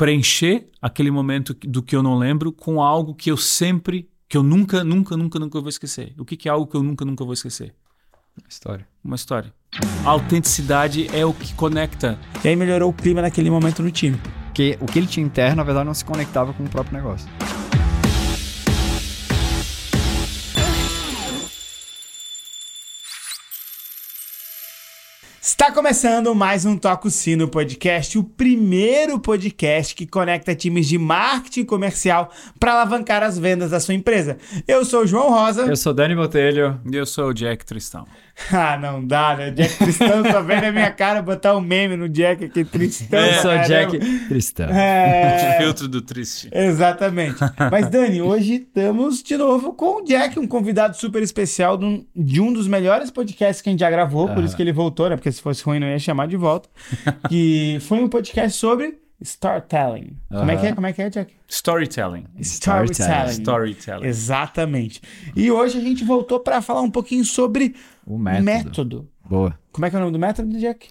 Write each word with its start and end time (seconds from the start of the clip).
preencher 0.00 0.66
aquele 0.80 1.10
momento 1.10 1.52
do 1.52 1.82
que 1.82 1.94
eu 1.94 2.02
não 2.02 2.16
lembro 2.16 2.50
com 2.50 2.80
algo 2.80 3.14
que 3.14 3.30
eu 3.30 3.36
sempre, 3.36 4.08
que 4.26 4.34
eu 4.34 4.42
nunca, 4.42 4.82
nunca, 4.82 5.14
nunca, 5.14 5.38
nunca 5.38 5.60
vou 5.60 5.68
esquecer. 5.68 6.14
O 6.18 6.24
que, 6.24 6.38
que 6.38 6.48
é 6.48 6.50
algo 6.50 6.66
que 6.66 6.74
eu 6.74 6.82
nunca, 6.82 7.04
nunca 7.04 7.22
vou 7.22 7.34
esquecer? 7.34 7.74
História. 8.48 8.88
Uma 9.04 9.14
história. 9.14 9.52
A 10.02 10.08
autenticidade 10.08 11.06
é 11.14 11.26
o 11.26 11.34
que 11.34 11.52
conecta. 11.52 12.18
E 12.42 12.48
aí 12.48 12.56
melhorou 12.56 12.88
o 12.88 12.94
clima 12.94 13.20
naquele 13.20 13.50
momento 13.50 13.82
no 13.82 13.90
time. 13.90 14.18
Porque 14.46 14.78
o 14.80 14.86
que 14.86 14.98
ele 14.98 15.06
tinha 15.06 15.26
interno, 15.26 15.56
na 15.56 15.64
verdade, 15.64 15.84
não 15.84 15.92
se 15.92 16.04
conectava 16.04 16.54
com 16.54 16.64
o 16.64 16.68
próprio 16.70 16.96
negócio. 16.96 17.28
Está 25.60 25.70
começando 25.70 26.34
mais 26.34 26.64
um 26.64 26.74
Toco 26.74 27.10
Sino 27.10 27.46
Podcast, 27.46 28.16
o 28.16 28.24
primeiro 28.24 29.20
podcast 29.20 29.94
que 29.94 30.06
conecta 30.06 30.54
times 30.54 30.88
de 30.88 30.96
marketing 30.96 31.66
comercial 31.66 32.30
para 32.58 32.72
alavancar 32.72 33.22
as 33.22 33.38
vendas 33.38 33.70
da 33.70 33.78
sua 33.78 33.92
empresa. 33.92 34.38
Eu 34.66 34.86
sou 34.86 35.02
o 35.02 35.06
João 35.06 35.28
Rosa. 35.28 35.66
Eu 35.66 35.76
sou 35.76 35.92
Dani 35.92 36.16
Botelho. 36.16 36.80
E 36.90 36.96
eu 36.96 37.04
sou 37.04 37.26
o 37.26 37.34
Jack 37.34 37.66
Tristão. 37.66 38.06
Ah, 38.52 38.76
não 38.76 39.04
dá, 39.04 39.36
né? 39.36 39.50
Jack 39.50 39.78
Tristão 39.78 40.24
só 40.30 40.42
vem 40.42 40.60
na 40.60 40.72
minha 40.72 40.90
cara 40.90 41.22
botar 41.22 41.56
um 41.56 41.60
meme 41.60 41.96
no 41.96 42.08
Jack 42.08 42.44
aqui, 42.46 42.64
Tristão. 42.64 43.20
Eu 43.20 43.34
sou 43.34 43.50
caramba. 43.50 43.66
Jack 43.66 43.98
Tristão. 44.28 44.68
É... 44.68 45.58
Filtro 45.58 45.88
do 45.88 46.02
triste. 46.02 46.48
Exatamente. 46.52 47.36
Mas, 47.70 47.88
Dani, 47.88 48.20
hoje 48.20 48.54
estamos 48.54 49.22
de 49.22 49.36
novo 49.36 49.72
com 49.72 50.02
o 50.02 50.04
Jack, 50.04 50.38
um 50.38 50.46
convidado 50.46 50.96
super 50.96 51.22
especial 51.22 51.78
de 52.14 52.40
um, 52.40 52.52
dos 52.52 52.66
melhores 52.66 53.10
podcasts 53.10 53.62
que 53.62 53.68
a 53.68 53.72
gente 53.72 53.80
já 53.80 53.90
gravou, 53.90 54.26
por 54.26 54.38
Aham. 54.38 54.44
isso 54.44 54.56
que 54.56 54.62
ele 54.62 54.72
voltou, 54.72 55.08
né? 55.08 55.16
Porque 55.16 55.30
se 55.30 55.40
fosse 55.40 55.62
ruim, 55.62 55.78
não 55.78 55.86
ia 55.86 55.98
chamar 55.98 56.26
de 56.26 56.36
volta. 56.36 56.68
que 57.28 57.78
foi 57.82 57.98
um 57.98 58.08
podcast 58.08 58.58
sobre 58.58 58.98
storytelling. 59.20 60.16
Como 60.30 60.50
é 60.50 60.56
que 60.56 60.66
é? 60.66 60.74
Como 60.74 60.86
é 60.86 60.92
que 60.92 61.02
é, 61.02 61.10
Jack? 61.10 61.32
Storytelling. 61.46 62.24
Storytelling. 62.40 63.30
Storytelling. 63.32 64.06
Exatamente. 64.06 65.02
E 65.36 65.50
hoje 65.50 65.78
a 65.78 65.80
gente 65.80 66.04
voltou 66.04 66.40
para 66.40 66.62
falar 66.62 66.80
um 66.80 66.90
pouquinho 66.90 67.24
sobre 67.24 67.74
O 68.10 68.18
método. 68.18 68.44
método. 68.44 69.08
Boa. 69.28 69.58
Como 69.70 69.86
é 69.86 69.90
que 69.90 69.96
é 69.96 69.98
o 69.98 70.00
nome 70.00 70.12
do 70.12 70.18
método, 70.18 70.58
Jack? 70.58 70.88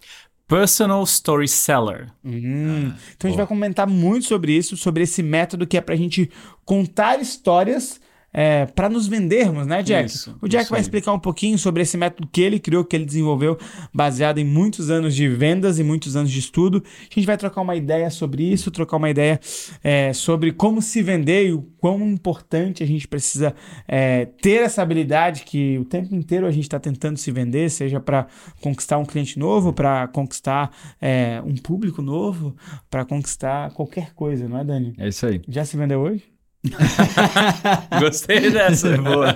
Personal 0.47 1.03
Story 1.03 1.47
Seller. 1.47 2.09
Hum, 2.23 2.93
então 3.15 3.27
a 3.27 3.27
gente 3.27 3.35
boa. 3.35 3.37
vai 3.37 3.45
comentar 3.45 3.85
muito 3.85 4.25
sobre 4.25 4.53
isso, 4.53 4.75
sobre 4.77 5.03
esse 5.03 5.21
método 5.21 5.67
que 5.67 5.77
é 5.77 5.81
pra 5.81 5.95
gente 5.95 6.31
contar 6.65 7.19
histórias 7.19 7.99
é, 8.33 8.65
para 8.65 8.89
nos 8.89 9.07
vendermos, 9.07 9.65
né, 9.65 9.81
Jack? 9.81 10.09
Isso, 10.09 10.37
o 10.41 10.47
Jack 10.47 10.69
vai 10.69 10.79
explicar 10.79 11.13
um 11.13 11.19
pouquinho 11.19 11.57
sobre 11.57 11.81
esse 11.81 11.97
método 11.97 12.27
que 12.31 12.41
ele 12.41 12.59
criou, 12.59 12.85
que 12.85 12.95
ele 12.95 13.05
desenvolveu, 13.05 13.57
baseado 13.93 14.37
em 14.37 14.45
muitos 14.45 14.89
anos 14.89 15.15
de 15.15 15.27
vendas 15.27 15.79
e 15.79 15.83
muitos 15.83 16.15
anos 16.15 16.31
de 16.31 16.39
estudo. 16.39 16.83
A 16.99 17.13
gente 17.13 17.25
vai 17.25 17.37
trocar 17.37 17.61
uma 17.61 17.75
ideia 17.75 18.09
sobre 18.09 18.43
isso, 18.43 18.71
trocar 18.71 18.97
uma 18.97 19.09
ideia 19.09 19.39
é, 19.83 20.13
sobre 20.13 20.51
como 20.51 20.81
se 20.81 21.01
vender 21.01 21.47
e 21.47 21.53
o 21.53 21.61
quão 21.79 22.01
importante 22.07 22.83
a 22.83 22.87
gente 22.87 23.07
precisa 23.07 23.53
é, 23.87 24.25
ter 24.25 24.61
essa 24.61 24.81
habilidade 24.81 25.43
que 25.43 25.77
o 25.77 25.85
tempo 25.85 26.13
inteiro 26.13 26.45
a 26.45 26.51
gente 26.51 26.63
está 26.63 26.79
tentando 26.79 27.17
se 27.17 27.31
vender, 27.31 27.69
seja 27.69 27.99
para 27.99 28.27
conquistar 28.61 28.97
um 28.97 29.05
cliente 29.05 29.39
novo, 29.39 29.73
para 29.73 30.07
conquistar 30.07 30.71
é, 31.01 31.41
um 31.45 31.55
público 31.55 32.01
novo, 32.01 32.55
para 32.89 33.05
conquistar 33.05 33.71
qualquer 33.71 34.13
coisa, 34.13 34.47
não 34.47 34.59
é, 34.59 34.63
Dani? 34.63 34.93
É 34.97 35.07
isso 35.07 35.25
aí. 35.25 35.41
Já 35.47 35.65
se 35.65 35.77
vendeu 35.77 35.99
hoje? 36.01 36.38
Gostei 37.99 38.51
dessa. 38.51 38.97
Boa. 39.01 39.35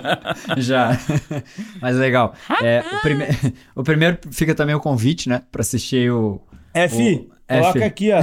Já. 0.58 0.98
Mas 1.80 1.96
legal. 1.96 2.34
É, 2.62 2.80
o, 2.80 3.00
prime... 3.00 3.24
o 3.76 3.82
primeiro 3.82 4.18
fica 4.30 4.54
também 4.54 4.74
o 4.74 4.80
convite, 4.80 5.28
né? 5.28 5.42
Pra 5.50 5.60
assistir 5.62 6.10
o. 6.12 6.40
F, 6.72 6.96
O- 6.96 7.34
coloca 7.46 7.78
F. 7.78 7.82
aqui, 7.84 8.10
ó. 8.12 8.20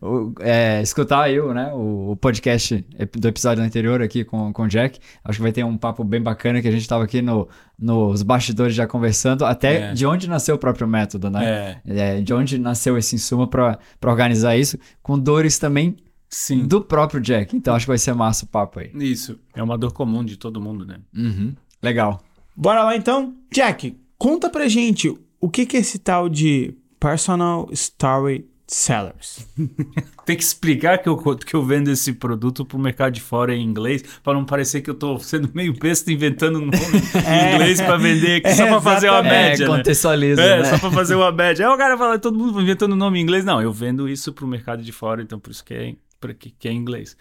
o- 0.00 0.32
é, 0.40 0.80
escutar 0.80 1.22
aí 1.22 1.38
o, 1.38 1.52
né, 1.52 1.70
o, 1.74 2.12
o 2.12 2.16
podcast 2.16 2.82
do 3.18 3.28
episódio 3.28 3.62
anterior 3.62 4.00
aqui 4.00 4.24
com, 4.24 4.52
com 4.52 4.62
o 4.62 4.68
Jack. 4.68 4.98
Acho 5.22 5.36
que 5.38 5.42
vai 5.42 5.52
ter 5.52 5.62
um 5.64 5.76
papo 5.76 6.02
bem 6.02 6.20
bacana 6.22 6.62
que 6.62 6.68
a 6.68 6.70
gente 6.70 6.88
tava 6.88 7.04
aqui 7.04 7.20
no, 7.20 7.46
nos 7.78 8.22
bastidores 8.22 8.74
já 8.74 8.86
conversando, 8.86 9.44
até 9.44 9.90
É. 9.90 9.92
de 9.92 10.06
onde 10.06 10.28
nasceu 10.30 10.54
o 10.54 10.58
próprio 10.58 10.88
método, 10.88 11.28
né? 11.28 11.76
É, 11.86 12.18
É, 12.18 12.20
de 12.22 12.32
onde 12.32 12.58
nasceu 12.58 12.96
esse 12.96 13.14
insumo 13.16 13.46
pra 13.46 13.78
pra 14.00 14.10
organizar 14.10 14.56
isso, 14.56 14.78
com 15.02 15.18
dores 15.18 15.58
também 15.58 15.96
sim. 16.32 16.66
do 16.66 16.80
próprio 16.82 17.20
Jack. 17.20 17.54
Então 17.54 17.74
acho 17.74 17.84
que 17.84 17.90
vai 17.90 17.98
ser 17.98 18.14
massa 18.14 18.44
o 18.44 18.48
papo 18.48 18.80
aí. 18.80 18.90
Isso. 18.94 19.38
É 19.54 19.62
uma 19.62 19.76
dor 19.78 19.92
comum 19.92 20.24
de 20.24 20.36
todo 20.36 20.60
mundo, 20.60 20.84
né? 20.84 20.98
Uhum. 21.14 21.54
Legal. 21.82 22.20
Bora 22.56 22.82
lá 22.82 22.96
então? 22.96 23.34
Jack, 23.52 23.96
conta 24.18 24.48
pra 24.50 24.66
gente 24.68 25.14
o 25.40 25.48
que, 25.50 25.66
que 25.66 25.76
é 25.76 25.80
esse 25.80 25.98
tal 25.98 26.28
de 26.28 26.74
Personal 26.98 27.68
Story 27.72 28.46
Sellers. 28.68 29.46
Tem 30.24 30.36
que 30.36 30.42
explicar 30.42 30.98
que 30.98 31.08
eu, 31.08 31.16
que 31.16 31.54
eu 31.54 31.62
vendo 31.64 31.90
esse 31.90 32.12
produto 32.12 32.64
pro 32.64 32.78
mercado 32.78 33.12
de 33.12 33.20
fora 33.20 33.54
em 33.54 33.62
inglês, 33.62 34.02
para 34.22 34.34
não 34.34 34.44
parecer 34.44 34.80
que 34.80 34.88
eu 34.88 34.94
tô 34.94 35.18
sendo 35.18 35.50
meio 35.52 35.74
besta 35.76 36.12
inventando 36.12 36.60
nome 36.60 36.72
em 36.76 37.54
inglês 37.54 37.80
para 37.80 37.96
vender 37.96 38.36
aqui, 38.36 38.54
só 38.54 38.66
para 38.68 38.80
fazer 38.80 39.10
uma 39.10 39.22
média, 39.22 39.64
é, 39.64 39.68
né? 39.68 39.76
contextualiza, 39.76 40.40
É, 40.40 40.62
né? 40.62 40.64
só 40.70 40.78
pra 40.78 40.90
fazer 40.92 41.16
uma 41.16 41.32
média. 41.32 41.66
Aí 41.68 41.74
o 41.74 41.76
cara 41.76 41.98
fala, 41.98 42.18
todo 42.18 42.38
mundo 42.38 42.60
inventando 42.62 42.94
nome 42.94 43.18
em 43.18 43.22
inglês. 43.22 43.44
Não, 43.44 43.60
eu 43.60 43.72
vendo 43.72 44.08
isso 44.08 44.32
pro 44.32 44.46
mercado 44.46 44.82
de 44.82 44.92
fora, 44.92 45.20
então 45.22 45.38
por 45.40 45.50
isso 45.50 45.64
que 45.64 45.74
é, 45.74 45.94
que, 46.34 46.50
que 46.50 46.68
é 46.68 46.72
em 46.72 46.76
inglês. 46.76 47.16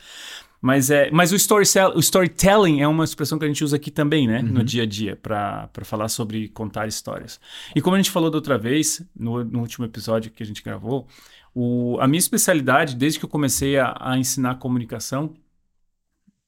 Mas, 0.62 0.92
é, 0.92 1.10
mas 1.10 1.32
o, 1.32 1.36
story 1.36 1.66
o 1.96 2.00
storytelling 2.00 2.82
é 2.82 2.88
uma 2.88 3.04
expressão 3.04 3.40
que 3.40 3.46
a 3.46 3.48
gente 3.48 3.64
usa 3.64 3.78
aqui 3.78 3.90
também, 3.90 4.28
né? 4.28 4.44
No 4.44 4.64
dia 4.64 4.84
a 4.84 4.86
dia, 4.86 5.16
para 5.16 5.70
falar 5.84 6.08
sobre 6.08 6.50
contar 6.50 6.88
histórias. 6.88 7.40
E 7.76 7.82
como 7.82 7.96
a 7.96 8.00
gente 8.00 8.12
falou 8.12 8.30
da 8.30 8.38
outra 8.38 8.60
vez, 8.60 9.02
no, 9.16 9.44
no 9.44 9.60
último 9.60 9.86
episódio 9.86 10.30
que 10.30 10.44
a 10.44 10.46
gente 10.46 10.62
gravou, 10.62 11.08
o, 11.54 11.98
a 12.00 12.08
minha 12.08 12.20
especialidade, 12.20 12.96
desde 12.96 13.18
que 13.18 13.26
eu 13.26 13.30
comecei 13.30 13.80
a, 13.80 13.98
a 14.00 14.18
ensinar 14.20 14.56
comunicação, 14.56 15.34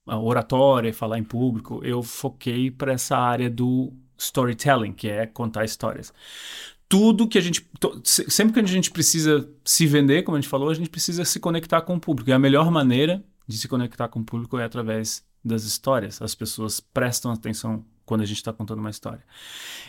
a 0.06 0.20
oratória, 0.20 0.94
falar 0.94 1.18
em 1.18 1.24
público, 1.24 1.82
eu 1.84 2.04
foquei 2.04 2.70
para 2.70 2.94
essa 2.94 3.18
área 3.18 3.50
do 3.50 3.92
storytelling, 4.18 4.94
que 4.94 5.10
é 5.10 5.26
contar 5.26 5.66
histórias. 5.66 6.14
Tudo 6.88 7.28
que 7.28 7.38
a 7.38 7.42
gente. 7.42 7.68
sempre 8.04 8.54
que 8.54 8.60
a 8.60 8.64
gente 8.66 8.92
precisa 8.92 9.50
se 9.66 9.88
vender, 9.88 10.24
como 10.24 10.38
a 10.38 10.42
gente 10.42 10.50
falou, 10.50 10.70
a 10.70 10.74
gente 10.74 10.90
precisa 10.90 11.26
se 11.26 11.40
conectar 11.40 11.82
com 11.82 11.96
o 11.96 12.00
público. 12.00 12.30
E 12.30 12.34
a 12.34 12.40
melhor 12.40 12.70
maneira 12.70 13.24
de 13.48 13.58
se 13.58 13.68
conectar 13.68 14.08
com 14.08 14.20
o 14.20 14.24
público 14.24 14.58
é 14.58 14.64
através 14.64 15.26
das 15.44 15.64
histórias. 15.64 16.22
As 16.22 16.36
pessoas 16.36 16.80
prestam 16.80 17.32
atenção 17.32 17.84
quando 18.06 18.22
a 18.22 18.26
gente 18.26 18.38
está 18.38 18.54
contando 18.54 18.80
uma 18.80 18.90
história. 18.90 19.24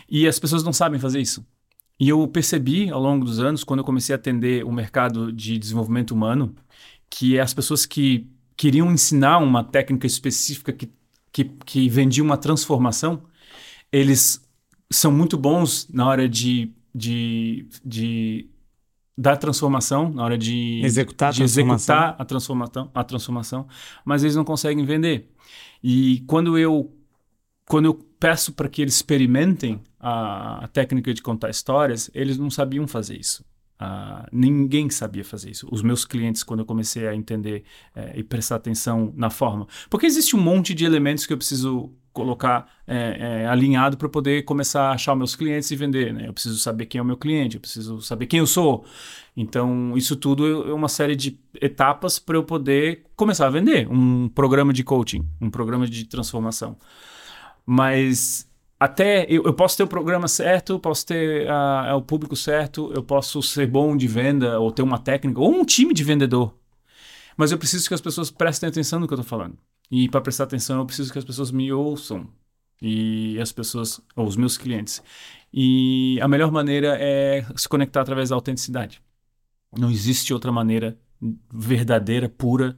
E 0.09 0.27
as 0.27 0.39
pessoas 0.39 0.63
não 0.63 0.73
sabem 0.73 0.99
fazer 0.99 1.19
isso. 1.19 1.45
E 1.99 2.09
eu 2.09 2.27
percebi 2.27 2.89
ao 2.89 3.01
longo 3.01 3.23
dos 3.23 3.39
anos, 3.39 3.63
quando 3.63 3.79
eu 3.79 3.85
comecei 3.85 4.13
a 4.13 4.17
atender 4.17 4.65
o 4.65 4.71
mercado 4.71 5.31
de 5.31 5.57
desenvolvimento 5.57 6.11
humano, 6.11 6.53
que 7.09 7.39
as 7.39 7.53
pessoas 7.53 7.85
que 7.85 8.27
queriam 8.57 8.91
ensinar 8.91 9.37
uma 9.37 9.63
técnica 9.63 10.05
específica 10.05 10.73
que, 10.73 10.91
que, 11.31 11.45
que 11.65 11.89
vendia 11.89 12.23
uma 12.23 12.37
transformação, 12.37 13.23
eles 13.91 14.41
são 14.91 15.11
muito 15.11 15.37
bons 15.37 15.87
na 15.89 16.05
hora 16.05 16.27
de, 16.27 16.71
de, 16.95 17.67
de 17.83 18.49
dar 19.17 19.35
transformação, 19.35 20.09
na 20.09 20.23
hora 20.23 20.37
de 20.37 20.81
Executar 20.81 21.29
a 21.29 21.31
de 21.33 21.39
transformação. 21.39 21.95
executar 21.95 22.15
a 22.17 22.25
transformação, 22.25 22.91
a 22.93 23.03
transformação, 23.03 23.67
mas 24.05 24.23
eles 24.23 24.35
não 24.35 24.45
conseguem 24.45 24.85
vender. 24.85 25.29
E 25.83 26.23
quando 26.25 26.57
eu 26.57 26.91
quando 27.67 27.85
eu 27.85 27.95
peço 27.95 28.53
para 28.53 28.69
que 28.69 28.81
eles 28.81 28.95
experimentem 28.95 29.81
a, 29.99 30.63
a 30.63 30.67
técnica 30.67 31.13
de 31.13 31.21
contar 31.21 31.49
histórias, 31.49 32.11
eles 32.13 32.37
não 32.37 32.49
sabiam 32.49 32.87
fazer 32.87 33.19
isso. 33.19 33.43
Ah, 33.77 34.27
ninguém 34.31 34.89
sabia 34.89 35.25
fazer 35.25 35.49
isso. 35.49 35.67
Os 35.71 35.81
meus 35.81 36.05
clientes, 36.05 36.43
quando 36.43 36.59
eu 36.59 36.65
comecei 36.65 37.07
a 37.07 37.15
entender 37.15 37.63
eh, 37.95 38.19
e 38.19 38.23
prestar 38.23 38.55
atenção 38.55 39.11
na 39.17 39.29
forma. 39.31 39.67
Porque 39.89 40.05
existe 40.05 40.35
um 40.35 40.39
monte 40.39 40.73
de 40.75 40.85
elementos 40.85 41.25
que 41.25 41.33
eu 41.33 41.37
preciso 41.37 41.91
colocar 42.15 42.65
eh, 42.87 43.17
eh, 43.19 43.47
alinhado 43.47 43.97
para 43.97 44.07
poder 44.07 44.43
começar 44.43 44.83
a 44.83 44.91
achar 44.93 45.13
meus 45.15 45.35
clientes 45.35 45.69
e 45.69 45.75
vender. 45.75 46.13
Né? 46.13 46.29
Eu 46.29 46.33
preciso 46.33 46.57
saber 46.57 46.85
quem 46.85 46.97
é 46.97 47.01
o 47.01 47.05
meu 47.05 47.17
cliente, 47.17 47.55
eu 47.55 47.61
preciso 47.61 48.01
saber 48.01 48.25
quem 48.25 48.39
eu 48.39 48.47
sou. 48.47 48.85
Então, 49.35 49.95
isso 49.97 50.15
tudo 50.15 50.69
é 50.69 50.73
uma 50.73 50.87
série 50.87 51.13
de 51.13 51.37
etapas 51.61 52.17
para 52.17 52.37
eu 52.37 52.43
poder 52.43 53.03
começar 53.17 53.47
a 53.47 53.49
vender 53.49 53.91
um 53.91 54.29
programa 54.29 54.71
de 54.71 54.81
coaching, 54.81 55.27
um 55.41 55.49
programa 55.49 55.85
de 55.85 56.05
transformação. 56.05 56.77
Mas 57.65 58.49
até 58.79 59.25
eu, 59.27 59.43
eu 59.43 59.53
posso 59.53 59.75
ter 59.75 59.83
o 59.83 59.87
programa 59.87 60.29
certo, 60.29 60.79
posso 60.79 61.05
ter 61.05 61.47
o 61.93 62.01
público 62.01 62.35
certo, 62.35 62.93
eu 62.95 63.03
posso 63.03 63.43
ser 63.43 63.67
bom 63.67 63.97
de 63.97 64.07
venda, 64.07 64.57
ou 64.57 64.71
ter 64.71 64.83
uma 64.83 64.99
técnica, 64.99 65.41
ou 65.41 65.51
um 65.53 65.65
time 65.65 65.93
de 65.93 66.03
vendedor. 66.03 66.55
Mas 67.35 67.51
eu 67.51 67.57
preciso 67.57 67.89
que 67.89 67.93
as 67.93 67.99
pessoas 67.99 68.31
prestem 68.31 68.69
atenção 68.69 69.01
no 69.01 69.07
que 69.07 69.13
eu 69.13 69.19
estou 69.19 69.29
falando. 69.29 69.57
E 69.91 70.09
para 70.09 70.21
prestar 70.21 70.45
atenção, 70.45 70.79
eu 70.79 70.85
preciso 70.85 71.11
que 71.11 71.19
as 71.19 71.25
pessoas 71.25 71.51
me 71.51 71.71
ouçam. 71.71 72.27
E 72.81 73.39
as 73.39 73.51
pessoas, 73.51 74.01
ou 74.15 74.27
os 74.27 74.35
meus 74.35 74.57
clientes. 74.57 75.01
E 75.53 76.19
a 76.21 76.27
melhor 76.27 76.51
maneira 76.51 76.97
é 76.99 77.45
se 77.55 77.69
conectar 77.69 78.01
através 78.01 78.29
da 78.29 78.35
autenticidade. 78.35 79.01
Não 79.77 79.89
existe 79.89 80.33
outra 80.33 80.51
maneira 80.51 80.97
verdadeira, 81.51 82.27
pura, 82.27 82.77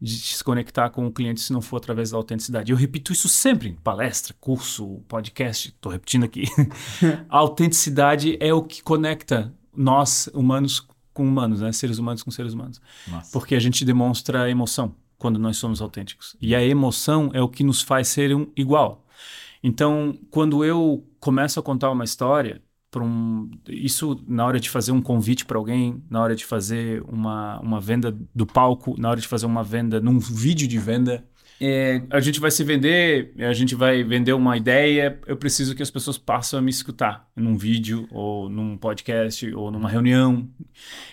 de 0.00 0.18
se 0.18 0.42
conectar 0.42 0.90
com 0.90 1.06
o 1.06 1.12
cliente 1.12 1.40
se 1.40 1.52
não 1.52 1.60
for 1.60 1.76
através 1.76 2.10
da 2.10 2.16
autenticidade. 2.16 2.72
Eu 2.72 2.76
repito 2.76 3.12
isso 3.12 3.28
sempre, 3.28 3.68
em 3.70 3.74
palestra, 3.74 4.34
curso, 4.40 5.02
podcast, 5.08 5.68
estou 5.68 5.90
repetindo 5.90 6.24
aqui. 6.24 6.44
a 7.28 7.38
autenticidade 7.38 8.36
é 8.40 8.52
o 8.52 8.62
que 8.62 8.82
conecta 8.82 9.52
nós, 9.76 10.28
humanos, 10.34 10.86
com 11.12 11.26
humanos, 11.26 11.60
né? 11.60 11.72
Seres 11.72 11.98
humanos 11.98 12.22
com 12.22 12.30
seres 12.30 12.52
humanos. 12.52 12.80
Nossa. 13.06 13.32
Porque 13.32 13.54
a 13.54 13.60
gente 13.60 13.84
demonstra 13.84 14.50
emoção 14.50 14.94
quando 15.18 15.38
nós 15.38 15.56
somos 15.56 15.82
autênticos. 15.82 16.36
E 16.40 16.54
a 16.54 16.62
emoção 16.62 17.30
é 17.34 17.42
o 17.42 17.48
que 17.48 17.64
nos 17.64 17.82
faz 17.82 18.08
ser 18.08 18.34
um 18.34 18.46
igual. 18.56 19.04
Então, 19.62 20.16
quando 20.30 20.64
eu 20.64 21.04
começo 21.18 21.58
a 21.58 21.62
contar 21.62 21.90
uma 21.90 22.04
história, 22.04 22.62
um, 22.96 23.50
isso 23.68 24.18
na 24.26 24.46
hora 24.46 24.58
de 24.58 24.70
fazer 24.70 24.92
um 24.92 25.02
convite 25.02 25.44
para 25.44 25.58
alguém, 25.58 26.02
na 26.08 26.22
hora 26.22 26.34
de 26.34 26.44
fazer 26.44 27.02
uma, 27.02 27.60
uma 27.60 27.80
venda 27.80 28.16
do 28.34 28.46
palco, 28.46 28.98
na 28.98 29.10
hora 29.10 29.20
de 29.20 29.28
fazer 29.28 29.46
uma 29.46 29.62
venda 29.62 30.00
num 30.00 30.18
vídeo 30.18 30.66
de 30.66 30.78
venda, 30.78 31.24
é, 31.60 32.02
a 32.10 32.20
gente 32.20 32.38
vai 32.38 32.50
se 32.50 32.62
vender, 32.62 33.32
a 33.38 33.52
gente 33.52 33.74
vai 33.74 34.04
vender 34.04 34.32
uma 34.32 34.56
ideia, 34.56 35.18
eu 35.26 35.36
preciso 35.36 35.74
que 35.74 35.82
as 35.82 35.90
pessoas 35.90 36.16
passem 36.16 36.56
a 36.56 36.62
me 36.62 36.70
escutar 36.70 37.28
num 37.34 37.56
vídeo, 37.56 38.06
ou 38.12 38.48
num 38.48 38.76
podcast, 38.76 39.52
ou 39.54 39.70
numa 39.70 39.88
reunião. 39.88 40.48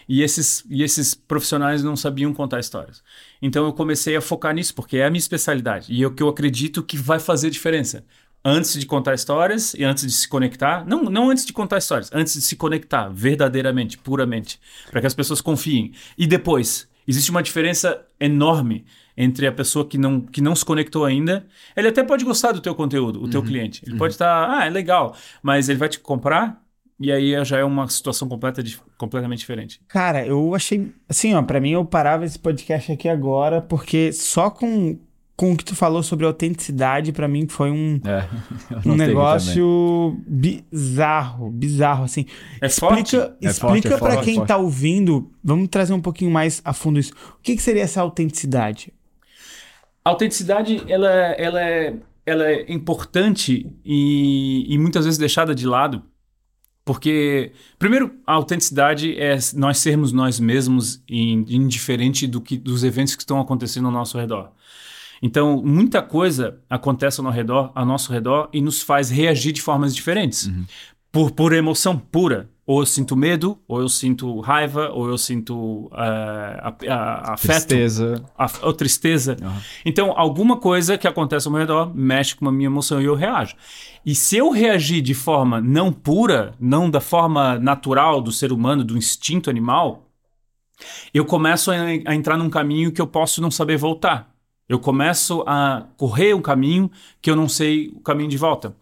E 0.07 0.21
esses, 0.21 0.63
e 0.69 0.83
esses 0.83 1.15
profissionais 1.15 1.83
não 1.83 1.95
sabiam 1.95 2.31
contar 2.31 2.59
histórias. 2.59 3.03
Então 3.41 3.65
eu 3.65 3.73
comecei 3.73 4.15
a 4.15 4.21
focar 4.21 4.53
nisso, 4.53 4.75
porque 4.75 4.97
é 4.97 5.05
a 5.05 5.09
minha 5.09 5.19
especialidade. 5.19 5.91
E 5.91 6.03
é 6.03 6.07
o 6.07 6.11
que 6.11 6.21
eu 6.21 6.29
acredito 6.29 6.83
que 6.83 6.97
vai 6.97 7.19
fazer 7.19 7.49
diferença. 7.49 8.05
Antes 8.47 8.79
de 8.79 8.85
contar 8.85 9.15
histórias 9.15 9.73
e 9.73 9.83
antes 9.83 10.05
de 10.05 10.11
se 10.11 10.27
conectar, 10.27 10.85
não, 10.85 11.05
não 11.05 11.31
antes 11.31 11.43
de 11.43 11.51
contar 11.51 11.79
histórias, 11.79 12.11
antes 12.13 12.35
de 12.35 12.41
se 12.41 12.55
conectar 12.55 13.09
verdadeiramente, 13.09 13.97
puramente, 13.97 14.59
para 14.91 15.01
que 15.01 15.07
as 15.07 15.15
pessoas 15.15 15.41
confiem. 15.41 15.91
E 16.15 16.27
depois, 16.27 16.87
existe 17.07 17.31
uma 17.31 17.41
diferença 17.41 18.05
enorme 18.19 18.85
entre 19.17 19.47
a 19.47 19.51
pessoa 19.51 19.85
que 19.87 19.97
não, 19.97 20.19
que 20.21 20.41
não 20.41 20.55
se 20.55 20.65
conectou 20.65 21.05
ainda. 21.05 21.45
Ele 21.75 21.87
até 21.87 22.03
pode 22.03 22.25
gostar 22.25 22.51
do 22.51 22.61
teu 22.61 22.75
conteúdo, 22.75 23.23
o 23.23 23.29
teu 23.29 23.41
cliente. 23.43 23.81
Ele 23.87 23.97
pode 23.97 24.13
estar, 24.13 24.49
ah, 24.59 24.65
é 24.65 24.69
legal, 24.69 25.15
mas 25.41 25.69
ele 25.69 25.79
vai 25.79 25.89
te 25.89 25.99
comprar 25.99 26.61
e 26.99 27.11
aí 27.11 27.43
já 27.43 27.57
é 27.57 27.63
uma 27.63 27.87
situação 27.89 28.27
completa, 28.27 28.63
de- 28.63 28.79
completamente 28.97 29.39
diferente. 29.39 29.81
Cara, 29.87 30.25
eu 30.25 30.55
achei. 30.55 30.91
Assim, 31.09 31.33
ó, 31.33 31.41
pra 31.41 31.59
mim 31.59 31.71
eu 31.71 31.83
parava 31.85 32.23
esse 32.25 32.39
podcast 32.39 32.91
aqui 32.91 33.09
agora, 33.09 33.61
porque 33.61 34.13
só 34.13 34.49
com, 34.49 34.97
com 35.35 35.51
o 35.51 35.57
que 35.57 35.65
tu 35.65 35.75
falou 35.75 36.01
sobre 36.01 36.25
autenticidade, 36.25 37.11
pra 37.11 37.27
mim 37.27 37.47
foi 37.49 37.69
um, 37.69 37.99
É, 38.05 38.25
um 38.87 38.95
negócio 38.95 40.17
bizarro, 40.25 41.51
bizarro, 41.51 42.05
assim. 42.05 42.25
É 42.61 42.69
forte? 42.69 43.17
explica 43.17 43.37
É 43.41 43.49
explica 43.49 43.87
é 43.95 43.97
pra 43.97 44.11
forte, 44.13 44.25
quem 44.25 44.41
é 44.41 44.45
tá 44.45 44.55
ouvindo, 44.57 45.29
vamos 45.43 45.67
trazer 45.67 45.93
um 45.93 46.01
pouquinho 46.01 46.31
mais 46.31 46.61
a 46.63 46.71
fundo 46.71 46.97
isso. 46.97 47.11
O 47.11 47.41
que, 47.41 47.55
que 47.57 47.61
seria 47.61 47.83
essa 47.83 48.01
autenticidade? 48.01 48.93
A 50.05 50.11
autenticidade, 50.11 50.83
ela, 50.87 51.09
ela, 51.09 51.61
é, 51.61 51.95
ela 52.25 52.47
é 52.47 52.71
importante 52.71 53.67
e, 53.83 54.71
e 54.71 54.77
muitas 54.77 55.03
vezes 55.03 55.17
deixada 55.17 55.55
de 55.55 55.65
lado. 55.65 56.03
Porque, 56.85 57.51
primeiro, 57.79 58.13
a 58.27 58.33
autenticidade 58.33 59.19
é 59.19 59.35
nós 59.55 59.79
sermos 59.79 60.11
nós 60.11 60.39
mesmos, 60.39 61.03
in- 61.09 61.43
indiferente 61.49 62.27
do 62.27 62.39
que, 62.39 62.55
dos 62.55 62.83
eventos 62.83 63.15
que 63.15 63.23
estão 63.23 63.41
acontecendo 63.41 63.87
ao 63.87 63.91
nosso 63.91 64.19
redor. 64.19 64.51
Então, 65.19 65.63
muita 65.65 66.03
coisa 66.03 66.59
acontece 66.69 67.19
ao 67.19 67.23
nosso 67.23 67.35
redor, 67.35 67.71
ao 67.73 67.85
nosso 67.85 68.13
redor 68.13 68.49
e 68.53 68.61
nos 68.61 68.83
faz 68.83 69.09
reagir 69.09 69.51
de 69.53 69.61
formas 69.63 69.95
diferentes. 69.95 70.51
Por, 71.11 71.31
por 71.31 71.53
emoção 71.53 71.97
pura. 71.97 72.47
Ou 72.67 72.79
eu 72.79 72.85
sinto 72.87 73.15
medo, 73.15 73.59
ou 73.67 73.79
eu 73.79 73.87
sinto 73.87 74.39
raiva, 74.39 74.89
ou 74.89 75.07
eu 75.07 75.19
sinto 75.19 75.87
eh, 75.93 76.59
a- 76.63 76.75
a- 76.89 77.33
afeto 77.33 77.67
Tristeza. 77.67 78.25
a, 78.35 78.47
ou 78.63 78.73
tristeza. 78.73 79.37
Aham. 79.39 79.61
Então, 79.85 80.13
alguma 80.17 80.57
coisa 80.57 80.97
que 80.97 81.07
acontece 81.07 81.47
ao 81.47 81.51
meu 81.51 81.61
redor 81.61 81.91
mexe 81.95 82.35
com 82.35 82.47
a 82.47 82.51
minha 82.51 82.65
emoção 82.65 82.99
e 82.99 83.05
eu 83.05 83.13
reajo. 83.13 83.55
E 84.03 84.15
se 84.15 84.37
eu 84.37 84.49
reagir 84.49 85.01
de 85.03 85.13
forma 85.13 85.61
não 85.61 85.93
pura, 85.93 86.55
não 86.59 86.89
da 86.89 86.99
forma 86.99 87.59
natural 87.59 88.19
do 88.19 88.31
ser 88.31 88.51
humano, 88.51 88.83
do 88.83 88.97
instinto 88.97 89.47
animal, 89.47 90.09
eu 91.13 91.23
começo 91.23 91.71
a, 91.71 91.75
a 92.07 92.15
entrar 92.15 92.35
num 92.35 92.49
caminho 92.49 92.91
que 92.91 92.99
eu 93.01 93.07
posso 93.07 93.41
não 93.41 93.51
saber 93.51 93.77
voltar. 93.77 94.33
Eu 94.67 94.79
começo 94.79 95.43
a 95.45 95.85
correr 95.97 96.33
um 96.33 96.41
caminho 96.41 96.89
que 97.21 97.29
eu 97.29 97.35
não 97.35 97.47
sei 97.47 97.89
o 97.89 97.99
caminho 97.99 98.29
de 98.29 98.37
volta. 98.37 98.75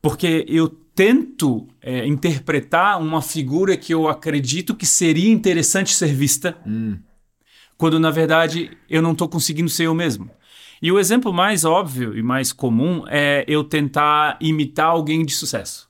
Porque 0.00 0.44
eu 0.48 0.68
tento 0.98 1.68
é, 1.80 2.04
interpretar 2.08 3.00
uma 3.00 3.22
figura 3.22 3.76
que 3.76 3.94
eu 3.94 4.08
acredito 4.08 4.74
que 4.74 4.84
seria 4.84 5.30
interessante 5.30 5.94
ser 5.94 6.12
vista, 6.12 6.58
quando 7.76 8.00
na 8.00 8.10
verdade 8.10 8.76
eu 8.90 9.00
não 9.00 9.12
estou 9.12 9.28
conseguindo 9.28 9.70
ser 9.70 9.84
eu 9.84 9.94
mesmo. 9.94 10.28
E 10.82 10.90
o 10.90 10.98
exemplo 10.98 11.32
mais 11.32 11.64
óbvio 11.64 12.18
e 12.18 12.22
mais 12.22 12.52
comum 12.52 13.04
é 13.06 13.44
eu 13.46 13.62
tentar 13.62 14.38
imitar 14.40 14.86
alguém 14.86 15.24
de 15.24 15.32
sucesso. 15.34 15.88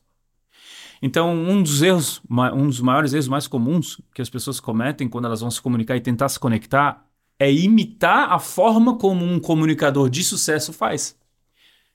Então, 1.00 1.34
um 1.34 1.62
dos 1.62 1.80
erros, 1.80 2.20
um 2.28 2.66
dos 2.66 2.82
maiores 2.82 3.14
erros 3.14 3.28
mais 3.28 3.46
comuns 3.46 3.98
que 4.12 4.20
as 4.20 4.28
pessoas 4.28 4.60
cometem 4.60 5.08
quando 5.08 5.24
elas 5.24 5.40
vão 5.40 5.50
se 5.50 5.62
comunicar 5.62 5.96
e 5.96 6.02
tentar 6.02 6.28
se 6.28 6.38
conectar 6.38 7.02
é 7.38 7.50
imitar 7.50 8.30
a 8.30 8.38
forma 8.38 8.98
como 8.98 9.24
um 9.24 9.40
comunicador 9.40 10.10
de 10.10 10.22
sucesso 10.22 10.70
faz. 10.70 11.17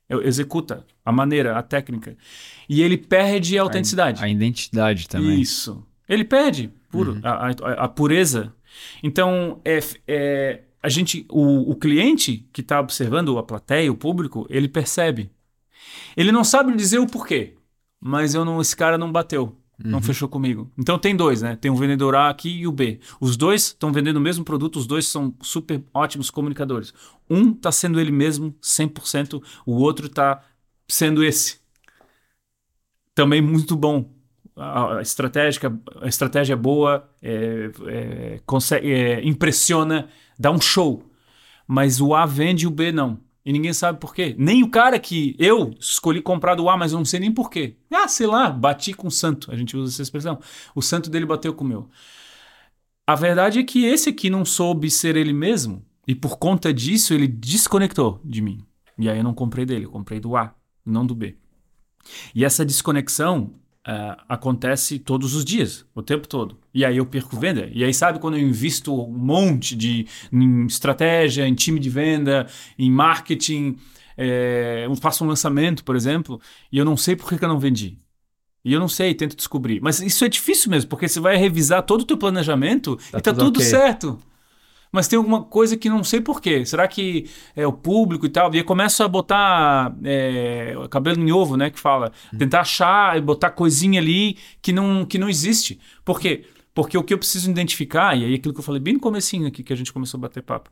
Eu- 0.09 0.21
Executa 0.21 0.85
a 1.03 1.11
maneira, 1.11 1.57
a 1.57 1.63
técnica. 1.63 2.17
E 2.69 2.81
ele 2.81 2.97
perde 2.97 3.57
a 3.57 3.61
autenticidade. 3.63 4.23
A 4.23 4.29
identidade 4.29 5.07
também. 5.07 5.39
Isso. 5.39 5.85
Ele 6.07 6.23
perde 6.25 6.69
puro, 6.91 7.19
a, 7.23 7.47
a- 7.50 7.83
a 7.85 7.88
pureza. 7.88 8.53
Então, 9.01 9.59
é, 9.63 9.79
é, 10.07 10.61
a 10.81 10.89
gente, 10.89 11.25
o, 11.29 11.71
o 11.71 11.75
cliente 11.75 12.47
que 12.51 12.61
está 12.61 12.79
observando 12.79 13.38
a 13.38 13.44
plateia, 13.44 13.91
o 13.91 13.95
público, 13.95 14.45
ele 14.50 14.67
percebe. 14.67 15.31
Ele 16.15 16.31
não 16.31 16.44
sabe 16.44 16.75
dizer 16.75 17.00
o 17.00 17.07
porquê, 17.07 17.53
mas 18.00 18.33
eu 18.35 18.44
não, 18.45 18.59
esse 18.61 18.75
cara 18.75 18.97
não 18.97 19.11
bateu, 19.11 19.55
não 19.83 20.01
fechou 20.01 20.30
comigo. 20.30 20.71
Então 20.77 20.97
tem 20.97 21.15
dois, 21.15 21.41
né? 21.41 21.56
Tem 21.56 21.69
o 21.69 21.75
vendedor 21.75 22.15
A 22.15 22.30
aqui 22.30 22.50
e 22.50 22.68
o 22.68 22.71
B. 22.71 23.00
Os 23.19 23.35
dois 23.35 23.68
estão 23.68 23.91
vendendo 23.91 24.18
o 24.18 24.21
mesmo 24.21 24.45
produto, 24.45 24.77
os 24.77 24.88
dois 24.88 25.07
são 25.07 25.33
super 25.41 25.83
ótimos 25.94 26.30
comunicadores. 26.30 26.94
Um 27.30 27.51
está 27.51 27.71
sendo 27.71 28.00
ele 28.00 28.12
mesmo 28.12 28.56
100%, 28.62 29.41
o 29.65 29.74
outro 29.74 30.07
está 30.07 30.44
sendo 30.88 31.24
esse 31.24 31.63
também 33.13 33.41
muito 33.41 33.75
bom. 33.75 34.12
A, 34.56 34.97
a 34.97 35.01
estratégia, 35.01 35.62
a 36.01 36.07
estratégia 36.07 36.53
é 36.53 36.57
boa, 36.57 37.09
é, 37.21 37.71
é, 37.88 38.39
consegue, 38.45 38.91
é, 38.91 39.25
impressiona, 39.25 40.09
dá 40.38 40.51
um 40.51 40.62
show. 40.62 41.03
Mas 41.68 42.01
o 42.01 42.13
A 42.13 42.25
vende 42.25 42.65
e 42.65 42.68
o 42.68 42.71
B 42.71 42.91
não. 42.91 43.19
E 43.45 43.51
ninguém 43.51 43.73
sabe 43.73 43.99
por 43.99 44.15
quê. 44.15 44.35
Nem 44.37 44.63
o 44.63 44.69
cara 44.69 44.97
que 44.97 45.35
eu 45.37 45.73
escolhi 45.79 46.21
comprar 46.21 46.55
do 46.55 46.69
A, 46.69 46.77
mas 46.77 46.93
eu 46.93 46.97
não 46.97 47.05
sei 47.05 47.19
nem 47.19 47.31
por 47.31 47.49
quê. 47.49 47.75
Ah, 47.91 48.07
sei 48.07 48.25
lá, 48.25 48.49
bati 48.49 48.93
com 48.93 49.07
o 49.07 49.11
santo. 49.11 49.51
A 49.51 49.55
gente 49.55 49.75
usa 49.75 49.93
essa 49.93 50.01
expressão. 50.01 50.39
O 50.73 50.81
santo 50.81 51.09
dele 51.09 51.25
bateu 51.25 51.53
com 51.53 51.65
o 51.65 51.67
meu. 51.67 51.89
A 53.05 53.15
verdade 53.15 53.59
é 53.59 53.63
que 53.63 53.85
esse 53.85 54.09
aqui 54.09 54.29
não 54.29 54.45
soube 54.45 54.89
ser 54.89 55.17
ele 55.17 55.33
mesmo. 55.33 55.85
E 56.07 56.15
por 56.15 56.37
conta 56.37 56.73
disso, 56.73 57.13
ele 57.13 57.27
desconectou 57.27 58.21
de 58.23 58.41
mim. 58.41 58.65
E 58.97 59.09
aí 59.09 59.17
eu 59.17 59.23
não 59.23 59.33
comprei 59.33 59.65
dele, 59.65 59.85
eu 59.85 59.91
comprei 59.91 60.19
do 60.19 60.35
A, 60.38 60.55
não 60.85 61.05
do 61.05 61.15
B. 61.15 61.35
E 62.33 62.45
essa 62.45 62.65
desconexão 62.65 63.53
ah, 63.85 64.23
acontece 64.29 64.97
todos 64.97 65.35
os 65.35 65.43
dias, 65.43 65.85
o 65.93 66.01
tempo 66.01 66.27
todo. 66.27 66.57
E 66.73 66.85
aí 66.85 66.97
eu 66.97 67.05
perco 67.05 67.37
venda. 67.37 67.69
E 67.73 67.83
aí, 67.83 67.93
sabe, 67.93 68.19
quando 68.19 68.37
eu 68.37 68.41
invisto 68.41 68.93
um 68.93 69.11
monte 69.11 69.75
de 69.75 70.07
em 70.31 70.65
estratégia, 70.65 71.47
em 71.47 71.53
time 71.53 71.79
de 71.79 71.89
venda, 71.89 72.47
em 72.79 72.89
marketing, 72.89 73.77
eh, 74.17 74.83
eu 74.85 74.95
faço 74.95 75.23
um 75.23 75.27
lançamento, 75.27 75.83
por 75.83 75.95
exemplo, 75.95 76.39
e 76.71 76.77
eu 76.77 76.85
não 76.85 76.95
sei 76.95 77.15
por 77.15 77.27
que, 77.27 77.37
que 77.37 77.43
eu 77.43 77.49
não 77.49 77.59
vendi. 77.59 77.97
E 78.65 78.71
eu 78.71 78.79
não 78.79 78.87
sei, 78.87 79.13
tento 79.13 79.35
descobrir. 79.35 79.81
Mas 79.81 79.99
isso 79.99 80.23
é 80.23 80.29
difícil 80.29 80.71
mesmo, 80.71 80.89
porque 80.89 81.07
você 81.07 81.19
vai 81.19 81.35
revisar 81.35 81.83
todo 81.83 82.01
o 82.01 82.05
teu 82.05 82.17
planejamento 82.17 82.95
Tá 83.11 83.17
e 83.19 83.21
tá 83.21 83.33
tudo 83.33 83.45
tudo 83.45 83.57
ok. 83.57 83.69
certo. 83.69 84.19
Mas 84.93 85.07
tem 85.07 85.17
alguma 85.17 85.43
coisa 85.43 85.75
que 85.75 85.89
não 85.89 86.03
sei 86.03 86.21
porquê. 86.21 86.63
Será 86.67 86.88
que 86.88 87.27
é 87.55 87.65
o 87.65 87.73
público 87.73 88.27
e 88.27 88.29
tal? 88.29 88.53
E 88.53 88.57
aí 88.59 88.63
começa 88.63 89.03
a 89.03 89.07
botar 89.07 89.91
é, 90.03 90.75
cabelo 90.91 91.19
em 91.19 91.31
ovo, 91.31 91.57
né? 91.57 91.71
Que 91.71 91.79
fala. 91.79 92.12
Tentar 92.38 92.62
achar 92.62 93.17
e 93.17 93.21
botar 93.21 93.50
coisinha 93.50 94.00
ali 94.00 94.38
que 94.62 94.71
não, 94.71 95.03
que 95.03 95.17
não 95.17 95.27
existe. 95.27 95.79
Por 96.05 96.19
quê? 96.19 96.45
Porque 96.75 96.95
o 96.95 97.03
que 97.03 97.12
eu 97.12 97.17
preciso 97.17 97.50
identificar, 97.50 98.15
e 98.15 98.23
aí 98.23 98.35
aquilo 98.35 98.53
que 98.53 98.59
eu 98.59 98.63
falei 98.63 98.79
bem 98.79 98.93
no 98.93 99.00
comecinho 99.00 99.47
aqui, 99.47 99.63
que 99.63 99.73
a 99.73 99.75
gente 99.75 99.91
começou 99.91 100.19
a 100.19 100.21
bater 100.21 100.43
papo, 100.43 100.69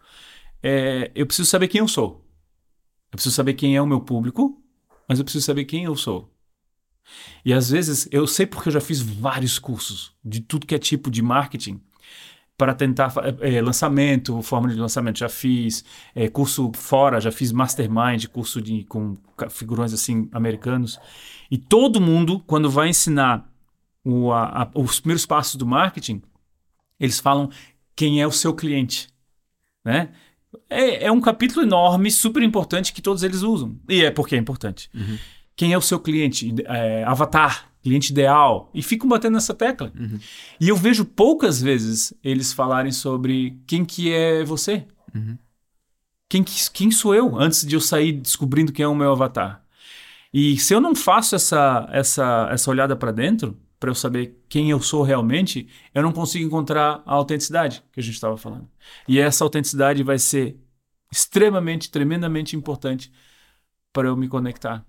é, 0.61 1.09
eu 1.15 1.25
preciso 1.25 1.49
saber 1.49 1.67
quem 1.67 1.79
eu 1.79 1.87
sou. 1.87 2.23
Eu 3.11 3.17
preciso 3.17 3.33
saber 3.35 3.55
quem 3.55 3.75
é 3.75 3.81
o 3.81 3.87
meu 3.87 4.01
público, 4.01 4.61
mas 5.09 5.17
eu 5.17 5.25
preciso 5.25 5.43
saber 5.43 5.65
quem 5.65 5.85
eu 5.85 5.95
sou. 5.95 6.31
E 7.43 7.51
às 7.51 7.71
vezes, 7.71 8.07
eu 8.11 8.27
sei 8.27 8.45
porque 8.45 8.69
eu 8.69 8.73
já 8.73 8.81
fiz 8.81 9.01
vários 9.01 9.57
cursos 9.57 10.13
de 10.23 10.41
tudo 10.41 10.67
que 10.67 10.75
é 10.75 10.79
tipo 10.79 11.09
de 11.09 11.23
marketing 11.23 11.81
para 12.61 12.75
tentar 12.75 13.11
eh, 13.39 13.59
lançamento, 13.59 14.39
forma 14.43 14.69
de 14.69 14.75
lançamento, 14.75 15.17
já 15.17 15.27
fiz 15.27 15.83
eh, 16.13 16.27
curso 16.29 16.71
fora, 16.75 17.19
já 17.19 17.31
fiz 17.31 17.51
mastermind, 17.51 18.27
curso 18.27 18.61
de, 18.61 18.83
com 18.83 19.17
figurões 19.49 19.91
assim 19.93 20.29
americanos. 20.31 20.99
E 21.49 21.57
todo 21.57 21.99
mundo, 21.99 22.39
quando 22.45 22.69
vai 22.69 22.87
ensinar 22.89 23.51
o- 24.05 24.31
a- 24.31 24.61
a- 24.61 24.71
os 24.75 24.99
primeiros 24.99 25.25
passos 25.25 25.55
do 25.55 25.65
marketing, 25.65 26.21
eles 26.99 27.19
falam 27.19 27.49
quem 27.95 28.21
é 28.21 28.27
o 28.27 28.31
seu 28.31 28.53
cliente, 28.53 29.09
né? 29.83 30.09
É, 30.69 31.05
é 31.05 31.11
um 31.11 31.19
capítulo 31.19 31.65
enorme, 31.65 32.11
super 32.11 32.43
importante 32.43 32.93
que 32.93 33.01
todos 33.01 33.23
eles 33.23 33.41
usam. 33.41 33.75
E 33.89 34.05
é 34.05 34.11
porque 34.11 34.35
é 34.35 34.37
importante. 34.37 34.87
Quem 35.55 35.73
é 35.73 35.77
o 35.79 35.81
seu 35.81 35.99
cliente? 35.99 36.53
É, 36.65 37.03
avatar. 37.05 37.70
Cliente 37.81 38.11
ideal, 38.11 38.69
e 38.73 38.81
ficam 38.81 39.09
batendo 39.09 39.33
nessa 39.33 39.53
tecla. 39.53 39.91
Uhum. 39.97 40.19
E 40.59 40.69
eu 40.69 40.75
vejo 40.75 41.03
poucas 41.03 41.61
vezes 41.61 42.13
eles 42.23 42.53
falarem 42.53 42.91
sobre 42.91 43.59
quem 43.65 43.83
que 43.83 44.11
é 44.13 44.43
você. 44.43 44.85
Uhum. 45.13 45.37
Quem, 46.29 46.43
que- 46.43 46.69
quem 46.71 46.91
sou 46.91 47.13
eu 47.13 47.37
antes 47.37 47.65
de 47.65 47.75
eu 47.75 47.81
sair 47.81 48.13
descobrindo 48.13 48.71
quem 48.71 48.83
é 48.83 48.87
o 48.87 48.95
meu 48.95 49.11
avatar? 49.11 49.63
E 50.33 50.57
se 50.57 50.73
eu 50.73 50.79
não 50.79 50.95
faço 50.95 51.35
essa, 51.35 51.87
essa, 51.91 52.47
essa 52.51 52.69
olhada 52.69 52.95
para 52.95 53.11
dentro, 53.11 53.59
para 53.79 53.89
eu 53.89 53.95
saber 53.95 54.39
quem 54.47 54.69
eu 54.69 54.79
sou 54.79 55.01
realmente, 55.01 55.67
eu 55.93 56.03
não 56.03 56.11
consigo 56.11 56.45
encontrar 56.45 57.01
a 57.05 57.13
autenticidade 57.13 57.83
que 57.91 57.99
a 57.99 58.03
gente 58.03 58.13
estava 58.13 58.37
falando. 58.37 58.69
E 59.07 59.19
essa 59.19 59.43
autenticidade 59.43 60.03
vai 60.03 60.19
ser 60.19 60.55
extremamente, 61.11 61.89
tremendamente 61.91 62.55
importante 62.55 63.11
para 63.91 64.07
eu 64.07 64.15
me 64.15 64.27
conectar 64.29 64.85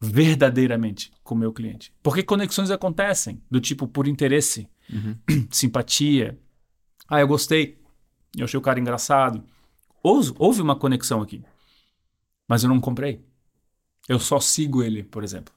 verdadeiramente 0.00 1.10
com 1.22 1.34
o 1.34 1.38
meu 1.38 1.52
cliente. 1.52 1.92
Porque 2.02 2.22
conexões 2.22 2.70
acontecem 2.70 3.40
do 3.50 3.60
tipo 3.60 3.86
por 3.86 4.06
interesse, 4.06 4.68
Uhum. 4.92 5.16
simpatia. 5.50 6.38
Ah, 7.08 7.20
eu 7.20 7.26
gostei. 7.26 7.78
Eu 8.36 8.44
achei 8.44 8.58
o 8.58 8.62
cara 8.62 8.78
engraçado. 8.78 9.42
Houve, 10.02 10.60
uma 10.60 10.76
conexão 10.76 11.22
aqui. 11.22 11.42
Mas 12.46 12.62
eu 12.62 12.68
não 12.68 12.78
comprei. 12.80 13.24
Eu 14.06 14.18
só 14.18 14.38
sigo 14.38 14.82
ele, 14.82 15.02
por 15.02 15.24
exemplo. 15.24 15.54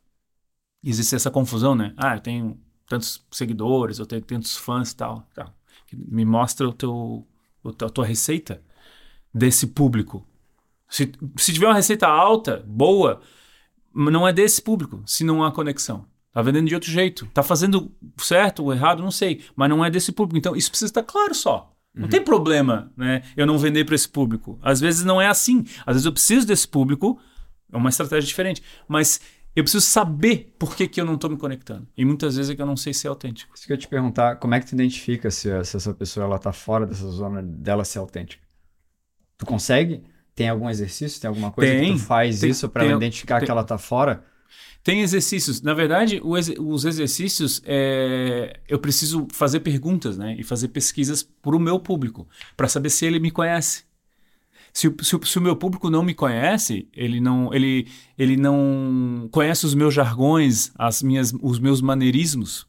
Existe 0.81 1.15
essa 1.15 1.29
confusão, 1.29 1.75
né? 1.75 1.93
Ah, 1.97 2.15
eu 2.15 2.21
tenho 2.21 2.57
tantos 2.87 3.21
seguidores, 3.29 3.99
eu 3.99 4.05
tenho 4.05 4.21
tantos 4.21 4.55
fãs 4.55 4.91
e 4.91 4.95
tal. 4.95 5.27
tal. 5.35 5.53
Me 5.91 6.23
mostra 6.23 6.65
o 6.67 6.71
teu, 6.71 7.27
o 7.61 7.73
teu- 7.73 7.87
a 7.89 7.91
tua 7.91 8.05
receita 8.05 8.63
desse 9.33 9.67
público. 9.67 10.25
Se, 10.87 11.11
se 11.37 11.51
tiver 11.53 11.67
uma 11.67 11.75
receita 11.75 12.07
alta, 12.07 12.63
boa, 12.65 13.21
não 13.97 14.27
é 14.27 14.31
desse 14.31 14.61
público, 14.61 15.01
se 15.05 15.23
não 15.23 15.43
há 15.43 15.51
conexão. 15.51 16.05
Tá 16.31 16.41
vendendo 16.41 16.67
de 16.67 16.75
outro 16.75 16.91
jeito. 16.91 17.25
Tá 17.33 17.41
fazendo 17.41 17.91
certo 18.17 18.63
ou 18.63 18.71
errado, 18.71 19.01
não 19.01 19.09
sei. 19.09 19.41
Mas 19.55 19.69
não 19.69 19.83
é 19.83 19.89
desse 19.89 20.11
público. 20.11 20.37
Então, 20.37 20.55
isso 20.55 20.69
precisa 20.69 20.89
estar 20.89 21.01
claro 21.01 21.33
só. 21.33 21.73
Não 21.95 22.07
tem 22.07 22.23
problema, 22.23 22.91
né? 22.95 23.23
Eu 23.35 23.47
não 23.47 23.57
vender 23.57 23.85
para 23.85 23.95
esse 23.95 24.07
público. 24.07 24.59
Às 24.61 24.79
vezes 24.79 25.03
não 25.03 25.19
é 25.19 25.27
assim. 25.27 25.65
Às 25.83 25.95
vezes 25.95 26.05
eu 26.05 26.13
preciso 26.13 26.45
desse 26.45 26.67
público. 26.67 27.19
É 27.71 27.75
uma 27.75 27.89
estratégia 27.89 28.27
diferente. 28.27 28.61
Mas 28.87 29.19
eu 29.55 29.63
preciso 29.63 29.83
saber 29.83 30.53
por 30.59 30.75
que, 30.75 30.87
que 30.87 31.01
eu 31.01 31.05
não 31.05 31.15
estou 31.15 31.27
me 31.27 31.37
conectando. 31.37 31.87
E 31.97 32.05
muitas 32.05 32.35
vezes 32.35 32.51
é 32.51 32.55
que 32.55 32.61
eu 32.61 32.67
não 32.67 32.77
sei 32.77 32.93
ser 32.93 33.07
autêntico. 33.07 33.55
Isso 33.55 33.65
que 33.65 33.73
eu 33.73 33.77
te 33.77 33.87
perguntar, 33.87 34.35
como 34.35 34.53
é 34.53 34.59
que 34.59 34.67
tu 34.67 34.75
identifica 34.75 35.31
se, 35.31 35.49
se 35.65 35.75
essa 35.75 35.91
pessoa 35.91 36.23
ela 36.23 36.37
tá 36.37 36.53
fora 36.53 36.85
dessa 36.85 37.09
zona 37.09 37.41
dela 37.41 37.83
ser 37.83 37.97
autêntica? 37.97 38.43
Tu 39.39 39.45
consegue? 39.47 40.03
Tem 40.37 40.47
algum 40.49 40.69
exercício? 40.69 41.19
Tem 41.19 41.27
alguma 41.27 41.51
coisa 41.51 41.71
Tem. 41.73 41.93
que 41.95 41.99
tu 41.99 42.05
faz 42.05 42.39
Tem- 42.39 42.51
isso 42.51 42.69
para 42.69 42.85
identificar 42.85 43.39
tem- 43.39 43.45
que 43.47 43.51
ela 43.51 43.63
tá 43.63 43.77
fora? 43.77 44.23
Tem 44.83 45.01
exercícios. 45.01 45.61
Na 45.63 45.73
verdade, 45.73 46.21
o 46.23 46.37
ex- 46.37 46.53
os 46.59 46.85
exercícios, 46.85 47.59
é, 47.65 48.59
eu 48.69 48.77
preciso 48.79 49.27
fazer 49.33 49.61
perguntas, 49.61 50.15
né? 50.17 50.35
E 50.39 50.43
fazer 50.43 50.67
pesquisas 50.67 51.23
para 51.23 51.55
o 51.55 51.59
meu 51.59 51.79
público, 51.79 52.27
para 52.55 52.67
saber 52.69 52.91
se 52.91 53.03
ele 53.05 53.19
me 53.19 53.31
conhece. 53.31 53.83
Se, 54.71 54.87
o- 54.87 54.95
se 55.03 55.17
se 55.23 55.37
o 55.39 55.41
meu 55.41 55.55
público 55.55 55.89
não 55.89 56.03
me 56.03 56.13
conhece, 56.13 56.87
ele 56.95 57.19
não, 57.19 57.51
ele, 57.51 57.87
ele 58.15 58.37
não 58.37 59.27
conhece 59.31 59.65
os 59.65 59.73
meus 59.73 59.91
jargões, 59.93 60.71
as 60.77 61.01
minhas, 61.01 61.33
os 61.41 61.57
meus 61.57 61.81
maneirismos. 61.81 62.67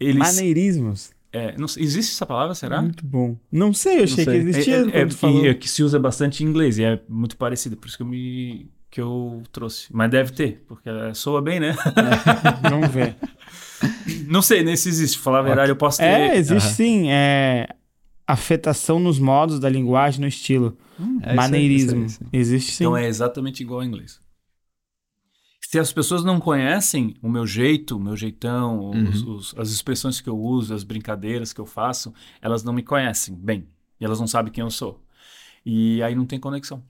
Eles, 0.00 0.18
Maneirismos. 0.18 1.10
É, 1.32 1.56
não 1.56 1.66
existe 1.66 2.12
essa 2.12 2.24
palavra, 2.24 2.54
será? 2.54 2.80
Muito 2.80 3.04
bom. 3.04 3.36
Não 3.50 3.72
sei, 3.72 4.00
eu 4.00 4.04
achei 4.04 4.24
sei. 4.24 4.42
que 4.42 4.48
existia. 4.48 4.76
É, 4.76 5.00
é, 5.00 5.46
é, 5.46 5.50
é 5.50 5.54
que 5.54 5.68
se 5.68 5.82
usa 5.82 5.98
bastante 5.98 6.42
em 6.42 6.46
inglês 6.46 6.78
e 6.78 6.84
é 6.84 7.00
muito 7.08 7.36
parecido, 7.36 7.76
por 7.76 7.88
isso 7.88 7.96
que 7.96 8.02
eu 8.02 8.06
me 8.06 8.70
que 8.90 9.00
eu 9.00 9.42
trouxe. 9.52 9.88
Mas 9.92 10.10
deve 10.10 10.32
ter, 10.32 10.64
porque 10.66 10.88
é, 10.88 11.12
soa 11.12 11.42
bem, 11.42 11.60
né? 11.60 11.76
Vamos 12.62 12.88
ver. 12.88 13.16
Não 14.26 14.40
sei 14.40 14.62
nem 14.62 14.76
se 14.76 14.88
existe. 14.88 15.18
Falar 15.18 15.40
a 15.40 15.42
verdade, 15.42 15.70
eu 15.70 15.76
posso 15.76 15.98
ter. 15.98 16.04
É, 16.04 16.36
existe 16.36 16.66
Aham. 16.66 16.74
sim. 16.74 17.10
É 17.10 17.68
afetação 18.26 18.98
nos 18.98 19.18
modos 19.18 19.58
da 19.58 19.70
linguagem, 19.70 20.20
no 20.20 20.26
estilo. 20.26 20.76
É 20.98 21.02
isso 21.02 21.18
aí, 21.24 21.36
Maneirismo. 21.36 22.04
isso 22.04 22.20
aí, 22.22 22.28
Existe 22.40 22.72
sim. 22.72 22.84
Então 22.84 22.96
é 22.96 23.06
exatamente 23.06 23.62
igual 23.62 23.80
ao 23.80 23.86
inglês. 23.86 24.20
Se 25.70 25.78
as 25.78 25.92
pessoas 25.92 26.24
não 26.24 26.40
conhecem 26.40 27.14
o 27.20 27.28
meu 27.28 27.46
jeito, 27.46 27.98
o 27.98 28.00
meu 28.00 28.16
jeitão, 28.16 28.88
os- 28.88 29.22
Uhum. 29.22 29.34
os- 29.34 29.54
as 29.58 29.68
expressões 29.68 30.18
que 30.18 30.26
eu 30.26 30.38
uso, 30.40 30.72
as 30.72 30.82
brincadeiras 30.82 31.52
que 31.52 31.60
eu 31.60 31.66
faço, 31.66 32.10
elas 32.40 32.64
não 32.64 32.72
me 32.72 32.82
conhecem 32.82 33.34
bem. 33.34 33.68
E 34.00 34.04
elas 34.06 34.18
não 34.18 34.26
sabem 34.26 34.50
quem 34.50 34.64
eu 34.64 34.70
sou. 34.70 35.04
E 35.66 36.02
aí 36.02 36.14
não 36.14 36.24
tem 36.24 36.40
conexão. 36.40 36.82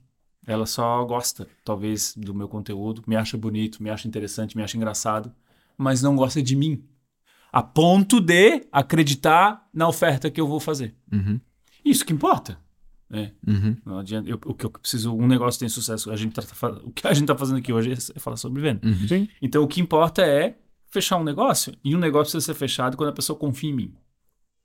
Ela 0.47 0.65
só 0.65 1.03
gosta, 1.03 1.45
talvez, 1.65 2.13
do 2.15 2.33
meu 2.33 2.47
conteúdo, 2.47 3.03
me 3.05 3.17
acha 3.17 3.37
bonito, 3.37 3.83
me 3.83 3.89
acha 3.89 4.07
interessante, 4.07 4.55
me 4.55 4.63
acha 4.63 4.77
engraçado, 4.77 5.29
mas 5.77 6.01
não 6.01 6.15
gosta 6.15 6.41
de 6.41 6.55
mim. 6.55 6.81
A 7.51 7.61
ponto 7.61 8.21
de 8.21 8.65
acreditar 8.71 9.67
na 9.73 9.89
oferta 9.89 10.31
que 10.31 10.39
eu 10.39 10.47
vou 10.47 10.61
fazer. 10.61 10.95
Uhum, 11.11 11.37
Isso 11.83 12.05
que 12.05 12.13
importa. 12.13 12.57
Né? 13.09 13.31
uhum, 13.47 13.75
Não 13.85 13.97
adianta. 13.99 14.29
Eu- 14.29 14.39
o 14.45 14.53
que 14.53 14.65
eu 14.65 14.69
preciso, 14.69 15.15
um 15.15 15.25
negócio 15.27 15.59
tem 15.59 15.67
sucesso. 15.67 16.11
A 16.11 16.15
gente 16.15 16.33
tá, 16.33 16.43
o 16.83 16.91
que 16.91 17.07
a 17.07 17.13
gente 17.13 17.23
está 17.23 17.35
fazendo 17.35 17.57
aqui 17.57 17.73
hoje 17.73 17.91
é 17.93 18.19
falar 18.19 18.37
sobre 18.37 18.61
venda. 18.61 18.85
uhum. 18.87 19.07
Sim. 19.07 19.27
Então 19.41 19.63
o 19.63 19.67
que 19.67 19.81
importa 19.81 20.21
é 20.21 20.55
fechar 20.91 21.17
um 21.17 21.23
negócio. 21.23 21.73
E 21.83 21.95
um 21.95 21.99
negócio 21.99 22.31
precisa 22.33 22.53
ser 22.53 22.57
fechado 22.59 22.95
quando 22.95 23.09
a 23.09 23.13
pessoa 23.13 23.37
confia 23.37 23.69
em 23.69 23.73
mim. 23.73 23.93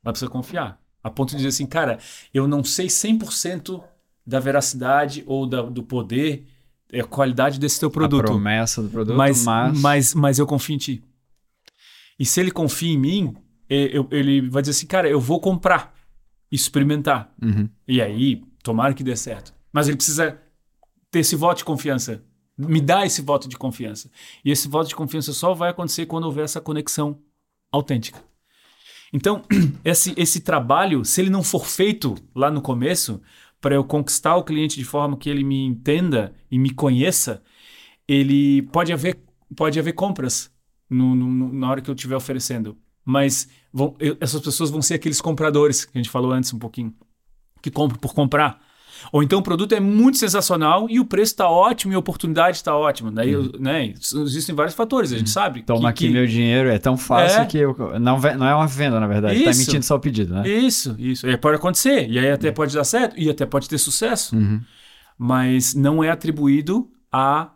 Ela 0.05 0.13
precisa 0.13 0.31
confiar. 0.31 0.79
A 1.03 1.11
ponto 1.11 1.31
de 1.31 1.37
dizer 1.37 1.49
assim, 1.49 1.67
cara, 1.67 1.99
eu 2.35 2.47
não 2.47 2.63
sei 2.65 2.87
100% 2.89 3.83
da 4.27 4.41
veracidade 4.41 5.23
ou 5.27 5.47
da- 5.47 5.63
do 5.63 5.83
poder, 5.83 6.47
é 6.93 7.01
a 7.01 7.05
qualidade 7.05 7.59
desse 7.59 7.81
teu 7.81 7.89
A 7.89 7.93
produto. 7.93 8.25
promessa 8.25 8.83
do 8.83 8.89
produto, 8.91 9.17
Mas, 9.17 9.45
mas... 9.45 9.81
mas... 9.81 10.15
Mas, 10.15 10.39
eu 10.39 10.47
confio 10.47 10.75
em 10.75 10.79
ti. 10.79 11.03
E 12.19 12.25
se 12.27 12.41
ele 12.41 12.51
confia 12.51 12.93
em 12.93 12.99
mim, 12.99 13.37
e- 13.69 13.91
eu- 13.93 14.09
ele 14.11 14.49
vai 14.49 14.63
dizer 14.63 14.73
assim, 14.73 14.87
cara, 14.87 15.09
eu 15.09 15.21
vou 15.21 15.41
comprar, 15.41 15.94
experimentar. 16.51 17.33
Uhum, 17.43 17.69
E 17.87 18.01
aí, 18.01 18.43
tomara 18.63 18.95
que 18.95 19.03
dê 19.05 19.17
certo. 19.17 19.53
Mas 19.73 19.89
ele 19.89 19.97
precisa 19.97 20.41
ter 21.11 21.21
esse 21.21 21.37
voto 21.37 21.59
de 21.59 21.65
confiança. 21.65 22.23
Me 22.57 22.81
dá 22.81 23.05
esse 23.05 23.21
voto 23.23 23.49
de 23.49 23.57
confiança. 23.57 24.11
E 24.45 24.51
esse 24.51 24.69
voto 24.69 24.89
de 24.89 24.95
confiança 24.95 25.33
só 25.33 25.55
vai 25.55 25.71
acontecer 25.71 26.07
quando 26.07 26.25
houver 26.25 26.45
essa 26.45 26.61
conexão 26.61 27.19
autêntica. 27.73 28.23
Então, 29.13 29.43
esse, 29.85 30.15
esse 30.17 30.41
trabalho, 30.41 31.05
se 31.05 31.21
ele 31.21 31.31
não 31.31 31.43
for 31.43 31.67
feito 31.67 32.15
lá 32.35 32.51
no 32.51 32.61
começo, 32.63 33.21
para 33.61 33.75
eu 33.75 33.85
conquistar 33.85 34.37
o 34.37 34.45
cliente 34.45 34.77
de 34.77 34.85
forma 34.85 35.17
que 35.17 35.29
ele 35.31 35.43
me 35.43 35.65
entenda 35.65 36.35
e 36.51 36.59
me 36.59 36.71
conheça, 36.71 37.43
ele 38.07 38.63
pode 38.63 38.93
haver, 38.93 39.19
pode 39.57 39.79
haver 39.79 39.95
compras 39.95 40.53
no- 40.89 41.15
no- 41.15 41.53
na 41.53 41.71
hora 41.71 41.81
que 41.81 41.91
eu 41.91 41.95
estiver 41.95 42.17
oferecendo. 42.17 42.77
Mas 43.05 43.49
vão- 43.73 43.95
eu- 43.99 44.17
essas 44.21 44.41
pessoas 44.41 44.71
vão 44.71 44.81
ser 44.83 44.95
aqueles 44.95 45.21
compradores 45.21 45.85
que 45.85 45.91
a 45.95 45.99
gente 45.99 46.11
falou 46.11 46.33
antes 46.33 46.53
um 46.53 46.59
pouquinho 46.59 46.93
que 47.63 47.71
compram 47.71 47.99
por 47.99 48.15
comprar. 48.15 48.59
Ou 49.13 49.23
então 49.23 49.41
o 49.41 49.43
produto 49.43 49.73
é 49.75 49.81
muito 49.81 50.17
sensacional 50.17 50.87
e 50.89 50.99
o 51.01 51.05
preço 51.05 51.33
está 51.33 51.49
ótimo 51.49 51.93
e 51.93 51.97
a 51.97 51.99
oportunidade 51.99 52.57
está 52.57 52.75
ótima. 52.75 53.11
Daí, 53.11 53.33
eu- 53.33 53.53
né, 53.59 53.93
existem 54.25 54.55
vários 54.55 54.75
fatores, 54.75 55.13
a 55.13 55.19
gente 55.19 55.29
sabe. 55.29 55.63
Toma 55.63 55.81
que- 55.81 55.87
aqui 55.89 56.07
que- 56.07 56.13
meu 56.13 56.27
dinheiro, 56.27 56.71
é 56.71 56.79
tão 56.79 56.97
fácil 56.97 57.43
É. 57.43 57.47
que 57.47 57.59
eu, 57.59 57.77
não, 58.01 58.19
não 58.19 58.47
é 58.47 58.55
uma 58.55 58.67
venda, 58.67 58.99
na 59.01 59.07
verdade. 59.07 59.43
Tá 59.43 59.51
Isso. 59.51 59.63
emitindo 59.63 59.85
só 59.85 59.97
o 59.97 60.01
pedido, 60.01 60.33
né? 60.35 60.49
Isso, 60.49 60.95
isso. 60.99 61.29
E 61.29 61.37
pode 61.37 61.57
acontecer. 61.57 62.09
E 62.09 62.19
aí 62.19 62.31
até 62.31 62.51
pode 62.53 62.75
dar 62.75 62.85
certo 62.85 63.19
e 63.19 63.29
até 63.29 63.45
pode 63.45 63.69
ter 63.69 63.77
sucesso. 63.79 64.37
Uhum. 64.37 64.61
Mas 65.19 65.75
não 65.75 66.03
é 66.03 66.11
atribuído 66.11 66.89
a 67.13 67.51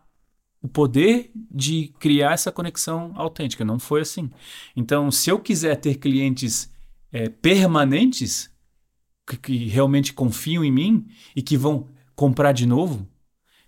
o 0.68 0.70
poder 0.70 1.30
de 1.34 1.94
criar 1.98 2.32
essa 2.32 2.52
conexão 2.52 3.12
autêntica. 3.16 3.64
Não 3.64 3.78
foi 3.78 4.02
assim. 4.02 4.30
Então, 4.76 5.10
se 5.10 5.30
eu 5.30 5.38
quiser 5.40 5.76
ter 5.76 5.94
clientes 5.96 6.70
é, 7.10 7.30
permanentes 7.30 8.50
que, 9.26 9.36
que 9.38 9.56
realmente 9.66 10.12
confiam 10.12 10.62
em 10.62 10.70
mim 10.70 11.08
e 11.34 11.40
que 11.40 11.56
vão 11.56 11.88
comprar 12.14 12.52
de 12.52 12.66
novo, 12.66 13.08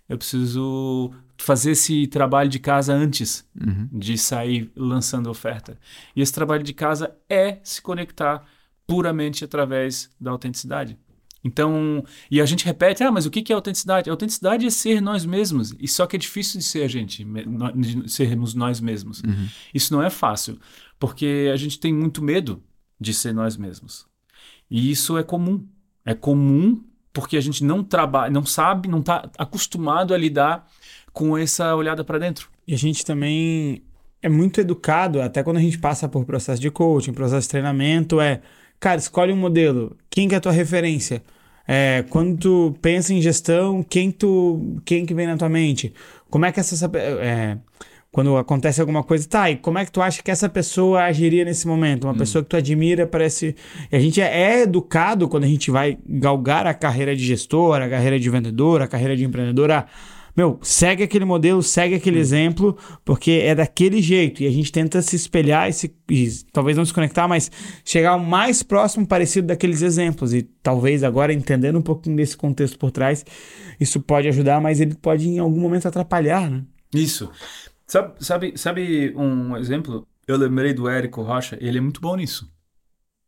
eu 0.07 0.17
preciso 0.17 1.11
fazer 1.37 1.71
esse 1.71 2.05
trabalho 2.05 2.49
de 2.49 2.59
casa 2.59 2.93
antes 2.93 3.43
Uhum. 3.59 3.89
de 3.91 4.15
sair 4.17 4.71
lançando 4.75 5.27
oferta. 5.29 5.77
E 6.15 6.21
esse 6.21 6.31
trabalho 6.31 6.63
de 6.63 6.73
casa 6.73 7.15
é 7.27 7.59
se 7.63 7.81
conectar 7.81 8.45
puramente 8.85 9.43
através 9.43 10.09
da 10.19 10.29
autenticidade. 10.29 10.97
Então, 11.43 12.03
e 12.29 12.39
a 12.39 12.45
gente 12.45 12.63
repete, 12.65 13.03
ah, 13.03 13.11
mas 13.11 13.25
o 13.25 13.31
que 13.31 13.51
é 13.51 13.55
autenticidade? 13.55 14.09
A 14.09 14.13
autenticidade 14.13 14.65
é 14.65 14.69
ser 14.69 15.01
nós 15.01 15.25
mesmos. 15.25 15.73
E 15.79 15.87
só 15.87 16.05
que 16.05 16.15
é 16.15 16.19
difícil 16.19 16.59
de 16.59 16.65
ser 16.65 16.83
a 16.83 16.87
gente, 16.87 17.25
de 17.75 18.09
sermos 18.11 18.53
nós 18.53 18.79
mesmos. 18.79 19.21
Uhum. 19.21 19.47
Isso 19.73 19.93
não 19.93 20.03
é 20.03 20.09
fácil, 20.09 20.59
porque 20.99 21.49
a 21.51 21.57
gente 21.57 21.79
tem 21.79 21.93
muito 21.93 22.21
medo 22.21 22.61
de 22.99 23.13
ser 23.13 23.33
nós 23.33 23.57
mesmos. 23.57 24.05
E 24.69 24.91
isso 24.91 25.17
é 25.17 25.23
comum. 25.23 25.65
É 26.05 26.13
comum 26.13 26.83
porque 27.13 27.35
a 27.35 27.41
gente 27.41 27.63
não 27.63 27.83
trabalha, 27.83 28.31
não 28.31 28.45
sabe, 28.45 28.87
não 28.87 28.99
está 28.99 29.29
acostumado 29.37 30.13
a 30.13 30.17
lidar 30.17 30.67
com 31.11 31.37
essa 31.37 31.75
olhada 31.75 32.03
para 32.03 32.17
dentro. 32.17 32.49
E 32.67 32.73
a 32.73 32.77
gente 32.77 33.03
também 33.03 33.83
é 34.21 34.29
muito 34.29 34.61
educado, 34.61 35.21
até 35.21 35.43
quando 35.43 35.57
a 35.57 35.61
gente 35.61 35.77
passa 35.77 36.07
por 36.07 36.23
processo 36.25 36.61
de 36.61 36.69
coaching, 36.69 37.11
processo 37.11 37.47
de 37.47 37.49
treinamento, 37.49 38.21
é, 38.21 38.41
cara, 38.81 38.99
escolhe 38.99 39.31
um 39.31 39.37
modelo. 39.37 39.95
Quem 40.09 40.27
que 40.27 40.35
é 40.35 40.37
a 40.39 40.41
tua 40.41 40.51
referência? 40.51 41.23
É, 41.67 42.03
quando 42.09 42.37
tu 42.37 42.75
pensa 42.81 43.13
em 43.13 43.21
gestão, 43.21 43.81
quem 43.83 44.11
tu, 44.11 44.81
quem 44.83 45.05
que 45.05 45.13
vem 45.13 45.27
na 45.27 45.37
tua 45.37 45.47
mente? 45.47 45.93
Como 46.29 46.45
é 46.45 46.51
que 46.51 46.59
essa, 46.59 46.89
é, 46.97 47.57
Quando 48.11 48.35
acontece 48.35 48.81
alguma 48.81 49.03
coisa, 49.03 49.27
tá, 49.29 49.49
e 49.51 49.55
como 49.55 49.77
é 49.77 49.85
que 49.85 49.91
tu 49.91 50.01
acha 50.01 50.21
que 50.21 50.31
essa 50.31 50.49
pessoa 50.49 51.03
agiria 51.03 51.45
nesse 51.45 51.67
momento? 51.67 52.05
Uma 52.05 52.15
pessoa 52.15 52.43
que 52.43 52.49
tu 52.49 52.57
admira 52.57 53.05
parece. 53.05 53.55
E 53.91 53.95
a 53.95 53.99
gente 53.99 54.19
é 54.19 54.41
é 54.41 54.61
educado 54.63 55.29
quando 55.29 55.43
a 55.43 55.47
gente 55.47 55.69
vai 55.69 55.97
galgar 56.05 56.65
a 56.65 56.73
carreira 56.73 57.15
de 57.15 57.23
gestor, 57.23 57.81
a 57.81 57.87
carreira 57.87 58.19
de 58.19 58.29
vendedor, 58.29 58.81
a 58.81 58.87
carreira 58.87 59.15
de 59.15 59.23
empreendedor, 59.23 59.71
a 59.71 59.87
meu, 60.35 60.59
segue 60.61 61.03
aquele 61.03 61.25
modelo, 61.25 61.61
segue 61.61 61.95
aquele 61.95 62.19
exemplo, 62.19 62.77
porque 63.03 63.31
é 63.43 63.53
daquele 63.55 64.01
jeito. 64.01 64.43
E 64.43 64.47
a 64.47 64.51
gente 64.51 64.71
tenta 64.71 65.01
se 65.01 65.15
espelhar 65.15 65.69
e, 65.69 65.73
se, 65.73 65.95
e 66.09 66.29
talvez 66.51 66.77
não 66.77 66.85
se 66.85 66.93
conectar, 66.93 67.27
mas 67.27 67.51
chegar 67.83 68.15
o 68.15 68.23
mais 68.23 68.63
próximo 68.63 69.05
parecido 69.05 69.47
daqueles 69.47 69.81
exemplos. 69.81 70.33
E 70.33 70.43
talvez 70.43 71.03
agora, 71.03 71.33
entendendo 71.33 71.79
um 71.79 71.81
pouquinho 71.81 72.15
desse 72.15 72.37
contexto 72.37 72.77
por 72.77 72.91
trás, 72.91 73.25
isso 73.79 73.99
pode 73.99 74.27
ajudar, 74.27 74.61
mas 74.61 74.79
ele 74.79 74.95
pode 74.95 75.27
em 75.27 75.39
algum 75.39 75.59
momento 75.59 75.87
atrapalhar, 75.87 76.49
né? 76.49 76.63
Isso. 76.93 77.31
Sabe, 77.87 78.13
sabe, 78.19 78.53
sabe 78.57 79.13
um 79.15 79.57
exemplo? 79.57 80.07
Eu 80.27 80.37
lembrei 80.37 80.73
do 80.73 80.87
Érico 80.87 81.21
Rocha, 81.21 81.57
ele 81.59 81.77
é 81.77 81.81
muito 81.81 81.99
bom 81.99 82.15
nisso. 82.15 82.49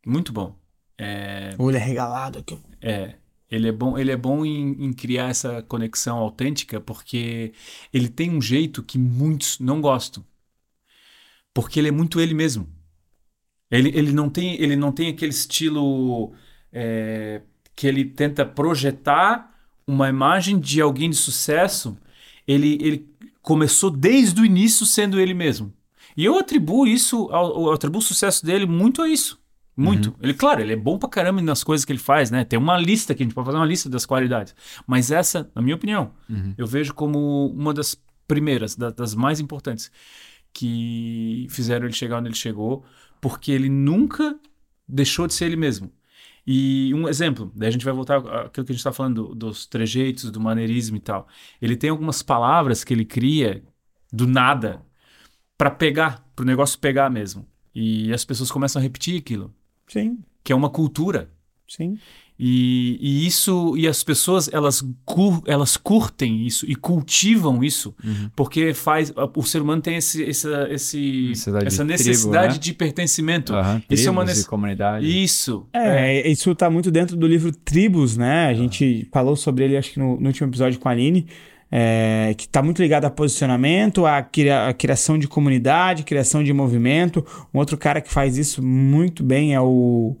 Muito 0.06 0.32
bom. 0.32 0.54
É, 0.98 1.54
Olho 1.58 1.78
regalado 1.78 2.38
aqui. 2.38 2.58
é, 2.80 3.14
ele 3.54 3.68
é 3.68 3.72
bom, 3.72 3.96
ele 3.96 4.10
é 4.10 4.16
bom 4.16 4.44
em, 4.44 4.72
em 4.84 4.92
criar 4.92 5.30
essa 5.30 5.62
conexão 5.62 6.18
autêntica 6.18 6.80
porque 6.80 7.52
ele 7.92 8.08
tem 8.08 8.30
um 8.30 8.40
jeito 8.40 8.82
que 8.82 8.98
muitos 8.98 9.60
não 9.60 9.80
gostam. 9.80 10.24
Porque 11.52 11.78
ele 11.78 11.88
é 11.88 11.92
muito 11.92 12.20
ele 12.20 12.34
mesmo. 12.34 12.68
Ele, 13.70 13.90
ele, 13.96 14.12
não, 14.12 14.28
tem, 14.28 14.60
ele 14.60 14.74
não 14.74 14.90
tem 14.90 15.08
aquele 15.08 15.30
estilo 15.30 16.32
é, 16.72 17.42
que 17.76 17.86
ele 17.86 18.04
tenta 18.04 18.44
projetar 18.44 19.54
uma 19.86 20.08
imagem 20.08 20.58
de 20.58 20.80
alguém 20.80 21.10
de 21.10 21.16
sucesso. 21.16 21.96
Ele, 22.46 22.76
ele 22.80 23.08
começou 23.40 23.88
desde 23.90 24.40
o 24.40 24.44
início 24.44 24.84
sendo 24.84 25.20
ele 25.20 25.32
mesmo. 25.32 25.72
E 26.16 26.24
eu 26.24 26.36
atribuo 26.38 26.88
isso, 26.88 27.28
eu 27.30 27.72
atribuo 27.72 28.00
o 28.00 28.04
sucesso 28.04 28.44
dele 28.44 28.66
muito 28.66 29.00
a 29.00 29.08
isso. 29.08 29.40
Muito. 29.76 30.14
Ele, 30.22 30.34
claro, 30.34 30.60
ele 30.60 30.72
é 30.72 30.76
bom 30.76 30.98
pra 30.98 31.08
caramba 31.08 31.42
nas 31.42 31.64
coisas 31.64 31.84
que 31.84 31.90
ele 31.92 31.98
faz, 31.98 32.30
né? 32.30 32.44
Tem 32.44 32.58
uma 32.58 32.78
lista 32.78 33.14
que 33.14 33.22
a 33.22 33.26
gente 33.26 33.34
pode 33.34 33.46
fazer 33.46 33.58
uma 33.58 33.66
lista 33.66 33.88
das 33.90 34.06
qualidades. 34.06 34.54
Mas 34.86 35.10
essa, 35.10 35.50
na 35.54 35.60
minha 35.60 35.74
opinião, 35.74 36.12
eu 36.56 36.66
vejo 36.66 36.94
como 36.94 37.48
uma 37.48 37.74
das 37.74 38.00
primeiras, 38.28 38.76
da- 38.76 38.90
das 38.90 39.14
mais 39.14 39.40
importantes, 39.40 39.90
que 40.52 41.46
fizeram 41.50 41.86
ele 41.86 41.94
chegar 41.94 42.18
onde 42.18 42.28
ele 42.28 42.36
chegou, 42.36 42.84
porque 43.20 43.50
ele 43.50 43.68
nunca 43.68 44.38
deixou 44.88 45.26
de 45.26 45.34
ser 45.34 45.46
ele 45.46 45.56
mesmo. 45.56 45.90
E 46.46 46.92
um 46.94 47.08
exemplo, 47.08 47.50
daí 47.54 47.68
a 47.68 47.72
gente 47.72 47.84
vai 47.84 47.94
voltar 47.94 48.18
àquilo 48.18 48.66
que 48.66 48.72
a 48.72 48.74
gente 48.74 48.76
está 48.76 48.92
falando 48.92 49.28
do- 49.28 49.34
dos 49.34 49.66
trejeitos, 49.66 50.30
do 50.30 50.40
maneirismo 50.40 50.96
e 50.96 51.00
tal. 51.00 51.26
Ele 51.60 51.74
tem 51.76 51.90
algumas 51.90 52.22
palavras 52.22 52.84
que 52.84 52.92
ele 52.92 53.04
cria 53.04 53.62
do 54.12 54.26
nada 54.26 54.82
para 55.56 55.70
pegar, 55.70 56.22
para 56.36 56.42
o 56.42 56.46
negócio 56.46 56.78
pegar 56.78 57.10
mesmo. 57.10 57.46
E 57.74 58.12
as 58.12 58.24
pessoas 58.24 58.50
começam 58.50 58.78
a 58.78 58.82
repetir 58.82 59.18
aquilo, 59.18 59.52
Sim, 59.86 60.18
que 60.42 60.52
é 60.52 60.56
uma 60.56 60.70
cultura. 60.70 61.30
sim. 61.68 61.98
E, 62.36 62.98
e 63.00 63.26
isso, 63.28 63.76
e 63.76 63.86
as 63.86 64.02
pessoas, 64.02 64.50
elas, 64.52 64.82
cur, 65.04 65.40
elas 65.46 65.76
curtem 65.76 66.44
isso 66.44 66.68
e 66.68 66.74
cultivam 66.74 67.62
isso, 67.62 67.94
porque 68.34 68.74
faz, 68.74 69.12
o 69.36 69.42
ser 69.44 69.62
humano 69.62 69.80
tem 69.80 69.98
esse, 69.98 70.28
essa, 70.28 70.66
esse, 70.68 71.28
Necessidade 71.28 71.62
de 71.62 71.68
essa 71.68 71.76
tribo, 71.84 71.92
necessidade 71.92 72.52
né? 72.54 72.58
de 72.58 72.74
pertencimento. 72.74 73.54
Aham, 73.54 73.80
Isso 73.88 74.08
é 74.08 74.10
uma 74.10 74.24
nece- 74.24 74.42
e 74.42 74.46
comunidade. 74.46 75.22
Isso. 75.24 75.64
É, 75.72 76.28
isso 76.28 76.52
tá 76.56 76.68
muito 76.68 76.90
dentro 76.90 77.16
do 77.16 77.24
livro 77.28 77.52
Tribos, 77.54 78.16
né? 78.16 78.46
A 78.48 78.54
gente 78.54 79.08
falou 79.12 79.36
sobre 79.36 79.62
ele, 79.66 79.76
acho 79.76 79.92
que 79.92 80.00
no, 80.00 80.18
no 80.18 80.26
último 80.26 80.48
episódio 80.48 80.80
com 80.80 80.88
a 80.88 80.92
Aline, 80.92 81.28
é, 81.76 82.32
que 82.38 82.48
tá 82.48 82.62
muito 82.62 82.80
ligado 82.80 83.04
a 83.04 83.10
posicionamento, 83.10 84.06
a, 84.06 84.22
cria- 84.22 84.68
a 84.68 84.72
criação 84.72 85.18
de 85.18 85.26
comunidade, 85.26 86.04
criação 86.04 86.44
de 86.44 86.52
movimento. 86.52 87.26
Um 87.52 87.58
outro 87.58 87.76
cara 87.76 88.00
que 88.00 88.12
faz 88.12 88.38
isso 88.38 88.62
muito 88.62 89.24
bem 89.24 89.54
é 89.56 89.60
o. 89.60 90.14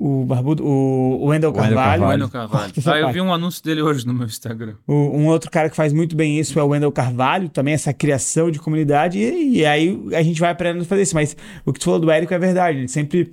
O 0.00 0.24
Barbudo, 0.24 0.64
o, 0.64 1.26
Wendell 1.26 1.52
Carvalho. 1.52 2.06
Wendel 2.06 2.28
Carvalho. 2.28 2.72
Ah, 2.86 2.98
eu 3.00 3.12
vi 3.12 3.20
um 3.20 3.32
anúncio 3.34 3.62
dele 3.64 3.82
hoje 3.82 4.06
no 4.06 4.14
meu 4.14 4.26
Instagram. 4.28 4.74
O- 4.86 4.94
um 4.94 5.26
outro 5.26 5.50
cara 5.50 5.68
que 5.68 5.74
faz 5.74 5.92
muito 5.92 6.14
bem 6.14 6.38
isso 6.38 6.56
é 6.58 6.62
o 6.62 6.68
Wendell 6.68 6.92
Carvalho, 6.92 7.48
também 7.48 7.74
essa 7.74 7.92
criação 7.92 8.48
de 8.48 8.60
comunidade, 8.60 9.18
e, 9.18 9.58
e 9.58 9.66
aí 9.66 10.00
a 10.14 10.22
gente 10.22 10.38
vai 10.40 10.50
aprendendo 10.50 10.82
a 10.82 10.84
fazer 10.84 11.02
isso. 11.02 11.16
Mas 11.16 11.36
o 11.66 11.72
que 11.72 11.80
tu 11.80 11.84
falou 11.86 11.98
do 11.98 12.10
Érico 12.12 12.32
é 12.32 12.38
verdade, 12.38 12.78
ele 12.78 12.88
sempre. 12.88 13.32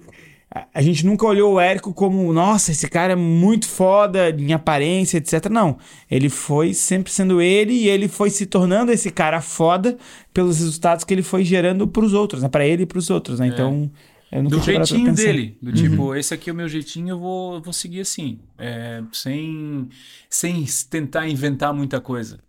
A- 0.50 0.82
gente 0.82 1.06
nunca 1.06 1.26
olhou 1.26 1.54
o 1.54 1.60
Érico 1.60 1.94
como, 1.94 2.32
nossa, 2.32 2.72
esse 2.72 2.88
cara 2.90 3.14
é 3.14 3.16
muito 3.16 3.68
foda 3.68 4.30
em 4.30 4.54
aparência, 4.54 5.18
etc. 5.18 5.50
Não. 5.50 5.78
Ele 6.10 6.30
foi 6.30 6.74
sempre 6.74 7.12
sendo 7.12 7.42
ele 7.42 7.74
e 7.74 7.88
ele 7.90 8.08
foi 8.08 8.30
se 8.30 8.46
tornando 8.46 8.92
esse 8.92 9.12
cara 9.12 9.42
foda 9.42 9.98
pelos 10.34 10.60
resultados 10.60 11.04
que 11.04 11.14
ele 11.14 11.24
foi 11.24 11.44
gerando 11.44 11.88
pros 11.88 12.14
outros, 12.14 12.42
né? 12.44 12.50
Pra 12.50 12.66
ele 12.66 12.84
e 12.84 12.86
pros 12.86 13.10
outros, 13.10 13.40
né? 13.40 13.48
Então. 13.48 13.92
Eu 14.32 14.44
nunca 14.44 14.58
Do 14.58 14.62
jeitinho 14.64 15.14
dele. 15.14 15.58
Do 15.62 15.72
tipo, 15.72 16.14
esse 16.16 16.34
aqui 16.34 16.50
é 16.50 16.54
o 16.54 16.56
meu 16.56 16.68
jeitinho, 16.68 17.10
eu 17.10 17.20
vou, 17.20 17.62
vou 17.62 17.72
seguir 17.72 18.02
assim. 18.02 18.40
É, 18.58 19.02
sem, 19.14 19.88
sem 20.30 20.66
tentar 20.90 21.28
inventar 21.30 21.74
muita 21.74 22.02
coisa. 22.02 22.40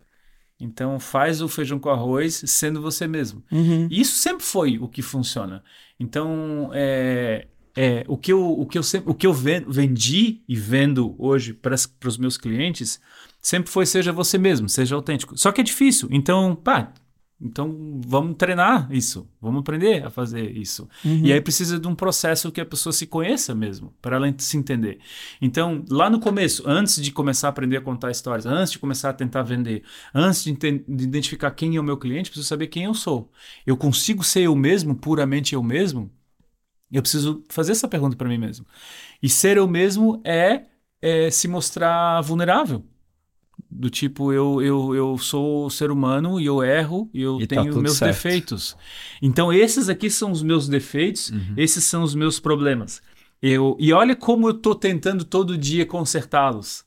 Então, 0.59 0.99
faz 0.99 1.39
o 1.41 1.47
feijão 1.47 1.77
com 1.79 1.89
arroz 1.89 2.43
sendo 2.47 2.81
você 2.81 3.07
mesmo. 3.07 3.43
Uhum. 3.51 3.87
Isso 3.91 4.17
sempre 4.17 4.43
foi 4.43 4.79
o 4.79 4.87
que 4.87 5.03
funciona. 5.03 5.63
Então, 5.99 6.71
é, 6.73 7.47
é, 7.77 8.03
o, 8.07 8.17
que 8.17 8.33
eu, 8.33 8.43
o, 8.59 8.65
que 8.65 8.75
eu 8.75 8.81
sempre, 8.81 9.11
o 9.11 9.13
que 9.13 9.27
eu 9.27 9.33
ven- 9.33 9.63
vendi 9.67 10.41
e 10.49 10.55
vendo 10.55 11.13
hoje 11.19 11.53
para 11.53 11.75
os 11.75 12.17
meus 12.17 12.35
clientes 12.35 12.99
sempre 13.39 13.69
foi 13.71 13.85
seja 13.85 14.11
você 14.11 14.35
mesmo, 14.39 14.67
seja 14.67 14.95
autêntico. 14.95 15.37
Só 15.37 15.51
que 15.51 15.61
é 15.61 15.63
difícil. 15.63 16.09
Então, 16.11 16.55
pá, 16.55 16.91
então 17.39 18.01
vamos 18.03 18.35
treinar 18.35 18.91
isso, 18.91 19.29
vamos 19.39 19.59
aprender 19.59 20.03
a 20.03 20.09
fazer 20.09 20.57
isso. 20.57 20.89
E 21.23 21.31
aí 21.31 21.39
precisa 21.39 21.79
de 21.79 21.87
um 21.87 21.93
processo 21.93 22.51
que 22.51 22.59
a 22.59 22.65
pessoa 22.65 22.91
se 22.91 23.05
conheça 23.05 23.53
mesmo, 23.53 23.93
para 24.01 24.15
ela 24.15 24.33
se 24.39 24.57
entender. 24.57 24.97
Então, 25.39 25.85
lá 25.87 26.09
no 26.09 26.19
começo, 26.19 26.63
antes 26.65 26.99
de 26.99 27.11
começar 27.11 27.47
a 27.47 27.51
aprender 27.51 27.77
a 27.77 27.81
contar 27.81 28.09
histórias, 28.09 28.47
antes 28.47 28.71
de 28.71 28.79
começar 28.79 29.11
a 29.11 29.13
tentar 29.13 29.43
vender, 29.43 29.83
antes 30.15 30.43
de, 30.43 30.51
de 30.53 31.03
identificar 31.03 31.51
quem 31.51 31.75
é 31.75 31.79
o 31.79 31.83
meu 31.83 31.97
cliente, 31.97 32.31
preciso 32.31 32.47
saber 32.49 32.67
quem 32.67 32.85
eu 32.85 32.95
sou. 32.95 33.31
Eu 33.67 33.77
consigo 33.77 34.23
ser 34.23 34.41
eu 34.41 34.55
mesmo, 34.55 34.95
puramente 34.95 35.53
eu 35.53 35.61
mesmo? 35.61 36.09
Eu 36.91 37.01
preciso 37.01 37.43
fazer 37.49 37.73
essa 37.73 37.87
pergunta 37.87 38.15
para 38.15 38.29
mim 38.29 38.37
mesmo. 38.37 38.65
E 39.21 39.27
ser 39.29 39.57
eu 39.57 39.67
mesmo 39.67 40.21
é, 40.23 40.63
é 41.01 41.29
se 41.29 41.47
mostrar 41.47 42.21
vulnerável. 42.21 42.83
Do 43.69 43.89
tipo, 43.89 44.31
eu, 44.31 44.61
eu, 44.61 44.95
eu 44.95 45.17
sou 45.17 45.69
ser 45.69 45.91
humano 45.91 46.39
e 46.39 46.45
eu 46.45 46.63
erro 46.63 47.09
e 47.13 47.21
eu 47.21 47.41
E 47.41 47.47
tá 47.47 47.57
tenho 47.57 47.73
tudo 47.73 47.81
meus 47.83 47.97
certo. 47.97 48.13
defeitos. 48.13 48.77
Então, 49.21 49.51
esses 49.51 49.89
aqui 49.89 50.09
são 50.09 50.31
os 50.31 50.41
meus 50.41 50.67
defeitos, 50.69 51.29
Uhum. 51.31 51.53
esses 51.57 51.83
são 51.83 52.03
os 52.03 52.15
meus 52.15 52.39
problemas. 52.39 53.01
Eu, 53.41 53.75
e 53.79 53.91
olha 53.91 54.15
como 54.15 54.47
eu 54.47 54.51
estou 54.51 54.73
tentando 54.73 55.25
todo 55.25 55.57
dia 55.57 55.85
consertá-los. 55.85 56.85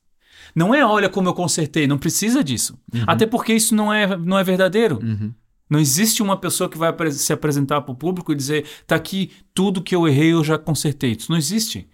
Não 0.54 0.74
é 0.74 0.84
olha 0.84 1.08
como 1.08 1.28
eu 1.28 1.34
consertei, 1.34 1.86
não 1.86 1.98
precisa 1.98 2.42
disso. 2.42 2.78
Até 3.06 3.26
porque 3.26 3.52
isso 3.52 3.74
não 3.74 3.92
é, 3.92 4.16
não 4.16 4.38
é 4.38 4.42
verdadeiro. 4.42 4.98
Uhum. 5.02 5.32
Não 5.70 5.78
existe 5.80 6.22
uma 6.22 6.36
pessoa 6.36 6.68
que 6.68 6.76
vai 6.76 6.92
se 7.12 7.32
apresentar 7.32 7.80
para 7.82 7.92
o 7.92 7.96
público 7.96 8.32
e 8.32 8.36
dizer: 8.36 8.66
tá 8.86 8.96
aqui, 8.96 9.30
tudo 9.54 9.82
que 9.82 9.94
eu 9.94 10.06
errei 10.08 10.32
eu 10.32 10.42
já 10.44 10.58
consertei. 10.58 11.12
Isso 11.12 11.30
não 11.30 11.38
existe. 11.38 11.88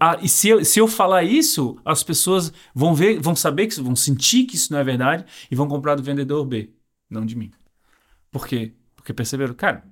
A- 0.00 0.12
a- 0.14 0.18
e 0.20 0.28
se 0.28 0.48
eu, 0.48 0.64
se 0.64 0.80
eu 0.80 0.88
falar 0.88 1.22
isso, 1.22 1.78
as 1.84 2.02
pessoas 2.02 2.52
vão 2.74 2.94
ver, 2.94 3.20
vão 3.20 3.36
saber, 3.36 3.68
que, 3.68 3.80
vão 3.80 3.94
sentir 3.96 4.44
que 4.44 4.56
isso 4.56 4.72
não 4.72 4.80
é 4.80 4.84
verdade 4.84 5.24
e 5.50 5.54
vão 5.54 5.68
comprar 5.68 5.94
do 5.94 6.02
vendedor 6.02 6.44
B, 6.44 6.70
não 7.08 7.24
de 7.24 7.36
mim. 7.36 7.50
Por 8.30 8.46
quê? 8.46 8.72
Porque 8.96 9.12
perceberam, 9.12 9.54
cara, 9.54 9.84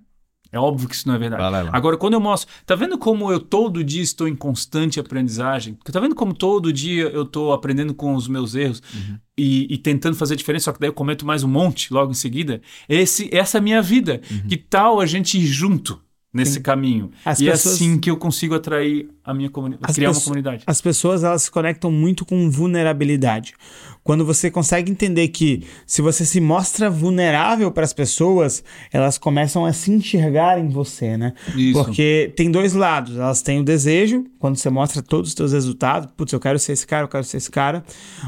é 0.52 0.58
óbvio 0.58 0.88
que 0.88 0.94
isso 0.94 1.06
não 1.08 1.14
é 1.14 1.18
verdade. 1.18 1.42
Vai 1.42 1.50
lá, 1.50 1.62
vai 1.62 1.70
lá. 1.70 1.76
Agora, 1.76 1.96
quando 1.96 2.14
eu 2.14 2.20
mostro, 2.20 2.50
tá 2.66 2.74
vendo 2.74 2.98
como 2.98 3.30
eu 3.30 3.38
todo 3.40 3.82
dia 3.84 4.02
estou 4.02 4.26
em 4.28 4.34
constante 4.34 4.98
aprendizagem? 4.98 5.76
Tá 5.84 6.00
vendo 6.00 6.14
como 6.14 6.34
todo 6.34 6.72
dia 6.72 7.04
eu 7.10 7.22
estou 7.22 7.52
aprendendo 7.52 7.94
com 7.94 8.14
os 8.14 8.26
meus 8.28 8.54
erros 8.54 8.82
Uhum. 8.94 9.18
e, 9.38 9.72
e 9.74 9.78
tentando 9.78 10.16
fazer 10.16 10.36
diferença, 10.36 10.64
só 10.66 10.72
que 10.72 10.80
daí 10.80 10.88
eu 10.88 10.94
cometo 10.94 11.24
mais 11.26 11.42
um 11.44 11.48
monte 11.48 11.92
logo 11.92 12.10
em 12.10 12.14
seguida? 12.14 12.60
Esse, 12.88 13.28
essa 13.32 13.58
é 13.58 13.60
a 13.60 13.62
minha 13.62 13.80
vida. 13.82 14.20
Uhum. 14.30 14.48
Que 14.48 14.56
tal 14.56 15.00
a 15.00 15.06
gente 15.06 15.38
ir 15.38 15.46
junto 15.46 16.00
nesse 16.32 16.60
caminho? 16.60 17.10
As 17.24 17.40
e 17.40 17.48
é 17.48 17.52
pessoas- 17.52 17.74
assim 17.74 17.98
que 17.98 18.08
eu 18.10 18.16
consigo 18.16 18.54
atrair 18.54 19.08
a 19.30 19.34
minha 19.34 19.50
comunidade, 19.50 19.84
As 19.88 19.94
criar 19.94 20.08
uma 20.08 20.14
pessoas- 20.14 20.24
comunidade. 20.24 20.62
As 20.66 20.80
pessoas 20.80 21.24
elas 21.24 21.42
se 21.42 21.50
conectam 21.50 21.90
muito 21.90 22.24
com 22.24 22.50
vulnerabilidade. 22.50 23.54
Quando 24.02 24.24
você 24.24 24.50
consegue 24.50 24.90
entender 24.90 25.28
que 25.28 25.62
se 25.86 26.00
você 26.00 26.24
se 26.24 26.40
mostra 26.40 26.88
vulnerável 26.88 27.70
para 27.70 27.84
as 27.84 27.92
pessoas, 27.92 28.64
elas 28.90 29.18
começam 29.18 29.64
a 29.66 29.72
se 29.74 29.90
enxergar 29.92 30.58
em 30.58 30.68
você, 30.68 31.18
né? 31.18 31.34
Isso. 31.54 31.84
Porque 31.84 32.32
tem 32.34 32.50
dois 32.50 32.72
lados. 32.72 33.16
Elas 33.16 33.42
têm 33.42 33.60
o 33.60 33.64
desejo, 33.64 34.24
quando 34.38 34.56
você 34.56 34.70
mostra 34.70 35.02
todos 35.02 35.28
os 35.28 35.34
teus 35.34 35.52
resultados, 35.52 36.08
putz, 36.16 36.32
eu 36.32 36.40
quero 36.40 36.58
ser 36.58 36.72
esse 36.72 36.86
cara, 36.86 37.04
eu 37.04 37.08
quero 37.08 37.24
ser 37.24 37.36
esse 37.36 37.50
cara. 37.50 37.84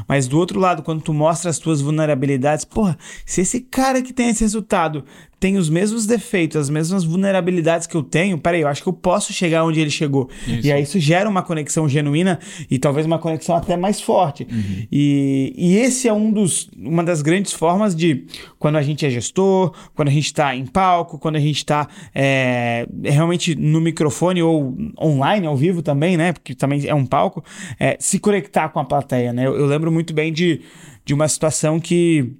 Mas 0.07 0.27
do 0.27 0.37
outro 0.37 0.59
lado, 0.59 0.83
quando 0.83 1.01
tu 1.01 1.11
mostra 1.13 1.49
as 1.49 1.57
tuas 1.57 1.81
vulnerabilidades, 1.81 2.63
porra, 2.65 2.95
se 3.25 3.41
esse 3.41 3.59
cara 3.59 4.01
que 4.01 4.13
tem 4.13 4.29
esse 4.29 4.41
resultado 4.41 5.03
tem 5.39 5.57
os 5.57 5.69
mesmos 5.69 6.05
defeitos, 6.05 6.55
as 6.55 6.69
mesmas 6.69 7.03
vulnerabilidades 7.03 7.85
que 7.85 7.95
eu 7.97 8.01
tenho, 8.03 8.37
peraí, 8.37 8.61
eu 8.61 8.67
acho 8.69 8.81
que 8.81 8.87
eu 8.87 8.93
posso 8.93 9.33
chegar 9.33 9.65
onde 9.65 9.77
ele 9.77 9.89
chegou. 9.89 10.29
Isso. 10.47 10.65
E 10.67 10.71
aí 10.71 10.85
isso 10.93 10.99
gera 10.99 11.29
uma 11.29 11.41
conexão 11.41 11.87
genuína 11.89 12.39
e 12.69 12.77
talvez 12.77 13.05
uma 13.05 13.17
conexão 13.17 13.55
até 13.55 13.75
mais 13.75 14.01
forte. 14.01 14.47
Uhum. 14.49 14.87
E, 14.91 15.53
e 15.57 15.77
esse 15.77 16.07
é 16.07 16.13
um 16.13 16.31
dos, 16.31 16.69
uma 16.77 17.03
das 17.03 17.21
grandes 17.21 17.53
formas 17.53 17.95
de 17.95 18.25
quando 18.59 18.77
a 18.77 18.81
gente 18.81 19.05
é 19.05 19.09
gestor, 19.09 19.73
quando 19.95 20.09
a 20.09 20.11
gente 20.11 20.25
está 20.25 20.55
em 20.55 20.65
palco, 20.65 21.17
quando 21.17 21.35
a 21.35 21.39
gente 21.39 21.57
está 21.57 21.87
é, 22.13 22.87
realmente 23.03 23.55
no 23.55 23.81
microfone 23.81 24.41
ou 24.41 24.75
online, 25.01 25.47
ao 25.47 25.57
vivo 25.57 25.81
também, 25.81 26.17
né? 26.17 26.33
Porque 26.33 26.53
também 26.53 26.85
é 26.85 26.93
um 26.93 27.05
palco, 27.05 27.43
é, 27.79 27.97
se 27.99 28.19
conectar 28.19 28.69
com 28.69 28.79
a 28.79 28.85
plateia, 28.85 29.33
né? 29.33 29.45
Eu, 29.45 29.55
eu 29.55 29.65
lembro 29.65 29.91
muito 29.91 30.13
bem 30.13 30.31
de, 30.31 30.61
de 31.05 31.13
uma 31.13 31.27
situação 31.27 31.79
que 31.79 32.37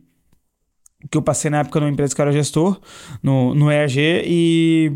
que 1.12 1.18
eu 1.18 1.22
passei 1.22 1.52
na 1.52 1.60
época 1.60 1.82
numa 1.82 1.92
empresa 1.92 2.16
que 2.16 2.22
eu 2.22 2.24
era 2.24 2.32
gestor, 2.32 2.80
no, 3.22 3.54
no 3.54 3.70
EAG, 3.70 4.24
e 4.26 4.94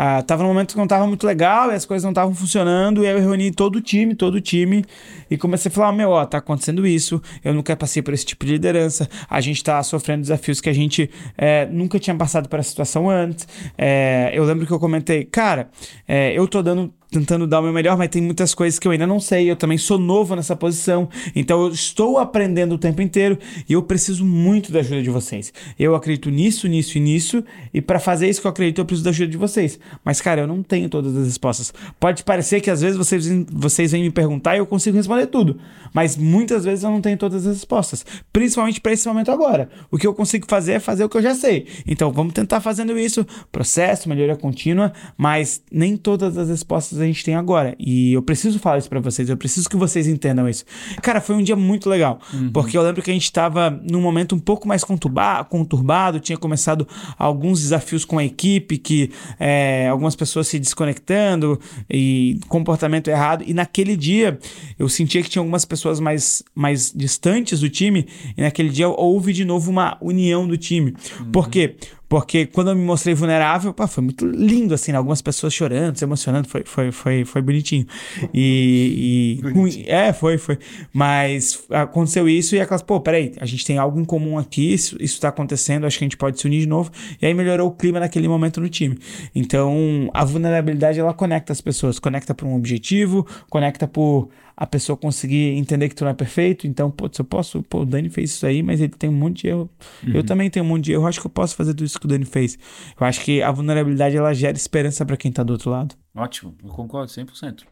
ah, 0.00 0.22
tava 0.22 0.44
num 0.44 0.50
momento 0.50 0.74
que 0.74 0.78
não 0.78 0.86
tava 0.86 1.08
muito 1.08 1.26
legal 1.26 1.72
e 1.72 1.74
as 1.74 1.84
coisas 1.84 2.04
não 2.04 2.12
estavam 2.12 2.32
funcionando, 2.32 3.02
e 3.02 3.06
aí 3.08 3.14
eu 3.14 3.18
reuni 3.18 3.50
todo 3.50 3.76
o 3.76 3.80
time, 3.80 4.14
todo 4.14 4.36
o 4.36 4.40
time, 4.40 4.84
e 5.28 5.36
comecei 5.36 5.68
a 5.68 5.72
falar, 5.72 5.90
meu, 5.90 6.10
ó, 6.10 6.24
tá 6.24 6.38
acontecendo 6.38 6.86
isso, 6.86 7.20
eu 7.42 7.52
nunca 7.52 7.76
passei 7.76 8.00
por 8.00 8.14
esse 8.14 8.24
tipo 8.24 8.46
de 8.46 8.52
liderança, 8.52 9.08
a 9.28 9.40
gente 9.40 9.60
tá 9.64 9.82
sofrendo 9.82 10.20
desafios 10.20 10.60
que 10.60 10.68
a 10.68 10.72
gente 10.72 11.10
é, 11.36 11.66
nunca 11.66 11.98
tinha 11.98 12.14
passado 12.14 12.48
por 12.48 12.60
essa 12.60 12.70
situação 12.70 13.10
antes. 13.10 13.48
É, 13.76 14.30
eu 14.32 14.44
lembro 14.44 14.68
que 14.68 14.72
eu 14.72 14.78
comentei, 14.78 15.24
cara, 15.24 15.68
é, 16.06 16.32
eu 16.32 16.46
tô 16.46 16.62
dando 16.62 16.94
tentando 17.10 17.46
dar 17.46 17.60
o 17.60 17.62
meu 17.62 17.72
melhor, 17.72 17.96
mas 17.96 18.08
tem 18.08 18.22
muitas 18.22 18.54
coisas 18.54 18.78
que 18.78 18.86
eu 18.86 18.92
ainda 18.92 19.06
não 19.06 19.18
sei. 19.18 19.50
Eu 19.50 19.56
também 19.56 19.78
sou 19.78 19.98
novo 19.98 20.36
nessa 20.36 20.54
posição, 20.54 21.08
então 21.34 21.62
eu 21.62 21.72
estou 21.72 22.18
aprendendo 22.18 22.74
o 22.74 22.78
tempo 22.78 23.00
inteiro 23.00 23.38
e 23.68 23.72
eu 23.72 23.82
preciso 23.82 24.24
muito 24.24 24.70
da 24.70 24.80
ajuda 24.80 25.02
de 25.02 25.10
vocês. 25.10 25.52
Eu 25.78 25.94
acredito 25.94 26.30
nisso, 26.30 26.68
nisso 26.68 26.98
e 26.98 27.00
nisso, 27.00 27.44
e 27.72 27.80
para 27.80 27.98
fazer 27.98 28.28
isso 28.28 28.40
que 28.40 28.46
eu 28.46 28.50
acredito, 28.50 28.80
eu 28.80 28.84
preciso 28.84 29.04
da 29.04 29.10
ajuda 29.10 29.30
de 29.30 29.36
vocês. 29.36 29.78
Mas, 30.04 30.20
cara, 30.20 30.42
eu 30.42 30.46
não 30.46 30.62
tenho 30.62 30.88
todas 30.88 31.16
as 31.16 31.26
respostas. 31.26 31.72
Pode 31.98 32.22
parecer 32.24 32.60
que 32.60 32.70
às 32.70 32.80
vezes 32.80 32.96
vocês, 32.96 33.26
vocês 33.50 33.92
vêm 33.92 34.02
me 34.02 34.10
perguntar 34.10 34.56
e 34.56 34.58
eu 34.58 34.66
consigo 34.66 34.96
responder 34.96 35.26
tudo, 35.26 35.58
mas 35.94 36.16
muitas 36.16 36.64
vezes 36.64 36.84
eu 36.84 36.90
não 36.90 37.00
tenho 37.00 37.16
todas 37.16 37.46
as 37.46 37.54
respostas, 37.54 38.04
principalmente 38.32 38.80
para 38.80 38.92
esse 38.92 39.08
momento 39.08 39.30
agora. 39.30 39.70
O 39.90 39.96
que 39.96 40.06
eu 40.06 40.14
consigo 40.14 40.46
fazer 40.48 40.74
é 40.74 40.80
fazer 40.80 41.04
o 41.04 41.08
que 41.08 41.16
eu 41.16 41.22
já 41.22 41.34
sei. 41.34 41.66
Então, 41.86 42.12
vamos 42.12 42.34
tentar 42.34 42.60
fazendo 42.60 42.98
isso, 42.98 43.26
processo, 43.50 44.08
melhoria 44.08 44.36
contínua, 44.36 44.92
mas 45.16 45.62
nem 45.72 45.96
todas 45.96 46.36
as 46.36 46.48
respostas 46.48 46.97
a 47.00 47.06
gente 47.06 47.24
tem 47.24 47.34
agora. 47.34 47.74
E 47.78 48.12
eu 48.12 48.22
preciso 48.22 48.58
falar 48.58 48.78
isso 48.78 48.88
para 48.88 49.00
vocês, 49.00 49.28
eu 49.28 49.36
preciso 49.36 49.68
que 49.68 49.76
vocês 49.76 50.06
entendam 50.06 50.48
isso. 50.48 50.64
Cara, 51.02 51.20
foi 51.20 51.36
um 51.36 51.42
dia 51.42 51.56
muito 51.56 51.88
legal, 51.88 52.18
Uhum. 52.32 52.50
porque 52.52 52.76
eu 52.76 52.82
lembro 52.82 53.02
que 53.02 53.10
a 53.10 53.14
gente 53.14 53.24
estava 53.24 53.70
num 53.70 54.00
momento 54.00 54.34
um 54.34 54.38
pouco 54.38 54.66
mais 54.66 54.82
conturba, 54.84 55.44
conturbado, 55.44 56.20
tinha 56.20 56.36
começado 56.38 56.86
alguns 57.18 57.60
desafios 57.60 58.04
com 58.04 58.18
a 58.18 58.24
equipe, 58.24 58.78
que 58.78 59.10
é, 59.38 59.88
algumas 59.88 60.14
pessoas 60.16 60.48
se 60.48 60.58
desconectando 60.58 61.58
e 61.88 62.38
comportamento 62.48 63.08
errado. 63.08 63.44
E 63.46 63.52
naquele 63.54 63.96
dia 63.96 64.38
eu 64.78 64.88
sentia 64.88 65.22
que 65.22 65.28
tinha 65.30 65.40
algumas 65.40 65.64
pessoas 65.64 66.00
mais, 66.00 66.42
mais 66.54 66.92
distantes 66.94 67.60
do 67.60 67.68
time, 67.68 68.06
e 68.36 68.42
naquele 68.42 68.68
dia 68.68 68.88
houve 68.88 69.32
de 69.32 69.44
novo 69.44 69.70
uma 69.70 69.96
união 70.00 70.46
do 70.46 70.56
time. 70.56 70.94
Por 71.32 71.48
quê? 71.48 71.76
Porque 72.08 72.46
quando 72.46 72.70
eu 72.70 72.74
me 72.76 72.82
mostrei 72.82 73.14
vulnerável, 73.14 73.72
pá, 73.74 73.86
foi 73.86 74.02
muito 74.02 74.26
lindo, 74.26 74.72
assim, 74.72 74.92
né? 74.92 74.98
algumas 74.98 75.20
pessoas 75.20 75.52
chorando, 75.52 75.96
se 75.98 76.04
emocionando, 76.04 76.48
foi, 76.48 76.62
foi, 76.64 76.90
foi, 76.90 77.24
foi 77.24 77.42
bonitinho. 77.42 77.86
E. 78.32 79.40
e 79.42 79.48
ruim- 79.52 79.84
é, 79.86 80.12
foi, 80.12 80.38
foi. 80.38 80.58
Mas 80.92 81.64
aconteceu 81.70 82.28
isso 82.28 82.56
e 82.56 82.60
aquelas, 82.60 82.82
pô, 82.82 82.98
peraí, 83.00 83.32
a 83.38 83.44
gente 83.44 83.64
tem 83.64 83.76
algo 83.76 84.00
em 84.00 84.04
comum 84.04 84.38
aqui, 84.38 84.72
isso, 84.72 84.96
isso 85.00 85.20
tá 85.20 85.28
acontecendo, 85.28 85.86
acho 85.86 85.98
que 85.98 86.04
a 86.04 86.06
gente 86.06 86.16
pode 86.16 86.40
se 86.40 86.46
unir 86.46 86.60
de 86.60 86.66
novo. 86.66 86.90
E 87.20 87.26
aí 87.26 87.34
melhorou 87.34 87.68
o 87.68 87.72
clima 87.72 88.00
naquele 88.00 88.26
momento 88.26 88.60
no 88.60 88.68
time. 88.68 88.98
Então, 89.34 90.08
a 90.14 90.24
vulnerabilidade, 90.24 90.98
ela 90.98 91.12
conecta 91.12 91.52
as 91.52 91.60
pessoas, 91.60 91.98
conecta 91.98 92.34
para 92.34 92.46
um 92.46 92.56
objetivo, 92.56 93.26
conecta 93.50 93.86
por 93.86 94.30
a 94.60 94.66
pessoa 94.66 94.96
conseguir 94.96 95.56
entender 95.56 95.88
que 95.88 95.94
tu 95.94 96.02
não 96.02 96.10
é 96.10 96.14
perfeito. 96.14 96.66
Então, 96.66 96.90
pô, 96.90 97.08
se 97.12 97.20
eu 97.20 97.24
posso, 97.24 97.62
pô, 97.62 97.82
o 97.82 97.86
Dani 97.86 98.10
fez 98.10 98.30
isso 98.30 98.44
aí, 98.44 98.60
mas 98.60 98.80
ele 98.80 98.88
tem 98.88 99.08
um 99.08 99.12
monte 99.12 99.42
de 99.42 99.46
erro. 99.46 99.70
Eu 100.12 100.24
também 100.24 100.50
tenho 100.50 100.64
um 100.64 100.68
monte 100.68 100.86
de 100.86 100.92
erro. 100.92 101.04
Eu 101.04 101.06
acho 101.06 101.20
que 101.20 101.26
eu 101.28 101.30
posso 101.30 101.54
fazer 101.54 101.74
tudo 101.74 101.84
isso 101.84 101.96
que 101.96 102.06
o 102.06 102.08
Dani 102.08 102.24
fez. 102.24 102.58
Eu 103.00 103.06
acho 103.06 103.20
que 103.20 103.40
a 103.40 103.52
vulnerabilidade 103.52 104.16
ela 104.16 104.34
gera 104.34 104.56
esperança 104.56 105.06
para 105.06 105.16
quem 105.16 105.30
tá 105.30 105.44
do 105.44 105.52
outro 105.52 105.70
lado. 105.70 105.94
Ótimo, 106.12 106.56
eu 106.60 106.70
concordo 106.70 107.08
100%. 107.08 107.62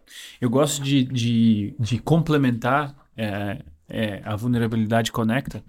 Eu 0.40 0.48
gosto 0.48 0.80
de, 0.80 1.02
de, 1.02 1.74
de 1.76 1.98
complementar 1.98 2.94
é, 3.16 3.64
é, 3.88 4.22
a 4.24 4.36
vulnerabilidade 4.36 5.10
conecta 5.10 5.64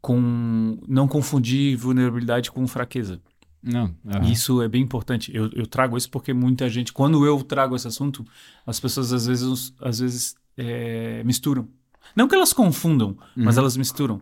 com 0.00 0.78
não 0.86 1.08
confundir 1.08 1.76
vulnerabilidade 1.76 2.52
com 2.52 2.64
fraqueza. 2.68 3.20
Não. 3.60 3.94
aham. 4.06 4.30
Isso 4.30 4.62
é 4.62 4.68
bem 4.68 4.82
importante. 4.82 5.34
Eu, 5.34 5.50
eu 5.54 5.66
trago 5.66 5.96
isso 5.96 6.08
porque 6.08 6.32
muita 6.32 6.68
gente, 6.68 6.92
quando 6.92 7.26
eu 7.26 7.42
trago 7.42 7.74
esse 7.74 7.88
assunto, 7.88 8.24
as 8.64 8.78
pessoas 8.78 9.12
às 9.12 9.26
vezes, 9.26 9.74
às 9.80 9.98
vezes 9.98 10.36
é, 10.56 11.22
misturam. 11.24 11.68
Não 12.16 12.28
que 12.28 12.34
elas 12.34 12.52
confundam, 12.52 13.16
mas 13.36 13.56
elas 13.56 13.76
misturam. 13.76 14.20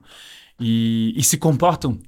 E, 0.59 1.15
e 1.17 1.23
se 1.23 1.39
comportam 1.39 1.99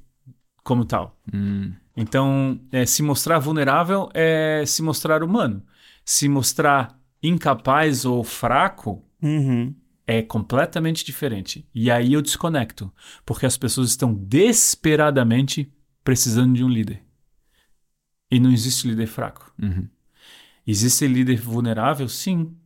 como 0.63 0.85
tal. 0.85 1.19
Hum. 1.33 1.73
Então, 1.97 2.61
é, 2.71 2.87
se 2.87 3.03
mostrar 3.03 3.39
vulnerável 3.39 4.09
é 4.15 4.65
se 4.67 4.83
mostrar 4.83 5.23
humano. 5.23 5.63
Se 6.05 6.29
mostrar 6.29 6.99
incapaz 7.23 8.05
ou 8.05 8.23
fraco 8.25 9.05
Uhum. 9.23 9.73
é 10.07 10.21
completamente 10.21 11.05
diferente. 11.05 11.65
E 11.75 11.91
aí 11.91 12.13
eu 12.13 12.21
desconecto, 12.21 12.93
porque 13.25 13.47
as 13.47 13.57
pessoas 13.57 13.91
estão 13.91 14.13
desesperadamente 14.13 15.73
precisando 16.03 16.55
de 16.55 16.65
um 16.65 16.69
líder. 16.69 17.03
E 18.31 18.41
não 18.41 18.51
existe 18.51 18.89
líder 18.89 19.07
fraco. 19.07 19.53
Uhum. 19.63 19.89
Existe 20.67 21.07
líder 21.07 21.41
vulnerável? 21.41 22.09
Sim. 22.09 22.57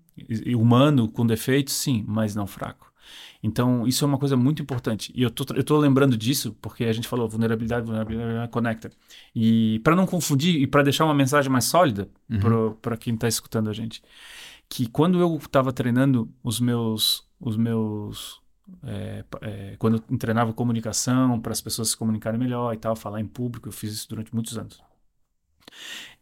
Humano, 0.57 1.09
com 1.09 1.27
defeitos? 1.27 1.75
Sim, 1.75 2.05
mas 2.07 2.35
não 2.35 2.47
fraco. 2.47 2.93
Então, 3.43 3.87
isso 3.87 4.05
é 4.05 4.09
uma 4.09 4.19
coisa 4.19 4.37
muito 4.37 4.63
importante. 4.63 5.13
E 5.15 5.23
eu 5.23 5.31
tô, 5.31 5.45
eu 5.55 5.63
tô 5.63 5.77
lembrando 5.79 6.17
disso 6.17 6.57
porque 6.61 6.85
a 6.85 6.93
gente 6.93 7.07
falou 7.07 7.29
vulnerabilidade, 7.29 7.87
vulnerabilidade 7.87 8.51
conecta. 8.51 8.91
E 9.35 9.81
para 9.85 9.95
não 9.95 10.07
confundir 10.07 10.61
e 10.61 10.67
para 10.67 10.83
deixar 10.83 11.05
uma 11.05 11.15
mensagem 11.15 11.51
mais 11.51 11.65
sólida 11.65 12.09
para 12.83 12.97
quem 12.97 13.15
está 13.15 13.29
escutando 13.29 13.71
a 13.71 13.73
gente, 13.73 14.03
que 14.69 14.87
quando 14.89 15.21
eu 15.21 15.37
estava 15.37 15.73
treinando 15.73 16.29
os 16.43 16.59
meus, 16.59 17.25
os 17.41 17.57
meus 17.57 18.41
é, 18.83 19.25
é, 19.43 19.77
quando 19.79 20.03
eu 20.09 20.19
treinava 20.19 20.53
comunicação 20.53 21.41
para 21.41 21.53
as 21.53 21.61
pessoas 21.61 21.91
se 21.91 21.97
comunicarem 21.97 22.39
melhor 22.39 22.75
e 22.75 22.77
tal, 22.79 22.97
falar 22.97 23.21
em 23.21 23.27
público, 23.27 23.69
eu 23.69 23.73
fiz 23.73 23.93
isso 23.93 24.09
durante 24.09 24.35
muitos 24.35 24.59
anos. 24.59 24.83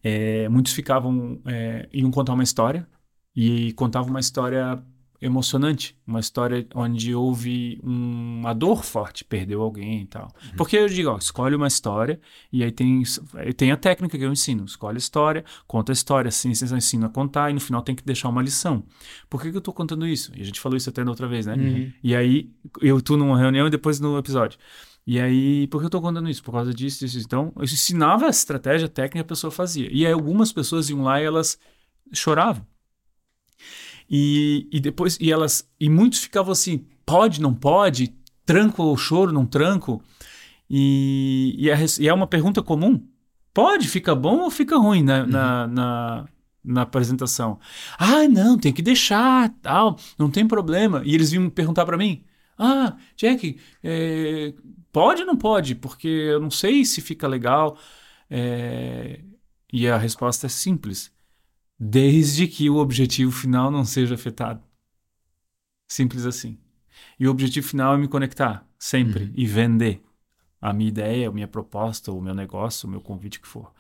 É, 0.02 0.48
muitos 0.48 0.72
ficavam, 0.72 1.40
é, 1.46 1.88
iam 1.92 2.10
contar 2.10 2.34
uma 2.34 2.42
história 2.42 2.86
e 3.34 3.72
contavam 3.74 4.10
uma 4.10 4.20
história 4.20 4.82
emocionante, 5.20 5.96
uma 6.06 6.20
história 6.20 6.66
onde 6.74 7.14
houve 7.14 7.80
um- 7.82 8.40
uma 8.40 8.52
dor 8.52 8.84
forte, 8.84 9.24
perdeu 9.24 9.62
alguém 9.62 10.02
e 10.02 10.06
tal. 10.06 10.28
Porque 10.54 10.76
eu 10.76 10.86
digo, 10.86 11.08
ó, 11.10 11.16
escolhe 11.16 11.56
uma 11.56 11.66
história 11.66 12.20
e 12.52 12.62
aí 12.62 12.70
tem, 12.70 13.02
tem 13.56 13.72
a 13.72 13.76
técnica 13.76 14.18
que 14.18 14.24
eu 14.24 14.30
ensino, 14.32 14.64
escolhe 14.66 14.96
a 14.96 14.98
história, 14.98 15.42
conta 15.66 15.92
a 15.92 15.94
história, 15.94 16.28
assim, 16.28 16.52
eu 16.70 16.76
ensino 16.76 17.06
a 17.06 17.08
contar 17.08 17.50
e 17.50 17.54
no 17.54 17.60
final 17.60 17.80
tem 17.80 17.94
que 17.94 18.04
deixar 18.04 18.28
uma 18.28 18.42
lição. 18.42 18.84
Por 19.30 19.40
que, 19.40 19.50
que 19.50 19.56
eu 19.56 19.62
tô 19.62 19.72
contando 19.72 20.06
isso? 20.06 20.30
E 20.36 20.42
a 20.42 20.44
gente 20.44 20.60
falou 20.60 20.76
isso 20.76 20.90
até 20.90 21.02
na 21.02 21.10
outra 21.10 21.26
vez, 21.26 21.46
né? 21.46 21.54
E 22.02 22.14
aí, 22.14 22.50
eu 22.82 23.00
tô 23.00 23.16
numa 23.16 23.38
reunião 23.38 23.66
e 23.66 23.70
depois 23.70 23.98
no 23.98 24.18
episódio. 24.18 24.58
E 25.06 25.18
aí, 25.20 25.66
por 25.68 25.80
que 25.80 25.86
eu 25.86 25.90
tô 25.90 26.00
contando 26.02 26.28
isso? 26.28 26.42
Por 26.42 26.52
causa 26.52 26.72
disso, 26.74 27.00
disso. 27.00 27.18
Então, 27.18 27.50
eu 27.56 27.64
ensinava 27.64 28.26
a 28.26 28.30
estratégia 28.30 28.88
técnica 28.88 29.20
a 29.20 29.24
pessoa 29.24 29.50
fazia. 29.50 29.88
E 29.90 30.04
aí, 30.04 30.12
algumas 30.12 30.52
pessoas 30.52 30.90
iam 30.90 31.02
lá 31.02 31.20
e 31.20 31.24
elas 31.24 31.58
choravam. 32.12 32.66
E, 34.10 34.68
e 34.72 34.80
depois, 34.80 35.18
e 35.20 35.32
elas, 35.32 35.68
e 35.80 35.88
muitos 35.88 36.20
ficavam 36.20 36.52
assim, 36.52 36.84
pode, 37.06 37.40
não 37.40 37.54
pode, 37.54 38.14
tranco 38.44 38.82
ou 38.82 38.96
choro, 38.96 39.32
não 39.32 39.46
tranco. 39.46 40.02
E, 40.68 41.54
e, 41.58 41.72
res- 41.74 41.98
e 41.98 42.08
é 42.08 42.12
uma 42.14 42.26
pergunta 42.26 42.62
comum. 42.62 43.06
Pode, 43.52 43.88
fica 43.88 44.14
bom 44.14 44.40
ou 44.40 44.50
fica 44.50 44.76
ruim 44.76 45.02
na, 45.02 45.24
na, 45.26 45.66
na, 45.68 46.28
na 46.64 46.82
apresentação? 46.82 47.58
Ah, 47.98 48.26
não, 48.28 48.58
tem 48.58 48.72
que 48.72 48.82
deixar, 48.82 49.48
tal, 49.62 49.98
não 50.18 50.30
tem 50.30 50.46
problema. 50.46 51.02
E 51.04 51.14
eles 51.14 51.30
vinham 51.30 51.48
perguntar 51.48 51.84
para 51.86 51.96
mim, 51.96 52.24
ah, 52.58 52.96
Jack, 53.16 53.58
é, 53.82 54.54
pode 54.92 55.20
ou 55.22 55.26
não 55.26 55.36
pode? 55.36 55.74
Porque 55.76 56.08
eu 56.08 56.40
não 56.40 56.50
sei 56.50 56.84
se 56.84 57.00
fica 57.00 57.28
legal. 57.28 57.78
É, 58.28 59.20
e 59.72 59.86
a 59.88 59.96
resposta 59.96 60.46
é 60.46 60.48
simples. 60.48 61.12
Desde 61.78 62.46
que 62.46 62.70
o 62.70 62.76
objetivo 62.76 63.32
final 63.32 63.70
não 63.70 63.84
seja 63.84 64.14
afetado. 64.14 64.62
Simples 65.88 66.24
assim. 66.24 66.58
E 67.18 67.26
o 67.26 67.30
objetivo 67.30 67.66
final 67.66 67.94
é 67.94 67.98
me 67.98 68.08
conectar, 68.08 68.66
sempre, 68.78 69.32
e 69.34 69.46
vender 69.46 70.02
a 70.60 70.72
minha 70.72 70.88
ideia, 70.88 71.28
a 71.28 71.32
minha 71.32 71.46
proposta, 71.46 72.10
o 72.10 72.22
meu 72.22 72.34
negócio, 72.34 72.88
o 72.88 72.90
meu 72.90 73.00
convite 73.00 73.38
que 73.38 73.46
for. 73.46 73.70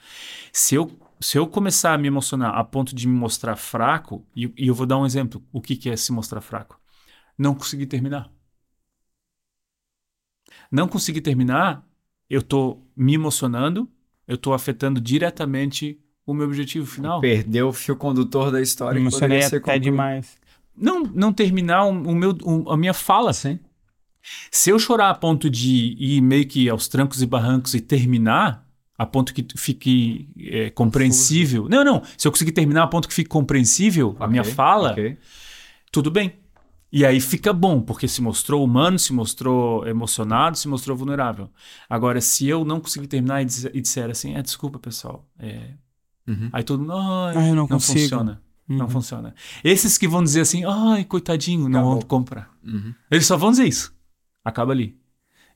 Se 0.52 0.74
eu, 0.74 0.90
se 1.18 1.38
eu 1.38 1.46
começar 1.46 1.94
a 1.94 1.98
me 1.98 2.08
emocionar 2.08 2.54
a 2.54 2.62
ponto 2.62 2.94
de 2.94 3.08
me 3.08 3.14
mostrar 3.14 3.56
fraco, 3.56 4.26
e, 4.36 4.52
e 4.56 4.66
eu 4.66 4.74
vou 4.74 4.86
dar 4.86 4.98
um 4.98 5.06
exemplo, 5.06 5.42
o 5.50 5.62
que, 5.62 5.76
que 5.76 5.88
é 5.88 5.96
se 5.96 6.12
mostrar 6.12 6.42
fraco? 6.42 6.78
Não 7.38 7.54
conseguir 7.54 7.86
terminar. 7.86 8.30
Não 10.70 10.86
conseguir 10.86 11.22
terminar, 11.22 11.88
eu 12.28 12.40
estou 12.40 12.86
me 12.94 13.14
emocionando, 13.14 13.90
eu 14.28 14.34
estou 14.34 14.52
afetando 14.52 15.00
diretamente 15.00 16.03
o 16.26 16.32
meu 16.34 16.46
objetivo 16.46 16.86
final. 16.86 17.20
Perdeu 17.20 17.68
o 17.68 17.72
fio 17.72 17.96
condutor 17.96 18.50
da 18.50 18.60
história. 18.60 18.94
Me 18.94 19.00
emocionei 19.02 19.28
poderia 19.38 19.48
ser 19.48 19.56
até 19.56 19.64
concluído. 19.64 19.82
demais. 19.82 20.36
Não, 20.76 21.02
não 21.04 21.32
terminar 21.32 21.84
o, 21.84 21.90
o 21.90 22.14
meu, 22.14 22.36
o- 22.42 22.70
a 22.70 22.76
minha 22.76 22.94
fala. 22.94 23.32
Sim. 23.32 23.58
Se 24.50 24.70
eu 24.70 24.78
chorar 24.78 25.10
a 25.10 25.14
ponto 25.14 25.50
de 25.50 25.94
ir 25.98 26.20
meio 26.20 26.46
que 26.46 26.68
aos 26.68 26.88
trancos 26.88 27.20
e 27.22 27.26
barrancos 27.26 27.74
e 27.74 27.80
terminar, 27.80 28.66
a 28.96 29.04
ponto 29.04 29.34
que 29.34 29.44
fique 29.56 30.28
é, 30.38 30.70
compreensível. 30.70 31.68
Não, 31.68 31.84
não. 31.84 32.02
Se 32.16 32.26
eu 32.26 32.32
conseguir 32.32 32.52
terminar 32.52 32.84
a 32.84 32.86
ponto 32.86 33.06
que 33.08 33.14
fique 33.14 33.28
compreensível 33.28 34.16
a 34.18 34.26
minha 34.26 34.42
fala, 34.44 34.92
ok. 34.92 35.18
tudo 35.92 36.10
bem. 36.10 36.32
E 36.90 37.04
aí 37.04 37.20
fica 37.20 37.52
bom, 37.52 37.80
porque 37.80 38.06
se 38.06 38.22
mostrou 38.22 38.64
humano, 38.64 38.98
se 39.00 39.12
mostrou 39.12 39.84
emocionado, 39.86 40.56
se 40.56 40.68
mostrou 40.68 40.96
vulnerável. 40.96 41.50
Agora, 41.90 42.20
se 42.20 42.46
eu 42.48 42.64
não 42.64 42.78
conseguir 42.80 43.08
terminar 43.08 43.42
e, 43.42 43.44
dizer- 43.44 43.72
e 43.74 43.80
disser 43.80 44.08
assim, 44.10 44.36
é, 44.36 44.42
desculpa, 44.42 44.78
pessoal. 44.78 45.28
é, 45.38 45.70
Uhum. 46.26 46.48
Aí 46.52 46.62
todo 46.64 46.80
mundo, 46.80 46.92
ai, 46.92 47.36
Ah, 47.36 47.40
eu 47.40 47.48
não 47.48 47.54
não 47.54 47.68
consigo." 47.68 47.98
funciona. 48.00 48.42
Não 48.66 48.86
Uhum. 48.86 48.90
funciona. 48.90 49.34
Esses 49.62 49.98
que 49.98 50.08
vão 50.08 50.24
dizer 50.24 50.40
assim, 50.40 50.64
ai, 50.64 51.04
coitadinho, 51.04 51.68
não 51.68 51.82
vão 51.82 51.92
Acabou. 51.98 52.06
comprar. 52.08 52.50
Uhum. 52.64 52.94
Eles 53.10 53.26
só 53.26 53.36
vão 53.36 53.50
dizer 53.50 53.66
isso. 53.66 53.94
Acaba 54.42 54.72
ali. 54.72 54.98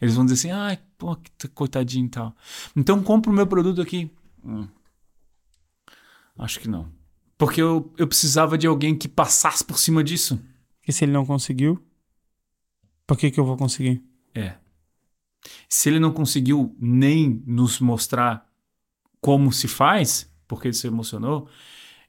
Eles 0.01 0.15
vão 0.15 0.27
dizer 0.27 0.35
assim, 0.35 0.51
ai, 0.51 0.79
pô, 0.99 1.17
que 1.17 1.49
coitadinho 1.49 2.05
e 2.07 2.11
tal. 2.11 2.37
Então 2.77 3.03
compra 3.03 3.31
o 3.31 3.35
meu 3.35 3.47
produto 3.47 3.81
aqui. 3.81 4.11
Hum. 4.45 4.69
Acho 6.39 6.61
que 6.61 6.69
não. 6.69 6.89
Porque 7.37 7.63
eu, 7.63 7.93
eu 7.97 8.07
precisava 8.07 8.59
de 8.59 8.67
alguém 8.67 8.97
que 8.97 9.09
passasse 9.09 9.65
por 9.65 9.79
cima 9.79 10.05
disso. 10.05 10.39
E 10.87 10.93
se 10.93 11.05
ele 11.05 11.13
não 11.13 11.25
conseguiu, 11.25 11.83
por 13.07 13.17
que, 13.17 13.31
que 13.31 13.41
eu 13.41 13.45
vou 13.45 13.57
conseguir? 13.57 14.03
É. 14.35 14.55
Se 15.69 15.89
ele 15.89 15.99
não 15.99 16.13
conseguiu 16.13 16.77
nem 16.79 17.43
nos 17.47 17.81
mostrar 17.81 18.47
como 19.21 19.53
se 19.53 19.67
faz, 19.67 20.31
porque 20.49 20.69
ele 20.69 20.75
se 20.75 20.87
emocionou, 20.87 21.47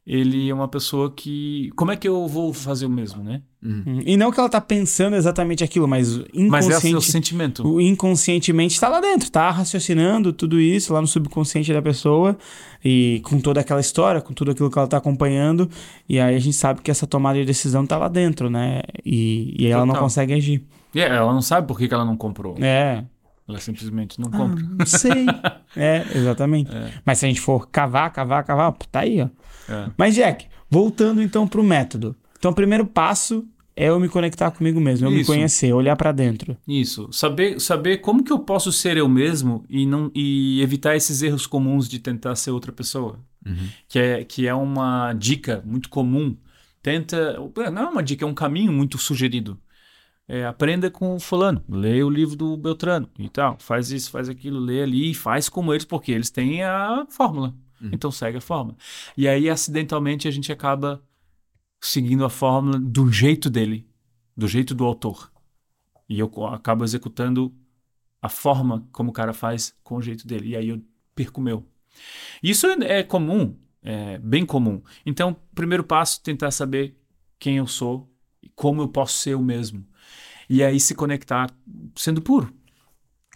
ele 0.08 0.49
é 0.49 0.54
uma 0.54 0.67
pessoa 0.67 1.12
que. 1.12 1.69
Como 1.75 1.91
é 1.91 1.95
que 1.95 2.08
eu 2.08 2.25
vou 2.28 2.52
fazer 2.52 2.86
o 2.88 2.89
mesmo, 2.89 3.21
né? 3.21 3.41
Hum, 3.63 3.99
E 4.06 4.15
não 4.17 4.32
que 4.32 4.39
ela 4.39 4.49
tá 4.49 4.60
pensando 4.62 5.15
exatamente 5.15 5.63
aquilo, 5.63 5.88
mas 5.88 6.17
Mas 6.17 6.65
esse 6.67 6.88
é 6.88 6.89
o 6.89 6.91
inconsciente, 6.91 7.12
sentimento. 7.12 7.67
o 7.67 7.80
inconscientemente 7.82 8.73
está 8.73 8.88
lá 8.88 9.02
dentro, 9.02 9.30
tá 9.30 9.52
raciocinando 9.52 10.32
tudo 10.34 10.60
isso 10.60 10.93
lá 10.93 11.02
no 11.02 11.06
subconsciente 11.08 11.71
da 11.71 11.82
pessoa 11.82 12.36
e 12.84 13.21
com 13.25 13.39
toda 13.39 13.60
aquela 13.60 13.82
história, 13.82 14.21
com 14.21 14.34
tudo 14.34 14.52
aquilo 14.52 14.71
que 14.71 14.80
ela 14.80 14.88
tá 14.88 14.97
acompanhando, 14.97 15.69
e 16.08 16.19
aí 16.19 16.36
a 16.36 16.39
gente 16.39 16.56
sabe 16.56 16.82
que 16.82 16.89
essa 16.89 17.06
tomada 17.06 17.38
de 17.38 17.45
decisão 17.45 17.86
tá 17.86 17.97
lá 17.97 18.08
dentro, 18.08 18.49
né? 18.49 18.82
E, 19.06 19.54
e 19.60 19.67
ela 19.67 19.82
não 19.86 19.89
Total. 19.93 20.04
consegue 20.04 20.34
agir. 20.34 20.63
E 20.95 21.02
é, 21.02 21.08
ela 21.08 21.32
não 21.34 21.41
sabe 21.41 21.67
por 21.67 21.78
que 21.78 21.88
que 21.88 21.93
ela 21.93 22.06
não 22.06 22.15
comprou. 22.17 22.56
É, 22.60 23.04
Ela 23.49 23.59
simplesmente 23.59 24.19
não 24.21 24.29
Ah, 24.31 24.38
compra. 24.38 24.63
não 24.63 24.85
sei. 24.85 25.25
é, 25.75 26.05
exatamente. 26.15 26.69
Mas 27.03 27.17
se 27.17 27.25
a 27.25 27.27
gente 27.27 27.41
for 27.41 27.67
cavar, 27.69 28.12
cavar, 28.13 28.43
cavar, 28.43 28.71
tá 28.91 28.99
aí, 29.01 29.21
ó. 29.21 29.29
É. 29.73 29.89
Mas, 29.97 30.15
Jack, 30.15 30.45
voltando 30.69 31.21
então 31.21 31.47
pro 31.47 31.63
método. 31.63 32.15
Então, 32.38 32.51
o 32.51 32.55
primeiro 32.55 32.85
passo 32.85 33.45
é 33.75 33.85
eu 33.89 33.99
me 33.99 34.07
conectar 34.09 34.51
comigo 34.51 34.79
mesmo, 34.79 35.07
eu 35.07 35.12
me 35.12 35.21
Isso. 35.21 35.31
conhecer, 35.31 35.73
olhar 35.73 35.95
pra 35.95 36.12
dentro. 36.12 36.55
Isso. 36.67 37.09
Saber, 37.12 37.59
saber 37.59 37.97
como 37.97 38.23
que 38.23 38.31
eu 38.31 38.39
posso 38.39 38.71
ser 38.71 38.97
eu 38.97 39.07
mesmo 39.09 39.63
e, 39.69 39.85
não, 39.85 40.12
e 40.13 40.62
evitar 40.62 40.95
esses 40.95 41.21
erros 41.21 41.47
comuns 41.47 41.88
de 41.88 41.97
tentar 41.99 42.35
ser 42.35 42.51
outra 42.51 42.71
pessoa. 42.71 43.19
Que, 43.88 43.97
é, 43.97 44.23
que 44.23 44.47
é 44.47 44.53
uma 44.53 45.12
dica 45.13 45.63
muito 45.65 45.89
comum. 45.89 46.35
Tenta. 46.83 47.35
Não 47.73 47.81
é 47.83 47.89
uma 47.89 48.03
dica, 48.03 48.23
é 48.23 48.27
um 48.27 48.33
caminho 48.33 48.71
muito 48.71 48.97
sugerido. 48.97 49.57
É, 50.31 50.45
aprenda 50.45 50.91
com 50.91 51.15
o 51.15 51.19
fulano, 51.19 51.63
leia 51.67 52.05
o 52.05 52.09
livro 52.09 52.35
do 52.35 52.55
Beltrano 52.55 53.09
e 53.17 53.27
tal. 53.27 53.57
Faz 53.59 53.89
isso, 53.89 54.11
faz 54.11 54.29
aquilo, 54.29 54.59
lê 54.59 54.83
ali, 54.83 55.11
faz 55.15 55.49
como 55.49 55.73
eles, 55.73 55.85
porque 55.85 56.11
eles 56.11 56.29
têm 56.29 56.63
a 56.63 57.07
fórmula. 57.09 57.55
Então 57.91 58.11
segue 58.11 58.37
a 58.37 58.41
fórmula. 58.41 58.77
E 59.17 59.27
aí, 59.27 59.49
acidentalmente, 59.49 60.27
a 60.27 60.31
gente 60.31 60.51
acaba 60.51 61.01
seguindo 61.81 62.23
a 62.23 62.29
fórmula 62.29 62.79
do 62.79 63.11
jeito 63.11 63.49
dele, 63.49 63.87
do 64.37 64.47
jeito 64.47 64.75
do 64.75 64.85
autor. 64.85 65.31
E 66.07 66.19
eu 66.19 66.31
acabo 66.47 66.83
executando 66.83 67.51
a 68.21 68.29
forma 68.29 68.87
como 68.91 69.09
o 69.09 69.13
cara 69.13 69.33
faz 69.33 69.75
com 69.83 69.95
o 69.95 70.01
jeito 70.01 70.27
dele. 70.27 70.49
E 70.49 70.55
aí 70.55 70.69
eu 70.69 70.79
perco 71.15 71.41
o 71.41 71.43
meu. 71.43 71.65
Isso 72.43 72.67
é 72.67 72.99
é 72.99 73.03
comum, 73.03 73.57
é 73.81 74.19
bem 74.19 74.45
comum. 74.45 74.81
Então, 75.03 75.35
primeiro 75.55 75.83
passo, 75.83 76.21
tentar 76.21 76.51
saber 76.51 76.95
quem 77.39 77.57
eu 77.57 77.65
sou 77.65 78.07
e 78.43 78.49
como 78.49 78.81
eu 78.81 78.87
posso 78.87 79.17
ser 79.17 79.33
eu 79.33 79.41
mesmo. 79.41 79.88
E 80.49 80.63
aí 80.63 80.79
se 80.79 80.95
conectar 80.95 81.49
sendo 81.95 82.21
puro. 82.21 82.51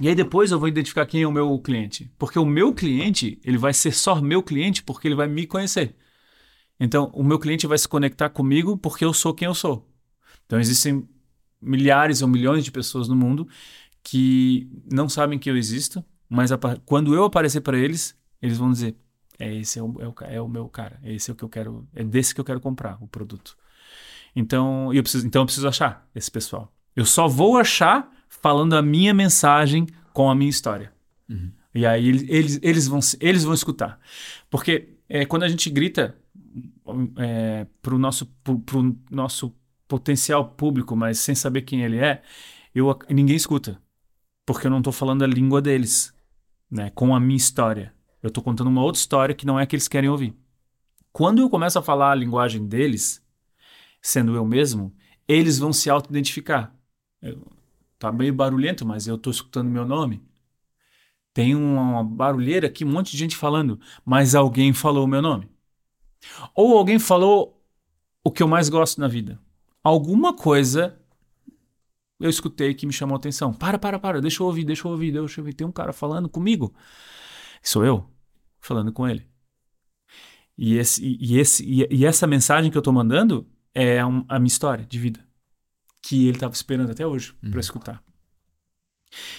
E 0.01 0.07
aí 0.07 0.15
depois 0.15 0.51
eu 0.51 0.59
vou 0.59 0.67
identificar 0.67 1.05
quem 1.05 1.21
é 1.21 1.27
o 1.27 1.31
meu 1.31 1.57
cliente. 1.59 2.11
Porque 2.17 2.39
o 2.39 2.45
meu 2.45 2.73
cliente, 2.73 3.39
ele 3.43 3.57
vai 3.57 3.73
ser 3.73 3.93
só 3.93 4.19
meu 4.19 4.41
cliente 4.41 4.81
porque 4.83 5.07
ele 5.07 5.15
vai 5.15 5.27
me 5.27 5.45
conhecer. 5.45 5.95
Então, 6.79 7.11
o 7.13 7.23
meu 7.23 7.37
cliente 7.37 7.67
vai 7.67 7.77
se 7.77 7.87
conectar 7.87 8.29
comigo 8.29 8.77
porque 8.77 9.05
eu 9.05 9.13
sou 9.13 9.33
quem 9.33 9.45
eu 9.45 9.53
sou. 9.53 9.87
Então, 10.45 10.59
existem 10.59 11.07
milhares 11.61 12.21
ou 12.21 12.27
milhões 12.27 12.65
de 12.65 12.71
pessoas 12.71 13.07
no 13.07 13.15
mundo 13.15 13.47
que 14.03 14.67
não 14.91 15.07
sabem 15.07 15.39
que 15.39 15.49
eu 15.49 15.55
existo, 15.55 16.03
mas 16.27 16.51
quando 16.85 17.15
eu 17.15 17.23
aparecer 17.23 17.61
para 17.61 17.77
eles, 17.77 18.17
eles 18.41 18.57
vão 18.57 18.71
dizer: 18.71 18.97
é 19.39 19.53
esse 19.55 19.79
é 19.79 19.83
o, 19.83 20.01
é 20.01 20.07
o 20.07 20.13
é 20.23 20.41
o 20.41 20.47
meu 20.47 20.67
cara, 20.67 20.99
é 21.03 21.13
esse 21.13 21.31
é 21.31 21.33
o 21.33 21.37
que 21.37 21.43
eu 21.43 21.49
quero, 21.49 21.87
é 21.93 22.03
desse 22.03 22.35
que 22.35 22.41
eu 22.41 22.45
quero 22.45 22.59
comprar 22.59 23.01
o 23.01 23.07
produto. 23.07 23.55
Então, 24.35 24.93
eu 24.93 25.03
preciso, 25.03 25.25
então 25.25 25.43
eu 25.43 25.45
preciso 25.45 25.67
achar 25.67 26.09
esse 26.13 26.29
pessoal. 26.29 26.72
Eu 26.95 27.05
só 27.05 27.27
vou 27.27 27.57
achar 27.57 28.11
falando 28.29 28.73
a 28.73 28.81
minha 28.81 29.13
mensagem 29.13 29.87
com 30.11 30.29
a 30.29 30.35
minha 30.35 30.49
história. 30.49 30.91
E 31.73 31.85
aí 31.85 32.07
eles, 32.07 32.59
eles, 32.61 32.87
vão, 32.87 32.99
eles 33.19 33.43
vão 33.43 33.53
escutar. 33.53 33.99
Porque 34.49 34.89
é, 35.09 35.25
quando 35.25 35.43
a 35.43 35.47
gente 35.47 35.69
grita 35.69 36.15
é, 37.17 37.65
para 37.81 37.95
o 37.95 37.97
nosso, 37.97 38.27
pro, 38.43 38.59
pro 38.59 38.95
nosso 39.09 39.53
potencial 39.87 40.49
público, 40.49 40.95
mas 40.95 41.19
sem 41.19 41.33
saber 41.33 41.63
quem 41.63 41.83
ele 41.83 41.97
é, 41.97 42.21
eu, 42.73 42.97
ninguém 43.09 43.35
escuta. 43.35 43.81
Porque 44.45 44.67
eu 44.67 44.71
não 44.71 44.79
estou 44.79 44.93
falando 44.93 45.23
a 45.23 45.27
língua 45.27 45.61
deles, 45.61 46.13
né, 46.69 46.91
com 46.91 47.15
a 47.15 47.19
minha 47.19 47.37
história. 47.37 47.93
Eu 48.21 48.27
estou 48.27 48.43
contando 48.43 48.67
uma 48.67 48.83
outra 48.83 48.99
história 48.99 49.35
que 49.35 49.45
não 49.45 49.59
é 49.59 49.63
a 49.63 49.65
que 49.65 49.75
eles 49.75 49.87
querem 49.87 50.09
ouvir. 50.09 50.35
Quando 51.11 51.41
eu 51.41 51.49
começo 51.49 51.77
a 51.77 51.81
falar 51.81 52.11
a 52.11 52.15
linguagem 52.15 52.65
deles, 52.65 53.21
sendo 54.01 54.35
eu 54.35 54.45
mesmo, 54.45 54.93
eles 55.27 55.59
vão 55.59 55.71
se 55.71 55.89
auto-identificar. 55.89 56.73
Tá 57.97 58.11
meio 58.11 58.33
barulhento, 58.33 58.85
mas 58.85 59.07
eu 59.07 59.15
estou 59.15 59.31
escutando 59.31 59.69
meu 59.69 59.85
nome. 59.85 60.21
Tem 61.33 61.55
uma 61.55 62.03
barulheira 62.03 62.67
aqui, 62.67 62.85
um 62.85 62.91
monte 62.91 63.11
de 63.11 63.17
gente 63.17 63.35
falando, 63.35 63.79
mas 64.05 64.35
alguém 64.35 64.73
falou 64.73 65.05
o 65.05 65.07
meu 65.07 65.21
nome. 65.21 65.49
Ou 66.55 66.77
alguém 66.77 66.99
falou 66.99 67.61
o 68.23 68.31
que 68.31 68.43
eu 68.43 68.47
mais 68.47 68.69
gosto 68.69 69.01
na 69.01 69.07
vida. 69.07 69.39
Alguma 69.83 70.35
coisa 70.35 70.99
eu 72.19 72.29
escutei 72.29 72.73
que 72.73 72.85
me 72.85 72.93
chamou 72.93 73.15
a 73.15 73.17
atenção. 73.17 73.53
Para, 73.53 73.77
para, 73.77 73.99
para, 73.99 74.21
deixa 74.21 74.41
eu 74.41 74.47
ouvir, 74.47 74.63
deixa 74.63 74.87
eu 74.87 74.91
ouvir, 74.91 75.11
deixa 75.11 75.39
eu 75.39 75.43
ouvir. 75.43 75.53
Tem 75.53 75.67
um 75.67 75.71
cara 75.71 75.91
falando 75.91 76.29
comigo. 76.29 76.73
Sou 77.61 77.83
eu 77.83 78.09
falando 78.59 78.93
com 78.93 79.07
ele. 79.07 79.27
E, 80.57 80.77
esse, 80.77 81.17
e, 81.19 81.37
esse, 81.37 81.65
e, 81.65 82.05
essa 82.05 82.27
mensagem 82.27 82.69
que 82.69 82.77
eu 82.77 82.81
estou 82.81 82.93
mandando 82.93 83.47
é 83.73 83.99
a 83.99 84.39
minha 84.39 84.47
história 84.47 84.85
de 84.85 84.99
vida. 84.99 85.19
Que 86.03 86.27
ele 86.27 86.37
estava 86.37 86.53
esperando 86.53 86.91
até 86.91 87.07
hoje 87.07 87.33
para 87.49 87.59
escutar. 87.59 88.03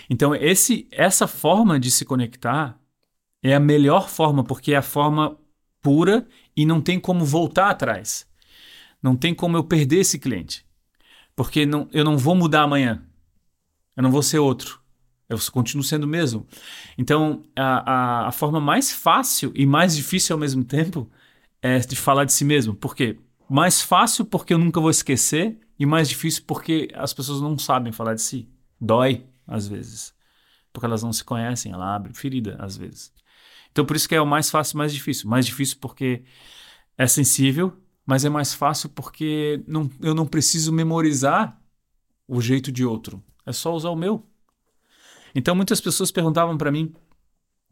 Então, 0.09 0.35
esse, 0.35 0.89
essa 0.91 1.27
forma 1.27 1.79
de 1.79 1.91
se 1.91 2.05
conectar 2.05 2.79
é 3.43 3.55
a 3.55 3.61
melhor 3.61 4.09
forma, 4.09 4.43
porque 4.43 4.73
é 4.73 4.77
a 4.77 4.83
forma 4.83 5.39
pura 5.83 6.27
e 6.57 6.65
não 6.65 6.81
tem 6.81 6.99
como 6.99 7.25
voltar 7.25 7.71
atrás. 7.71 8.27
Não 9.03 9.15
tem 9.15 9.35
como 9.35 9.57
eu 9.57 9.65
perder 9.65 9.99
esse 9.99 10.19
cliente. 10.19 10.65
Porque 11.37 11.67
não, 11.67 11.89
eu 11.93 12.05
não 12.05 12.17
vou 12.17 12.35
mudar 12.35 12.63
amanhã. 12.63 13.03
Eu 13.95 14.03
não 14.03 14.11
vou 14.11 14.23
ser 14.23 14.39
outro. 14.39 14.81
Eu 15.29 15.39
continuo 15.53 15.85
sendo 15.85 16.05
o 16.05 16.09
mesmo. 16.09 16.47
Então, 16.97 17.43
a, 17.57 17.93
a, 17.93 18.29
a 18.29 18.33
forma 18.33 18.61
mais 18.61 18.93
fácil 18.93 19.53
e 19.55 19.67
mais 19.67 19.95
difícil 19.95 20.35
ao 20.35 20.41
mesmo 20.41 20.65
tempo 20.65 21.11
é 21.61 21.79
de 21.79 21.97
falar 21.97 22.25
de 22.25 22.33
si 22.33 22.45
mesmo. 22.45 22.75
Por 22.75 22.95
quê? 22.95 23.19
Mais 23.49 23.81
fácil 23.81 24.25
porque 24.25 24.55
eu 24.55 24.59
nunca 24.59 24.81
vou 24.81 24.91
esquecer 24.91 25.59
e 25.79 25.87
mais 25.87 26.09
difícil 26.09 26.45
porque 26.47 26.89
as 26.95 27.13
pessoas 27.13 27.41
não 27.41 27.59
sabem 27.59 27.93
falar 27.93 28.15
de 28.15 28.23
si. 28.23 28.49
Dói, 28.81 29.27
às 29.47 29.67
vezes. 29.67 30.15
Porque 30.73 30.87
elas 30.87 31.03
não 31.03 31.13
se 31.13 31.25
conhecem, 31.25 31.73
ela 31.73 31.95
abre 31.95 32.13
ferida, 32.15 32.57
às 32.59 32.77
vezes. 32.77 33.13
Então, 33.71 33.85
por 33.85 33.97
isso 33.97 34.09
que 34.09 34.15
é 34.15 34.21
o 34.21 34.27
mais 34.27 34.51
fácil 34.51 34.77
e 34.77 34.79
mais 34.79 34.93
difícil. 34.93 35.29
Mais 35.29 35.47
difícil 35.47 35.79
porque 35.81 36.25
é 36.97 37.07
sensível, 37.07 37.77
mas 38.07 38.25
é 38.25 38.29
mais 38.29 38.55
fácil 38.55 38.89
porque 38.89 39.63
não, 39.67 39.91
eu 40.01 40.15
não 40.15 40.27
preciso 40.27 40.73
memorizar 40.73 41.61
o 42.29 42.41
jeito 42.41 42.71
de 42.71 42.85
outro. 42.85 43.23
É 43.45 43.53
só 43.53 43.75
usar 43.75 43.91
o 43.91 43.97
meu. 43.97 44.27
Então, 45.35 45.55
muitas 45.55 45.81
pessoas 45.81 46.13
perguntavam 46.13 46.57
para 46.57 46.71
mim, 46.71 46.95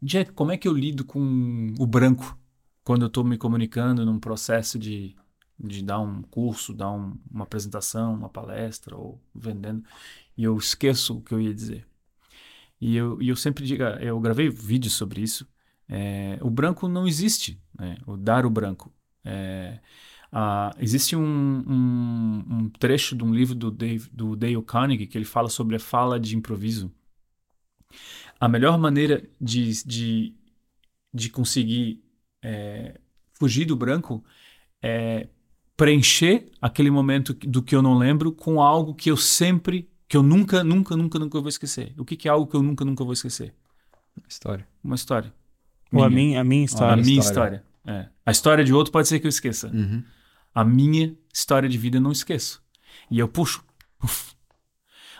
Jack, 0.01 0.33
como 0.33 0.51
é 0.51 0.57
que 0.57 0.67
eu 0.67 0.73
lido 0.73 1.05
com 1.05 1.73
o 1.79 1.87
branco 1.87 2.37
quando 2.83 3.03
eu 3.03 3.07
estou 3.07 3.23
me 3.23 3.37
comunicando 3.37 4.05
num 4.05 4.19
processo 4.19 4.77
de, 4.77 5.15
de 5.59 5.83
dar 5.83 5.99
um 5.99 6.21
curso, 6.23 6.73
dar 6.73 6.91
um- 6.91 7.17
uma 7.31 7.43
apresentação, 7.45 8.13
uma 8.15 8.29
palestra 8.29 8.95
ou 8.97 9.21
vendendo, 9.33 9.83
e 10.37 10.43
eu 10.43 10.57
esqueço 10.57 11.17
o 11.17 11.21
que 11.21 11.33
eu 11.33 11.41
ia 11.41 11.53
dizer. 11.53 11.87
E 12.81 12.95
eu, 12.95 13.21
e 13.21 13.29
eu 13.29 13.35
sempre 13.35 13.65
digo, 13.65 13.83
eu 13.83 14.19
gravei 14.19 14.49
vídeos 14.49 14.93
sobre 14.93 15.21
isso, 15.21 15.47
É, 15.89 16.39
o 16.41 16.49
branco 16.49 16.87
não 16.87 17.05
existe, 17.07 17.61
né? 17.77 17.97
o 18.07 18.15
dar 18.17 18.45
o 18.45 18.49
branco. 18.49 18.91
É, 19.23 19.79
ah, 20.31 20.73
existe 20.79 21.15
um, 21.15 21.21
um, 21.23 22.45
um, 22.49 22.69
trecho 22.69 23.15
de 23.17 23.23
um 23.23 23.33
livro 23.33 23.53
do 23.53 23.69
Dave, 23.69 24.09
do 24.11 24.35
Dale 24.35 24.61
Carnegie 24.63 25.07
que 25.07 25.17
ele 25.17 25.25
fala 25.25 25.49
sobre 25.49 25.75
a 25.75 25.79
fala 25.79 26.19
de 26.19 26.35
improviso. 26.37 26.91
A 28.39 28.47
melhor 28.47 28.77
maneira 28.77 29.23
de, 29.39 29.83
de, 29.85 30.35
de 31.13 31.29
conseguir 31.29 32.03
é, 32.41 32.99
fugir 33.33 33.65
do 33.65 33.75
branco 33.75 34.23
é 34.81 35.29
preencher 35.83 36.49
aquele 36.61 36.89
momento 36.89 37.33
do 37.33 37.61
que 37.61 37.75
eu 37.75 37.81
não 37.81 37.97
lembro 37.97 38.31
com 38.31 38.61
algo 38.61 38.95
que 38.95 39.11
eu 39.11 39.17
sempre, 39.17 39.89
que 40.07 40.15
eu 40.15 40.23
nunca, 40.23 40.63
nunca, 40.63 40.95
nunca, 40.95 41.19
nunca 41.19 41.41
vou 41.41 41.49
esquecer. 41.49 41.93
O 41.97 42.05
que, 42.05 42.15
que 42.15 42.29
é 42.29 42.31
algo 42.31 42.47
que 42.47 42.55
eu 42.55 42.63
nunca, 42.63 42.85
nunca 42.85 43.03
vou 43.03 43.11
esquecer? 43.11 43.53
História. 44.25 44.65
Uma 44.81 44.95
história. 44.95 45.33
Ou 45.91 46.01
a 46.01 46.09
minha, 46.09 46.39
a 46.39 46.43
minha 46.45 46.63
história. 46.63 46.93
A 46.93 46.95
minha 47.05 47.19
história. 47.19 47.65
É. 47.85 48.07
A 48.25 48.31
história 48.31 48.63
de 48.63 48.73
outro 48.73 48.93
pode 48.93 49.09
ser 49.09 49.19
que 49.19 49.27
eu 49.27 49.29
esqueça. 49.29 49.67
Uhum. 49.73 50.01
A 50.55 50.63
minha 50.63 51.17
história 51.33 51.67
de 51.67 51.77
vida 51.77 51.97
eu 51.97 52.01
não 52.01 52.13
esqueço. 52.13 52.63
E 53.11 53.19
eu 53.19 53.27
puxo. 53.27 53.61
Uf. 54.01 54.35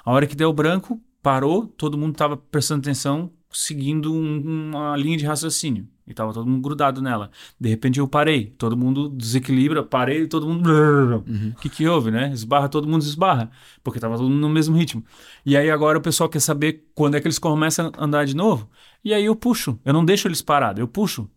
A 0.06 0.14
hora 0.14 0.26
que 0.26 0.36
deu 0.36 0.54
branco, 0.54 0.98
parou, 1.22 1.68
todo 1.68 1.98
mundo 1.98 2.14
estava 2.14 2.38
prestando 2.38 2.80
atenção, 2.80 3.34
seguindo 3.52 4.14
um, 4.14 4.70
uma 4.70 4.96
linha 4.96 5.18
de 5.18 5.26
raciocínio. 5.26 5.90
E 6.06 6.14
tava 6.14 6.34
todo 6.34 6.46
mundo 6.46 6.62
grudado 6.62 7.02
nela. 7.02 7.32
De 7.60 7.70
repente 7.70 8.00
eu 8.00 8.08
parei, 8.08 8.48
todo 8.58 8.76
mundo 8.76 9.08
desequilibra, 9.10 9.84
parei, 9.84 10.28
todo 10.28 10.48
mundo. 10.48 10.70
O 10.70 11.24
Uhum. 11.30 11.54
que, 11.62 11.70
que 11.70 11.88
houve, 11.88 12.12
né? 12.12 12.30
Esbarra, 12.34 12.68
todo 12.68 12.88
mundo 12.88 13.02
esbarra, 13.04 13.50
porque 13.84 14.00
tava 14.00 14.18
todo 14.18 14.30
mundo 14.30 14.42
no 14.42 14.50
mesmo 14.50 14.76
ritmo. 14.76 15.04
E 15.46 15.56
aí 15.56 15.70
agora 15.72 15.98
o 15.98 16.02
pessoal 16.02 16.28
quer 16.30 16.42
saber 16.42 16.90
quando 16.94 17.16
é 17.16 17.22
que 17.22 17.28
eles 17.28 17.40
começam 17.40 17.90
a 17.98 18.04
andar 18.04 18.26
de 18.26 18.36
novo. 18.36 18.70
E 19.04 19.14
aí 19.14 19.24
eu 19.26 19.36
puxo, 19.36 19.80
eu 19.86 19.94
não 19.94 20.04
deixo 20.04 20.28
eles 20.28 20.42
parados, 20.42 20.80
eu 20.80 20.88
puxo. 20.88 21.30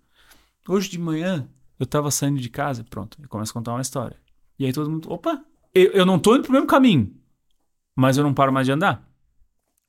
Hoje 0.68 0.90
de 0.90 0.98
manhã 0.98 1.48
eu 1.78 1.86
tava 1.86 2.10
saindo 2.10 2.40
de 2.40 2.48
casa, 2.48 2.84
pronto, 2.88 3.16
eu 3.22 3.28
começo 3.28 3.52
a 3.52 3.54
contar 3.54 3.72
uma 3.72 3.82
história. 3.82 4.16
E 4.58 4.66
aí 4.66 4.72
todo 4.72 4.90
mundo, 4.90 5.12
opa, 5.12 5.44
eu, 5.72 5.92
eu 5.92 6.04
não 6.06 6.18
tô 6.18 6.34
indo 6.34 6.42
pro 6.42 6.52
mesmo 6.52 6.66
caminho, 6.66 7.12
mas 7.94 8.16
eu 8.16 8.24
não 8.24 8.34
paro 8.34 8.52
mais 8.52 8.66
de 8.66 8.72
andar. 8.72 9.06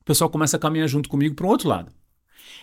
O 0.00 0.04
pessoal 0.04 0.30
começa 0.30 0.56
a 0.56 0.60
caminhar 0.60 0.86
junto 0.88 1.08
comigo 1.08 1.34
para 1.34 1.46
o 1.46 1.48
outro 1.48 1.68
lado. 1.68 1.90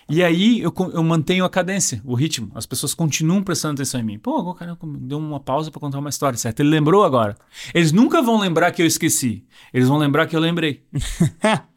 E 0.10 0.24
aí 0.24 0.62
eu, 0.62 0.74
eu 0.94 1.04
mantenho 1.04 1.46
a 1.46 1.50
cadência, 1.50 2.02
o 2.06 2.16
ritmo. 2.16 2.52
As 2.54 2.66
pessoas 2.66 2.94
continuam 2.94 3.44
prestando 3.44 3.76
atenção 3.76 4.00
em 4.00 4.04
mim. 4.04 4.20
Pô, 4.20 4.54
cara 4.54 4.78
deu 5.00 5.18
uma 5.18 5.40
pausa 5.40 5.72
para 5.72 5.80
contar 5.80 6.00
uma 6.00 6.10
história, 6.10 6.38
certo? 6.38 6.60
Ele 6.60 6.70
lembrou 6.70 7.04
agora. 7.04 7.36
Eles 7.74 7.92
nunca 7.92 8.22
vão 8.22 8.40
lembrar 8.40 8.72
que 8.72 8.82
eu 8.82 8.86
esqueci. 8.86 9.44
Eles 9.74 9.88
vão 9.88 9.98
lembrar 9.98 10.28
que 10.28 10.36
eu 10.36 10.40
lembrei. 10.40 10.84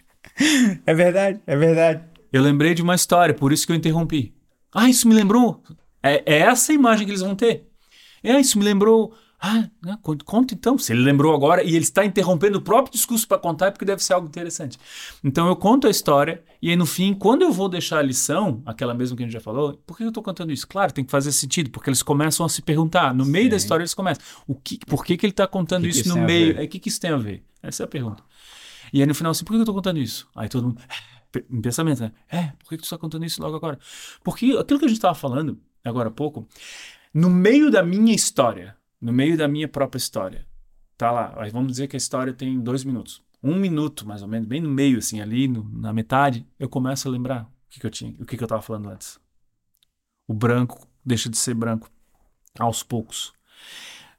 É 0.87 0.94
verdade, 0.94 1.40
é 1.47 1.57
verdade. 1.57 2.05
Eu 2.33 2.42
lembrei 2.42 2.73
de 2.73 2.81
uma 2.81 2.94
história, 2.94 3.35
por 3.35 3.53
isso 3.53 3.66
que 3.66 3.73
eu 3.73 3.77
interrompi. 3.77 4.33
Ah, 4.73 4.88
isso 4.88 5.09
me 5.09 5.14
lembrou. 5.14 5.62
É, 6.03 6.23
é 6.27 6.38
essa 6.40 6.71
a 6.71 6.75
imagem 6.75 7.05
que 7.05 7.11
eles 7.11 7.23
vão 7.23 7.35
ter. 7.35 7.66
É, 8.23 8.38
isso 8.38 8.59
me 8.59 8.64
lembrou. 8.64 9.14
Ah, 9.40 9.68
né, 9.85 9.96
conta, 10.03 10.53
então. 10.53 10.77
Se 10.77 10.92
ele 10.92 11.03
lembrou 11.03 11.33
agora 11.33 11.62
e 11.62 11.68
ele 11.68 11.85
está 11.85 12.05
interrompendo 12.05 12.59
o 12.59 12.61
próprio 12.61 12.92
discurso 12.92 13.27
para 13.27 13.38
contar, 13.38 13.66
é 13.66 13.70
porque 13.70 13.85
deve 13.85 14.03
ser 14.03 14.14
algo 14.14 14.27
interessante. 14.27 14.77
Então 15.22 15.46
eu 15.46 15.55
conto 15.55 15.87
a 15.87 15.90
história 15.90 16.42
e 16.61 16.70
aí 16.70 16.77
no 16.77 16.85
fim, 16.85 17.14
quando 17.14 17.42
eu 17.42 17.53
vou 17.53 17.68
deixar 17.68 17.98
a 17.98 18.03
lição, 18.03 18.61
aquela 18.66 18.92
mesma 18.94 19.16
que 19.16 19.22
a 19.22 19.27
gente 19.27 19.33
já 19.33 19.40
falou, 19.40 19.74
por 19.87 19.96
que 19.96 20.03
eu 20.03 20.09
estou 20.09 20.24
contando 20.24 20.51
isso? 20.53 20.66
Claro, 20.66 20.92
tem 20.92 21.05
que 21.05 21.11
fazer 21.11 21.31
sentido, 21.31 21.70
porque 21.70 21.88
eles 21.88 22.03
começam 22.03 22.44
a 22.44 22.48
se 22.48 22.61
perguntar. 22.62 23.14
No 23.14 23.24
meio 23.24 23.48
da 23.48 23.57
Sim. 23.57 23.64
história 23.64 23.83
eles 23.83 23.94
começam. 23.94 24.24
O 24.46 24.57
que, 24.57 24.79
por 24.87 25.05
que, 25.05 25.16
que 25.16 25.24
ele 25.24 25.33
está 25.33 25.46
contando 25.46 25.83
que 25.83 25.90
que 25.90 25.98
isso 25.98 26.09
isso 26.09 26.18
no 26.18 26.24
meio? 26.24 26.55
ver? 26.55 26.62
É, 26.62 26.64
O 26.64 26.68
que, 26.68 26.81
que 26.81 26.88
isso 26.88 27.01
tem 27.01 27.11
a 27.12 27.16
ver? 27.16 27.44
Essa 27.62 27.83
é 27.83 27.85
a 27.85 27.88
pergunta. 27.88 28.22
E 28.92 29.01
aí 29.01 29.07
no 29.07 29.14
final 29.14 29.31
assim, 29.31 29.44
por 29.44 29.53
que 29.53 29.57
eu 29.59 29.62
estou 29.62 29.74
contando 29.74 30.01
isso? 30.01 30.27
Aí 30.35 30.48
todo 30.48 30.64
mundo, 30.68 30.81
em 31.48 31.61
pensamento, 31.61 32.01
né? 32.01 32.12
É, 32.29 32.42
por 32.59 32.70
que 32.70 32.77
que 32.77 32.79
tu 32.79 32.85
está 32.85 32.98
contando 32.98 33.24
isso 33.24 33.40
logo 33.40 33.55
agora? 33.55 33.79
Porque 34.24 34.57
aquilo 34.59 34.81
que 34.81 34.87
a 34.87 34.88
gente 34.88 34.98
estava 34.98 35.14
falando 35.14 35.61
agora 35.85 36.09
há 36.09 36.12
pouco, 36.12 36.44
no 37.14 37.31
meio 37.31 37.70
da 37.70 37.83
minha 37.85 38.14
história, 38.14 38.77
no 39.00 39.12
meio 39.12 39.37
da 39.37 39.46
minha 39.48 39.68
própria 39.68 39.98
história, 39.98 40.46
tá 40.96 41.11
lá, 41.11 41.34
vamos 41.52 41.72
dizer 41.72 41.87
que 41.88 41.96
a 41.96 41.98
história 41.98 42.32
tem 42.32 42.58
dois 42.61 42.84
minutos. 42.84 43.22
Um 43.42 43.56
minuto, 43.56 44.06
mais 44.06 44.22
ou 44.22 44.28
menos, 44.28 44.48
bem 44.48 44.61
no 44.61 44.68
meio, 44.68 44.98
assim, 44.98 45.20
ali 45.20 45.46
no- 45.46 45.62
na 45.72 45.92
metade, 45.92 46.46
eu 46.58 46.68
começo 46.68 47.06
a 47.06 47.11
lembrar 47.11 47.44
o 47.44 47.48
que, 47.70 47.78
que 47.80 47.87
eu 47.87 47.90
tinha, 47.90 48.14
o 48.18 48.24
que, 48.24 48.37
que 48.37 48.42
eu 48.42 48.46
estava 48.46 48.62
falando 48.62 48.88
antes. 48.88 49.18
O 50.26 50.34
branco 50.34 50.87
deixa 51.04 51.28
de 51.28 51.37
ser 51.38 51.54
branco 51.54 51.88
aos 52.58 52.82
poucos. 52.82 53.32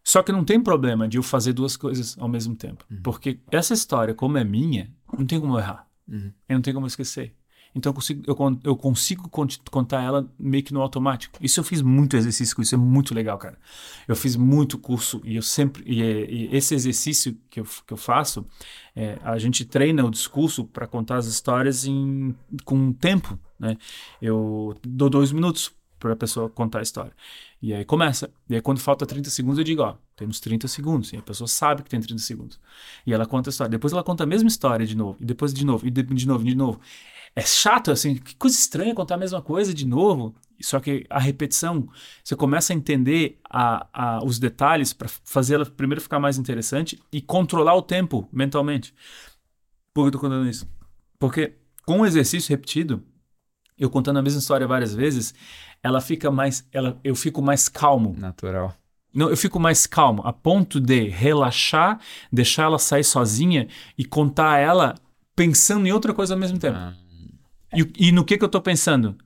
Só 0.04 0.24
que 0.24 0.32
não 0.32 0.44
tem 0.46 0.60
problema 0.62 1.08
de 1.08 1.18
eu 1.18 1.24
fazer 1.24 1.54
duas 1.54 1.76
coisas 1.78 2.18
ao 2.18 2.28
mesmo 2.30 2.56
tempo. 2.56 2.86
Porque 3.04 3.40
essa 3.52 3.74
história, 3.74 4.14
como 4.16 4.38
é 4.38 4.44
minha, 4.44 4.92
não 5.16 5.26
tem 5.26 5.40
como 5.40 5.54
eu 5.56 5.60
errar. 5.60 5.88
Uhum. 6.08 6.32
Eu 6.48 6.56
não 6.56 6.62
tenho 6.62 6.74
como 6.76 6.86
eu 6.86 6.88
esquecer. 6.88 7.36
Então 7.76 7.92
eu 7.92 7.94
consigo, 7.94 8.24
eu, 8.28 8.60
eu 8.64 8.76
consigo 8.76 9.30
contar 9.72 10.02
ela 10.04 10.28
meio 10.40 10.64
que 10.64 10.74
no 10.74 10.82
automático. 10.82 11.38
Isso 11.42 11.60
eu 11.60 11.64
fiz 11.64 11.82
muito 11.82 12.18
exercício 12.18 12.56
com 12.56 12.62
isso, 12.62 12.74
é 12.76 12.78
muito 12.78 13.14
legal, 13.14 13.38
cara. 13.38 13.58
Eu 14.08 14.16
fiz 14.16 14.36
muito 14.36 14.78
curso 14.78 15.22
e 15.24 15.36
eu 15.36 15.42
sempre. 15.42 15.84
E, 15.86 16.02
é- 16.02 16.32
e 16.32 16.56
esse 16.56 16.74
exercício 16.74 17.38
que 17.50 17.60
eu, 17.60 17.66
que 17.86 17.94
eu 17.94 17.98
faço, 17.98 18.46
é, 18.96 19.18
a 19.24 19.38
gente 19.38 19.66
treina 19.66 20.04
o 20.06 20.10
discurso 20.12 20.66
para 20.66 20.88
contar 20.88 21.18
as 21.18 21.28
histórias 21.28 21.86
em, 21.86 22.36
com 22.66 22.92
tempo, 22.92 23.38
né? 23.60 23.78
Eu 24.22 24.76
dou 24.84 25.10
dois 25.10 25.32
minutos 25.32 25.72
para 26.00 26.14
a 26.14 26.16
pessoa 26.16 26.50
contar 26.50 26.80
a 26.80 26.82
história. 26.82 27.12
E 27.62 27.74
aí 27.74 27.84
começa. 27.84 28.32
E 28.50 28.56
aí 28.56 28.62
quando 28.62 28.80
falta 28.80 29.06
30 29.06 29.30
segundos, 29.30 29.58
eu 29.58 29.64
digo, 29.66 29.82
ó, 29.82 29.96
temos 30.16 30.40
30 30.40 30.68
segundos. 30.68 31.12
E 31.12 31.18
a 31.18 31.22
pessoa 31.22 31.48
sabe 31.48 31.84
que 31.84 31.90
tem 31.90 32.00
30 32.00 32.22
segundos. 32.22 32.60
E 33.06 33.14
ela 33.14 33.26
conta 33.26 33.50
a 33.50 33.52
história. 33.52 33.70
Depois 33.70 33.92
ela 33.92 34.04
conta 34.04 34.24
a 34.24 34.28
mesma 34.28 34.48
história 34.48 34.86
de 34.86 34.96
novo. 34.96 35.18
E 35.20 35.26
depois 35.26 35.54
de 35.54 35.66
novo. 35.66 35.86
E 35.86 35.92
de, 35.92 36.02
de 36.04 36.26
novo, 36.28 36.44
de 36.44 36.56
novo. 36.56 36.80
É 37.36 37.42
chato, 37.42 37.92
assim, 37.92 38.16
que 38.16 38.36
coisa 38.36 38.56
estranha 38.56 38.96
contar 38.96 39.16
a 39.16 39.20
mesma 39.20 39.42
coisa 39.42 39.74
de 39.74 39.86
novo. 39.86 40.36
Só 40.62 40.80
que 40.80 41.06
a 41.10 41.20
repetição, 41.20 41.88
você 42.24 42.36
começa 42.36 42.74
a 42.74 42.76
entender 42.76 43.40
a, 43.50 43.88
a, 43.94 44.24
os 44.26 44.40
detalhes 44.40 44.92
para 44.92 45.08
fazer 45.08 45.56
ela 45.56 45.66
primeiro 45.66 46.02
ficar 46.02 46.20
mais 46.20 46.38
interessante 46.38 47.00
e 47.12 47.22
controlar 47.22 47.76
o 47.76 47.82
tempo 47.82 48.28
mentalmente. 48.32 48.94
Por 49.94 50.04
que 50.04 50.08
eu 50.08 50.12
tô 50.12 50.20
contando 50.20 50.50
isso? 50.50 50.68
Porque 51.18 51.56
com 51.86 52.02
o 52.02 52.06
exercício 52.06 52.50
repetido, 52.50 53.02
eu 53.78 53.90
contando 53.90 54.20
a 54.20 54.22
mesma 54.22 54.40
história 54.40 54.68
várias 54.68 54.94
vezes, 54.94 55.34
ela 55.82 56.02
fica 56.02 56.30
mais, 56.30 56.68
ela, 56.72 57.00
eu 57.04 57.16
fico 57.16 57.42
mais 57.42 57.70
calmo. 57.70 58.14
Natural. 58.18 58.76
Não, 59.14 59.30
eu 59.30 59.38
fico 59.38 59.60
mais 59.60 59.88
calmo, 59.88 60.22
a 60.24 60.32
ponto 60.32 60.80
de 60.80 61.08
relaxar, 61.08 62.00
deixar 62.32 62.64
ela 62.64 62.78
sair 62.78 63.04
sozinha 63.04 63.68
e 63.98 64.06
contar 64.06 64.60
ela 64.60 64.96
pensando 65.36 65.88
em 65.88 65.92
outra 65.92 66.14
coisa 66.14 66.36
ao 66.36 66.40
mesmo 66.40 66.60
tempo. 66.60 66.78
Ah, 66.78 66.94
E, 67.74 68.08
e 68.08 68.12
no 68.12 68.26
que 68.26 68.38
que 68.38 68.44
eu 68.44 68.50
tô 68.50 68.62
pensando? 68.62 69.18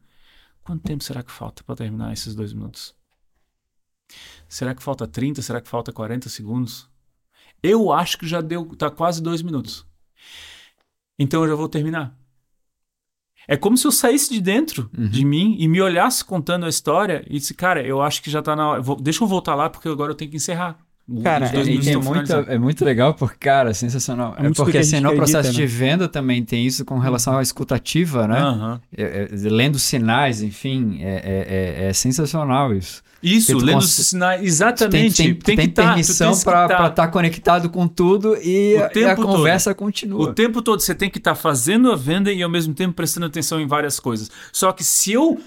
Quanto 0.64 0.84
tempo 0.84 1.04
será 1.04 1.24
que 1.24 1.32
falta 1.32 1.64
para 1.64 1.76
terminar 1.76 2.14
esses 2.14 2.36
dois 2.36 2.54
minutos? 2.54 2.96
Será 4.48 4.76
que 4.76 4.84
falta 4.84 5.08
30? 5.08 5.42
Será 5.42 5.60
que 5.62 5.68
falta 5.70 5.92
40 5.92 6.30
segundos? 6.30 6.90
Eu 7.62 7.92
acho 7.92 8.18
que 8.18 8.28
já 8.28 8.42
deu, 8.42 8.66
tá 8.76 8.90
quase 8.92 9.22
dois 9.22 9.42
minutos. 9.42 9.86
Então 11.18 11.44
eu 11.44 11.50
já 11.50 11.56
vou 11.56 11.70
terminar. 11.70 12.18
É 13.48 13.58
como 13.58 13.78
se 13.78 13.86
eu 13.86 13.92
saísse 13.92 14.32
de 14.34 14.40
dentro 14.42 14.90
de 15.12 15.26
mim 15.26 15.56
e 15.60 15.68
me 15.68 15.82
olhasse 15.82 16.24
contando 16.24 16.66
a 16.66 16.70
história 16.70 17.26
e 17.28 17.34
disse, 17.40 17.54
cara, 17.54 17.86
eu 17.86 18.02
acho 18.02 18.22
que 18.22 18.32
já 18.32 18.42
tá 18.42 18.56
na 18.56 18.70
hora. 18.70 18.82
Vou- 18.82 18.96
deixa 18.96 19.24
eu 19.24 19.28
voltar 19.28 19.54
lá 19.56 19.70
porque 19.70 19.88
agora 19.90 20.12
eu 20.12 20.16
tenho 20.16 20.32
que 20.32 20.38
encerrar. 20.38 20.78
Cara, 21.22 21.46
os 21.48 21.52
dois 21.52 21.68
É, 21.88 21.92
é, 21.92 21.98
muito, 21.98 22.32
é 22.34 22.58
muito 22.58 22.86
legal 22.86 23.14
porque, 23.14 23.38
cara, 23.38 23.74
sensacional. 23.74 24.36
É 24.40 24.46
É, 24.48 24.50
porque 24.52 24.78
assim, 24.78 25.02
no 25.02 25.14
processo 25.14 25.50
né? 25.50 25.54
de 25.56 25.66
venda 25.66 26.08
também 26.08 26.44
tem 26.46 26.66
isso 26.66 26.86
com 26.86 26.98
relação 26.98 27.38
à 27.38 27.42
escutativa, 27.42 28.26
né? 28.26 28.40
Aham. 28.40 28.82
É- 28.96 29.28
é- 29.30 29.50
lendo 29.50 29.78
sinais, 29.78 30.42
enfim, 30.42 31.00
é, 31.02 31.16
é- 31.16 31.84
é- 31.86 31.90
é 31.90 31.94
sensacional 31.94 32.74
isso. 32.74 33.04
Isso, 33.22 33.58
lendo 33.58 33.80
os 33.80 33.86
cons- 33.96 34.08
sinais. 34.08 34.42
Exatamente. 34.44 35.16
tem, 35.16 35.34
tem, 35.36 35.56
tem 35.58 35.70
tá- 35.70 35.88
permissão 35.88 36.30
tens 36.32 36.40
que 36.40 36.46
para 36.46 36.68
tá- 36.70 36.88
estar 36.88 37.08
conectado 37.10 37.70
com 37.70 37.86
tudo 37.88 38.36
e, 38.42 38.76
a- 38.78 38.80
e 38.80 38.84
a 38.84 38.90
tempo 38.90 39.22
todo. 39.24 39.36
conversa 39.36 39.74
continua. 39.76 40.22
O 40.22 40.34
tempo 40.34 40.62
todo 40.62 40.80
você 40.82 40.96
tem 40.96 41.10
que 41.10 41.18
estar 41.18 41.36
fazendo 41.36 41.92
a 41.92 41.96
venda 41.98 42.32
e 42.32 42.42
ao 42.42 42.50
mesmo 42.50 42.74
tempo 42.74 42.94
prestando 42.94 43.26
atenção 43.26 43.60
em 43.62 43.68
várias 43.68 44.00
coisas. 44.00 44.30
Só 44.54 44.72
que 44.72 44.84
se 44.86 45.12
eu 45.14 45.38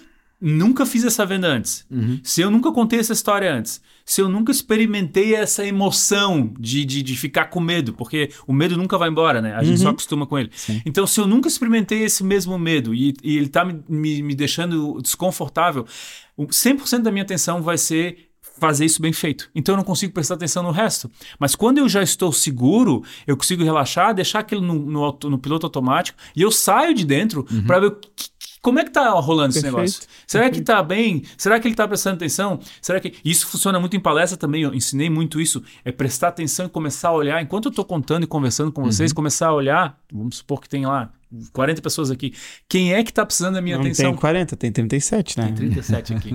nunca 0.40 0.84
fiz 0.84 1.04
essa 1.04 1.24
venda 1.24 1.46
antes, 1.48 1.86
Uhum. 1.90 2.20
se 2.22 2.40
eu 2.42 2.50
nunca 2.50 2.70
contei 2.72 2.98
essa 2.98 3.12
história 3.12 3.52
antes, 3.52 3.80
se 4.04 4.20
eu 4.20 4.28
nunca 4.28 4.52
experimentei 4.52 5.34
essa 5.34 5.66
emoção 5.66 6.52
de, 6.60 6.84
de, 6.84 7.02
de 7.02 7.16
ficar 7.16 7.46
com 7.46 7.58
medo, 7.58 7.92
porque 7.92 8.30
o 8.46 8.52
medo 8.52 8.76
nunca 8.76 8.96
vai 8.96 9.08
embora, 9.08 9.40
né? 9.42 9.54
A 9.54 9.64
gente 9.64 9.80
só 9.80 9.88
acostuma 9.88 10.26
com 10.26 10.38
ele. 10.38 10.50
Sim. 10.54 10.80
Então, 10.86 11.06
se 11.06 11.18
eu 11.20 11.26
nunca 11.26 11.48
experimentei 11.48 12.04
esse 12.04 12.22
mesmo 12.22 12.56
medo 12.58 12.94
e, 12.94 13.14
e 13.22 13.36
ele 13.36 13.48
tá 13.48 13.64
me, 13.64 13.82
me, 13.88 14.22
me 14.22 14.34
deixando 14.34 15.00
desconfortável, 15.02 15.84
o 16.36 16.46
100% 16.46 17.00
da 17.02 17.10
minha 17.10 17.24
atenção 17.24 17.62
vai 17.62 17.78
ser 17.78 18.25
fazer 18.58 18.84
isso 18.84 19.00
bem 19.02 19.12
feito. 19.12 19.48
Então 19.54 19.74
eu 19.74 19.76
não 19.76 19.84
consigo 19.84 20.12
prestar 20.12 20.34
atenção 20.34 20.62
no 20.62 20.70
resto. 20.70 21.10
Mas 21.38 21.54
quando 21.54 21.78
eu 21.78 21.88
já 21.88 22.02
estou 22.02 22.32
seguro, 22.32 23.02
eu 23.26 23.36
consigo 23.36 23.62
relaxar, 23.62 24.14
deixar 24.14 24.40
aquilo 24.40 24.60
no, 24.62 24.74
no, 24.74 25.18
no 25.30 25.38
piloto 25.38 25.66
automático 25.66 26.18
e 26.34 26.42
eu 26.42 26.50
saio 26.50 26.94
de 26.94 27.04
dentro 27.04 27.44
para 27.66 27.80
ver 27.80 27.90
que- 28.14 28.30
como 28.62 28.80
é 28.80 28.84
que 28.84 28.90
tá 28.90 29.10
rolando 29.10 29.50
esse 29.50 29.60
Perfeito, 29.62 29.76
negócio. 29.76 30.02
Será 30.26 30.50
que 30.50 30.60
tá 30.60 30.82
bem? 30.82 31.22
Será 31.38 31.60
que 31.60 31.68
ele 31.68 31.74
tá 31.76 31.86
prestando 31.86 32.16
atenção? 32.16 32.58
Será 32.82 32.98
que 32.98 33.14
isso 33.24 33.46
funciona 33.46 33.78
muito 33.78 33.94
em 33.96 34.00
palestra 34.00 34.36
também? 34.36 34.62
Eu 34.62 34.74
ensinei 34.74 35.08
muito 35.08 35.40
isso, 35.40 35.62
é 35.84 35.92
prestar 35.92 36.28
atenção 36.28 36.66
e 36.66 36.68
começar 36.68 37.10
a 37.10 37.12
olhar 37.12 37.40
enquanto 37.40 37.66
eu 37.66 37.72
tô 37.72 37.84
contando 37.84 38.24
e 38.24 38.26
conversando 38.26 38.72
com 38.72 38.82
vocês, 38.82 39.12
começar 39.12 39.48
a 39.48 39.54
olhar, 39.54 39.96
vamos 40.12 40.38
supor 40.38 40.60
que 40.60 40.68
tem 40.68 40.84
lá 40.84 41.12
40 41.52 41.80
pessoas 41.82 42.10
aqui. 42.10 42.32
Quem 42.68 42.92
é 42.94 43.02
que 43.02 43.12
tá 43.12 43.24
precisando 43.24 43.54
da 43.54 43.62
minha 43.62 43.76
Não 43.76 43.84
atenção? 43.84 44.10
tem 44.10 44.14
40, 44.20 44.56
tem 44.56 44.72
37, 44.72 45.38
né? 45.38 45.44
Tem 45.46 45.54
37 45.54 46.14
aqui. 46.14 46.30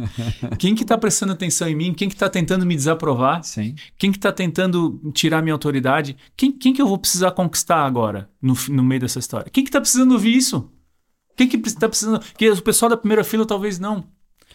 Quem 0.58 0.76
que 0.76 0.84
tá 0.86 0.98
prestando 0.98 1.34
atenção 1.34 1.68
em 1.68 1.76
mim? 1.76 1.94
Quem 1.94 2.10
que 2.10 2.16
tá 2.16 2.30
tentando 2.30 2.66
me 2.66 2.76
desaprovar? 2.76 3.44
Sim. 3.44 3.76
Quem 3.98 4.12
que 4.12 4.20
tá 4.20 4.32
tentando 4.32 5.00
tirar 5.14 5.42
minha 5.42 5.54
autoridade? 5.54 6.16
Quem, 6.36 6.52
quem 6.52 6.74
que 6.74 6.82
eu 6.82 6.88
vou 6.88 6.98
precisar 6.98 7.32
conquistar 7.32 7.86
agora 7.86 8.30
no, 8.42 8.54
no 8.70 8.84
meio 8.84 9.02
dessa 9.02 9.20
história? 9.20 9.50
Quem 9.52 9.64
que 9.64 9.72
tá 9.72 9.80
precisando 9.82 10.12
ouvir 10.12 10.36
isso? 10.36 10.70
Quem 11.38 11.48
que 11.48 11.58
pre- 11.58 11.74
tá 11.74 11.88
precisando? 11.88 12.20
Que 12.38 12.50
o 12.50 12.62
pessoal 12.62 12.90
da 12.90 12.98
primeira 12.98 13.24
fila 13.24 13.46
talvez 13.46 13.80
não. 13.80 14.06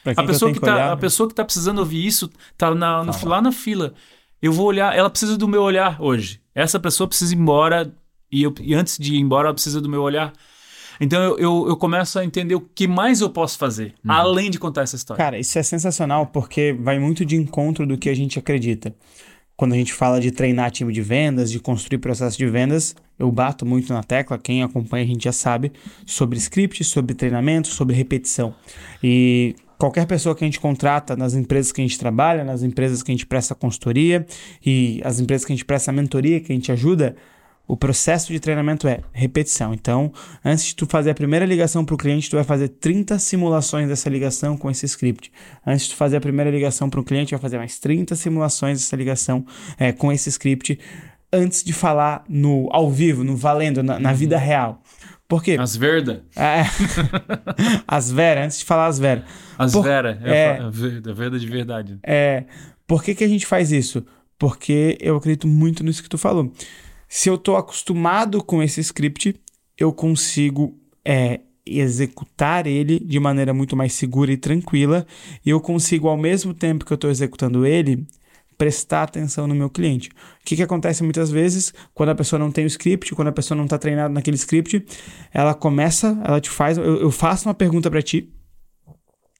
A 0.05 0.15
que 0.15 0.27
pessoa 0.27 0.51
tenho 0.53 0.61
que, 0.61 0.67
tá, 0.67 0.75
olhar, 0.75 0.93
a 0.93 0.95
né? 0.95 1.01
pessoa 1.01 1.29
que 1.29 1.35
tá 1.35 1.45
precisando 1.45 1.79
ouvir 1.79 2.07
isso 2.07 2.31
tá 2.57 2.73
na, 2.75 3.03
no- 3.03 3.13
lá 3.29 3.41
na 3.43 3.51
fila. 3.51 3.93
Eu 4.41 4.53
vou 4.53 4.67
olhar, 4.67 4.95
ela 4.97 5.09
precisa 5.11 5.37
do 5.37 5.49
meu 5.49 5.63
olhar 5.63 6.01
hoje. 6.01 6.41
Essa 6.55 6.79
pessoa 6.79 7.09
precisa 7.09 7.35
ir 7.35 7.39
embora 7.39 7.93
e, 8.31 8.43
eu- 8.43 8.55
e 8.61 8.75
antes 8.75 8.99
de 8.99 9.15
ir 9.15 9.19
embora 9.21 9.49
ela 9.49 9.55
precisa 9.55 9.81
do 9.81 9.89
meu 9.89 10.03
olhar. 10.03 10.33
Então 11.01 11.23
eu, 11.23 11.39
eu, 11.39 11.69
eu 11.69 11.77
começo 11.77 12.19
a 12.19 12.25
entender 12.25 12.55
o 12.55 12.61
que 12.61 12.89
mais 12.89 13.21
eu 13.21 13.29
posso 13.29 13.59
fazer, 13.59 13.95
além 14.09 14.51
de 14.51 14.59
contar 14.59 14.83
essa 14.83 14.97
história. 14.97 15.23
Cara, 15.23 15.39
isso 15.39 15.59
é 15.59 15.63
sensacional 15.63 16.27
porque 16.27 16.73
vai 16.81 16.99
muito 16.99 17.25
de 17.25 17.37
encontro 17.37 17.87
do 17.87 17.99
que 17.99 18.09
a 18.09 18.15
gente 18.15 18.39
acredita. 18.39 18.95
Quando 19.57 19.73
a 19.73 19.77
gente 19.77 19.93
fala 19.93 20.21
de 20.21 20.31
treinar 20.31 20.71
time 20.71 20.93
de 20.93 21.01
vendas, 21.01 21.51
de 21.51 21.59
construir 21.59 21.99
processo 21.99 22.37
de 22.37 22.47
vendas, 22.47 22.95
eu 23.19 23.31
bato 23.33 23.65
muito 23.65 23.91
na 23.93 24.03
tecla, 24.03 24.37
quem 24.39 24.63
acompanha 24.63 25.05
a 25.05 25.07
gente 25.07 25.25
já 25.25 25.33
sabe, 25.33 25.73
sobre 26.05 26.37
script, 26.39 26.85
sobre 26.85 27.15
treinamento, 27.15 27.69
sobre 27.69 27.95
repetição. 27.97 28.55
E 29.03 29.55
qualquer 29.79 30.07
pessoa 30.07 30.35
que 30.35 30.45
a 30.45 30.47
gente 30.47 30.61
contrata 30.61 31.17
nas 31.17 31.35
empresas 31.35 31.73
que 31.73 31.81
a 31.81 31.85
gente 31.85 31.99
trabalha, 31.99 32.45
nas 32.45 32.63
empresas 32.63 33.03
que 33.03 33.11
a 33.11 33.15
gente 33.15 33.25
presta 33.27 33.55
consultoria 33.55 34.27
e 34.65 35.01
as 35.05 35.21
empresas 35.21 35.45
que 35.47 35.53
a 35.53 35.57
gente 35.57 35.65
presta 35.65 35.91
mentoria, 35.91 36.39
que 36.41 36.53
a 36.53 36.55
gente 36.55 36.71
ajuda, 36.71 37.17
o 37.69 37.77
processo 37.77 38.33
de 38.33 38.39
treinamento 38.39 38.87
é 38.87 39.01
repetição. 39.13 39.75
Então, 39.75 40.13
antes 40.45 40.67
de 40.67 40.77
tu 40.77 40.87
fazer 40.87 41.11
a 41.11 41.15
primeira 41.15 41.45
ligação 41.45 41.85
para 41.85 41.95
o 41.95 41.99
cliente, 41.99 42.31
tu 42.31 42.37
vai 42.37 42.45
fazer 42.45 42.69
30 42.69 43.19
simulações 43.19 43.89
dessa 43.89 44.09
ligação 44.09 44.57
com 44.57 44.71
esse 44.71 44.87
script. 44.87 45.33
Antes 45.67 45.87
de 45.87 45.93
tu 45.93 45.97
fazer 45.97 46.17
a 46.17 46.21
primeira 46.21 46.51
ligação 46.51 46.89
para 46.89 47.01
o 47.01 47.05
cliente, 47.05 47.33
vai 47.33 47.41
fazer 47.41 47.59
mais 47.59 47.79
30 47.79 48.15
simulações 48.15 48.79
dessa 48.79 48.95
ligação 48.97 49.45
é, 49.79 49.91
com 49.93 50.13
esse 50.13 50.29
script 50.29 50.79
antes 51.33 51.65
de 51.65 51.73
falar 51.73 52.25
no 52.29 52.69
ao 52.71 52.89
vivo, 52.91 53.25
no 53.25 53.37
valendo, 53.37 53.83
na, 53.83 53.99
na 53.99 54.13
vida 54.13 54.39
real. 54.39 54.81
Por 55.29 55.43
quê? 55.43 55.57
As 55.59 55.75
verda, 55.75 56.23
É, 56.37 56.63
as 57.87 58.11
Vera, 58.13 58.45
antes 58.45 58.59
de 58.61 58.65
falar 58.65 58.87
as 58.87 58.99
Vera. 58.99 59.25
as 59.59 59.73
Por- 59.73 59.83
vera, 59.83 60.19
é. 60.23 60.31
é, 60.39 60.59
a 60.61 60.71
verda, 60.71 61.11
a 61.11 61.15
verda 61.15 61.39
de 61.39 61.47
verdade. 61.49 61.99
É, 62.03 62.45
por 62.87 63.03
que, 63.03 63.13
que 63.15 63.25
a 63.25 63.29
gente 63.29 63.45
faz 63.45 63.73
isso? 63.73 64.07
Porque 64.39 64.97
eu 65.01 65.17
acredito 65.17 65.49
muito 65.49 65.83
nisso 65.83 66.03
que 66.03 66.09
tu 66.09 66.17
falou. 66.19 66.53
Se 67.09 67.29
eu 67.29 67.39
tô 67.39 67.57
acostumado 67.57 68.43
com 68.43 68.63
esse 68.63 68.81
script, 68.81 69.35
eu 69.79 69.93
consigo 69.93 70.79
é, 71.05 71.41
executar 71.65 72.67
ele 72.67 72.99
de 73.01 73.19
maneira 73.19 73.53
muito 73.53 73.77
mais 73.77 73.93
segura 73.93 74.33
e 74.33 74.37
tranquila. 74.37 75.07
E 75.45 75.51
eu 75.51 75.61
consigo, 75.61 76.09
ao 76.09 76.17
mesmo 76.17 76.55
tempo 76.55 76.85
que 76.85 76.93
eu 76.93 76.97
estou 76.97 77.11
executando 77.11 77.67
ele, 77.67 78.07
prestar 78.57 79.03
atenção 79.03 79.47
no 79.47 79.55
meu 79.55 79.69
cliente. 79.69 80.09
O 80.09 80.45
que, 80.45 80.57
que 80.57 80.63
acontece 80.63 81.03
muitas 81.03 81.31
vezes 81.31 81.75
quando 81.93 82.11
a 82.11 82.15
pessoa 82.15 82.39
não 82.39 82.51
tem 82.51 82.65
o 82.65 82.69
script, 82.69 83.15
quando 83.15 83.29
a 83.29 83.33
pessoa 83.33 83.57
não 83.57 83.65
está 83.65 83.79
treinada 83.79 84.13
naquele 84.13 84.37
script, 84.37 84.85
ela 85.33 85.55
começa, 85.55 86.19
ela 86.25 86.41
te 86.41 86.49
faz, 86.49 86.79
eu, 86.79 87.01
eu 87.01 87.11
faço 87.11 87.49
uma 87.49 87.55
pergunta 87.55 87.91
para 87.91 88.01
ti, 88.01 88.33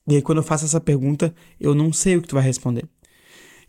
e 0.09 0.17
aí 0.17 0.23
quando 0.23 0.39
eu 0.39 0.45
faço 0.45 0.65
essa 0.65 0.81
pergunta, 0.81 1.35
eu 1.59 1.75
não 1.75 1.93
sei 1.93 2.17
o 2.17 2.23
que 2.23 2.29
tu 2.29 2.35
vai 2.35 2.45
responder. 2.45 2.85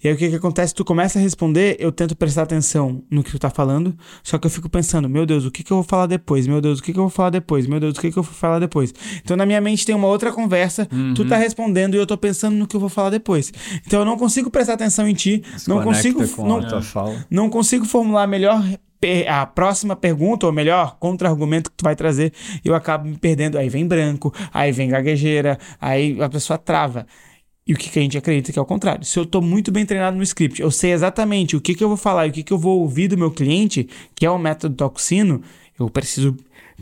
E 0.04 0.08
aí 0.08 0.14
o 0.14 0.18
que 0.18 0.30
que 0.30 0.36
acontece? 0.36 0.74
Tu 0.74 0.86
começa 0.86 1.18
a 1.18 1.22
responder, 1.22 1.76
eu 1.80 1.92
tento 1.92 2.16
prestar 2.16 2.44
atenção 2.44 3.04
no 3.10 3.24
que 3.24 3.32
tu 3.32 3.40
tá 3.40 3.50
falando, 3.50 3.98
só 4.24 4.38
que 4.38 4.46
eu 4.46 4.52
fico 4.52 4.70
pensando, 4.70 5.10
meu 5.10 5.26
Deus, 5.26 5.46
o 5.46 5.52
que 5.52 5.64
que 5.64 5.72
eu 5.72 5.78
vou 5.78 5.84
falar 5.84 6.06
depois? 6.06 6.46
Meu 6.46 6.62
Deus, 6.62 6.80
o 6.80 6.84
que 6.84 6.94
que 6.94 7.00
eu 7.00 7.04
vou 7.04 7.10
falar 7.10 7.32
depois? 7.32 7.66
Meu 7.66 7.80
Deus, 7.80 7.98
o 7.98 8.02
que 8.02 8.12
que 8.12 8.20
eu 8.20 8.24
vou 8.24 8.34
falar 8.34 8.60
depois? 8.60 8.94
Então 9.24 9.36
na 9.36 9.46
minha 9.46 9.60
mente 9.60 9.86
tem 9.86 9.96
uma 9.96 10.08
outra 10.08 10.32
conversa, 10.32 10.88
tu 11.16 11.26
tá 11.26 11.38
respondendo 11.38 11.96
e 11.96 11.98
eu 11.98 12.06
tô 12.06 12.18
pensando 12.18 12.56
no 12.56 12.68
que 12.68 12.76
eu 12.76 12.80
vou 12.80 12.90
falar 12.90 13.10
depois. 13.10 13.52
Então 13.86 14.00
eu 14.00 14.06
não 14.06 14.18
consigo 14.18 14.52
prestar 14.52 14.74
atenção 14.74 15.08
em 15.08 15.14
ti, 15.14 15.44
não 15.68 15.78
Desconecta 15.78 15.84
consigo 15.84 16.20
não, 16.48 16.62
não 17.30 17.50
consigo 17.50 17.86
formular 17.86 18.28
melhor 18.28 18.64
a 19.28 19.46
próxima 19.46 19.96
pergunta, 19.96 20.48
ou 20.48 20.52
melhor, 20.52 20.98
contra-argumento 21.00 21.70
que 21.70 21.78
tu 21.78 21.84
vai 21.84 21.96
trazer, 21.96 22.34
eu 22.66 22.74
acabo 22.74 23.08
me 23.08 23.18
perdendo. 23.18 23.58
Aí 23.58 23.70
vem 23.70 23.86
branco, 23.88 24.34
aí 24.52 24.72
vem 24.72 24.90
gaguejeira, 24.90 25.58
aí 25.80 26.20
a 26.22 26.30
pessoa 26.30 26.58
trava. 26.58 27.06
E 27.68 27.74
o 27.74 27.78
que, 27.78 27.90
que 27.90 28.00
a 28.00 28.02
gente 28.02 28.18
acredita 28.18 28.54
que 28.54 28.58
é 28.58 28.62
o 28.62 28.66
contrário. 28.66 29.04
Se 29.04 29.20
eu 29.20 29.26
tô 29.26 29.42
muito 29.42 29.72
bem 29.72 29.86
treinado 29.86 30.16
no 30.16 30.24
script, 30.24 30.62
eu 30.62 30.72
sei 30.72 30.94
exatamente 30.94 31.56
o 31.56 31.62
que, 31.62 31.76
que 31.76 31.84
eu 31.84 31.90
vou 31.90 31.98
falar 31.98 32.28
e 32.28 32.30
o 32.30 32.34
que, 32.34 32.44
que 32.44 32.54
eu 32.54 32.58
vou 32.58 32.80
ouvir 32.80 33.10
do 33.10 33.18
meu 33.18 33.30
cliente, 33.30 33.90
que 34.16 34.26
é 34.26 34.32
o 34.32 34.38
método 34.38 34.76
Toxino, 34.76 35.42
eu 35.78 35.90
preciso 35.90 36.38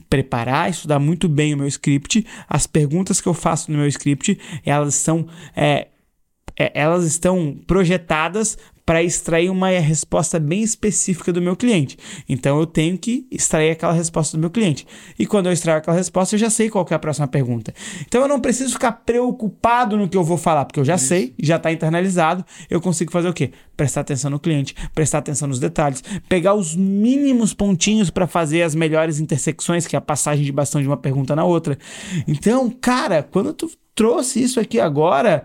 preparar, 0.10 0.70
estudar 0.70 1.00
muito 1.00 1.28
bem 1.28 1.54
o 1.54 1.58
meu 1.58 1.68
script. 1.68 2.26
As 2.48 2.68
perguntas 2.68 3.20
que 3.20 3.28
eu 3.28 3.34
faço 3.34 3.72
no 3.72 3.78
meu 3.78 3.88
script, 3.88 4.38
elas 4.64 4.96
são 4.96 5.28
é, 5.56 5.88
é, 6.58 6.72
elas 6.74 7.06
estão 7.06 7.58
projetadas 7.68 8.58
para 8.86 9.02
extrair 9.02 9.50
uma 9.50 9.70
resposta 9.70 10.40
bem 10.40 10.62
específica 10.62 11.34
do 11.34 11.42
meu 11.42 11.56
cliente. 11.56 11.98
Então 12.30 12.60
eu 12.60 12.68
tenho 12.68 12.98
que 12.98 13.26
extrair 13.32 13.72
aquela 13.72 13.94
resposta 13.94 14.38
do 14.38 14.42
meu 14.42 14.52
cliente. 14.52 14.86
E 15.18 15.26
quando 15.26 15.48
eu 15.48 15.52
extraio 15.52 15.80
aquela 15.80 15.98
resposta, 15.98 16.36
eu 16.36 16.40
já 16.40 16.50
sei 16.50 16.70
qual 16.70 16.86
é 16.90 16.94
a 16.94 17.00
próxima 17.00 17.28
pergunta. 17.28 17.74
Então 18.08 18.22
eu 18.22 18.28
não 18.28 18.40
preciso 18.40 18.74
ficar 18.74 18.92
preocupado 18.92 19.98
no 19.98 20.08
que 20.08 20.16
eu 20.16 20.24
vou 20.24 20.38
falar, 20.38 20.66
porque 20.66 20.80
eu 20.80 20.86
já 20.86 20.98
sei, 20.98 21.34
já 21.42 21.56
está 21.56 21.72
internalizado. 21.72 22.46
Eu 22.70 22.80
consigo 22.80 23.12
fazer 23.12 23.28
o 23.28 23.34
quê? 23.34 23.52
Prestar 23.76 24.02
atenção 24.02 24.30
no 24.30 24.40
cliente, 24.40 24.76
prestar 24.94 25.18
atenção 25.18 25.48
nos 25.48 25.60
detalhes, 25.60 26.04
pegar 26.30 26.54
os 26.54 26.76
mínimos 26.76 27.54
pontinhos 27.54 28.12
para 28.12 28.28
fazer 28.28 28.62
as 28.62 28.76
melhores 28.76 29.20
intersecções, 29.20 29.88
que 29.88 29.96
é 29.96 30.00
a 30.00 30.02
passagem 30.02 30.46
de 30.46 30.52
bastão 30.52 30.80
de 30.80 30.88
uma 30.88 30.98
pergunta 30.98 31.36
na 31.36 31.44
outra. 31.44 31.78
Então, 32.28 32.70
cara, 32.70 33.24
quando 33.24 33.52
tu 33.52 33.72
trouxe 33.96 34.44
isso 34.44 34.60
aqui 34.60 34.80
agora, 34.80 35.44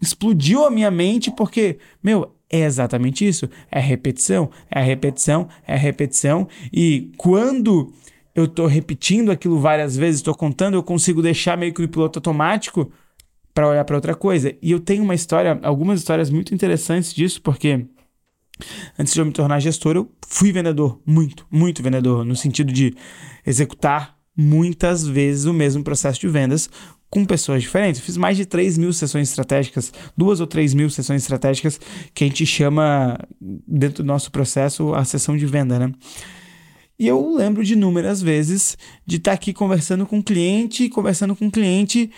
explodiu 0.00 0.64
a 0.64 0.70
minha 0.70 0.90
mente 0.90 1.30
porque, 1.30 1.78
meu, 2.02 2.35
é 2.50 2.60
exatamente 2.60 3.26
isso. 3.26 3.48
É 3.70 3.80
repetição, 3.80 4.50
é 4.70 4.82
repetição, 4.82 5.48
é 5.66 5.76
repetição. 5.76 6.48
E 6.72 7.10
quando 7.16 7.92
eu 8.34 8.46
tô 8.46 8.66
repetindo 8.66 9.30
aquilo 9.30 9.58
várias 9.58 9.96
vezes, 9.96 10.22
tô 10.22 10.34
contando, 10.34 10.74
eu 10.74 10.82
consigo 10.82 11.22
deixar 11.22 11.56
meio 11.56 11.72
que 11.72 11.82
no 11.82 11.88
piloto 11.88 12.18
automático 12.18 12.92
para 13.54 13.68
olhar 13.68 13.84
para 13.84 13.96
outra 13.96 14.14
coisa. 14.14 14.54
E 14.60 14.70
eu 14.70 14.78
tenho 14.78 15.02
uma 15.02 15.14
história, 15.14 15.58
algumas 15.62 16.00
histórias 16.00 16.30
muito 16.30 16.54
interessantes 16.54 17.14
disso, 17.14 17.40
porque 17.40 17.86
antes 18.98 19.14
de 19.14 19.20
eu 19.20 19.26
me 19.26 19.32
tornar 19.32 19.58
gestor, 19.60 19.96
eu 19.96 20.10
fui 20.26 20.52
vendedor, 20.52 21.00
muito, 21.06 21.46
muito 21.50 21.82
vendedor, 21.82 22.24
no 22.24 22.36
sentido 22.36 22.72
de 22.72 22.94
executar 23.46 24.15
muitas 24.36 25.06
vezes 25.06 25.46
o 25.46 25.52
mesmo 25.52 25.82
processo 25.82 26.20
de 26.20 26.28
vendas 26.28 26.68
com 27.08 27.24
pessoas 27.24 27.62
diferentes. 27.62 28.00
Eu 28.00 28.04
fiz 28.06 28.16
mais 28.16 28.36
de 28.36 28.44
3 28.44 28.76
mil 28.76 28.92
sessões 28.92 29.28
estratégicas, 29.28 29.92
duas 30.16 30.40
ou 30.40 30.46
3 30.46 30.74
mil 30.74 30.90
sessões 30.90 31.22
estratégicas 31.22 31.80
que 32.12 32.24
a 32.24 32.26
gente 32.26 32.44
chama, 32.44 33.18
dentro 33.40 34.02
do 34.02 34.06
nosso 34.06 34.30
processo, 34.30 34.94
a 34.94 35.04
sessão 35.04 35.36
de 35.36 35.46
venda, 35.46 35.78
né? 35.78 35.92
E 36.98 37.06
eu 37.06 37.34
lembro 37.34 37.62
de 37.62 37.74
inúmeras 37.74 38.22
vezes 38.22 38.76
de 39.04 39.16
estar 39.16 39.32
aqui 39.32 39.52
conversando 39.52 40.06
com 40.06 40.18
o 40.18 40.22
cliente, 40.22 40.88
conversando 40.88 41.36
com 41.36 41.46
o 41.46 41.50
cliente 41.50 42.10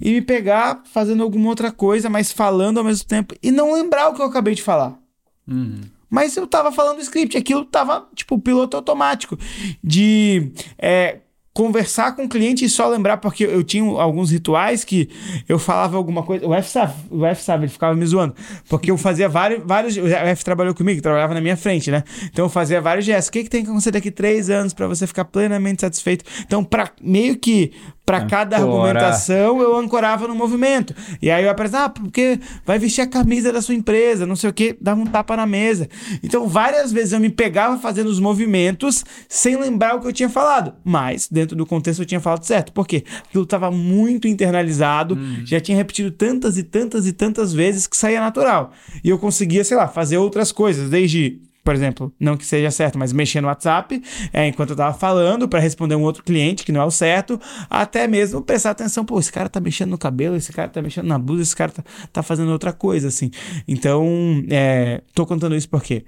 e 0.00 0.12
me 0.12 0.22
pegar 0.22 0.82
fazendo 0.92 1.22
alguma 1.22 1.48
outra 1.48 1.70
coisa, 1.70 2.08
mas 2.08 2.32
falando 2.32 2.78
ao 2.78 2.84
mesmo 2.84 3.06
tempo 3.06 3.34
e 3.42 3.50
não 3.50 3.74
lembrar 3.74 4.08
o 4.08 4.14
que 4.14 4.22
eu 4.22 4.26
acabei 4.26 4.54
de 4.54 4.62
falar. 4.62 4.98
Uhum. 5.46 5.82
Mas 6.08 6.36
eu 6.36 6.46
tava 6.46 6.72
falando 6.72 6.98
o 6.98 7.02
script, 7.02 7.36
aquilo 7.36 7.64
tava, 7.64 8.08
tipo, 8.14 8.38
piloto 8.38 8.76
automático. 8.76 9.36
De 9.82 10.52
é, 10.78 11.18
conversar 11.54 12.16
com 12.16 12.24
o 12.24 12.28
cliente 12.28 12.64
e 12.64 12.68
só 12.68 12.88
lembrar, 12.88 13.18
porque 13.18 13.44
eu 13.44 13.62
tinha 13.62 13.84
alguns 14.00 14.32
rituais 14.32 14.82
que 14.82 15.08
eu 15.48 15.56
falava 15.56 15.96
alguma 15.96 16.24
coisa. 16.24 16.44
O 16.44 16.52
F 16.52 16.68
sabe, 16.68 16.92
o 17.08 17.24
F 17.24 17.44
sabe, 17.44 17.64
ele 17.64 17.72
ficava 17.72 17.94
me 17.94 18.04
zoando. 18.04 18.34
Porque 18.68 18.90
eu 18.90 18.98
fazia 18.98 19.28
vários. 19.28 19.62
vários 19.64 19.96
o 19.96 20.04
F 20.04 20.44
trabalhou 20.44 20.74
comigo, 20.74 21.00
trabalhava 21.00 21.32
na 21.32 21.40
minha 21.40 21.56
frente, 21.56 21.92
né? 21.92 22.02
Então 22.24 22.46
eu 22.46 22.48
fazia 22.48 22.80
vários 22.80 23.06
gestos. 23.06 23.28
O 23.28 23.32
que, 23.32 23.44
que 23.44 23.50
tem 23.50 23.62
que 23.62 23.70
acontecer 23.70 23.92
daqui 23.92 24.10
três 24.10 24.50
anos 24.50 24.74
para 24.74 24.88
você 24.88 25.06
ficar 25.06 25.26
plenamente 25.26 25.82
satisfeito? 25.82 26.24
Então, 26.40 26.64
pra, 26.64 26.90
meio 27.00 27.38
que. 27.38 27.72
Para 28.04 28.26
cada 28.26 28.58
argumentação, 28.58 29.62
eu 29.62 29.76
ancorava 29.76 30.28
no 30.28 30.34
movimento. 30.34 30.94
E 31.22 31.30
aí 31.30 31.44
eu 31.44 31.50
apresentava, 31.50 31.86
ah, 31.86 31.88
porque 31.88 32.38
vai 32.64 32.78
vestir 32.78 33.00
a 33.00 33.06
camisa 33.06 33.50
da 33.50 33.62
sua 33.62 33.74
empresa, 33.74 34.26
não 34.26 34.36
sei 34.36 34.50
o 34.50 34.52
que, 34.52 34.76
dava 34.78 35.00
um 35.00 35.06
tapa 35.06 35.34
na 35.34 35.46
mesa. 35.46 35.88
Então, 36.22 36.46
várias 36.46 36.92
vezes 36.92 37.14
eu 37.14 37.20
me 37.20 37.30
pegava 37.30 37.78
fazendo 37.78 38.08
os 38.08 38.20
movimentos 38.20 39.04
sem 39.26 39.56
lembrar 39.56 39.94
o 39.96 40.00
que 40.00 40.06
eu 40.06 40.12
tinha 40.12 40.28
falado. 40.28 40.74
Mas, 40.84 41.28
dentro 41.30 41.56
do 41.56 41.64
contexto, 41.64 42.02
eu 42.02 42.06
tinha 42.06 42.20
falado 42.20 42.44
certo. 42.44 42.72
Por 42.72 42.86
quê? 42.86 43.04
Aquilo 43.26 43.44
estava 43.44 43.70
muito 43.70 44.28
internalizado, 44.28 45.18
já 45.44 45.58
tinha 45.58 45.76
repetido 45.76 46.10
tantas 46.10 46.58
e 46.58 46.62
tantas 46.62 47.06
e 47.06 47.12
tantas 47.12 47.54
vezes 47.54 47.86
que 47.86 47.96
saía 47.96 48.20
natural. 48.20 48.72
E 49.02 49.08
eu 49.08 49.18
conseguia, 49.18 49.64
sei 49.64 49.78
lá, 49.78 49.88
fazer 49.88 50.18
outras 50.18 50.52
coisas, 50.52 50.90
desde 50.90 51.40
por 51.64 51.74
exemplo, 51.74 52.12
não 52.20 52.36
que 52.36 52.44
seja 52.44 52.70
certo, 52.70 52.98
mas 52.98 53.12
mexer 53.12 53.40
no 53.40 53.48
WhatsApp 53.48 54.02
é, 54.32 54.46
enquanto 54.46 54.70
eu 54.70 54.76
tava 54.76 54.96
falando 54.96 55.48
para 55.48 55.58
responder 55.58 55.94
um 55.96 56.02
outro 56.02 56.22
cliente 56.22 56.62
que 56.64 56.70
não 56.70 56.82
é 56.82 56.84
o 56.84 56.90
certo, 56.90 57.40
até 57.70 58.06
mesmo 58.06 58.42
prestar 58.42 58.70
atenção, 58.72 59.04
pô, 59.04 59.18
esse 59.18 59.32
cara 59.32 59.48
tá 59.48 59.58
mexendo 59.60 59.90
no 59.90 59.98
cabelo, 59.98 60.36
esse 60.36 60.52
cara 60.52 60.68
tá 60.68 60.82
mexendo 60.82 61.06
na 61.06 61.18
blusa, 61.18 61.42
esse 61.42 61.56
cara 61.56 61.72
tá, 61.72 61.82
tá 62.12 62.22
fazendo 62.22 62.52
outra 62.52 62.72
coisa, 62.72 63.08
assim. 63.08 63.30
Então, 63.66 64.04
é, 64.50 65.00
tô 65.14 65.24
contando 65.24 65.56
isso 65.56 65.68
por 65.68 65.82
quê? 65.82 66.04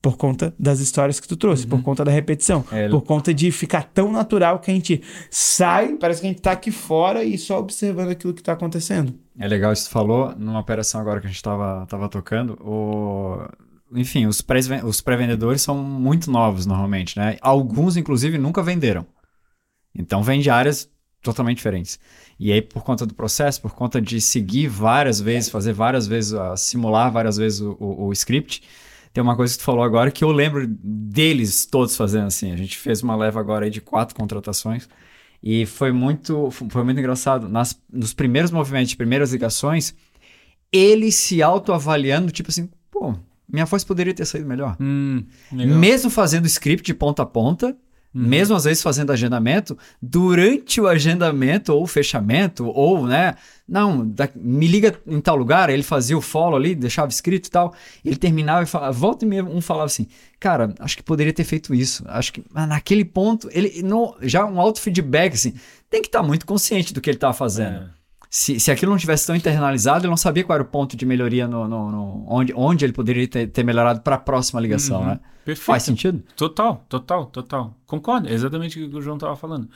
Por 0.00 0.16
conta 0.16 0.54
das 0.58 0.78
histórias 0.80 1.18
que 1.18 1.26
tu 1.26 1.36
trouxe, 1.36 1.66
por 1.66 1.82
conta 1.82 2.04
da 2.04 2.12
repetição, 2.12 2.64
É. 2.70 2.88
por 2.88 3.02
conta 3.02 3.34
de 3.34 3.50
ficar 3.50 3.84
tão 3.92 4.10
natural 4.12 4.60
que 4.60 4.70
a 4.70 4.74
gente 4.74 5.02
sai, 5.30 5.94
parece 5.94 6.20
que 6.20 6.26
a 6.26 6.30
gente 6.30 6.40
tá 6.42 6.52
aqui 6.52 6.70
fora 6.70 7.24
e 7.24 7.36
só 7.36 7.58
observando 7.58 8.10
aquilo 8.10 8.32
que 8.32 8.42
tá 8.42 8.52
acontecendo. 8.52 9.12
É 9.38 9.46
legal 9.48 9.72
isso 9.72 9.82
que 9.84 9.88
tu 9.90 9.92
falou, 9.92 10.32
numa 10.38 10.60
operação 10.60 11.00
agora 11.00 11.20
que 11.20 11.26
a 11.26 11.30
gente 11.30 11.42
tava, 11.42 11.84
tava 11.86 12.08
tocando, 12.08 12.52
o... 12.62 13.46
enfim, 13.92 14.26
os 14.26 14.40
pré- 14.40 14.84
os 14.84 15.00
pré-vendedores 15.00 15.62
são 15.62 15.76
muito 15.82 16.30
novos 16.30 16.66
normalmente, 16.66 17.18
né? 17.18 17.36
Alguns, 17.40 17.96
inclusive, 17.96 18.38
nunca 18.38 18.62
venderam. 18.62 19.06
Então, 19.94 20.22
vem 20.22 20.40
de 20.40 20.50
áreas 20.50 20.90
totalmente 21.22 21.56
diferentes. 21.58 21.98
E 22.38 22.52
aí, 22.52 22.60
por 22.62 22.82
conta 22.82 23.06
do 23.06 23.14
processo, 23.14 23.60
por 23.60 23.74
conta 23.74 24.00
de 24.00 24.20
seguir 24.20 24.68
várias 24.68 25.20
vezes, 25.20 25.48
fazer 25.50 25.72
várias 25.72 26.06
vezes, 26.06 26.34
ah, 26.34 26.56
simular 26.56 27.10
várias 27.10 27.36
vezes 27.36 27.60
o, 27.60 27.76
o- 27.80 28.06
o 28.08 28.12
script, 28.12 28.62
tem 29.12 29.22
uma 29.22 29.34
coisa 29.34 29.54
que 29.54 29.58
tu 29.60 29.64
falou 29.64 29.82
agora 29.82 30.10
que 30.10 30.22
eu 30.22 30.30
lembro 30.30 30.66
deles 30.68 31.64
todos 31.66 31.96
fazendo 31.96 32.26
assim. 32.26 32.52
A 32.52 32.56
gente 32.56 32.76
fez 32.78 33.02
uma 33.02 33.16
leva 33.16 33.40
agora 33.40 33.70
de 33.70 33.80
quatro 33.80 34.14
contratações 34.14 34.88
e 35.42 35.64
foi 35.64 35.90
muito, 35.90 36.50
foi 36.50 36.84
muito 36.84 36.98
engraçado. 37.00 37.48
Nas, 37.48 37.80
nos 37.90 38.12
primeiros 38.12 38.50
movimentos, 38.50 38.94
primeiras 38.94 39.32
ligações, 39.32 39.94
ele 40.70 41.10
se 41.10 41.42
autoavaliando, 41.42 42.30
tipo 42.30 42.50
assim, 42.50 42.68
pô, 42.90 43.14
minha 43.50 43.64
voz 43.64 43.84
poderia 43.84 44.14
ter 44.14 44.24
saído 44.24 44.48
melhor. 44.48 44.76
Hum. 44.80 45.24
Mesmo 45.52 46.10
fazendo 46.10 46.46
script 46.46 46.84
de 46.84 46.94
ponta 46.94 47.22
a 47.22 47.26
ponta, 47.26 47.76
mesmo 48.18 48.56
às 48.56 48.64
vezes 48.64 48.82
fazendo 48.82 49.12
agendamento, 49.12 49.76
durante 50.00 50.80
o 50.80 50.88
agendamento 50.88 51.74
ou 51.74 51.86
fechamento, 51.86 52.64
ou, 52.66 53.06
né, 53.06 53.34
não, 53.68 54.08
da- 54.08 54.30
me 54.34 54.66
liga 54.66 54.98
em 55.06 55.20
tal 55.20 55.36
lugar, 55.36 55.68
ele 55.68 55.82
fazia 55.82 56.16
o 56.16 56.22
follow 56.22 56.56
ali, 56.56 56.74
deixava 56.74 57.10
escrito 57.10 57.48
e 57.48 57.50
tal, 57.50 57.74
ele 58.02 58.16
terminava 58.16 58.62
e 58.62 58.66
falava, 58.66 58.90
volta 58.92 59.26
e 59.26 59.28
meia, 59.28 59.44
um 59.44 59.60
falava 59.60 59.84
assim, 59.84 60.06
cara, 60.40 60.74
acho 60.78 60.96
que 60.96 61.02
poderia 61.02 61.30
ter 61.32 61.44
feito 61.44 61.74
isso, 61.74 62.04
acho 62.06 62.32
que 62.32 62.42
naquele 62.54 63.04
ponto, 63.04 63.50
ele, 63.52 63.82
não, 63.82 64.14
já 64.22 64.46
um 64.46 64.58
auto-feedback, 64.58 65.34
assim, 65.34 65.52
tem 65.90 66.00
que 66.00 66.08
estar 66.08 66.22
muito 66.22 66.46
consciente 66.46 66.94
do 66.94 67.02
que 67.02 67.10
ele 67.10 67.18
estava 67.18 67.34
fazendo. 67.34 67.84
É. 67.84 67.95
Se, 68.38 68.60
se 68.60 68.70
aquilo 68.70 68.90
não 68.92 68.98
tivesse 68.98 69.26
tão 69.26 69.34
internalizado, 69.34 70.00
ele 70.04 70.10
não 70.10 70.16
sabia 70.16 70.44
qual 70.44 70.56
era 70.56 70.62
o 70.62 70.66
ponto 70.66 70.94
de 70.94 71.06
melhoria 71.06 71.48
no, 71.48 71.66
no- 71.66 71.90
no- 71.90 72.24
onde, 72.28 72.52
onde 72.54 72.84
ele 72.84 72.92
poderia 72.92 73.26
ter, 73.26 73.46
ter 73.46 73.64
melhorado 73.64 74.02
para 74.02 74.16
a 74.16 74.18
próxima 74.18 74.60
ligação, 74.60 75.00
Uhum. 75.00 75.06
né? 75.06 75.20
Perfeito. 75.42 75.64
Faz 75.64 75.84
sentido? 75.84 76.22
Total, 76.36 76.84
total, 76.86 77.24
total. 77.26 77.74
Concordo, 77.86 78.28
é 78.28 78.32
exatamente 78.34 78.78
o 78.78 78.90
que 78.90 78.96
o 78.96 79.00
João 79.00 79.16
estava 79.16 79.34
falando. 79.36 79.70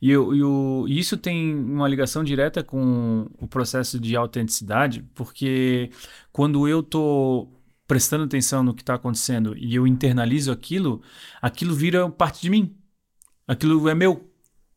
E, 0.00 0.10
eu- 0.10 0.34
e 0.34 0.42
o- 0.42 0.84
e 0.88 0.98
isso 0.98 1.16
tem 1.16 1.54
uma 1.54 1.88
ligação 1.88 2.22
direta 2.22 2.62
com 2.62 3.26
o 3.40 3.46
processo 3.48 3.98
de 3.98 4.14
autenticidade, 4.14 5.02
porque 5.14 5.88
quando 6.30 6.68
eu 6.68 6.82
tô 6.82 7.48
prestando 7.86 8.24
atenção 8.24 8.62
no 8.62 8.74
que 8.74 8.82
está 8.82 8.92
acontecendo 8.94 9.56
e 9.56 9.74
eu 9.74 9.86
internalizo 9.86 10.52
aquilo, 10.52 11.00
aquilo 11.40 11.74
vira 11.74 12.06
parte 12.10 12.42
de 12.42 12.50
mim. 12.50 12.74
Aquilo 13.48 13.88
é 13.88 13.94
meu. 13.94 14.28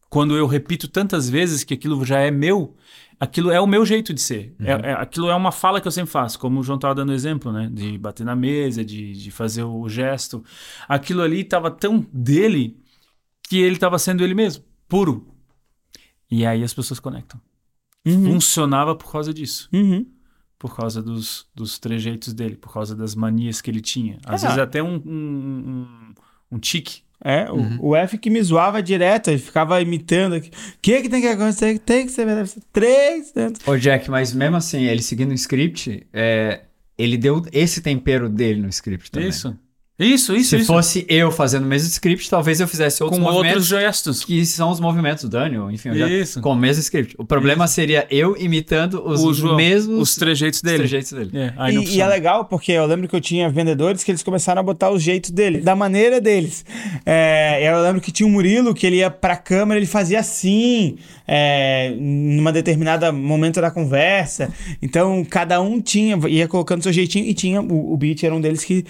Quando 0.09 0.35
eu 0.37 0.47
repito 0.47 0.87
tantas 0.87 1.29
vezes 1.29 1.63
que 1.63 1.73
aquilo 1.73 2.03
já 2.05 2.19
é 2.19 2.31
meu, 2.31 2.75
aquilo 3.19 3.51
é 3.51 3.59
o 3.59 3.67
meu 3.67 3.85
jeito 3.85 4.13
de 4.13 4.21
ser. 4.21 4.55
É- 4.59 4.89
é- 4.91 4.93
aquilo 4.93 5.29
é 5.29 5.35
uma 5.35 5.51
fala 5.51 5.81
que 5.81 5.87
eu 5.87 5.91
sempre 5.91 6.11
faço, 6.11 6.39
como 6.39 6.59
o 6.59 6.63
João 6.63 6.75
estava 6.77 6.95
dando 6.95 7.11
exemplo, 7.11 7.51
né? 7.51 7.69
De 7.71 7.97
bater 7.97 8.25
na 8.25 8.35
mesa, 8.35 8.83
de, 8.85 9.13
de 9.13 9.31
fazer 9.31 9.63
o 9.63 9.89
gesto. 9.89 10.43
Aquilo 10.87 11.21
ali 11.21 11.41
estava 11.41 11.69
tão 11.71 12.05
dele 12.13 12.79
que 13.49 13.57
ele 13.57 13.75
estava 13.75 13.99
sendo 13.99 14.23
ele 14.23 14.33
mesmo, 14.33 14.63
puro. 14.87 15.27
E 16.31 16.45
aí 16.45 16.63
as 16.63 16.73
pessoas 16.73 16.99
conectam. 16.99 17.39
Uhum. 18.05 18.33
Funcionava 18.33 18.95
por 18.95 19.11
causa 19.11 19.33
disso. 19.33 19.67
Uhum. 19.73 20.05
Por 20.57 20.75
causa 20.75 21.01
dos, 21.01 21.45
dos 21.53 21.77
trejeitos 21.77 22.33
dele, 22.33 22.55
por 22.55 22.71
causa 22.71 22.95
das 22.95 23.13
manias 23.15 23.61
que 23.61 23.69
ele 23.69 23.81
tinha. 23.81 24.19
Às 24.25 24.43
É. 24.43 24.47
vezes 24.47 24.61
até 24.61 24.81
um, 24.81 24.95
um, 25.05 25.07
um, 25.11 26.13
um 26.53 26.59
tique. 26.59 27.03
É, 27.23 27.49
o, 27.51 27.89
o 27.89 27.95
F 27.95 28.17
que 28.17 28.29
me 28.29 28.41
zoava 28.41 28.83
direto, 28.83 29.29
ele 29.29 29.39
ficava 29.39 29.81
imitando. 29.81 30.35
O 30.37 30.41
que 30.81 31.01
que 31.01 31.09
tem 31.09 31.21
que 31.21 31.27
acontecer? 31.27 31.79
Tem 31.79 32.05
que 32.05 32.11
ser. 32.11 32.25
Três. 32.71 33.33
né? 33.33 33.51
Ô, 33.65 33.77
Jack, 33.77 34.09
mas 34.09 34.33
mesmo 34.33 34.57
assim, 34.57 34.83
ele 34.83 35.01
seguindo 35.01 35.31
o 35.31 35.35
script, 35.35 36.05
é, 36.13 36.61
ele 36.97 37.17
deu 37.17 37.43
esse 37.51 37.81
tempero 37.81 38.29
dele 38.29 38.61
no 38.61 38.69
script 38.69 39.09
também. 39.11 39.29
Isso. 39.29 39.57
Isso, 39.97 40.35
isso, 40.35 40.49
Se 40.49 40.57
isso. 40.57 40.65
fosse 40.65 41.05
eu 41.07 41.31
fazendo 41.31 41.63
o 41.63 41.67
mesmo 41.67 41.87
script, 41.87 42.29
talvez 42.29 42.59
eu 42.59 42.67
fizesse 42.67 43.01
outros 43.01 43.17
com 43.17 43.25
outros 43.25 43.43
movimentos 43.45 43.67
gestos. 43.67 44.25
que 44.25 44.45
são 44.45 44.69
os 44.69 44.77
movimentos 44.81 45.23
do 45.23 45.29
Daniel, 45.29 45.71
enfim, 45.71 45.93
já- 45.93 46.09
Isso. 46.09 46.41
com 46.41 46.51
o 46.51 46.55
mesmo 46.55 46.81
script. 46.81 47.15
O 47.17 47.23
problema 47.23 47.65
seria 47.65 48.05
eu 48.11 48.35
imitando 48.37 49.01
os 49.07 49.41
mesmos 49.41 50.01
os 50.09 50.15
trejeitos 50.15 50.61
dele. 50.61 50.79
trejeitos 50.79 51.11
dele. 51.13 51.31
É, 51.33 51.71
E, 51.71 51.95
e 51.95 52.01
é 52.01 52.07
legal 52.07 52.43
porque 52.43 52.73
eu 52.73 52.85
lembro 52.85 53.07
que 53.07 53.15
eu 53.15 53.21
tinha 53.21 53.49
vendedores 53.49 54.03
que 54.03 54.11
eles 54.11 54.21
começaram 54.21 54.59
a 54.59 54.63
botar 54.63 54.89
os 54.91 55.01
jeitos 55.01 55.31
deles, 55.31 55.63
da 55.63 55.77
maneira 55.77 56.19
deles. 56.19 56.65
É, 57.05 57.61
eu 57.73 57.81
lembro 57.81 58.01
que 58.01 58.11
tinha 58.11 58.27
um 58.27 58.31
Murilo 58.31 58.73
que 58.73 58.85
ele 58.85 58.97
ia 58.97 59.09
pra 59.09 59.37
câmera, 59.37 59.79
ele 59.79 59.87
fazia 59.87 60.19
assim, 60.19 60.97
é, 61.25 61.95
numa 61.97 62.51
determinada 62.51 63.13
momento 63.13 63.61
da 63.61 63.71
conversa. 63.71 64.51
Então 64.81 65.23
cada 65.23 65.61
um 65.61 65.79
tinha, 65.79 66.19
ia 66.27 66.49
colocando 66.49 66.83
seu 66.83 66.91
jeitinho 66.91 67.25
e 67.25 67.33
tinha, 67.33 67.61
o, 67.61 67.93
o 67.93 67.95
Beat 67.95 68.23
era 68.23 68.35
um 68.35 68.41
deles 68.41 68.65
que 68.65 68.83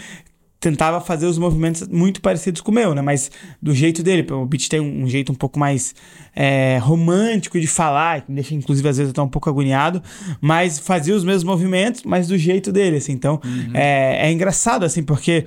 tentava 0.59 0.99
fazer 0.99 1.25
os 1.27 1.37
movimentos 1.37 1.87
muito 1.87 2.21
parecidos 2.21 2.61
com 2.61 2.71
o 2.71 2.73
meu, 2.73 2.95
né? 2.95 3.01
Mas 3.01 3.29
do 3.61 3.73
jeito 3.73 4.01
dele. 4.01 4.25
O 4.31 4.45
Beat 4.45 4.67
tem 4.67 4.79
um, 4.79 5.03
um 5.03 5.07
jeito 5.07 5.31
um 5.31 5.35
pouco 5.35 5.59
mais 5.59 5.93
é, 6.35 6.77
romântico 6.81 7.59
de 7.59 7.67
falar, 7.67 8.21
que 8.21 8.31
me 8.31 8.35
deixa 8.35 8.55
inclusive 8.55 8.87
às 8.87 8.97
vezes 8.97 9.11
até 9.11 9.21
um 9.21 9.27
pouco 9.27 9.49
agoniado, 9.49 10.01
mas 10.41 10.79
fazia 10.79 11.15
os 11.15 11.23
mesmos 11.23 11.43
movimentos, 11.43 12.03
mas 12.03 12.27
do 12.27 12.37
jeito 12.37 12.71
dele, 12.71 12.97
assim. 12.97 13.11
Então 13.11 13.39
é, 13.73 14.27
é 14.27 14.31
engraçado, 14.31 14.83
assim, 14.83 15.03
porque 15.03 15.45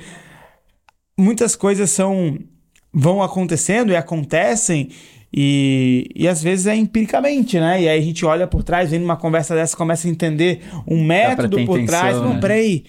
muitas 1.19 1.57
coisas 1.57 1.91
são 1.91 2.39
vão 2.93 3.23
acontecendo 3.23 3.93
e 3.93 3.97
acontecem 3.97 4.91
e, 5.33 6.11
e 6.15 6.27
às 6.27 6.43
vezes 6.43 6.67
é 6.67 6.75
empiricamente, 6.75 7.61
né? 7.61 7.83
E 7.83 7.89
aí 7.89 7.99
a 7.99 8.03
gente 8.03 8.25
olha 8.25 8.47
por 8.47 8.63
trás, 8.63 8.91
vem 8.91 9.01
numa 9.01 9.17
conversa 9.17 9.55
dessa, 9.55 9.77
começa 9.77 10.09
a 10.09 10.11
entender 10.11 10.63
um 10.87 11.05
método 11.05 11.65
por 11.67 11.79
intenção, 11.79 11.87
trás. 11.87 12.17
Não, 12.17 12.35
né? 12.35 12.41
peraí, 12.41 12.85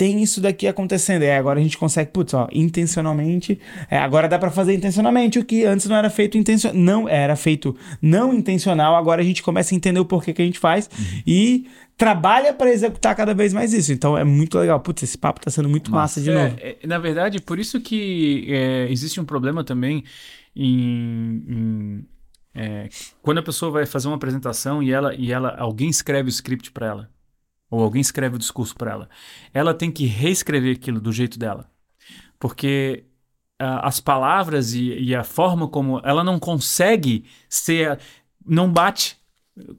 tem 0.00 0.22
isso 0.22 0.40
daqui 0.40 0.66
acontecendo. 0.66 1.20
É, 1.24 1.36
agora 1.36 1.60
a 1.60 1.62
gente 1.62 1.76
consegue, 1.76 2.10
putz, 2.10 2.32
ó, 2.32 2.48
intencionalmente. 2.50 3.60
é, 3.90 3.98
agora 3.98 4.26
dá 4.26 4.38
pra 4.38 4.50
fazer 4.50 4.72
intencionalmente 4.72 5.38
o 5.38 5.44
que 5.44 5.66
antes 5.66 5.86
não 5.86 5.94
era 5.96 6.08
feito 6.08 6.38
intencional. 6.38 6.80
Não 6.82 7.06
era 7.06 7.36
feito 7.36 7.76
não 8.00 8.32
intencional. 8.32 8.96
Agora 8.96 9.20
a 9.20 9.24
gente 9.24 9.42
começa 9.42 9.74
a 9.74 9.76
entender 9.76 10.00
o 10.00 10.04
porquê 10.06 10.32
que 10.32 10.40
a 10.40 10.44
gente 10.46 10.58
faz 10.58 10.88
Uhum. 10.98 11.22
e 11.26 11.66
trabalha 11.98 12.54
pra 12.54 12.70
executar 12.70 13.14
cada 13.14 13.34
vez 13.34 13.52
mais 13.52 13.74
isso. 13.74 13.92
Então 13.92 14.16
é 14.16 14.24
muito 14.24 14.58
legal. 14.58 14.80
Putz, 14.80 15.02
esse 15.02 15.18
papo 15.18 15.38
tá 15.38 15.50
sendo 15.50 15.68
muito 15.68 15.90
massa 15.90 16.18
de 16.18 16.30
É, 16.30 16.34
novo. 16.34 16.56
é, 16.60 16.76
na 16.86 16.98
verdade, 16.98 17.38
por 17.42 17.58
isso 17.58 17.78
que 17.78 18.46
é, 18.48 18.86
existe 18.90 19.20
um 19.20 19.24
problema 19.26 19.62
também 19.62 20.02
em, 20.56 21.44
em, 21.46 22.04
é, 22.54 22.88
quando 23.20 23.36
a 23.38 23.42
pessoa 23.42 23.70
vai 23.70 23.84
fazer 23.84 24.08
uma 24.08 24.16
apresentação 24.16 24.82
e 24.82 24.90
ela 24.90 25.14
e 25.14 25.30
ela 25.30 25.54
alguém 25.58 25.90
escreve 25.90 26.28
o 26.28 26.30
script 26.30 26.72
para 26.72 26.86
ela 26.86 27.10
ou 27.70 27.82
alguém 27.82 28.00
escreve 28.00 28.36
o 28.36 28.38
discurso 28.38 28.74
para 28.74 28.92
ela, 28.92 29.08
ela 29.54 29.72
tem 29.72 29.90
que 29.90 30.06
reescrever 30.06 30.76
aquilo 30.76 31.00
do 31.00 31.12
jeito 31.12 31.38
dela, 31.38 31.70
porque 32.38 33.04
ah, 33.58 33.86
as 33.86 34.00
palavras 34.00 34.74
e, 34.74 34.92
e 34.98 35.14
a 35.14 35.22
forma 35.22 35.68
como 35.68 36.00
ela 36.02 36.24
não 36.24 36.38
consegue 36.38 37.24
ser, 37.48 37.98
não 38.44 38.72
bate. 38.72 39.18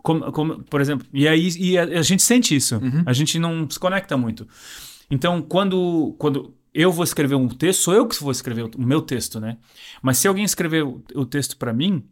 Como, 0.04 0.32
como, 0.32 0.64
por 0.66 0.80
exemplo, 0.80 1.08
e 1.12 1.28
aí 1.28 1.50
e 1.58 1.78
a, 1.78 1.84
a 1.84 2.02
gente 2.04 2.22
sente 2.22 2.56
isso, 2.56 2.80
a 3.06 3.14
gente 3.14 3.40
não 3.40 3.68
se 3.68 3.80
conecta 3.80 4.16
muito. 4.16 4.48
Então, 5.10 5.42
quando, 5.42 6.16
quando 6.20 6.54
eu 6.74 6.92
vou 6.92 7.04
escrever 7.04 7.36
um 7.36 7.48
texto, 7.48 7.82
sou 7.82 7.94
eu 7.94 8.08
que 8.08 8.22
vou 8.22 8.32
escrever 8.32 8.66
o, 8.66 8.72
o 8.78 8.82
meu 8.82 9.02
texto, 9.02 9.40
né? 9.40 9.58
Mas 10.02 10.20
se 10.20 10.28
alguém 10.28 10.44
escrever 10.44 10.84
o, 10.84 11.04
o 11.16 11.26
texto 11.26 11.58
para 11.58 11.74
mim, 11.74 12.08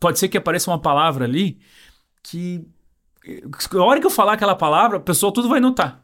pode 0.00 0.18
ser 0.18 0.28
que 0.28 0.36
apareça 0.36 0.70
uma 0.70 0.80
palavra 0.80 1.24
ali 1.24 1.60
que 2.22 2.66
a 3.74 3.82
hora 3.82 4.00
que 4.00 4.06
eu 4.06 4.10
falar 4.10 4.34
aquela 4.34 4.54
palavra, 4.54 4.98
o 4.98 5.00
pessoal 5.00 5.32
tudo 5.32 5.48
vai 5.48 5.60
notar. 5.60 6.02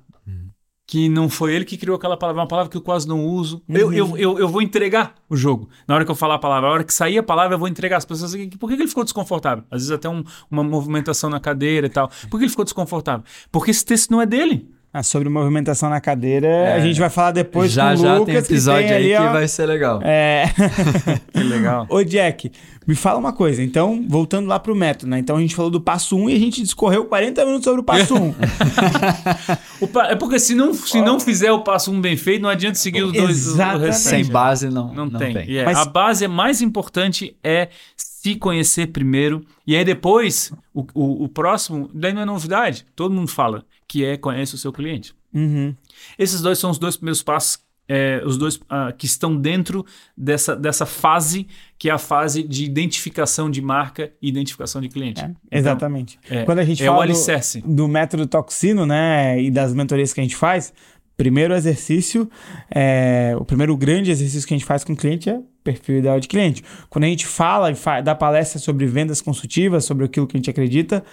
Que 0.85 1.09
não 1.09 1.29
foi 1.29 1.55
ele 1.55 1.65
que 1.65 1.77
criou 1.79 1.97
aquela 1.97 2.17
palavra, 2.17 2.41
é 2.41 2.43
uma 2.43 2.49
palavra 2.49 2.71
que 2.71 2.77
eu 2.77 2.83
quase 2.83 3.09
não 3.09 3.25
uso. 3.25 3.63
Eu, 3.69 3.93
eu, 3.93 4.17
eu, 4.19 4.39
eu 4.41 4.49
vou 4.49 4.61
entregar 4.61 5.15
o 5.31 5.37
jogo. 5.37 5.69
Na 5.87 5.95
hora 5.95 6.05
que 6.05 6.11
eu 6.11 6.15
falar 6.15 6.35
a 6.35 6.39
palavra, 6.39 6.69
a 6.69 6.73
hora 6.73 6.85
que 6.85 6.93
sair 6.93 7.17
a 7.19 7.23
palavra, 7.23 7.55
eu 7.55 7.59
vou 7.59 7.69
entregar. 7.69 7.97
As 7.99 8.05
pessoas 8.05 8.33
dizem, 8.33 8.51
por 8.51 8.69
que 8.69 8.77
que 8.77 8.83
ele 8.83 8.89
ficou 8.89 9.05
desconfortável? 9.05 9.65
Às 9.71 9.83
vezes 9.83 9.91
até 9.91 10.09
um- 10.09 10.25
uma 10.51 10.63
movimentação 10.63 11.31
na 11.31 11.41
cadeira 11.41 11.87
e 11.87 11.91
tal. 11.91 12.09
Por 12.29 12.37
que 12.39 12.45
ele 12.45 12.51
ficou 12.51 12.65
desconfortável? 12.65 13.25
Porque 13.51 13.71
esse 13.71 13.85
texto 13.85 14.11
não 14.11 14.21
é 14.21 14.27
dele. 14.27 14.69
Ah, 14.95 15.03
sobre 15.03 15.27
movimentação 15.31 15.89
na 15.89 16.03
cadeira, 16.03 16.75
a 16.75 16.81
gente 16.81 17.01
vai 17.01 17.09
falar 17.09 17.31
depois 17.31 17.73
já 17.73 17.95
com 17.95 18.01
o 18.01 18.03
já 18.03 18.19
Lucas, 18.19 18.27
tem 18.27 18.37
episódio 18.45 18.83
que 18.83 18.89
tem 18.89 18.97
aí 18.99 19.15
ali, 19.15 19.23
que 19.25 19.29
ó, 19.31 19.33
vai 19.33 19.49
ser 19.49 19.65
legal. 19.65 20.01
É... 20.03 20.45
Que 21.33 21.43
legal. 21.43 21.87
Ô, 21.89 22.05
Jack, 22.05 22.53
me 22.87 22.95
fala 22.95 23.19
uma 23.19 23.33
coisa. 23.33 23.63
Então, 23.63 24.05
voltando 24.07 24.47
lá 24.49 24.61
pro 24.61 24.75
método, 24.77 25.11
né? 25.11 25.19
Então, 25.19 25.37
a 25.37 25.41
gente 25.41 25.55
falou 25.57 25.71
do 25.71 25.81
passo 25.81 26.15
1 26.17 26.29
e 26.29 26.35
a 26.35 26.39
gente 26.39 26.61
discorreu 26.63 27.07
40 27.07 27.43
minutos 27.47 27.65
sobre 27.65 27.81
o 27.81 27.85
passo 27.85 28.15
1. 28.15 28.35
O 29.81 29.87
pa- 29.89 30.09
É 30.09 30.15
porque 30.15 30.39
se 30.39 30.55
não, 30.55 30.73
se 30.75 31.01
não 31.01 31.19
fizer 31.19 31.51
o 31.53 31.63
passo 31.63 31.91
um 31.91 32.01
bem 32.01 32.17
feito, 32.17 32.43
não 32.43 32.49
adianta 32.51 32.77
seguir 32.77 33.03
os 33.03 33.13
dois. 33.13 33.31
Exatamente. 33.31 33.97
Sem 33.97 34.25
base 34.27 34.69
não, 34.69 34.93
Não, 34.95 35.07
não, 35.07 35.19
tem. 35.19 35.33
tem. 35.35 35.49
Yeah, 35.51 35.71
Mas- 35.73 35.87
A 35.87 35.91
base 35.91 36.29
mais 36.29 36.61
importante 36.61 37.35
é 37.43 37.69
se 37.97 38.37
conhecer 38.37 38.89
primeiro. 38.89 39.43
E 39.67 39.75
aí 39.75 39.85
depois, 39.85 40.53
o, 40.75 40.85
o, 40.95 41.25
o 41.25 41.29
próximo, 41.29 41.91
daí 41.93 42.13
não 42.13 42.23
é 42.23 42.25
novidade. 42.27 42.85
Todo 42.95 43.13
mundo 43.15 43.29
fala 43.29 43.65
que 43.87 44.05
é 44.05 44.17
conhece 44.17 44.55
o 44.55 44.59
seu 44.59 44.73
cliente. 44.73 45.15
Uhum. 45.35 45.75
Esses 46.19 46.41
dois 46.41 46.59
são 46.59 46.71
os 46.71 46.79
dois 46.79 46.97
primeiros 46.97 47.23
passos 47.23 47.59
é, 47.89 48.23
os 48.25 48.39
dois 48.39 48.61
ah, 48.71 48.93
que 48.97 49.07
estão 49.07 49.37
dentro 49.37 49.85
dessa, 50.17 50.55
dessa 50.57 50.87
fase 50.87 51.47
que 51.79 51.91
é 51.91 51.93
a 51.93 51.99
fase 51.99 52.43
de 52.43 52.65
identificação 52.65 53.51
de 53.51 53.61
marca 53.61 54.13
e 54.23 54.29
identificação 54.29 54.81
de 54.81 54.89
cliente. 54.89 55.21
É, 55.21 55.59
exatamente. 55.59 56.19
É, 56.31 56.45
Quando 56.45 56.61
a 56.61 56.65
gente 56.65 56.83
é 56.83 56.89
o 56.89 56.93
fala 56.93 57.05
alicerce. 57.05 57.61
do, 57.61 57.75
do 57.75 57.89
método 57.89 58.27
toxino, 58.27 58.87
né, 58.87 59.41
e 59.43 59.51
das 59.51 59.75
mentorias 59.75 60.13
que 60.13 60.21
a 60.21 60.23
gente 60.23 60.37
faz, 60.37 60.73
primeiro 61.17 61.55
exercício, 61.55 62.31
é, 62.71 63.35
o 63.39 63.45
primeiro 63.45 63.77
grande 63.77 64.11
exercício 64.11 64.47
que 64.47 64.55
a 64.55 64.57
gente 64.57 64.67
faz 64.67 64.85
com 64.85 64.93
o 64.93 64.97
cliente 64.97 65.29
é 65.29 65.41
perfil 65.63 65.99
ideal 65.99 66.19
de 66.19 66.29
cliente. 66.29 66.65
Quando 66.89 67.05
a 67.05 67.09
gente 67.09 67.27
fala 67.27 67.71
e 67.71 67.75
fa 67.75 68.01
dá 68.01 68.15
palestra 68.15 68.59
sobre 68.59 68.87
vendas 68.87 69.21
consultivas, 69.21 69.85
sobre 69.85 70.05
aquilo 70.05 70.27
que 70.27 70.37
a 70.37 70.39
gente 70.39 70.51
acredita, 70.51 71.05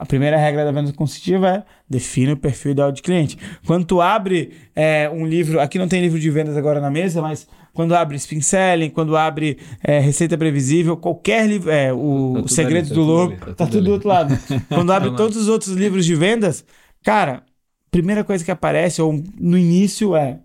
a 0.00 0.06
primeira 0.06 0.38
regra 0.38 0.64
da 0.64 0.72
venda 0.72 0.94
consultiva 0.94 1.48
é 1.56 1.62
define 1.86 2.32
o 2.32 2.36
perfil 2.38 2.72
ideal 2.72 2.90
de 2.90 3.02
cliente. 3.02 3.36
Quando 3.66 3.84
tu 3.84 4.00
abre 4.00 4.52
é, 4.74 5.10
um 5.10 5.26
livro, 5.26 5.60
aqui 5.60 5.78
não 5.78 5.86
tem 5.86 6.00
livro 6.00 6.18
de 6.18 6.30
vendas 6.30 6.56
agora 6.56 6.80
na 6.80 6.90
mesa, 6.90 7.20
mas 7.20 7.46
quando 7.74 7.94
abre 7.94 8.16
Spin 8.16 8.40
Selling, 8.40 8.88
quando 8.88 9.14
abre 9.14 9.58
é, 9.84 9.98
Receita 9.98 10.38
Previsível, 10.38 10.96
qualquer 10.96 11.46
livro, 11.46 11.70
é, 11.70 11.92
o 11.92 12.40
Tá 12.44 12.48
Segredo 12.48 12.86
ali, 12.86 12.88
tá 12.88 12.94
do 12.94 13.00
tudo 13.00 13.12
Lobo, 13.12 13.32
ali, 13.32 13.40
tá 13.40 13.54
tá, 13.54 13.66
tudo 13.66 13.72
do 13.72 13.78
ali. 13.80 13.90
outro 13.90 14.08
lado. 14.08 14.38
Quando 14.72 14.90
abre 14.90 15.10
todos 15.14 15.36
os 15.36 15.48
outros 15.48 15.72
livros 15.74 16.06
de 16.06 16.14
vendas, 16.14 16.64
cara, 17.04 17.42
primeira 17.90 18.24
coisa 18.24 18.42
que 18.42 18.50
aparece, 18.50 19.02
ou 19.02 19.22
no 19.38 19.58
início, 19.58 20.16
é 20.16 20.38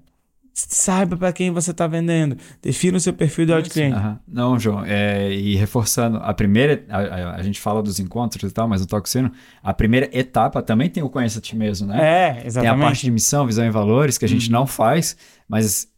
saiba 0.58 1.18
para 1.18 1.34
quem 1.34 1.51
você 1.51 1.72
está 1.72 1.86
vendendo, 1.86 2.38
defina 2.62 2.95
o 2.95 2.99
seu 2.99 3.12
perfil 3.12 3.45
de 3.45 3.70
cliente. 3.70 3.93
Aham. 3.95 4.20
Não, 4.26 4.58
João, 4.58 4.84
é, 4.86 5.30
e 5.34 5.53
reforçando, 5.58 6.18
a 6.18 6.34
primeira, 6.34 6.86
a, 6.89 6.97
a- 6.97 7.36
a 7.36 7.43
gente 7.43 7.60
fala 7.60 7.84
dos 7.84 7.99
encontros 7.99 8.49
e 8.49 8.53
tal, 8.53 8.66
mas 8.66 8.82
o 8.82 8.88
Toxino, 8.88 9.30
a 9.62 9.74
primeira 9.74 10.10
etapa 10.18 10.62
também 10.62 10.89
tem 10.89 11.03
o 11.03 11.10
Conheça 11.10 11.39
a 11.39 11.41
Ti 11.41 11.58
Mesmo, 11.58 11.88
né? 11.88 11.97
É, 11.97 12.32
Tem 12.36 12.41
a 12.43 12.45
exatamente. 12.45 12.76
Uhum. 12.80 12.86
parte 12.88 13.01
de 13.03 13.12
missão, 13.12 13.45
visão 13.45 13.66
e 13.66 13.70
valores 13.70 14.18
que 14.18 14.24
a 14.24 14.30
gente 14.30 14.49
não 14.49 14.66
faz, 14.66 15.18
mas 15.47 15.89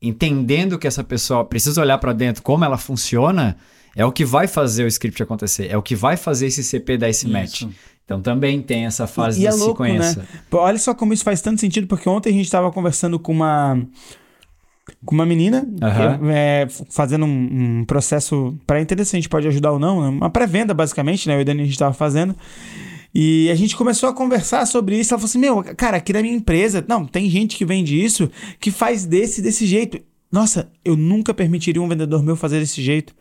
entendendo 0.00 0.78
que 0.78 0.86
essa 0.86 1.04
pessoa 1.04 1.44
precisa 1.44 1.80
olhar 1.80 1.98
para 1.98 2.12
dentro, 2.14 2.42
como 2.42 2.64
ela 2.64 2.78
funciona, 2.78 3.56
é 3.94 4.04
o 4.04 4.12
que 4.12 4.24
vai 4.24 4.46
fazer 4.46 4.84
o 4.84 4.86
script 4.88 5.22
acontecer, 5.22 5.68
é 5.70 5.76
o 5.76 5.82
que 5.82 5.94
vai 5.94 6.16
fazer 6.16 6.46
esse 6.46 6.62
CP 6.62 6.96
dar 6.98 7.08
esse 7.08 7.28
match. 7.28 7.64
Então 8.06 8.22
também 8.22 8.62
tem 8.62 8.86
essa 8.86 9.04
fase 9.06 9.38
E 9.38 9.40
de 9.42 9.46
é 9.48 9.52
se 9.52 9.58
louco, 9.58 9.78
conheça. 9.78 10.20
né? 10.20 10.26
Pô, 10.48 10.58
Olha 10.58 10.78
só 10.78 10.94
como 10.94 11.12
isso 11.12 11.24
faz 11.24 11.40
tanto 11.42 11.60
sentido, 11.60 11.88
porque 11.88 12.08
ontem 12.08 12.30
a 12.30 12.32
gente 12.32 12.44
estava 12.46 12.70
conversando 12.70 13.18
com 13.18 13.32
uma 13.32 13.82
com 15.04 15.16
uma 15.16 15.26
menina 15.26 15.66
Aham. 15.82 16.18
que, 16.18 16.24
é, 16.30 16.66
fazendo 16.90 17.26
um, 17.26 17.80
um 17.80 17.84
processo 17.84 18.56
para 18.64 18.80
entender 18.80 19.04
se 19.04 19.16
a 19.16 19.18
gente 19.18 19.28
pode 19.28 19.48
ajudar 19.48 19.72
ou 19.72 19.80
não, 19.80 20.00
né? 20.00 20.08
uma 20.08 20.30
pré-venda 20.30 20.72
basicamente, 20.72 21.26
né? 21.26 21.34
Eu 21.34 21.40
e 21.40 21.42
o 21.42 21.44
Dani 21.44 21.62
a 21.62 21.64
gente 21.64 21.72
estava 21.72 21.92
fazendo. 21.92 22.36
E 23.12 23.50
a 23.50 23.54
gente 23.56 23.74
começou 23.74 24.08
a 24.08 24.12
conversar 24.14 24.64
sobre 24.66 24.96
isso. 24.96 25.12
Ela 25.12 25.18
falou 25.18 25.28
assim: 25.28 25.38
Meu, 25.38 25.74
cara, 25.76 25.96
aqui 25.96 26.12
na 26.12 26.22
minha 26.22 26.34
empresa, 26.34 26.84
não, 26.86 27.04
tem 27.04 27.28
gente 27.28 27.56
que 27.56 27.64
vende 27.64 28.00
isso 28.00 28.30
que 28.60 28.70
faz 28.70 29.04
desse 29.04 29.42
desse 29.42 29.66
jeito. 29.66 29.98
Nossa, 30.36 30.68
eu 30.84 30.96
nunca 30.96 31.32
permitiria 31.32 31.80
um 31.80 31.88
vendedor 31.88 32.22
meu 32.22 32.36
fazer 32.36 32.60
desse 32.60 32.82
jeito. 32.82 33.14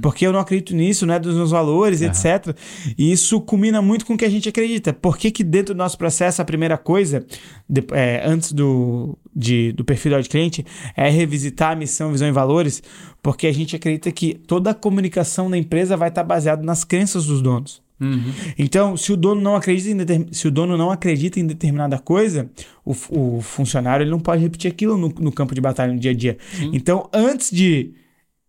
Porque 0.00 0.24
eu 0.24 0.32
não 0.32 0.38
acredito 0.38 0.74
nisso, 0.74 1.04
não 1.04 1.14
é 1.14 1.18
dos 1.18 1.34
meus 1.34 1.50
valores, 1.50 2.00
etc. 2.00 2.56
E 2.96 3.10
isso 3.10 3.40
culmina 3.40 3.82
muito 3.82 4.06
com 4.06 4.14
o 4.14 4.16
que 4.16 4.24
a 4.24 4.28
gente 4.28 4.48
acredita. 4.48 4.92
Por 4.92 5.18
que, 5.18 5.32
que 5.32 5.42
dentro 5.42 5.74
do 5.74 5.78
nosso 5.78 5.98
processo, 5.98 6.40
a 6.40 6.44
primeira 6.44 6.78
coisa, 6.78 7.26
de- 7.68 7.84
é, 7.92 8.22
antes 8.24 8.52
do, 8.52 9.18
de- 9.34 9.72
do 9.72 9.84
perfil 9.84 10.20
de 10.22 10.28
cliente, 10.28 10.64
é 10.96 11.10
revisitar 11.10 11.72
a 11.72 11.76
missão, 11.76 12.12
visão 12.12 12.28
e 12.28 12.32
valores? 12.32 12.82
Porque 13.20 13.48
a 13.48 13.52
gente 13.52 13.74
acredita 13.74 14.12
que 14.12 14.34
toda 14.46 14.70
a 14.70 14.74
comunicação 14.74 15.50
da 15.50 15.58
empresa 15.58 15.96
vai 15.96 16.08
estar 16.08 16.22
baseada 16.22 16.62
nas 16.62 16.84
crenças 16.84 17.26
dos 17.26 17.42
donos. 17.42 17.82
Uhum. 18.00 18.32
Então, 18.58 18.96
se 18.96 19.12
o 19.12 19.16
dono 19.16 19.40
não 19.40 19.54
acredita 19.54 19.90
em, 19.90 19.96
determin- 19.96 20.32
se 20.32 20.48
o 20.48 20.50
dono 20.50 20.76
não 20.76 20.90
acredita 20.90 21.38
em 21.38 21.46
determinada 21.46 21.98
coisa, 21.98 22.50
o, 22.84 22.92
o 23.10 23.40
funcionário 23.42 24.04
ele 24.04 24.10
não 24.10 24.20
pode 24.20 24.42
repetir 24.42 24.70
aquilo 24.70 24.96
no, 24.96 25.08
no 25.08 25.30
campo 25.30 25.54
de 25.54 25.60
batalha 25.60 25.92
no 25.92 25.98
dia 25.98 26.12
a 26.12 26.14
dia. 26.14 26.38
Então, 26.72 27.08
antes 27.12 27.50
de 27.50 27.92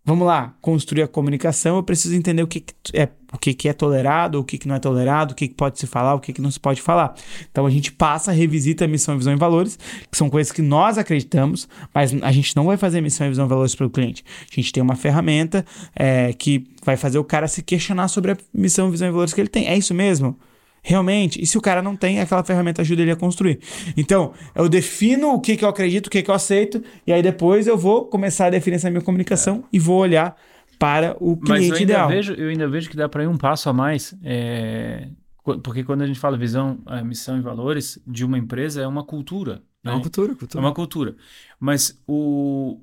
vamos 0.03 0.25
lá, 0.25 0.55
construir 0.61 1.03
a 1.03 1.07
comunicação, 1.07 1.77
eu 1.77 1.83
preciso 1.83 2.15
entender 2.15 2.41
o 2.41 2.47
que, 2.47 2.61
que 2.61 2.73
é 2.93 3.09
o 3.33 3.37
que, 3.37 3.53
que 3.53 3.69
é 3.69 3.73
tolerado, 3.73 4.39
o 4.39 4.43
que, 4.43 4.57
que 4.57 4.67
não 4.67 4.75
é 4.75 4.79
tolerado, 4.79 5.31
o 5.31 5.35
que, 5.35 5.47
pode 5.47 5.79
se 5.79 5.87
falar, 5.87 6.15
o 6.15 6.19
que, 6.19 6.33
que 6.33 6.41
não 6.41 6.51
se 6.51 6.59
pode 6.59 6.81
falar. 6.81 7.15
Então 7.49 7.65
a 7.65 7.69
gente 7.69 7.89
passa, 7.89 8.31
revisita 8.31 8.83
a 8.83 8.87
missão, 8.89 9.17
visão 9.17 9.31
e 9.31 9.37
valores, 9.37 9.79
que 10.11 10.17
são 10.17 10.29
coisas 10.29 10.51
que 10.51 10.61
nós 10.61 10.97
acreditamos, 10.97 11.67
mas 11.93 12.13
a 12.21 12.31
gente 12.31 12.53
não 12.57 12.65
vai 12.65 12.75
fazer 12.75 12.99
missão, 12.99 13.29
visão 13.29 13.45
e 13.45 13.49
valores 13.49 13.73
para 13.73 13.85
o 13.85 13.89
cliente. 13.89 14.23
A 14.51 14.53
gente 14.53 14.73
tem 14.73 14.83
uma 14.83 14.97
ferramenta 14.97 15.65
é, 15.95 16.33
que 16.33 16.67
vai 16.83 16.97
fazer 16.97 17.19
o 17.19 17.23
cara 17.23 17.47
se 17.47 17.61
questionar 17.61 18.09
sobre 18.09 18.31
a 18.31 18.37
missão, 18.53 18.91
visão 18.91 19.07
e 19.07 19.11
valores 19.11 19.33
que 19.33 19.39
ele 19.39 19.47
tem. 19.47 19.67
É 19.67 19.77
isso 19.77 19.93
mesmo? 19.93 20.37
Realmente, 20.83 21.41
e 21.41 21.45
se 21.45 21.57
o 21.57 21.61
cara 21.61 21.81
não 21.81 21.95
tem, 21.95 22.19
aquela 22.19 22.43
ferramenta 22.43 22.81
ajuda 22.81 23.01
ele 23.03 23.11
a 23.11 23.15
construir. 23.15 23.59
Então, 23.95 24.33
eu 24.55 24.67
defino 24.67 25.33
o 25.33 25.39
que, 25.39 25.55
que 25.55 25.63
eu 25.63 25.69
acredito, 25.69 26.07
o 26.07 26.09
que, 26.09 26.23
que 26.23 26.31
eu 26.31 26.35
aceito, 26.35 26.81
e 27.05 27.13
aí 27.13 27.21
depois 27.21 27.67
eu 27.67 27.77
vou 27.77 28.05
começar 28.05 28.47
a 28.47 28.49
definir 28.49 28.77
essa 28.77 28.89
minha 28.89 29.01
comunicação 29.03 29.63
e 29.71 29.77
vou 29.77 29.99
olhar 29.99 30.35
para 30.79 31.15
o 31.19 31.37
Mas 31.39 31.39
eu 31.39 31.45
cliente 31.45 31.71
ainda, 31.73 31.83
ideal. 31.83 32.09
vejo, 32.09 32.33
eu 32.33 32.49
ainda 32.49 32.67
vejo 32.67 32.89
que 32.89 32.97
dá 32.97 33.07
para 33.07 33.23
ir 33.23 33.27
um 33.27 33.37
passo 33.37 33.69
a 33.69 33.73
mais, 33.73 34.15
é, 34.23 35.07
qu- 35.43 35.59
porque 35.59 35.83
quando 35.83 36.01
a 36.01 36.07
gente 36.07 36.19
fala 36.19 36.35
visão, 36.35 36.79
a 36.87 37.03
missão 37.03 37.37
e 37.37 37.41
valores 37.41 37.99
de 38.07 38.25
uma 38.25 38.37
empresa 38.39 38.81
é 38.81 38.87
uma 38.87 39.03
cultura. 39.03 39.61
É 39.83 39.89
né? 39.89 39.93
uma 39.93 40.01
cultura, 40.01 40.31
É 40.31 40.35
cultura. 40.35 40.63
uma 40.63 40.73
cultura. 40.73 41.15
Mas 41.59 42.01
o 42.07 42.79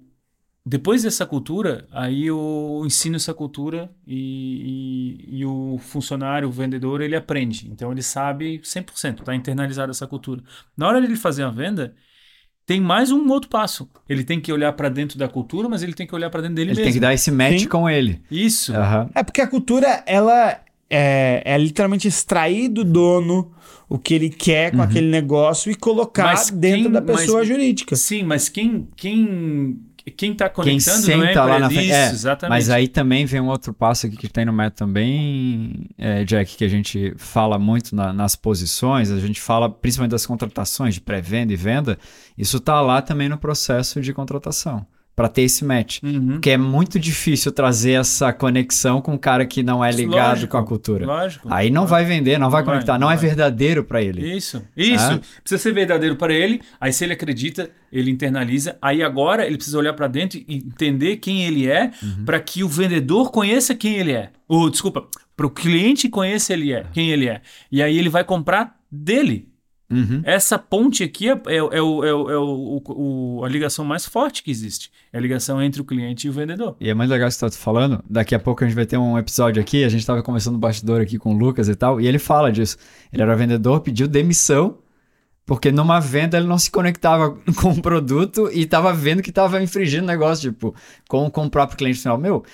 depois 0.69 1.03
dessa 1.03 1.25
cultura, 1.25 1.87
aí 1.93 2.27
eu 2.27 2.83
ensino 2.85 3.17
essa 3.17 3.33
cultura 3.33 3.91
e, 4.07 5.27
e, 5.31 5.39
e 5.41 5.45
o 5.47 5.79
funcionário, 5.79 6.49
o 6.49 6.53
vendedor, 6.53 7.01
ele 7.01 7.17
aprende. 7.17 7.69
Então 7.73 7.91
ele 7.93 8.03
sabe 8.03 8.59
100%, 8.61 9.21
está 9.21 9.35
internalizada 9.35 9.91
essa 9.91 10.07
cultura. 10.07 10.43
Na 10.77 10.87
hora 10.89 11.01
de 11.01 11.07
ele 11.07 11.17
fazer 11.17 11.43
a 11.45 11.51
venda, 11.51 11.95
tem 12.67 12.81
mais 12.81 13.11
um 13.11 13.27
outro 13.31 13.49
passo. 13.49 13.89
Ele 14.09 14.23
tem 14.23 14.41
que 14.41 14.53
olhar 14.53 14.73
para 14.75 14.89
dentro 14.89 15.19
da 15.19 15.27
cultura, 15.29 15.69
mas 15.69 15.83
ele 15.83 15.95
tem 15.95 16.07
que 16.07 16.15
olhar 16.15 16.29
para 16.29 16.43
dentro 16.43 16.57
dele 16.57 16.71
Ele 16.73 16.77
mesmo. 16.81 16.85
tem 16.85 16.93
que 16.93 17.01
dar 17.01 17.15
esse 17.15 17.31
match 17.31 17.61
Sim. 17.61 17.69
com 17.69 17.89
ele. 17.89 18.21
Isso. 18.31 18.75
Aham. 18.75 19.09
É 19.15 19.23
porque 19.23 19.41
a 19.41 19.47
cultura, 19.47 20.03
ela 20.07 20.61
é, 20.91 21.43
é 21.47 21.57
literalmente 21.57 22.07
extrair 22.07 22.69
do 22.69 22.85
dono 22.85 23.53
o 23.89 23.99
que 23.99 24.13
ele 24.13 24.29
quer 24.29 24.71
com 24.73 24.83
aquele 24.83 25.09
negócio 25.09 25.73
e 25.73 25.75
colocar 25.75 26.25
Mas 26.25 26.51
dentro 26.51 26.83
quem- 26.83 26.93
da 26.93 27.01
pessoa 27.01 27.39
mas- 27.39 27.49
jurídica. 27.49 27.97
Sim, 27.97 28.23
mas 28.25 28.51
quem 28.51 28.87
quem 28.95 29.81
quem 30.11 30.35
tá 30.35 30.49
Quem 30.49 30.55
conectando 30.65 31.07
não 31.09 31.23
é 31.25 31.27
senta 31.29 31.45
lá 31.45 31.59
na 31.59 31.69
frente. 31.71 31.85
Isso, 31.87 31.95
É, 31.95 32.11
exatamente. 32.11 32.51
Mas 32.57 32.71
aí 32.71 32.89
também 32.89 33.25
vem 33.27 33.41
um 33.41 33.49
outro 33.49 33.73
passo 33.73 34.07
aqui 34.07 34.17
que 34.17 34.29
tem 34.29 34.45
no 34.45 34.53
método 34.53 34.77
também, 34.79 35.87
é, 35.97 36.25
Jack, 36.25 36.57
que 36.57 36.65
a 36.65 36.69
gente 36.69 37.15
fala 37.17 37.59
muito 37.59 37.95
na- 37.97 38.13
nas 38.13 38.37
posições, 38.37 39.11
a 39.11 39.19
gente 39.19 39.41
fala 39.41 39.69
principalmente 39.71 40.11
das 40.13 40.27
contratações 40.27 40.95
de 40.95 41.01
pré-venda 41.01 41.53
e 41.53 41.57
venda, 41.57 41.99
isso 42.37 42.61
tá 42.61 42.81
lá 42.81 43.01
também 43.03 43.29
no 43.29 43.39
processo 43.39 44.01
de 44.01 44.13
contratação, 44.13 44.87
para 45.19 45.29
ter 45.29 45.43
esse 45.43 45.65
match. 45.65 45.99
Uhum. 46.01 46.29
Porque 46.35 46.51
é 46.51 46.57
muito 46.57 46.97
difícil 46.97 47.51
trazer 47.51 47.95
essa 47.95 48.33
conexão 48.33 49.01
com 49.03 49.15
um 49.15 49.19
cara 49.19 49.45
que 49.45 49.65
não 49.65 49.85
é 49.85 49.91
ligado 49.91 50.29
Lógico, 50.29 50.53
com 50.53 50.59
a 50.59 50.65
cultura. 50.65 51.05
Lógico. 51.05 51.49
Aí 51.51 51.71
não 51.71 51.89
vai 51.89 52.05
vender, 52.05 52.39
não 52.39 52.49
vai 52.49 52.61
Não 52.61 52.67
vai, 52.67 52.75
conectar, 52.77 52.93
não 52.93 53.09
não 53.09 53.11
é 53.11 53.17
vai. 53.17 53.27
verdadeiro 53.27 53.83
para 53.83 54.01
ele. 54.01 54.25
Isso, 54.37 54.63
isso. 54.77 55.21
Precisa 55.43 55.61
ser 55.61 55.73
verdadeiro 55.73 56.15
para 56.15 56.33
ele. 56.33 56.61
Aí, 56.81 56.93
se 56.93 57.03
ele 57.03 57.15
acredita, 57.15 57.69
ele 57.93 58.13
internaliza. 58.13 58.77
Aí, 58.81 59.03
agora, 59.03 59.45
ele 59.45 59.57
precisa 59.57 59.77
olhar 59.77 59.93
para 59.93 60.07
dentro 60.07 60.39
e 60.39 60.55
entender 60.55 61.17
quem 61.17 61.45
ele 61.45 61.69
é, 61.69 61.91
Uhum. 62.01 62.25
para 62.25 62.39
que 62.39 62.63
o 62.63 62.69
vendedor 62.69 63.33
conheça 63.33 63.75
quem 63.75 63.97
ele 63.97 64.13
é. 64.13 64.31
Ou, 64.47 64.71
desculpa, 64.71 65.09
para 65.37 65.47
o 65.47 65.51
cliente 65.51 66.09
conheça 66.09 66.53
ele 66.53 66.73
é, 66.73 66.85
quem 66.93 67.11
ele 67.11 67.29
é. 67.29 67.41
E 67.73 67.83
aí, 67.83 67.99
ele 67.99 68.09
vai 68.09 68.23
comprar 68.23 68.77
dele. 68.89 69.48
Uhum. 69.91 70.21
Essa 70.23 70.59
ponte 70.59 71.03
aqui 71.03 71.31
é, 71.31 71.33
é, 71.47 71.57
é 71.57 71.63
o- 71.63 71.73
é 71.73 71.81
o- 71.83 72.31
é 72.31 72.37
o- 72.39 72.83
o- 72.89 73.45
a 73.45 73.49
ligação 73.49 73.85
mais 73.85 74.05
forte 74.05 74.43
que 74.43 74.51
existe. 74.51 74.91
É 75.13 75.17
a 75.17 75.21
ligação 75.21 75.63
entre 75.63 75.81
o 75.81 75.85
cliente 75.85 76.27
e 76.27 76.31
o 76.31 76.33
vendedor. 76.33 76.77
E 76.79 76.91
é 76.91 76.95
muito 76.95 77.11
legal 77.11 77.27
isso 77.29 77.39
que 77.39 77.51
você 77.51 77.57
tá 77.59 77.63
falando. 77.65 78.05
Daqui 78.09 78.35
a 78.35 78.39
pouco 78.39 78.63
a 78.63 78.67
gente 78.67 78.77
vai 78.77 78.85
ter 78.85 78.99
um 78.99 79.17
episódio 79.17 79.63
aqui. 79.63 79.85
A 79.85 79.89
gente 79.89 80.05
tava 80.05 80.23
conversando 80.23 80.55
no 80.55 80.59
bastidor 80.61 81.01
aqui 81.01 81.17
com 81.19 81.35
o 81.35 81.39
Lucas 81.39 81.69
e 81.69 81.75
tal. 81.75 81.99
E 82.01 82.07
ele 82.07 82.19
fala 82.19 82.53
disso. 82.53 82.77
Ele 83.13 83.23
era 83.23 83.35
vendedor, 83.35 83.81
pediu 83.81 84.07
demissão. 84.07 84.77
Porque 85.47 85.73
numa 85.73 85.99
venda 85.99 86.37
ele 86.37 86.47
não 86.47 86.59
se 86.59 86.71
conectava 86.71 87.31
com 87.59 87.71
o 87.71 87.81
produto 87.81 88.51
e 88.53 88.67
tava 88.67 88.93
vendo 88.93 89.23
que 89.23 89.33
tava 89.33 89.63
infringindo 89.63 90.05
o 90.05 90.07
negócio, 90.07 90.51
tipo, 90.53 90.75
com, 91.09 91.31
com 91.31 91.47
o 91.47 91.51
próprio 91.51 91.79
cliente 91.79 92.01
final. 92.01 92.19
Meu, 92.19 92.45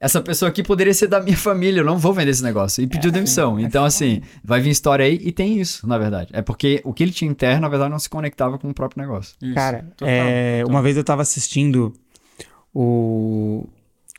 essa 0.00 0.20
pessoa 0.20 0.48
aqui 0.48 0.62
poderia 0.62 0.94
ser 0.94 1.06
da 1.08 1.20
minha 1.20 1.36
família, 1.38 1.80
eu 1.80 1.84
não 1.84 1.98
vou 1.98 2.12
vender 2.12 2.30
esse 2.30 2.42
negócio. 2.42 2.82
E 2.82 2.86
pediu 2.86 3.10
demissão. 3.10 3.58
Então, 3.58 3.84
assim, 3.84 4.22
vai 4.44 4.60
vir 4.60 4.70
história 4.70 5.04
aí 5.04 5.18
e 5.22 5.32
tem 5.32 5.60
isso, 5.60 5.86
na 5.88 5.98
verdade. 5.98 6.30
É 6.32 6.40
porque 6.42 6.80
o 6.84 6.92
que 6.92 7.02
ele 7.02 7.12
tinha 7.12 7.30
interno, 7.30 7.62
na 7.62 7.68
verdade, 7.68 7.90
não 7.90 7.98
se 7.98 8.08
conectava 8.08 8.58
com 8.58 8.68
o 8.70 8.74
próprio 8.74 9.02
negócio. 9.02 9.34
Isso. 9.42 9.54
Cara, 9.54 9.84
Total, 9.96 10.08
é, 10.08 10.58
total. 10.60 10.70
uma 10.72 10.82
vez 10.82 10.96
eu 10.96 11.04
tava 11.04 11.22
assistindo 11.22 11.92
o, 12.72 13.66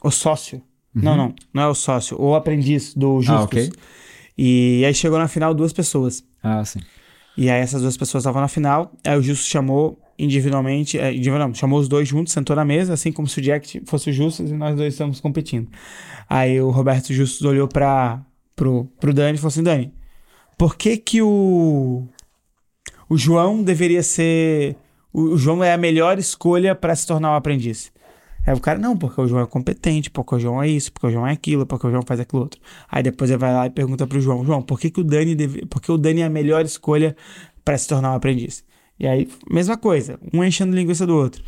o 0.04 0.12
sócio. 0.12 0.62
Não, 0.94 1.16
não, 1.16 1.34
não 1.54 1.64
é 1.64 1.68
o 1.68 1.76
sócio, 1.76 2.20
o 2.20 2.36
aprendiz 2.36 2.94
do 2.96 3.22
Justus. 3.22 3.40
Ah, 3.40 3.44
ok. 3.44 3.72
E 4.38 4.84
aí 4.86 4.94
chegou 4.94 5.20
na 5.20 5.28
final 5.28 5.54
duas 5.54 5.72
pessoas. 5.72 6.24
Ah, 6.42 6.66
sim. 6.66 6.80
E 7.38 7.50
aí 7.50 7.62
essas 7.62 7.82
duas 7.82 7.96
pessoas 7.96 8.24
estavam 8.24 8.42
na 8.42 8.48
final, 8.48 8.92
aí 9.06 9.18
o 9.18 9.22
Justus 9.22 9.48
chamou 9.48 9.98
individualmente, 10.18 11.00
é, 11.00 11.14
individual, 11.14 11.48
não, 11.48 11.54
chamou 11.54 11.80
os 11.80 11.88
dois 11.88 12.08
juntos, 12.08 12.34
sentou 12.34 12.56
na 12.56 12.66
mesa, 12.66 12.94
assim 12.94 13.12
como 13.12 13.28
se 13.28 13.40
o 13.40 13.42
Jack 13.42 13.82
fosse 13.86 14.10
o 14.10 14.14
Justus 14.14 14.52
e 14.52 14.54
nós 14.54 14.76
dois 14.76 14.94
estamos 14.94 15.22
competindo. 15.22 15.70
Aí 16.30 16.60
o 16.60 16.70
Roberto 16.70 17.14
Justus 17.14 17.44
olhou 17.44 17.68
para 17.68 18.22
pro, 18.56 18.86
pro 19.00 19.14
Dani 19.14 19.36
e 19.36 19.38
falou 19.38 19.48
assim, 19.48 19.64
Dani, 19.64 19.94
por 20.58 20.76
que 20.76 20.98
que 20.98 21.22
o 21.22 22.06
o 23.10 23.18
João 23.18 23.64
deveria 23.64 24.04
ser 24.04 24.76
o, 25.14 25.34
o 25.34 25.38
João 25.38 25.64
é 25.64 25.74
a 25.74 25.78
melhor 25.78 26.20
escolha 26.20 26.76
para 26.76 26.96
se 26.96 27.08
tornar 27.08 27.32
um 27.32 27.36
aprendiz. 27.36 27.92
Aí 28.50 28.56
o 28.56 28.60
cara, 28.60 28.80
não, 28.80 28.98
porque 28.98 29.22
o 29.22 29.28
João 29.28 29.44
é 29.44 29.46
competente, 29.46 30.10
porque 30.10 30.34
o 30.34 30.40
João 30.40 30.64
é 30.64 30.68
isso, 30.68 30.92
porque 30.92 31.06
o 31.06 31.12
João 31.12 31.28
é 31.28 31.32
aquilo, 31.32 31.68
porque 31.68 31.86
o 31.86 31.92
João 31.92 32.02
faz 32.02 32.20
aquilo 32.20 32.42
outro. 32.42 32.60
Aí 32.90 33.04
depois 33.04 33.30
ele 33.30 33.38
vai 33.38 33.54
lá 33.54 33.68
e 33.68 33.70
pergunta 33.70 34.08
pro 34.08 34.20
João, 34.20 34.44
João, 34.44 34.60
por 34.60 34.80
que, 34.80 34.90
que 34.90 35.00
o 35.00 35.04
Dani 35.04 35.36
deve, 35.36 35.68
porque 35.68 35.92
o 35.92 36.00
Dani 36.00 36.22
é 36.22 36.26
a 36.26 36.32
melhor 36.32 36.66
escolha 36.66 37.16
para 37.64 37.78
se 37.78 37.88
tornar 37.88 38.12
um 38.12 38.16
aprendiz? 38.16 38.66
E 39.00 39.06
aí, 39.06 39.30
mesma 39.52 39.78
coisa, 39.78 40.20
um 40.34 40.44
enchendo 40.44 40.76
linguiça 40.76 41.06
do 41.06 41.16
outro. 41.16 41.44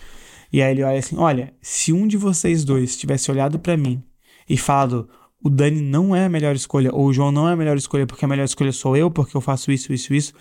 E 0.53 0.61
aí 0.61 0.73
ele 0.73 0.83
olha 0.83 0.99
assim, 0.99 1.17
olha, 1.17 1.51
se 1.59 1.91
um 1.91 2.05
de 2.05 2.17
vocês 2.17 2.63
dois 2.63 2.95
tivesse 2.95 3.31
olhado 3.31 3.57
para 3.57 3.75
mim 3.75 4.03
e 4.47 4.55
falado, 4.55 5.09
o 5.43 5.49
Dani 5.49 5.81
não 5.81 6.15
é 6.15 6.25
a 6.25 6.29
melhor 6.29 6.55
escolha, 6.55 6.93
ou 6.93 7.07
o 7.07 7.13
João 7.13 7.31
não 7.31 7.49
é 7.49 7.53
a 7.53 7.57
melhor 7.57 7.77
escolha, 7.77 8.05
porque 8.05 8.23
a 8.23 8.27
melhor 8.27 8.45
escolha 8.45 8.71
sou 8.71 8.95
eu, 8.95 9.09
porque 9.09 9.35
eu 9.35 9.41
faço 9.41 9.71
isso, 9.71 9.91
isso, 9.91 10.13
isso, 10.13 10.33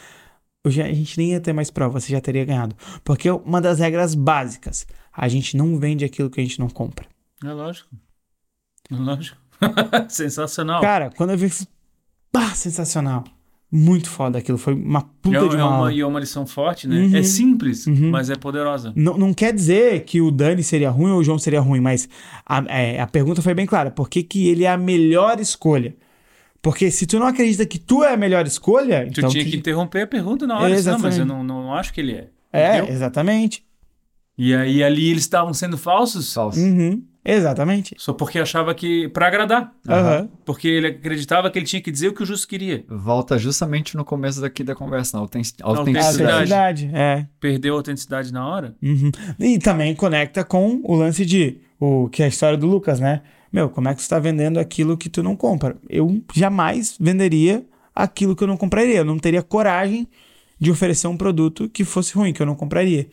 já, 0.66 0.84
a 0.84 0.92
gente 0.92 1.16
nem 1.16 1.30
ia 1.30 1.40
ter 1.40 1.54
mais 1.54 1.70
prova, 1.70 1.98
você 1.98 2.12
já 2.12 2.20
teria 2.20 2.44
ganhado. 2.44 2.76
Porque 3.02 3.30
uma 3.30 3.62
das 3.62 3.78
regras 3.78 4.14
básicas, 4.14 4.86
a 5.12 5.28
gente 5.28 5.56
não 5.56 5.78
vende 5.78 6.04
aquilo 6.04 6.30
que 6.30 6.40
a 6.40 6.42
gente 6.42 6.58
não 6.60 6.68
compra. 6.68 7.06
É 7.44 7.52
lógico. 7.52 7.88
É 8.90 8.94
lógico. 8.94 9.36
Sensacional. 10.08 10.80
Cara, 10.80 11.10
quando 11.16 11.30
eu 11.30 11.38
vi, 11.38 11.50
pá, 12.32 12.50
sensacional. 12.54 13.24
Muito 13.72 14.10
foda 14.10 14.36
aquilo, 14.38 14.58
foi 14.58 14.74
uma 14.74 15.00
puta 15.22 15.36
é, 15.36 15.48
de 15.48 15.56
é 15.56 15.62
uma, 15.62 15.92
e 15.92 16.00
é 16.00 16.06
uma 16.06 16.18
lição 16.18 16.44
forte, 16.44 16.88
né? 16.88 17.02
Uhum. 17.02 17.16
É 17.16 17.22
simples, 17.22 17.86
Uhum. 17.86 18.10
mas 18.10 18.28
é 18.28 18.34
poderosa. 18.34 18.92
Não, 18.96 19.16
não 19.16 19.32
quer 19.32 19.54
dizer 19.54 20.02
que 20.04 20.20
o 20.20 20.32
Dani 20.32 20.60
seria 20.64 20.90
ruim 20.90 21.12
ou 21.12 21.20
o 21.20 21.22
João 21.22 21.38
seria 21.38 21.60
ruim, 21.60 21.78
mas 21.78 22.08
a, 22.44 22.64
é, 22.66 23.00
a 23.00 23.06
pergunta 23.06 23.40
foi 23.40 23.54
bem 23.54 23.66
clara. 23.66 23.88
Por 23.92 24.08
que, 24.10 24.24
que 24.24 24.48
ele 24.48 24.64
é 24.64 24.70
a 24.70 24.76
melhor 24.76 25.38
escolha? 25.38 25.94
Porque 26.60 26.90
se 26.90 27.06
tu 27.06 27.20
não 27.20 27.28
acredita 27.28 27.64
que 27.64 27.78
tu 27.78 28.02
é 28.02 28.12
a 28.12 28.16
melhor 28.16 28.44
escolha, 28.44 29.04
Tu 29.06 29.20
então 29.20 29.30
tinha 29.30 29.44
tu- 29.44 29.50
que 29.50 29.56
interromper 29.58 30.02
a 30.02 30.06
pergunta 30.08 30.48
na 30.48 30.54
hora. 30.56 30.64
Não, 30.64 30.70
mas 30.70 30.78
Exatamente. 30.80 31.18
eu 31.20 31.24
não, 31.26 31.44
não 31.44 31.72
acho 31.72 31.92
que 31.94 32.00
ele 32.00 32.12
é. 32.14 32.28
É, 32.52 32.78
Entendeu? 32.78 32.94
exatamente. 32.94 33.64
E 34.42 34.54
aí 34.54 34.82
ali 34.82 35.10
eles 35.10 35.24
estavam 35.24 35.52
sendo 35.52 35.76
falsos 35.76 36.32
Falso. 36.32 36.58
Uhum, 36.58 37.04
exatamente. 37.22 37.94
só 37.98 38.14
porque 38.14 38.38
achava 38.38 38.74
que. 38.74 39.06
pra 39.10 39.26
agradar. 39.26 39.74
Aham. 39.86 40.30
Porque 40.46 40.66
ele 40.66 40.86
acreditava 40.86 41.50
que 41.50 41.58
ele 41.58 41.66
tinha 41.66 41.82
que 41.82 41.90
dizer 41.90 42.08
o 42.08 42.14
que 42.14 42.22
o 42.22 42.26
justo 42.26 42.48
queria. 42.48 42.82
Volta 42.88 43.36
justamente 43.36 43.98
no 43.98 44.02
começo 44.02 44.40
daqui 44.40 44.64
da 44.64 44.74
conversa, 44.74 45.18
na 45.18 45.20
autenticidade. 45.20 45.78
autenticidade, 45.78 46.90
é. 46.94 47.26
Perdeu 47.38 47.74
a 47.74 47.76
autenticidade 47.76 48.32
na 48.32 48.48
hora. 48.48 48.74
Uhum. 48.82 49.10
E 49.38 49.58
também 49.58 49.94
conecta 49.94 50.42
com 50.42 50.80
o 50.84 50.94
lance 50.94 51.26
de 51.26 51.58
o 51.78 52.08
que 52.08 52.22
é 52.22 52.24
a 52.24 52.28
história 52.28 52.56
do 52.56 52.66
Lucas, 52.66 52.98
né? 52.98 53.20
Meu, 53.52 53.68
como 53.68 53.88
é 53.88 53.92
que 53.92 53.98
tu 53.98 54.04
está 54.04 54.18
vendendo 54.18 54.58
aquilo 54.58 54.96
que 54.96 55.10
tu 55.10 55.22
não 55.22 55.36
compra? 55.36 55.76
Eu 55.86 56.22
jamais 56.34 56.96
venderia 56.98 57.62
aquilo 57.94 58.34
que 58.34 58.42
eu 58.42 58.48
não 58.48 58.56
compraria. 58.56 58.96
Eu 58.96 59.04
não 59.04 59.18
teria 59.18 59.42
coragem 59.42 60.08
de 60.60 60.70
oferecer 60.70 61.06
um 61.08 61.16
produto 61.16 61.68
que 61.68 61.84
fosse 61.84 62.12
ruim, 62.14 62.32
que 62.32 62.42
eu 62.42 62.46
não 62.46 62.54
compraria. 62.54 63.08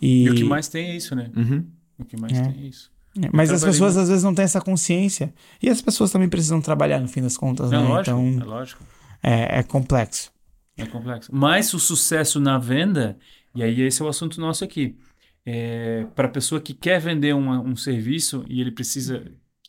E, 0.00 0.24
E, 0.24 0.30
o 0.30 0.34
que 0.34 0.44
mais 0.44 0.68
tem 0.68 0.90
é 0.92 0.96
isso, 0.96 1.14
né? 1.16 1.30
Uhum. 1.36 1.66
O 1.98 2.04
que 2.04 2.16
mais 2.20 2.32
É. 2.38 2.42
tem 2.42 2.62
é 2.64 2.66
isso. 2.68 2.90
É, 3.20 3.28
Mas 3.32 3.50
Eu 3.50 3.56
as 3.56 3.64
pessoas 3.64 3.92
muito. 3.94 4.02
às 4.04 4.08
vezes 4.08 4.24
não 4.24 4.34
têm 4.34 4.44
essa 4.44 4.60
consciência. 4.60 5.34
E 5.62 5.68
as 5.68 5.82
pessoas 5.82 6.10
também 6.10 6.28
precisam 6.28 6.60
trabalhar 6.60 7.00
no 7.00 7.08
fim 7.08 7.20
das 7.20 7.36
contas, 7.36 7.70
É 7.72 7.76
né? 7.76 7.82
lógico, 7.82 8.16
é 8.16 8.22
Então 8.30 8.46
lógico. 8.48 8.82
é, 9.22 9.58
é 9.58 9.62
complexo. 9.62 10.30
É 10.76 10.86
complexo. 10.86 11.30
Mas 11.34 11.74
o 11.74 11.78
sucesso 11.78 12.40
na 12.40 12.56
venda, 12.58 13.18
e 13.54 13.62
aí 13.62 13.82
esse 13.82 14.00
é 14.00 14.04
o 14.04 14.08
assunto 14.08 14.40
nosso 14.40 14.64
aqui. 14.64 14.96
É, 15.44 16.06
para 16.14 16.28
a 16.28 16.30
pessoa 16.30 16.60
que 16.60 16.72
quer 16.72 17.00
vender 17.00 17.34
uma- 17.34 17.60
um 17.60 17.74
serviço 17.76 18.44
e 18.48 18.60
ele 18.60 18.70
precisa 18.70 19.24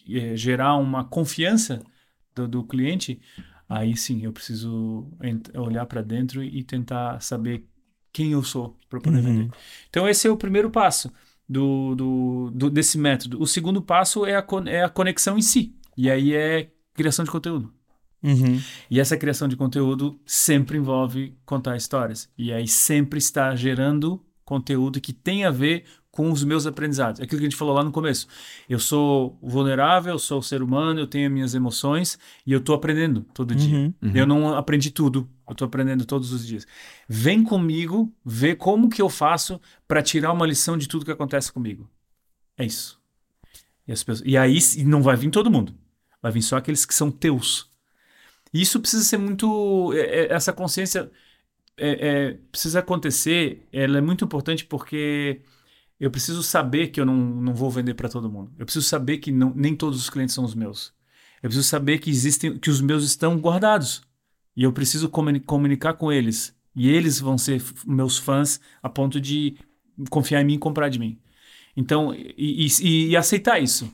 é, 0.09 0.36
gerar 0.38 0.75
uma 0.75 1.03
confiança 1.03 1.81
do, 2.36 2.47
do 2.47 2.63
cliente, 2.63 3.19
aí 3.78 3.95
sim 3.97 4.24
eu 4.24 4.32
preciso 4.32 5.07
olhar 5.55 5.86
para 5.86 6.01
dentro 6.01 6.43
e 6.43 6.63
tentar 6.63 7.19
saber 7.21 7.65
quem 8.11 8.32
eu 8.32 8.43
sou 8.43 8.78
para 8.89 8.99
poder 9.01 9.17
Uhum. 9.17 9.24
vender. 9.24 9.51
Então 9.89 10.07
esse 10.07 10.28
é 10.28 10.32
o 10.32 10.38
primeiro 10.38 10.69
passo 10.69 11.11
do, 11.49 11.95
do, 11.95 12.51
do- 12.53 12.69
desse 12.69 12.97
método. 12.97 13.41
O 13.41 13.47
segundo 13.47 13.82
passo 13.82 14.26
é 14.26 14.36
a, 14.36 14.45
é 14.67 14.84
a 14.84 14.89
conexão 14.89 15.38
em 15.38 15.41
si. 15.41 15.76
E 15.97 16.09
aí 16.09 16.34
é 16.34 16.69
criação 16.93 17.26
de 17.26 17.32
conteúdo. 17.32 17.74
Uhum. 18.21 18.59
E 18.89 18.99
essa 18.99 19.17
criação 19.17 19.47
de 19.47 19.55
conteúdo 19.57 20.19
sempre 20.26 20.78
envolve 20.78 21.36
contar 21.45 21.76
histórias. 21.76 22.30
E 22.38 22.53
aí 22.53 22.67
sempre 22.67 23.17
está 23.19 23.53
gerando 23.55 24.24
conteúdo 24.45 25.01
que 25.01 25.11
tem 25.11 25.43
a 25.45 25.51
ver 25.51 25.86
com 26.14 26.32
os 26.32 26.43
meus 26.43 26.68
aprendizados. 26.68 27.20
Aquilo 27.20 27.39
que 27.39 27.47
a 27.47 27.49
gente 27.49 27.57
falou 27.57 27.74
lá 27.74 27.84
no 27.84 27.91
começo. 27.91 28.28
Eu 28.70 28.78
sou 28.78 29.36
vulnerável, 29.41 30.14
eu 30.14 30.20
sou 30.20 30.43
ser 30.43 30.61
humano, 30.61 30.99
eu 30.99 31.07
tenho 31.07 31.30
minhas 31.32 31.55
emoções 31.55 32.20
e 32.45 32.51
eu 32.53 32.59
estou 32.59 32.76
aprendendo 32.76 33.26
todo 33.34 33.55
dia. 33.55 33.76
Uhum. 33.76 33.93
Uhum. 33.99 34.11
Eu 34.14 34.28
não 34.28 34.55
aprendi 34.55 34.91
tudo, 34.91 35.28
eu 35.47 35.53
estou 35.53 35.66
aprendendo 35.66 36.05
todos 36.05 36.32
os 36.32 36.45
dias. 36.45 36.68
Vem 37.09 37.43
comigo, 37.43 38.14
vê 38.24 38.55
como 38.55 38.89
que 38.89 39.01
eu 39.01 39.09
faço 39.09 39.59
para 39.88 40.03
tirar 40.03 40.32
uma 40.32 40.45
lição 40.45 40.78
de 40.78 40.88
tudo 40.88 41.03
que 41.03 41.11
acontece 41.11 41.51
comigo. 41.51 41.89
É 42.59 42.64
isso. 42.64 43.01
E, 43.88 43.91
as 43.91 44.03
pessoas- 44.03 44.28
e 44.30 44.38
aí 44.38 44.59
e 44.78 44.84
não 44.86 45.01
vai 45.01 45.16
vir 45.16 45.32
todo 45.32 45.49
mundo. 45.49 45.74
Vai 46.22 46.32
vir 46.32 46.43
só 46.43 46.57
aqueles 46.57 46.86
que 46.86 46.93
são 46.93 47.09
teus. 47.09 47.68
E 48.53 48.61
isso 48.61 48.80
precisa 48.80 49.03
ser 49.03 49.18
muito. 49.18 49.91
é- 49.95 50.26
é- 50.28 50.32
essa 50.34 50.53
consciência 50.53 51.09
é- 51.76 52.07
é, 52.07 52.38
precisa 52.51 52.80
acontecer. 52.82 53.68
Ela 53.74 53.97
é 53.97 54.01
muito 54.01 54.24
importante 54.24 54.64
porque 54.64 55.41
eu 56.04 56.12
preciso 56.12 56.43
saber 56.43 56.88
que 56.89 56.99
eu 56.99 57.06
não, 57.06 57.16
não 57.16 57.54
vou 57.54 57.72
vender 57.72 57.93
para 57.93 58.10
todo 58.10 58.30
mundo. 58.30 58.51
Eu 58.60 58.66
preciso 58.66 58.86
saber 58.86 59.20
que 59.20 59.32
não, 59.32 59.54
nem 59.56 59.74
todos 59.74 59.97
os 59.97 60.10
clientes 60.10 60.36
são 60.36 60.43
os 60.43 60.54
meus. 60.54 60.93
Eu 61.41 61.49
preciso 61.49 61.66
saber 61.66 61.99
que 61.99 62.10
existem, 62.10 62.58
que 62.58 62.70
os 62.70 62.82
meus 62.82 63.06
estão 63.06 63.38
guardados. 63.38 64.01
E 64.54 64.64
eu 64.64 64.74
preciso 64.74 65.08
comuni- 65.08 65.39
comunicar 65.39 65.93
com 65.93 66.12
eles. 66.12 66.54
E 66.76 66.89
eles 66.89 67.22
vão 67.22 67.38
ser 67.38 67.64
meus 67.86 68.18
fãs 68.18 68.60
a 68.82 68.89
ponto 68.89 69.22
de 69.22 69.56
confiar 70.10 70.41
em 70.41 70.45
mim 70.45 70.54
e 70.56 70.60
comprar 70.60 70.89
de 70.89 70.99
mim. 70.99 71.18
Então, 71.76 72.14
e, 72.14 72.68
e- 72.68 73.08
e 73.12 73.16
aceitar 73.16 73.60
isso. 73.62 73.89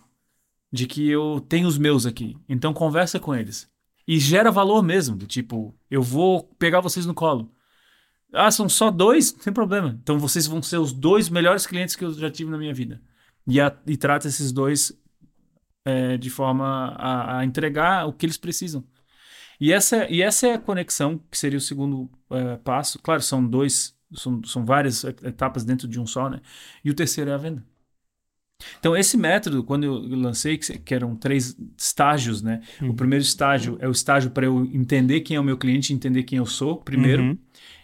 De 0.71 0.87
que 0.87 1.07
eu 1.07 1.45
tenho 1.47 1.67
os 1.67 1.77
meus 1.77 2.07
aqui. 2.07 2.35
Então, 2.47 2.73
conversa 2.73 3.19
com 3.19 3.35
eles. 3.35 3.69
E 4.07 4.19
gera 4.19 4.49
valor 4.51 4.81
mesmo. 4.81 5.15
Do 5.15 5.27
tipo, 5.27 5.75
eu 5.91 6.01
vou 6.01 6.43
pegar 6.57 6.81
vocês 6.81 7.05
no 7.05 7.13
colo. 7.13 7.51
Ah, 8.33 8.51
são 8.51 8.69
só 8.69 8.91
dois? 8.91 9.35
Sem 9.39 9.51
problema. 9.51 9.97
Então, 10.01 10.19
vocês 10.19 10.45
vão 10.45 10.61
ser 10.61 10.77
os 10.77 10.93
dois 10.93 11.29
melhores 11.29 11.65
clientes 11.65 11.95
que 11.95 12.05
eu 12.05 12.11
já 12.13 12.29
tive 12.29 12.51
na 12.51 12.57
minha 12.57 12.73
vida. 12.73 13.01
E, 13.47 13.59
a- 13.59 13.75
e 13.87 13.97
trata 13.97 14.27
esses 14.27 14.51
dois 14.51 14.93
é, 15.85 16.17
de 16.17 16.29
forma 16.29 16.89
a, 16.97 17.39
a 17.39 17.45
entregar 17.45 18.07
o 18.07 18.13
que 18.13 18.25
eles 18.25 18.37
precisam. 18.37 18.83
E 19.59 19.73
essa, 19.73 20.09
e 20.09 20.21
essa 20.21 20.47
é 20.47 20.53
a 20.55 20.59
conexão, 20.59 21.19
que 21.31 21.37
seria 21.37 21.57
o 21.59 21.61
segundo 21.61 22.09
é, 22.31 22.57
passo. 22.57 22.99
Claro, 22.99 23.21
são 23.21 23.45
dois, 23.47 23.95
são, 24.15 24.43
são 24.45 24.65
várias 24.65 25.03
etapas 25.05 25.65
dentro 25.65 25.87
de 25.87 25.99
um 25.99 26.07
só, 26.07 26.29
né? 26.29 26.41
E 26.85 26.91
o 26.91 26.95
terceiro 26.95 27.31
é 27.31 27.35
a 27.35 27.37
venda. 27.37 27.65
Então, 28.79 28.95
esse 28.95 29.15
método, 29.17 29.63
quando 29.63 29.85
eu 29.85 29.93
lancei, 30.17 30.57
que, 30.57 30.93
eram 30.93 31.15
três 31.15 31.57
estágios, 31.77 32.41
né? 32.41 32.61
O 32.81 32.93
primeiro 32.93 33.23
estágio 33.23 33.77
é 33.79 33.87
o 33.87 33.91
estágio 33.91 34.31
para 34.31 34.45
eu 34.45 34.65
entender 34.73 35.21
quem 35.21 35.37
é 35.37 35.39
o 35.39 35.43
meu 35.43 35.57
cliente, 35.57 35.93
entender 35.93 36.23
quem 36.23 36.37
eu 36.39 36.45
sou, 36.45 36.75
primeiro. 36.77 37.23
Uhum. 37.23 37.37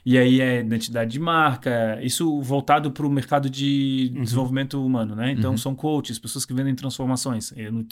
E 0.06 0.18
aí 0.20 0.40
é 0.40 0.60
identidade 0.60 1.12
de 1.14 1.20
marca, 1.20 1.98
isso 2.04 2.40
voltado 2.42 2.92
para 2.92 3.08
o 3.08 3.10
mercado 3.10 3.50
de 3.50 4.10
desenvolvimento 4.22 4.86
humano, 4.86 5.16
né? 5.16 5.32
Então 5.32 5.52
Uhum. 5.52 5.58
são 5.58 5.74
coaches, 5.74 6.20
pessoas 6.20 6.46
que 6.46 6.54
vendem 6.54 6.76
transformações, 6.76 7.52
é 7.58 7.70
um 7.72 7.84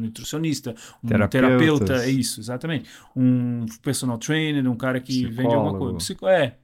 nutricionista, 0.00 0.74
um 1.04 1.08
terapeuta, 1.28 2.02
é 2.04 2.10
isso, 2.10 2.40
exatamente. 2.40 2.88
Um 3.14 3.66
personal 3.82 4.18
trainer, 4.18 4.68
um 4.68 4.74
cara 4.74 4.98
que 5.00 5.26
vende 5.26 5.54
alguma 5.54 5.72
Psicólogo. 5.72 5.78
coisa. 5.78 5.98
Psico- 5.98 6.26
é. 6.26 6.56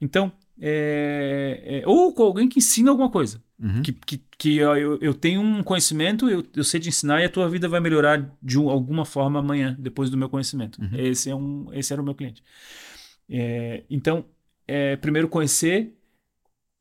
Então, 0.00 0.32
é, 0.60 1.80
é- 1.82 1.86
ou 1.86 2.12
com 2.14 2.22
alguém 2.22 2.48
que 2.48 2.58
ensina 2.60 2.90
alguma 2.90 3.10
coisa. 3.10 3.42
Uhum. 3.64 3.82
Que, 3.82 3.92
que, 3.92 4.20
que 4.36 4.56
eu, 4.58 4.98
eu- 5.00 5.14
tenho 5.14 5.40
um 5.40 5.62
conhecimento, 5.62 6.28
eu, 6.28 6.44
eu 6.54 6.62
sei 6.62 6.78
de 6.78 6.90
ensinar 6.90 7.22
e 7.22 7.24
a 7.24 7.30
tua 7.30 7.48
vida 7.48 7.66
vai 7.66 7.80
melhorar 7.80 8.30
de 8.42 8.58
um- 8.58 8.68
alguma 8.68 9.06
forma 9.06 9.38
amanhã, 9.38 9.74
depois 9.78 10.10
do 10.10 10.18
meu 10.18 10.28
conhecimento. 10.28 10.78
Uhum. 10.82 10.90
Esse, 10.92 11.30
é 11.30 11.34
um, 11.34 11.72
esse 11.72 11.90
era 11.90 12.02
o 12.02 12.04
meu 12.04 12.14
cliente. 12.14 12.42
É, 13.26 13.82
então, 13.88 14.26
é, 14.68 14.96
primeiro 14.96 15.28
conhecer, 15.28 15.94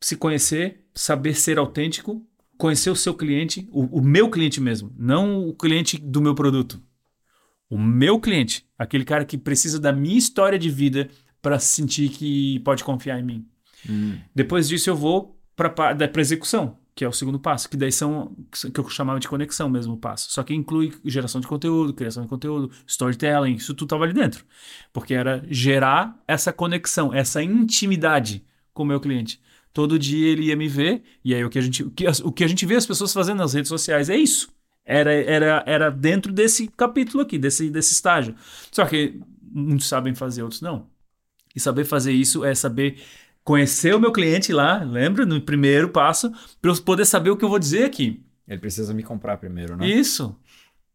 se 0.02 0.18
conhecer, 0.18 0.84
saber 0.94 1.36
ser 1.36 1.58
autêntico, 1.58 2.22
conhecer 2.58 2.90
o 2.90 2.96
seu 2.98 3.14
cliente, 3.14 3.66
o, 3.72 4.00
o 4.00 4.02
meu 4.02 4.30
cliente 4.30 4.60
mesmo, 4.60 4.94
não 4.98 5.48
o 5.48 5.54
cliente 5.54 5.98
do 5.98 6.22
meu 6.22 6.36
produto. 6.36 6.82
O 7.70 7.78
meu 7.78 8.20
cliente, 8.20 8.66
aquele 8.78 9.06
cara 9.06 9.24
que 9.24 9.38
precisa 9.38 9.80
da 9.80 9.94
minha 9.94 10.18
história 10.18 10.60
de 10.60 10.70
vida 10.70 11.10
para 11.42 11.58
sentir 11.60 12.10
que 12.10 12.60
pode 12.60 12.84
confiar 12.84 13.20
em 13.20 13.24
mim. 13.24 13.48
Uhum. 13.88 14.18
Depois 14.36 14.68
disso 14.68 14.90
eu 14.90 14.98
vou 14.98 15.40
para 15.56 16.22
execução, 16.22 16.78
que 16.96 17.04
é 17.04 17.08
o 17.08 17.12
segundo 17.12 17.40
passo, 17.40 17.70
que 17.70 17.78
daí 17.78 17.92
são 17.92 18.36
que 18.52 18.80
eu 18.80 18.90
chamava 18.90 19.20
de 19.20 19.28
conexão 19.28 19.70
mesmo 19.70 19.94
o 19.94 19.98
passo. 19.98 20.32
Só 20.32 20.44
que 20.44 20.54
inclui 20.54 20.94
geração 21.06 21.42
de 21.42 21.48
conteúdo, 21.48 21.94
criação 21.94 22.24
de 22.24 22.30
conteúdo, 22.30 22.72
storytelling, 22.88 23.56
isso 23.56 23.74
tudo 23.74 23.88
estava 23.88 24.04
ali 24.04 24.14
dentro. 24.14 24.46
Porque 24.92 25.14
era 25.14 25.44
gerar 25.50 26.22
essa 26.28 26.54
conexão, 26.54 27.14
essa 27.14 27.42
intimidade 27.42 28.44
com 28.74 28.84
o 28.84 28.86
meu 28.86 29.00
cliente. 29.00 29.42
Todo 29.74 29.98
dia 29.98 30.28
ele 30.28 30.44
ia 30.44 30.56
me 30.56 30.68
ver, 30.68 31.02
e 31.26 31.34
aí 31.34 31.44
o 31.44 31.50
que 31.50 31.58
a 31.58 31.62
gente, 31.62 31.84
o 31.84 31.90
que, 31.90 32.06
o 32.24 32.32
que 32.32 32.44
a 32.44 32.48
gente 32.48 32.66
vê 32.66 32.76
as 32.76 32.86
pessoas 32.86 33.12
fazendo 33.12 33.40
nas 33.40 33.54
redes 33.54 33.70
sociais 33.70 34.10
é 34.10 34.16
isso. 34.16 34.50
Era, 34.86 35.12
era, 35.14 35.64
era 35.66 35.90
dentro 35.90 36.32
desse 36.32 36.68
capítulo 36.68 37.24
aqui, 37.24 37.40
desse, 37.40 37.70
desse 37.72 37.94
estágio. 37.94 38.36
Só 38.72 38.86
que 38.86 39.20
muitos 39.42 39.88
sabem 39.88 40.14
fazer, 40.14 40.44
outros 40.44 40.62
não. 40.62 40.88
E 41.56 41.60
saber 41.60 41.86
fazer 41.86 42.12
isso 42.12 42.44
é 42.44 42.54
saber 42.54 43.02
conhecer 43.44 43.94
o 43.94 44.00
meu 44.00 44.12
cliente 44.12 44.54
lá, 44.54 44.84
lembra? 44.84 45.26
No 45.26 45.40
primeiro 45.42 45.90
passo, 45.90 46.32
para 46.62 46.72
eu 46.72 46.82
poder 46.82 47.06
saber 47.06 47.30
o 47.30 47.38
que 47.38 47.44
eu 47.44 47.50
vou 47.50 47.60
dizer 47.60 47.86
aqui. 47.86 48.24
Ele 48.48 48.60
precisa 48.60 48.94
me 48.94 49.04
comprar 49.04 49.38
primeiro, 49.38 49.76
né? 49.76 49.88
Isso. 49.88 50.36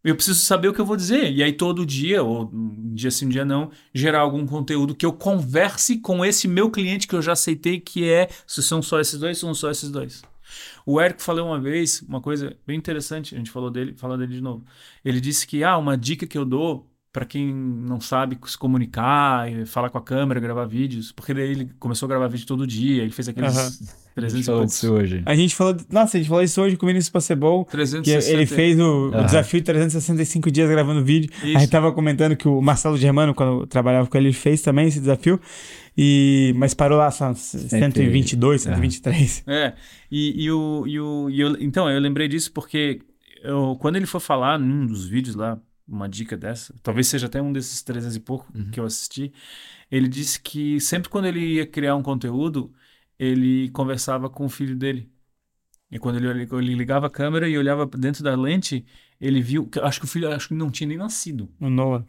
Eu 0.05 0.15
preciso 0.15 0.39
saber 0.41 0.69
o 0.69 0.73
que 0.73 0.81
eu 0.81 0.87
vou 0.87 0.97
dizer. 0.97 1.33
E 1.33 1.43
aí, 1.43 1.53
todo 1.53 1.85
dia, 1.85 2.23
ou 2.23 2.49
um 2.53 2.95
dia 2.95 3.11
sim, 3.11 3.27
um 3.27 3.29
dia 3.29 3.45
não, 3.45 3.71
gerar 3.93 4.21
algum 4.21 4.47
conteúdo 4.47 4.95
que 4.95 5.05
eu 5.05 5.13
converse 5.13 5.99
com 5.99 6.25
esse 6.25 6.47
meu 6.47 6.71
cliente 6.71 7.07
que 7.07 7.15
eu 7.15 7.23
já 7.23 7.33
aceitei, 7.33 7.81
que 7.81 8.09
é 8.09 8.29
se 8.47 8.63
são 8.63 8.81
só 8.81 9.01
esses 9.01 9.19
dois, 9.19 9.39
são 9.39 9.53
só 9.55 9.71
esses 9.71 9.91
dois. 9.91 10.23
O 10.87 11.01
Érico 11.01 11.21
falou 11.21 11.47
uma 11.47 11.61
vez 11.61 12.01
uma 12.09 12.21
coisa 12.21 12.57
bem 12.67 12.77
interessante, 12.77 13.35
a 13.35 13.39
gente 13.39 13.51
falou 13.51 13.71
dele, 13.71 13.95
fala 13.97 14.17
dele 14.17 14.35
de 14.35 14.41
novo. 14.41 14.65
Ele 15.05 15.21
disse 15.21 15.47
que 15.47 15.63
ah, 15.63 15.77
uma 15.77 15.97
dica 15.97 16.27
que 16.27 16.39
eu 16.39 16.45
dou 16.45 16.88
para 17.13 17.25
quem 17.25 17.53
não 17.53 18.01
sabe 18.01 18.39
se 18.47 18.57
comunicar, 18.57 19.47
falar 19.67 19.91
com 19.91 19.99
a 19.99 20.03
câmera, 20.03 20.39
gravar 20.39 20.67
vídeos, 20.67 21.11
porque 21.11 21.33
daí 21.33 21.51
ele 21.51 21.71
começou 21.79 22.07
a 22.07 22.09
gravar 22.09 22.29
vídeo 22.29 22.47
todo 22.47 22.67
dia, 22.67 23.03
ele 23.03 23.11
fez 23.11 23.29
aqueles 23.29 23.57
Aham. 23.57 23.71
300 24.15 24.41
e 24.41 24.45
Falou 24.45 24.61
poucos. 24.61 24.75
disso 24.75 24.93
hoje. 24.93 25.23
A 25.25 25.35
gente 25.35 25.55
falou. 25.55 25.77
Nossa, 25.91 26.17
a 26.17 26.21
gente 26.21 26.29
falou 26.29 26.43
isso 26.43 26.61
hoje 26.61 26.77
com 26.77 26.87
o 26.87 26.89
Vinícius 26.89 27.11
Passebol. 27.11 27.65
Que 27.65 27.71
360. 27.73 28.33
ele 28.37 28.47
fez 28.47 28.79
o, 28.79 28.83
o 29.11 29.15
Aham. 29.15 29.27
desafio 29.27 29.63
365 29.63 30.51
dias 30.51 30.69
gravando 30.69 31.05
vídeo. 31.05 31.31
Isso. 31.43 31.57
A 31.57 31.61
gente 31.61 31.71
tava 31.71 31.93
comentando 31.93 32.37
que 32.37 32.49
o 32.49 32.61
Marcelo 32.61 32.97
Germano, 32.97 33.33
quando 33.33 33.61
eu 33.63 33.67
trabalhava 33.67 34.09
com 34.09 34.19
ele, 34.19 34.29
ele 34.29 34.35
fez 34.35 34.61
também 34.61 34.89
esse 34.89 34.99
desafio. 35.01 35.41
E, 35.97 36.53
mas 36.57 36.75
parou 36.75 36.99
lá 36.99 37.11
só 37.11 37.33
122, 37.35 38.63
123. 38.63 39.45
É, 39.47 39.75
e, 40.11 40.45
e 40.45 40.51
o, 40.51 40.85
e 40.87 41.01
o 41.01 41.31
e 41.31 41.41
eu, 41.41 41.57
então, 41.61 41.91
eu 41.91 41.99
lembrei 42.01 42.29
disso 42.29 42.53
porque 42.53 43.01
eu, 43.43 43.77
quando 43.81 43.97
ele 43.97 44.07
for 44.07 44.21
falar 44.21 44.59
num 44.59 44.87
dos 44.87 45.07
vídeos 45.07 45.35
lá, 45.35 45.59
uma 45.89 46.09
dica 46.09 46.37
dessa, 46.37 46.75
talvez 46.83 47.07
seja 47.09 47.27
até 47.27 47.41
um 47.41 47.53
desses 47.53 47.83
300 47.83 48.17
e 48.17 48.21
pouco 48.21 48.47
que 48.71 48.79
eu 48.79 48.85
assisti, 48.85 49.33
ele 49.91 50.07
disse 50.09 50.39
que 50.41 50.79
sempre 50.81 51.09
quando 51.09 51.25
ele 51.27 51.41
ia 51.55 51.67
criar 51.67 51.97
um 51.97 52.03
conteúdo, 52.03 52.71
ele 53.19 53.71
conversava 53.71 54.29
com 54.29 54.45
o 54.45 54.49
filho 54.49 54.77
dele. 54.77 55.09
E 55.91 55.99
quando 55.99 56.17
ele, 56.17 56.47
ele 56.53 56.75
ligava 56.75 57.07
a 57.07 57.11
câmera 57.11 57.49
e 57.49 57.57
olhava 57.57 57.87
dentro 57.87 58.23
da 58.23 58.35
lente, 58.37 58.85
ele 59.19 59.41
viu, 59.41 59.67
que- 59.67 59.81
acho 59.81 59.99
que 60.01 60.05
o 60.05 60.09
filho 60.09 60.31
acho 60.31 60.49
que 60.49 60.55
não 60.55 60.71
tinha 60.71 60.87
nem 60.87 60.99
nascido. 60.99 61.49
O 61.59 61.71
Noah. 61.71 62.05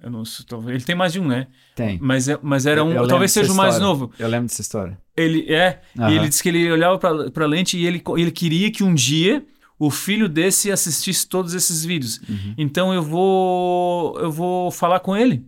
Eu 0.00 0.10
não 0.12 0.24
sei, 0.24 0.46
talvez- 0.46 0.76
ele 0.76 0.84
tem 0.84 0.94
mais 0.94 1.12
de 1.12 1.18
um, 1.18 1.26
né? 1.26 1.48
Tem. 1.74 1.98
Mas, 2.00 2.28
é, 2.28 2.38
mas 2.40 2.66
era 2.66 2.80
Eu- 2.80 2.84
um, 2.84 2.88
eu 2.90 2.92
lembro 2.94 3.08
talvez 3.08 3.32
seja 3.32 3.52
o 3.52 3.56
mais 3.56 3.80
novo. 3.80 4.12
Eu 4.16 4.28
lembro 4.28 4.46
dessa 4.46 4.60
história. 4.62 4.96
Ele 5.16 5.52
é, 5.52 5.82
Aham. 5.98 6.10
e 6.12 6.16
ele 6.16 6.28
disse 6.28 6.40
que 6.40 6.48
ele 6.50 6.70
olhava 6.70 6.96
pra, 7.00 7.28
pra 7.32 7.46
lente 7.46 7.76
e 7.76 7.84
ele, 7.84 8.00
ele 8.16 8.30
queria 8.30 8.70
que 8.70 8.84
um 8.84 8.94
dia 8.94 9.44
o 9.78 9.90
filho 9.90 10.28
desse 10.28 10.70
assistisse 10.72 11.26
todos 11.28 11.54
esses 11.54 11.84
vídeos. 11.84 12.20
Uhum. 12.28 12.54
Então 12.58 12.92
eu 12.92 13.02
vou 13.02 14.18
eu 14.20 14.30
vou 14.32 14.70
falar 14.70 15.00
com 15.00 15.16
ele. 15.16 15.46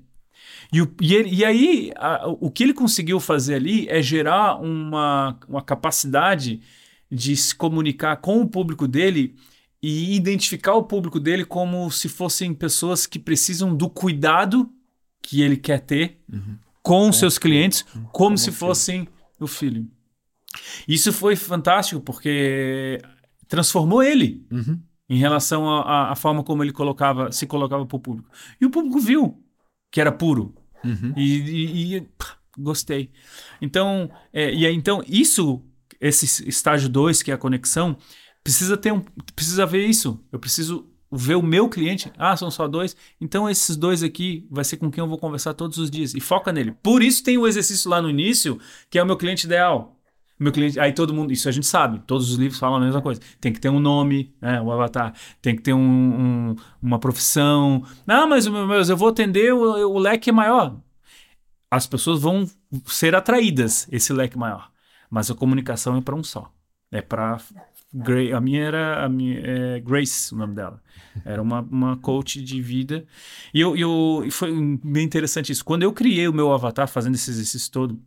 E, 0.73 0.81
o- 0.83 0.95
e, 1.01 1.15
ele- 1.15 1.31
e 1.35 1.45
aí 1.45 1.91
a- 1.97 2.29
o 2.29 2.49
que 2.51 2.63
ele 2.63 2.73
conseguiu 2.75 3.19
fazer 3.19 3.55
ali 3.57 3.89
é 3.89 4.01
gerar 4.01 4.57
uma, 4.61 5.37
uma 5.49 5.63
capacidade 5.63 6.61
de 7.11 7.37
se 7.37 7.55
comunicar 7.55 8.17
com 8.19 8.41
o 8.41 8.47
público 8.49 8.87
dele 8.87 9.35
e 9.83 10.15
identificar 10.15 10.75
o 10.75 10.85
público 10.85 11.19
dele 11.19 11.45
como 11.45 11.91
se 11.91 12.09
fossem 12.09 12.55
pessoas 12.55 13.07
que 13.07 13.19
precisam 13.19 13.75
do 13.75 13.89
cuidado 13.91 14.71
que 15.23 15.41
ele 15.43 15.57
quer 15.57 15.81
ter 15.81 16.21
com 16.83 17.09
os 17.09 17.19
seus 17.19 17.37
clientes, 17.37 17.85
como 18.13 18.39
se 18.39 18.47
filho. 18.47 18.57
fossem 18.57 19.09
o 19.41 19.47
filho. 19.49 19.87
Isso 20.87 21.13
foi 21.13 21.35
fantástico 21.35 22.01
porque 22.01 23.01
transformou 23.51 24.03
ele 24.03 24.47
Uhum. 24.51 24.81
em 25.09 25.19
relação 25.19 25.69
à- 25.69 26.15
forma 26.17 26.43
como 26.43 26.63
ele 26.65 26.73
colocava, 26.73 27.31
se 27.33 27.47
colocava 27.47 27.85
para 27.85 27.97
o 27.97 28.01
público. 28.01 28.31
E 28.61 28.65
o 28.65 28.71
público 28.71 28.99
viu 29.01 29.43
que 29.91 30.01
era 30.01 30.11
puro. 30.13 30.55
Uhum. 30.85 31.13
E, 31.17 31.25
e- 31.25 31.97
e, 31.97 32.01
pá, 32.17 32.37
gostei. 32.57 33.11
Então, 33.61 34.11
é, 34.33 34.55
e 34.55 34.65
aí, 34.65 34.75
então, 34.75 35.03
isso, 35.07 35.63
esse 36.01 36.49
estágio 36.49 36.89
2, 36.89 37.23
que 37.23 37.31
é 37.31 37.35
a 37.35 37.39
conexão, 37.39 37.97
precisa 38.43 38.77
ter 38.77 38.93
um. 38.93 39.01
Precisa 39.35 39.67
ver 39.67 39.85
isso. 39.87 40.19
Eu 40.33 40.39
preciso 40.39 40.87
ver 41.13 41.35
o 41.35 41.43
meu 41.43 41.69
cliente. 41.69 42.11
Ah, 42.17 42.37
são 42.37 42.51
só 42.53 42.69
dois. 42.69 42.97
Então, 43.21 43.51
esses 43.51 43.77
dois 43.77 44.03
aqui 44.05 44.47
vai 44.49 44.65
ser 44.65 44.77
com 44.77 44.91
quem 44.93 45.03
eu 45.03 45.09
vou 45.09 45.19
conversar 45.19 45.55
todos 45.55 45.77
os 45.77 45.91
dias. 45.91 46.15
E 46.15 46.21
foca 46.21 46.53
nele. 46.53 46.73
Por 46.83 47.03
isso 47.03 47.23
tem 47.25 47.37
o 47.37 47.47
exercício 47.49 47.91
lá 47.91 48.01
no 48.01 48.09
início, 48.09 48.59
que 48.89 48.97
é 48.99 49.03
o 49.03 49.07
meu 49.07 49.17
cliente 49.17 49.45
ideal. 49.47 50.00
Meu 50.41 50.51
cliente, 50.53 50.81
aí 50.81 50.93
todo 50.95 51.13
mundo, 51.13 51.33
isso 51.33 51.49
a 51.51 51.53
gente 51.53 51.67
sabe, 51.67 51.99
todos 52.07 52.31
os 52.31 52.39
livros 52.39 52.59
falam 52.59 52.79
a 52.79 52.81
mesma 52.81 53.03
coisa. 53.03 53.21
Tem 53.39 53.53
que 53.53 53.61
ter 53.61 53.69
um 53.69 53.79
nome, 53.79 54.35
né, 54.41 54.59
o 54.63 54.73
avatar, 54.73 55.13
tem 55.43 55.55
que 55.55 55.61
ter 55.61 55.75
um- 55.75 56.51
um- 56.53 56.57
uma 56.81 56.99
profissão. 56.99 57.85
Não, 58.07 58.27
mas, 58.27 58.47
meu- 58.47 58.67
eu 58.73 58.97
vou 58.97 59.09
atender, 59.09 59.53
o, 59.53 59.91
o 59.91 59.99
leque 59.99 60.31
é 60.31 60.33
maior. 60.33 60.81
As 61.71 61.87
pessoas 61.87 62.21
vão 62.21 62.49
ser 62.87 63.15
atraídas, 63.15 63.87
esse 63.93 64.13
leque 64.15 64.39
maior. 64.39 64.71
Mas 65.11 65.31
a 65.31 65.35
comunicação 65.35 65.97
é 65.97 66.01
para 66.01 66.15
um 66.15 66.25
só. 66.25 66.51
É 66.91 67.03
para. 67.03 67.39
A 68.35 68.41
minha 68.41 68.63
era 68.65 69.05
a 69.05 69.09
minha, 69.09 69.41
é 69.45 69.81
Grace, 69.81 70.33
o 70.33 70.39
nome 70.39 70.55
dela. 70.55 70.81
Era 71.25 71.43
uma, 71.43 71.61
uma 71.61 71.97
coach 71.97 72.41
de 72.43 72.63
vida. 72.63 73.05
E, 73.53 73.61
eu, 73.61 73.77
eu, 73.77 74.31
foi 74.31 74.53
bem 74.83 75.05
interessante 75.05 75.53
isso. 75.53 75.65
Quando 75.65 75.83
eu 75.83 75.93
criei 75.93 76.27
o 76.29 76.33
meu 76.33 76.53
avatar, 76.53 76.89
fazendo 76.89 77.17
esse 77.17 77.31
exercício 77.31 77.71
todo, 77.71 78.01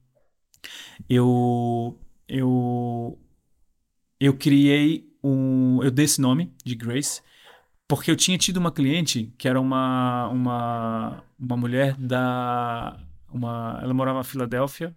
eu, 1.10 1.98
eu, 2.28 3.20
eu 4.20 4.34
criei 4.36 5.08
um. 5.24 5.82
Eu 5.84 5.92
dei 5.92 6.06
esse 6.06 6.20
nome 6.22 6.52
de 6.64 6.76
Grace, 6.76 7.22
porque 7.88 8.12
eu 8.12 8.16
tinha 8.16 8.38
tido 8.38 8.58
uma 8.58 8.72
cliente 8.72 9.34
que 9.38 9.48
era 9.48 9.60
uma, 9.60 10.28
uma, 10.30 11.24
uma 11.40 11.58
mulher 11.58 11.96
da. 11.98 13.00
Uma, 13.32 13.80
ela 13.82 13.94
morava 13.94 14.20
na 14.20 14.24
Filadélfia 14.24 14.96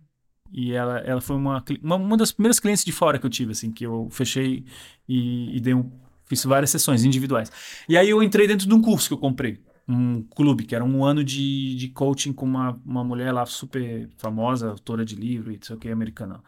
e 0.52 0.72
ela, 0.72 0.98
ela 0.98 1.20
foi 1.20 1.36
uma, 1.36 1.64
uma, 1.82 1.96
uma 1.96 2.16
das 2.16 2.32
primeiras 2.32 2.60
clientes 2.60 2.84
de 2.84 2.92
fora 2.92 3.18
que 3.18 3.26
eu 3.26 3.30
tive, 3.30 3.52
assim, 3.52 3.70
que 3.72 3.84
eu 3.84 4.08
fechei 4.10 4.64
e, 5.08 5.56
e 5.56 5.60
dei 5.60 5.74
um, 5.74 5.90
fiz 6.26 6.44
várias 6.44 6.70
sessões 6.70 7.04
individuais. 7.04 7.50
E 7.88 7.96
aí 7.96 8.10
eu 8.10 8.22
entrei 8.22 8.46
dentro 8.46 8.68
de 8.68 8.74
um 8.74 8.82
curso 8.82 9.08
que 9.08 9.14
eu 9.14 9.18
comprei, 9.18 9.58
um 9.88 10.22
clube, 10.22 10.64
que 10.64 10.74
era 10.74 10.84
um 10.84 11.04
ano 11.04 11.22
de, 11.22 11.76
de 11.76 11.88
coaching 11.88 12.32
com 12.32 12.44
uma, 12.44 12.80
uma 12.84 13.04
mulher 13.04 13.32
lá 13.32 13.46
super 13.46 14.08
famosa, 14.16 14.70
autora 14.70 15.04
de 15.04 15.14
livro 15.14 15.52
e 15.52 15.56
não 15.56 15.62
sei 15.62 15.76
o 15.76 15.78
que, 15.78 15.88
americana. 15.88 16.42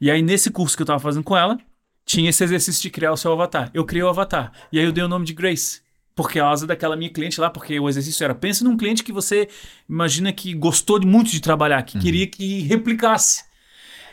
E 0.00 0.10
aí 0.10 0.22
nesse 0.22 0.50
curso 0.50 0.76
que 0.76 0.82
eu 0.82 0.86
tava 0.86 0.98
fazendo 0.98 1.22
com 1.22 1.36
ela, 1.36 1.58
tinha 2.04 2.28
esse 2.30 2.42
exercício 2.42 2.82
de 2.82 2.90
criar 2.90 3.12
o 3.12 3.16
seu 3.16 3.32
avatar. 3.32 3.70
Eu 3.72 3.84
criei 3.84 4.02
o 4.02 4.08
avatar. 4.08 4.52
E 4.72 4.78
aí 4.78 4.84
eu 4.84 4.92
dei 4.92 5.04
o 5.04 5.08
nome 5.08 5.24
de 5.24 5.32
Grace. 5.32 5.82
Por 6.14 6.30
causa 6.30 6.66
daquela 6.66 6.96
minha 6.96 7.08
cliente 7.08 7.40
lá, 7.40 7.48
porque 7.48 7.78
o 7.78 7.88
exercício 7.88 8.24
era: 8.24 8.34
pense 8.34 8.64
num 8.64 8.76
cliente 8.76 9.04
que 9.04 9.12
você 9.12 9.48
imagina 9.88 10.32
que 10.32 10.52
gostou 10.52 10.98
de 10.98 11.06
muito 11.06 11.30
de 11.30 11.40
trabalhar, 11.40 11.82
que 11.84 11.98
queria 11.98 12.26
que 12.26 12.60
replicasse. 12.62 13.44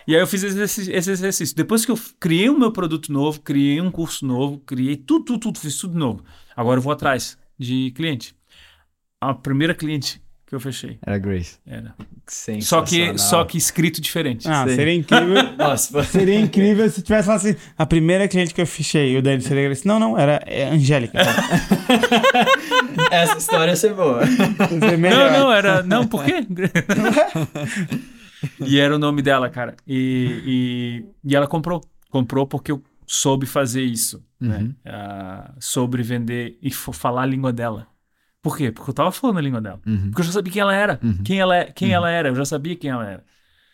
E 0.08 0.16
aí 0.16 0.22
eu 0.22 0.28
fiz 0.28 0.42
esse 0.42 0.54
exercício, 0.54 0.96
esse 0.96 1.12
exercício. 1.12 1.56
Depois 1.56 1.86
que 1.86 1.92
eu 1.92 2.00
criei 2.18 2.50
o 2.50 2.58
meu 2.58 2.72
produto 2.72 3.12
novo, 3.12 3.42
criei 3.42 3.82
um 3.82 3.92
curso 3.92 4.26
novo, 4.26 4.60
criei 4.60 4.96
tudo, 4.96 5.26
tudo, 5.26 5.40
tudo, 5.40 5.60
fiz 5.60 5.78
tudo 5.78 5.98
novo. 5.98 6.24
Agora 6.56 6.78
eu 6.78 6.82
vou 6.82 6.94
atrás 6.94 7.38
de 7.60 7.92
cliente. 7.92 8.37
A 9.20 9.34
primeira 9.34 9.74
cliente 9.74 10.22
que 10.46 10.56
eu 10.56 10.60
fechei 10.62 10.98
Era 11.06 11.18
Grace. 11.18 11.58
era. 11.66 11.94
Só 12.62 12.82
que, 12.82 13.18
só 13.18 13.44
que 13.44 13.58
escrito 13.58 14.00
diferente. 14.00 14.48
Ah, 14.48 14.66
seria 14.68 14.94
incrível. 14.94 15.52
Nossa, 15.58 16.04
Seria 16.04 16.40
incrível 16.40 16.90
se 16.90 17.02
tivesse 17.02 17.26
falado 17.26 17.46
assim, 17.46 17.56
a 17.78 17.86
primeira 17.86 18.28
cliente 18.28 18.54
que 18.54 18.62
eu 18.62 18.68
fechei, 18.68 19.18
o 19.18 19.22
Dani 19.22 19.42
seria 19.42 19.70
assim, 19.70 19.88
não, 19.88 20.00
não, 20.00 20.18
era 20.18 20.42
é, 20.46 20.70
Angélica. 20.70 21.20
tá? 21.22 21.34
essa 23.12 23.38
história 23.38 23.72
ia 23.72 23.76
ser 23.76 23.94
boa. 23.94 24.22
Não, 24.26 25.32
não, 25.32 25.52
era. 25.52 25.84
Não, 25.84 26.08
por 26.08 26.24
quê? 26.24 26.46
e 28.66 28.80
era 28.80 28.96
o 28.96 29.00
nome 29.00 29.22
dela, 29.22 29.50
cara. 29.50 29.76
E, 29.86 30.42
e, 30.46 31.06
e 31.32 31.36
ela 31.36 31.48
comprou. 31.48 31.82
Comprou 32.10 32.48
porque 32.48 32.72
eu 32.72 32.82
soube 33.06 33.46
fazer 33.46 33.82
isso. 33.82 34.24
Né? 34.40 34.60
Uhum. 34.60 34.76
Ah, 34.86 35.52
sobre 35.60 36.04
vender 36.04 36.58
e 36.62 36.72
falar 36.72 37.24
a 37.24 37.26
língua 37.26 37.52
dela. 37.52 37.88
Por 38.42 38.56
quê? 38.56 38.72
Porque 38.72 38.90
eu 38.90 38.94
tava 38.94 39.12
falando 39.12 39.38
a 39.38 39.42
língua 39.42 39.62
dela. 39.62 39.82
Uhum. 39.86 40.10
Porque 40.10 40.22
eu 40.22 40.26
já 40.26 40.32
sabia 40.32 40.54
quem 40.54 40.62
ela 40.62 40.76
era. 40.76 41.00
Uhum. 41.04 41.24
Quem, 41.24 41.40
ela, 41.40 41.56
é- 41.56 41.72
quem 41.72 41.92
ela 41.92 42.10
era. 42.10 42.30
Eu 42.30 42.36
já 42.36 42.46
sabia 42.46 42.76
quem 42.76 42.90
ela 42.90 43.06
era. 43.06 43.26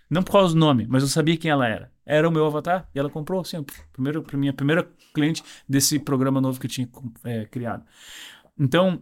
Não 0.09 0.23
por 0.23 0.31
causa 0.31 0.53
do 0.53 0.59
nome, 0.59 0.85
mas 0.87 1.03
eu 1.03 1.09
sabia 1.09 1.37
quem 1.37 1.49
ela 1.49 1.67
era. 1.67 1.91
Era 2.05 2.27
o 2.27 2.31
meu 2.31 2.45
avatar 2.45 2.87
e 2.93 2.99
ela 2.99 3.09
comprou, 3.09 3.41
assim, 3.41 3.63
primeiro, 3.91 4.25
minha 4.33 4.53
primeira 4.53 4.87
cliente 5.13 5.43
desse 5.67 5.97
programa 5.97 6.41
novo 6.41 6.59
que 6.59 6.65
eu 6.65 6.69
tinha 6.69 6.87
é, 7.23 7.45
criado. 7.45 7.83
Então, 8.59 9.01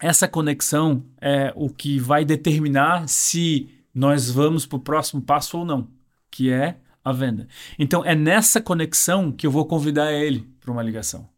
essa 0.00 0.28
conexão 0.28 1.04
é 1.20 1.52
o 1.56 1.68
que 1.68 1.98
vai 1.98 2.24
determinar 2.24 3.08
se 3.08 3.68
nós 3.92 4.30
vamos 4.30 4.64
para 4.64 4.76
o 4.76 4.80
próximo 4.80 5.20
passo 5.20 5.58
ou 5.58 5.64
não, 5.64 5.88
que 6.30 6.50
é 6.50 6.78
a 7.04 7.12
venda. 7.12 7.48
Então, 7.78 8.04
é 8.04 8.14
nessa 8.14 8.60
conexão 8.60 9.32
que 9.32 9.46
eu 9.46 9.50
vou 9.50 9.66
convidar 9.66 10.12
ele 10.12 10.48
para 10.60 10.70
uma 10.70 10.82
ligação. 10.82 11.28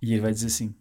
E 0.00 0.12
ele 0.12 0.22
vai 0.22 0.32
dizer 0.32 0.48
sim. 0.48 0.74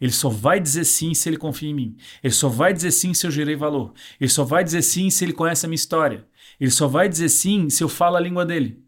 Ele 0.00 0.12
só 0.12 0.28
vai 0.28 0.60
dizer 0.60 0.84
sim 0.84 1.14
se 1.14 1.28
ele 1.28 1.36
confia 1.36 1.70
em 1.70 1.74
mim. 1.74 1.96
Ele 2.22 2.32
só 2.32 2.48
vai 2.48 2.72
dizer 2.72 2.90
sim 2.90 3.14
se 3.14 3.26
eu 3.26 3.30
gerei 3.30 3.56
valor. 3.56 3.92
Ele 4.20 4.30
só 4.30 4.44
vai 4.44 4.62
dizer 4.64 4.82
sim 4.82 5.10
se 5.10 5.24
ele 5.24 5.32
conhece 5.32 5.66
a 5.66 5.68
minha 5.68 5.76
história. 5.76 6.26
Ele 6.58 6.70
só 6.70 6.86
vai 6.88 7.08
dizer 7.08 7.28
sim 7.28 7.70
se 7.70 7.82
eu 7.82 7.88
falo 7.88 8.16
a 8.16 8.20
língua 8.20 8.44
dele. 8.44 8.84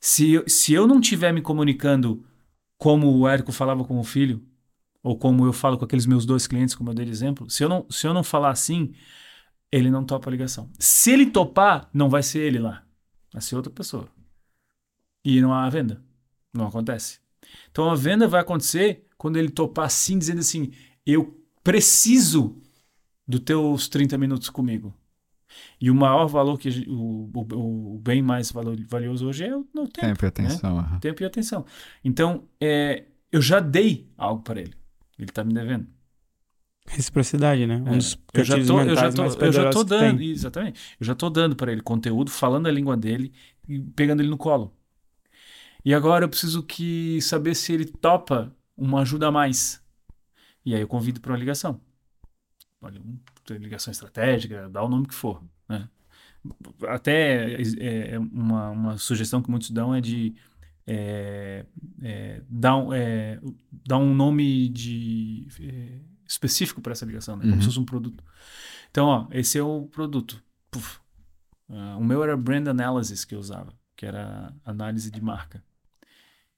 Se 0.00 0.32
eu, 0.32 0.48
se 0.48 0.72
eu 0.72 0.86
não 0.86 1.00
estiver 1.00 1.32
me 1.32 1.40
comunicando 1.40 2.24
como 2.76 3.16
o 3.16 3.28
Érico 3.28 3.52
falava 3.52 3.84
com 3.84 3.98
o 3.98 4.04
filho, 4.04 4.44
ou 5.02 5.16
como 5.16 5.46
eu 5.46 5.52
falo 5.52 5.78
com 5.78 5.84
aqueles 5.84 6.06
meus 6.06 6.24
dois 6.26 6.46
clientes, 6.46 6.74
como 6.74 6.90
eu 6.90 6.94
dei 6.94 7.04
de 7.04 7.10
exemplo, 7.10 7.48
se 7.48 7.62
eu 7.62 7.68
não, 7.68 7.86
se 7.90 8.06
eu 8.06 8.14
não 8.14 8.22
falar 8.22 8.50
assim, 8.50 8.92
ele 9.70 9.90
não 9.90 10.04
topa 10.04 10.28
a 10.28 10.32
ligação. 10.32 10.70
Se 10.78 11.12
ele 11.12 11.26
topar, 11.26 11.88
não 11.92 12.08
vai 12.08 12.22
ser 12.22 12.40
ele 12.40 12.58
lá. 12.58 12.84
Vai 13.32 13.40
ser 13.40 13.56
outra 13.56 13.72
pessoa. 13.72 14.08
E 15.24 15.40
não 15.40 15.52
há 15.52 15.68
venda. 15.70 16.02
Não 16.52 16.66
acontece. 16.66 17.20
Então 17.70 17.90
a 17.90 17.94
venda 17.94 18.28
vai 18.28 18.40
acontecer 18.40 19.06
quando 19.22 19.36
ele 19.36 19.50
topar 19.50 19.84
assim, 19.84 20.18
dizendo 20.18 20.40
assim: 20.40 20.72
eu 21.06 21.40
preciso 21.62 22.60
dos 23.26 23.38
teus 23.38 23.88
30 23.88 24.18
minutos 24.18 24.50
comigo. 24.50 24.92
E 25.80 25.92
o 25.92 25.94
maior 25.94 26.26
valor 26.26 26.58
que 26.58 26.68
o, 26.88 27.30
o, 27.32 27.94
o 27.94 27.98
bem 28.00 28.20
mais 28.20 28.50
valioso 28.50 29.28
hoje 29.28 29.44
é 29.44 29.56
o, 29.56 29.62
tempo. 29.62 30.00
Tempo 30.00 30.24
e 30.24 30.24
né? 30.24 30.28
atenção. 30.28 30.76
aham. 30.76 30.98
Tempo 30.98 31.22
e 31.22 31.26
atenção. 31.26 31.64
Então, 32.02 32.48
é, 32.60 33.04
eu 33.30 33.40
já 33.40 33.60
dei 33.60 34.08
algo 34.18 34.42
para 34.42 34.60
ele. 34.60 34.74
Ele 35.16 35.28
está 35.30 35.44
me 35.44 35.54
devendo. 35.54 35.86
Reciprocidade, 36.88 37.64
né? 37.64 37.76
Um 37.76 37.90
É, 37.90 37.96
dos 37.98 38.18
eu 38.34 38.44
já 38.44 38.56
tô, 38.64 38.80
eu 38.80 38.96
já 38.96 39.12
tô, 39.12 39.22
mais 39.22 39.36
eu 39.36 39.52
já 39.52 39.70
tô 39.70 39.84
dando, 39.84 40.18
tem. 40.18 40.30
exatamente. 40.30 40.80
Eu 40.98 41.06
já 41.06 41.14
tô 41.14 41.30
dando 41.30 41.54
para 41.54 41.70
ele 41.70 41.80
conteúdo, 41.80 42.28
falando 42.28 42.66
a 42.66 42.72
língua 42.72 42.96
dele 42.96 43.32
e 43.68 43.78
pegando 43.78 44.20
ele 44.20 44.30
no 44.30 44.36
colo. 44.36 44.74
E 45.84 45.94
agora 45.94 46.24
eu 46.24 46.28
preciso 46.28 46.62
que 46.64 47.20
saber 47.20 47.54
se 47.54 47.72
ele 47.72 47.84
topa 47.84 48.52
uma 48.76 49.00
ajuda 49.02 49.28
a 49.28 49.32
mais. 49.32 49.82
E 50.64 50.74
aí 50.74 50.80
eu 50.80 50.88
convido 50.88 51.20
para 51.20 51.32
uma 51.32 51.38
ligação. 51.38 51.80
Ligação 53.50 53.90
estratégica, 53.90 54.68
dá 54.68 54.82
o 54.82 54.88
nome 54.88 55.06
que 55.06 55.14
for, 55.14 55.42
né? 55.68 55.88
Até 56.88 57.54
é, 57.54 58.14
é, 58.14 58.18
uma, 58.18 58.70
uma 58.70 58.98
sugestão 58.98 59.40
que 59.40 59.50
muitos 59.50 59.70
dão 59.70 59.94
é 59.94 60.00
de 60.00 60.34
é, 60.86 61.64
é, 62.02 62.42
dar, 62.48 62.76
um, 62.76 62.92
é, 62.92 63.38
dar 63.86 63.98
um 63.98 64.12
nome 64.12 64.68
de, 64.68 65.46
é, 65.60 66.00
específico 66.26 66.80
para 66.80 66.92
essa 66.92 67.04
ligação, 67.06 67.36
né? 67.36 67.42
como 67.42 67.54
Uhum. 67.54 67.60
se 67.60 67.66
fosse 67.66 67.78
um 67.78 67.84
produto. 67.84 68.24
Então, 68.90 69.06
ó, 69.06 69.28
esse 69.30 69.56
é 69.58 69.62
o 69.62 69.86
produto. 69.86 70.42
Ah, 71.68 71.96
o 71.96 72.04
meu 72.04 72.22
era 72.22 72.36
brand 72.36 72.66
analysis 72.66 73.24
que 73.24 73.34
eu 73.34 73.38
usava, 73.38 73.72
que 73.96 74.04
era 74.04 74.52
análise 74.64 75.10
de 75.10 75.20
marca. 75.22 75.62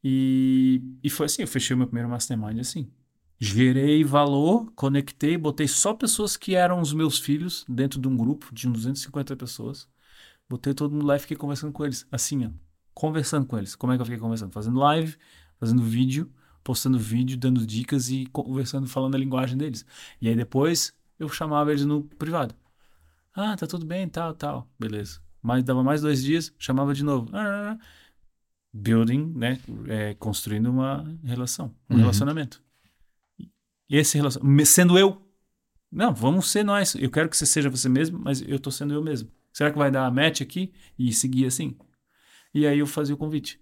E, 0.04 0.82
e 1.02 1.08
foi 1.08 1.24
assim, 1.26 1.40
eu 1.40 1.48
fechei 1.48 1.74
meu 1.74 1.86
primeiro 1.86 2.10
mastermind 2.10 2.58
assim. 2.60 2.90
Gerei 3.40 4.04
valor, 4.04 4.70
conectei, 4.76 5.38
botei 5.38 5.66
só 5.66 5.94
pessoas 5.94 6.36
que 6.36 6.54
eram 6.54 6.80
os 6.80 6.92
meus 6.92 7.18
filhos 7.18 7.64
dentro 7.66 7.98
de 8.00 8.06
um 8.06 8.16
grupo 8.16 8.54
de 8.54 8.68
uns 8.68 8.74
250 8.74 9.34
pessoas. 9.34 9.88
Botei 10.48 10.74
todo 10.74 10.92
mundo 10.92 11.06
lá 11.06 11.16
e 11.16 11.18
fiquei 11.18 11.36
conversando 11.36 11.72
com 11.72 11.84
eles. 11.84 12.06
Assim, 12.12 12.46
ó. 12.46 12.50
Conversando 12.92 13.46
com 13.46 13.56
eles. 13.56 13.74
Como 13.74 13.92
é 13.92 13.96
que 13.96 14.02
eu 14.02 14.06
fiquei 14.06 14.20
conversando? 14.20 14.52
Fazendo 14.52 14.78
live, 14.78 15.16
fazendo 15.58 15.82
vídeo, 15.82 16.30
postando 16.62 16.98
vídeo, 16.98 17.36
dando 17.36 17.66
dicas 17.66 18.10
e 18.10 18.26
conversando, 18.26 18.86
falando 18.86 19.14
a 19.14 19.18
linguagem 19.18 19.56
deles. 19.56 19.84
E 20.20 20.28
aí 20.28 20.36
depois 20.36 20.94
eu 21.18 21.28
chamava 21.28 21.70
eles 21.72 21.84
no 21.84 22.04
privado. 22.04 22.54
Ah, 23.34 23.56
tá 23.56 23.66
tudo 23.66 23.86
bem, 23.86 24.08
tal, 24.08 24.34
tal. 24.34 24.68
Beleza. 24.78 25.20
Mas 25.42 25.64
dava 25.64 25.82
mais 25.82 26.02
dois 26.02 26.22
dias, 26.22 26.52
chamava 26.58 26.94
de 26.94 27.02
novo. 27.04 27.28
Ah, 27.34 27.76
building, 28.74 29.32
né? 29.36 29.58
É, 29.86 30.14
construindo 30.14 30.68
uma 30.68 31.04
relação, 31.22 31.72
um 31.88 31.94
Uhum. 31.94 32.00
relacionamento. 32.00 32.60
E 33.88 33.96
esse 33.96 34.16
relacionamento, 34.16 34.66
sendo 34.68 34.98
eu. 34.98 35.20
Não, 35.92 36.12
vamos 36.12 36.50
ser 36.50 36.64
nós. 36.64 36.94
Eu 36.96 37.10
quero 37.10 37.28
que 37.28 37.36
você 37.36 37.46
seja 37.46 37.70
você 37.70 37.88
mesmo, 37.88 38.18
mas 38.18 38.42
eu 38.42 38.58
tô 38.58 38.70
sendo 38.70 38.92
eu 38.92 39.02
mesmo. 39.02 39.30
Será 39.52 39.70
que 39.70 39.78
vai 39.78 39.90
dar 39.90 40.10
match 40.10 40.40
aqui 40.40 40.72
e 40.98 41.12
seguir 41.12 41.46
assim? 41.46 41.76
E 42.52 42.66
aí 42.66 42.80
eu 42.80 42.86
fazia 42.86 43.14
o 43.14 43.18
convite. 43.18 43.60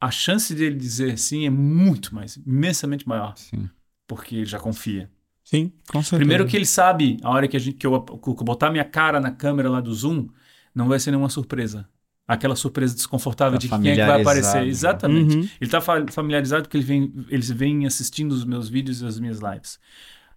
A 0.00 0.10
chance 0.10 0.54
dele 0.54 0.76
dizer 0.76 1.18
sim 1.18 1.44
é 1.46 1.50
muito 1.50 2.14
mais, 2.14 2.36
imensamente 2.36 3.06
maior, 3.08 3.36
Sim. 3.36 3.68
porque 4.06 4.36
ele 4.36 4.44
já 4.46 4.58
confia. 4.60 5.10
Sim, 5.44 5.72
com 5.88 6.00
certeza. 6.02 6.16
Primeiro 6.18 6.46
que 6.46 6.56
ele 6.56 6.66
sabe, 6.66 7.18
a 7.22 7.30
hora 7.30 7.46
que, 7.48 7.56
a 7.56 7.60
gente, 7.60 7.76
que, 7.76 7.86
eu, 7.86 8.00
que 8.02 8.28
eu 8.28 8.34
botar 8.34 8.70
minha 8.70 8.84
cara 8.84 9.20
na 9.20 9.30
câmera 9.32 9.68
lá 9.70 9.80
do 9.80 9.92
Zoom, 9.94 10.28
não 10.74 10.88
vai 10.88 10.98
ser 11.00 11.10
nenhuma 11.10 11.28
surpresa. 11.28 11.88
Aquela 12.26 12.54
surpresa 12.54 12.94
desconfortável 12.94 13.58
Tá 13.58 13.62
de 13.62 13.68
quem 13.68 13.90
é 13.92 13.96
que 13.96 14.06
vai 14.06 14.20
aparecer. 14.20 14.62
né? 14.62 14.68
Exatamente. 14.68 15.34
Uhum. 15.36 15.40
Ele 15.42 15.50
está 15.60 15.80
familiarizado 15.80 16.62
porque 16.62 16.76
ele 16.76 16.84
vem, 16.84 17.12
eles 17.28 17.50
vêm 17.50 17.84
assistindo 17.84 18.32
os 18.32 18.44
meus 18.44 18.68
vídeos 18.68 19.02
e 19.02 19.06
as 19.06 19.18
minhas 19.18 19.40
lives. 19.40 19.78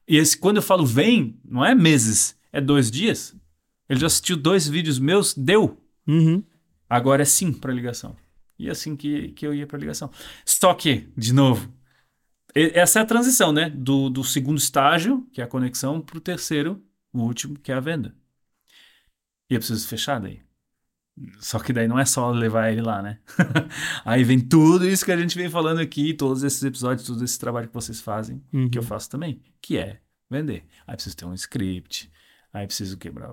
E 0.08 0.18
esse, 0.18 0.38
quando 0.38 0.58
eu 0.58 0.62
falo 0.64 0.86
vem, 0.86 1.40
não 1.44 1.64
é 1.64 1.74
meses, 1.76 2.36
é 2.52 2.60
dois 2.60 2.90
dias. 2.92 3.36
Ele 3.88 4.00
já 4.00 4.08
assistiu 4.08 4.36
dois 4.36 4.68
vídeos 4.68 4.98
meus, 5.00 5.34
deu. 5.36 5.80
Uhum. 6.08 6.44
Agora 6.90 7.22
é 7.22 7.26
sim 7.26 7.54
para 7.54 7.72
ligação. 7.72 8.16
E 8.58 8.68
é 8.68 8.72
assim 8.72 8.96
que, 8.96 9.30
que 9.30 9.46
eu 9.46 9.54
ia 9.54 9.68
para 9.68 9.78
ligação. 9.78 10.10
Só 10.46 10.74
que, 10.74 11.08
de 11.16 11.34
novo, 11.34 11.72
essa 12.54 13.00
é 13.00 13.02
a 13.02 13.06
transição, 13.06 13.52
né? 13.52 13.70
Do, 13.70 14.10
do 14.10 14.24
segundo 14.24 14.58
estágio, 14.58 15.28
que 15.32 15.42
é 15.42 15.44
a 15.44 15.48
conexão, 15.48 16.00
para 16.02 16.18
o 16.18 16.22
terceiro, 16.22 16.82
o 17.14 17.20
último, 17.22 17.60
que 17.60 17.72
é 17.72 17.76
a 17.76 17.80
venda. 17.80 18.16
E 19.50 19.54
eu 19.54 19.60
preciso 19.60 19.88
fechar 19.88 20.20
daí. 20.20 20.40
Só 21.39 21.59
que 21.59 21.72
daí 21.72 21.88
não 21.88 21.97
é 21.97 22.03
só 22.03 22.30
levar 22.32 22.72
ele 22.72 22.82
lá, 22.82 23.01
né? 23.01 23.20
Aí 24.03 24.22
vem 24.24 24.39
tudo 24.39 24.86
isso 24.86 25.05
que 25.05 25.11
a 25.13 25.18
gente 25.18 25.38
vem 25.38 25.49
falando 25.49 25.80
aqui, 25.80 26.13
todos 26.13 26.43
esses 26.43 26.61
episódios, 26.61 27.07
todo 27.07 27.24
esse 27.24 27.39
trabalho 27.39 27.68
que 27.70 27.74
vocês 27.74 28.01
fazem, 28.01 28.43
Uhum. 28.51 28.70
que 28.70 28.78
eu 28.78 28.84
faço 28.84 29.09
também, 29.09 29.41
que 29.61 29.78
é 29.78 29.99
vender. 30.30 30.66
Aí 30.86 30.93
preciso 30.95 31.16
ter 31.16 31.24
um 31.26 31.34
script, 31.34 32.11
aí 32.51 32.68
preciso 32.68 32.97
quebrar, 32.97 33.32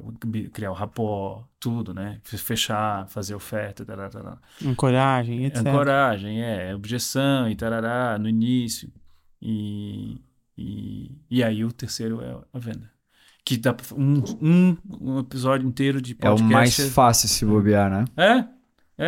criar 0.53 0.71
o 0.71 0.75
rapó, 0.75 1.45
tudo, 1.59 1.93
né? 1.93 2.21
Fechar, 2.23 3.09
fazer 3.09 3.35
oferta, 3.35 3.85
tarará, 3.85 4.09
tarará. 4.09 4.39
Ancoragem, 4.65 5.47
etc. 5.47 5.67
Ancoragem, 5.67 6.41
é, 6.41 6.73
objeção 6.77 7.49
e 7.51 7.57
tarará 7.57 8.17
no 8.17 8.29
início. 8.29 8.93
E, 9.41 10.21
e, 10.57 11.11
e 11.29 11.43
aí 11.43 11.65
o 11.65 11.73
terceiro 11.73 12.21
é 12.23 12.39
a 12.53 12.59
venda. 12.61 12.92
Que 13.45 13.57
dá 13.57 13.73
pra, 13.75 13.85
um, 13.97 14.23
um, 14.41 14.77
um 15.01 15.19
episódio 15.19 15.67
inteiro 15.67 16.01
de 16.01 16.13
É 16.21 16.31
o 16.31 16.37
podcast. 16.37 16.53
mais 16.53 16.93
fácil 16.93 17.29
se 17.29 17.45
bobear, 17.45 17.91
né? 17.91 18.05
É, 18.17 18.45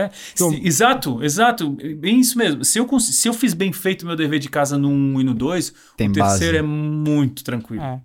é. 0.04 0.10
Então- 0.32 0.50
Se- 0.50 0.66
exato, 0.66 1.22
exato. 1.22 1.70
Bem 1.98 2.18
isso 2.18 2.36
mesmo. 2.36 2.64
Se 2.64 2.78
eu, 2.80 2.98
se 3.00 3.28
eu 3.28 3.32
fiz 3.32 3.54
bem 3.54 3.72
feito 3.72 4.04
meu 4.04 4.16
dever 4.16 4.40
de 4.40 4.48
casa 4.48 4.76
no 4.76 4.88
1 4.88 5.20
e 5.20 5.24
no 5.24 5.34
2, 5.34 5.72
Tem 5.96 6.08
o 6.08 6.12
base. 6.12 6.38
terceiro 6.40 6.58
é 6.58 6.62
muito 6.62 7.44
tranquilo. 7.44 7.82
É, 7.82 8.00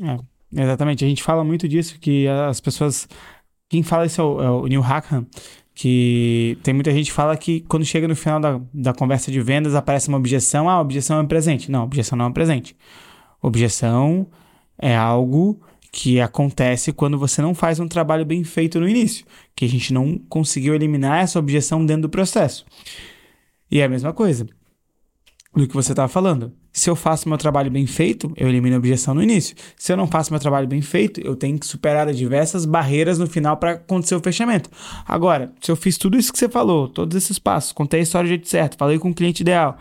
é, 0.00 0.18
exatamente. 0.62 1.04
A 1.04 1.08
gente 1.08 1.22
fala 1.22 1.44
muito 1.44 1.68
disso, 1.68 1.98
que 2.00 2.26
as 2.28 2.60
pessoas. 2.60 3.06
Quem 3.68 3.82
fala 3.82 4.06
isso 4.06 4.20
é 4.20 4.24
o, 4.24 4.42
é 4.42 4.50
o 4.50 4.66
Neil 4.66 4.82
Hackham, 4.82 5.26
que 5.74 6.56
tem 6.62 6.72
muita 6.72 6.92
gente 6.92 7.06
que 7.06 7.12
fala 7.12 7.36
que 7.36 7.60
quando 7.62 7.84
chega 7.84 8.06
no 8.08 8.14
final 8.16 8.40
da, 8.40 8.60
da 8.72 8.94
conversa 8.94 9.30
de 9.30 9.40
vendas 9.42 9.74
aparece 9.74 10.08
uma 10.08 10.16
objeção. 10.16 10.66
Ah, 10.70 10.80
objeção 10.80 11.18
é 11.18 11.20
um 11.22 11.26
presente. 11.26 11.70
Não, 11.70 11.82
objeção 11.84 12.16
não 12.16 12.24
é 12.24 12.28
um 12.28 12.32
presente. 12.32 12.74
Objeção 13.42 14.26
é 14.78 14.96
algo 14.96 15.60
que 15.94 16.20
acontece 16.20 16.92
quando 16.92 17.16
você 17.16 17.40
não 17.40 17.54
faz 17.54 17.78
um 17.78 17.86
trabalho 17.86 18.26
bem 18.26 18.42
feito 18.42 18.80
no 18.80 18.88
início, 18.88 19.24
que 19.54 19.64
a 19.64 19.68
gente 19.68 19.92
não 19.92 20.18
conseguiu 20.28 20.74
eliminar 20.74 21.22
essa 21.22 21.38
objeção 21.38 21.86
dentro 21.86 22.02
do 22.02 22.08
processo. 22.08 22.66
E 23.70 23.78
é 23.78 23.84
a 23.84 23.88
mesma 23.88 24.12
coisa 24.12 24.44
do 25.60 25.68
que 25.68 25.74
você 25.74 25.92
estava 25.92 26.08
falando. 26.08 26.52
Se 26.72 26.90
eu 26.90 26.96
faço 26.96 27.28
meu 27.28 27.38
trabalho 27.38 27.70
bem 27.70 27.86
feito, 27.86 28.32
eu 28.36 28.48
elimino 28.48 28.74
a 28.74 28.78
objeção 28.78 29.14
no 29.14 29.22
início. 29.22 29.54
Se 29.76 29.92
eu 29.92 29.96
não 29.96 30.08
faço 30.08 30.32
meu 30.32 30.40
trabalho 30.40 30.66
bem 30.66 30.82
feito, 30.82 31.20
eu 31.20 31.36
tenho 31.36 31.56
que 31.56 31.66
superar 31.66 32.12
diversas 32.12 32.64
barreiras 32.64 33.16
no 33.16 33.28
final 33.28 33.56
para 33.56 33.72
acontecer 33.72 34.16
o 34.16 34.20
fechamento. 34.20 34.68
Agora, 35.06 35.52
se 35.60 35.70
eu 35.70 35.76
fiz 35.76 35.96
tudo 35.96 36.18
isso 36.18 36.32
que 36.32 36.38
você 36.38 36.48
falou, 36.48 36.88
todos 36.88 37.16
esses 37.16 37.38
passos, 37.38 37.70
contei 37.72 38.00
a 38.00 38.02
história 38.02 38.26
do 38.26 38.30
jeito 38.30 38.48
certo, 38.48 38.76
falei 38.76 38.98
com 38.98 39.10
o 39.10 39.14
cliente 39.14 39.42
ideal, 39.42 39.78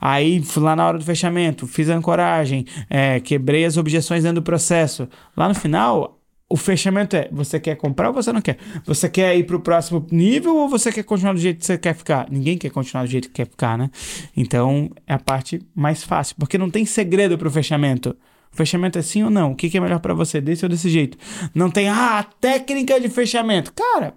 aí 0.00 0.42
fui 0.42 0.62
lá 0.62 0.74
na 0.74 0.84
hora 0.84 0.98
do 0.98 1.04
fechamento, 1.04 1.66
fiz 1.68 1.88
a 1.88 1.94
ancoragem, 1.94 2.66
é, 2.90 3.20
quebrei 3.20 3.64
as 3.64 3.76
objeções 3.76 4.24
dentro 4.24 4.40
do 4.40 4.44
processo, 4.44 5.08
lá 5.36 5.48
no 5.48 5.54
final. 5.54 6.21
O 6.52 6.56
fechamento 6.56 7.16
é: 7.16 7.30
você 7.32 7.58
quer 7.58 7.76
comprar 7.76 8.08
ou 8.08 8.14
você 8.14 8.30
não 8.30 8.42
quer? 8.42 8.58
Você 8.84 9.08
quer 9.08 9.34
ir 9.34 9.44
para 9.44 9.56
o 9.56 9.60
próximo 9.60 10.06
nível 10.10 10.54
ou 10.54 10.68
você 10.68 10.92
quer 10.92 11.02
continuar 11.02 11.32
do 11.32 11.40
jeito 11.40 11.60
que 11.60 11.64
você 11.64 11.78
quer 11.78 11.94
ficar? 11.94 12.28
Ninguém 12.30 12.58
quer 12.58 12.68
continuar 12.68 13.04
do 13.04 13.10
jeito 13.10 13.28
que 13.28 13.34
quer 13.34 13.46
ficar, 13.46 13.78
né? 13.78 13.90
Então 14.36 14.90
é 15.06 15.14
a 15.14 15.18
parte 15.18 15.62
mais 15.74 16.04
fácil, 16.04 16.36
porque 16.38 16.58
não 16.58 16.68
tem 16.68 16.84
segredo 16.84 17.38
para 17.38 17.48
o 17.48 17.50
fechamento. 17.50 18.14
O 18.52 18.56
fechamento 18.56 18.98
é 18.98 19.02
sim 19.02 19.22
ou 19.22 19.30
não? 19.30 19.52
O 19.52 19.56
que, 19.56 19.70
que 19.70 19.78
é 19.78 19.80
melhor 19.80 19.98
para 20.00 20.12
você, 20.12 20.40
desse 20.40 20.64
ou 20.64 20.68
desse 20.68 20.90
jeito? 20.90 21.16
Não 21.54 21.70
tem, 21.70 21.88
ah, 21.88 22.22
técnica 22.40 23.00
de 23.00 23.08
fechamento. 23.08 23.72
Cara, 23.72 24.14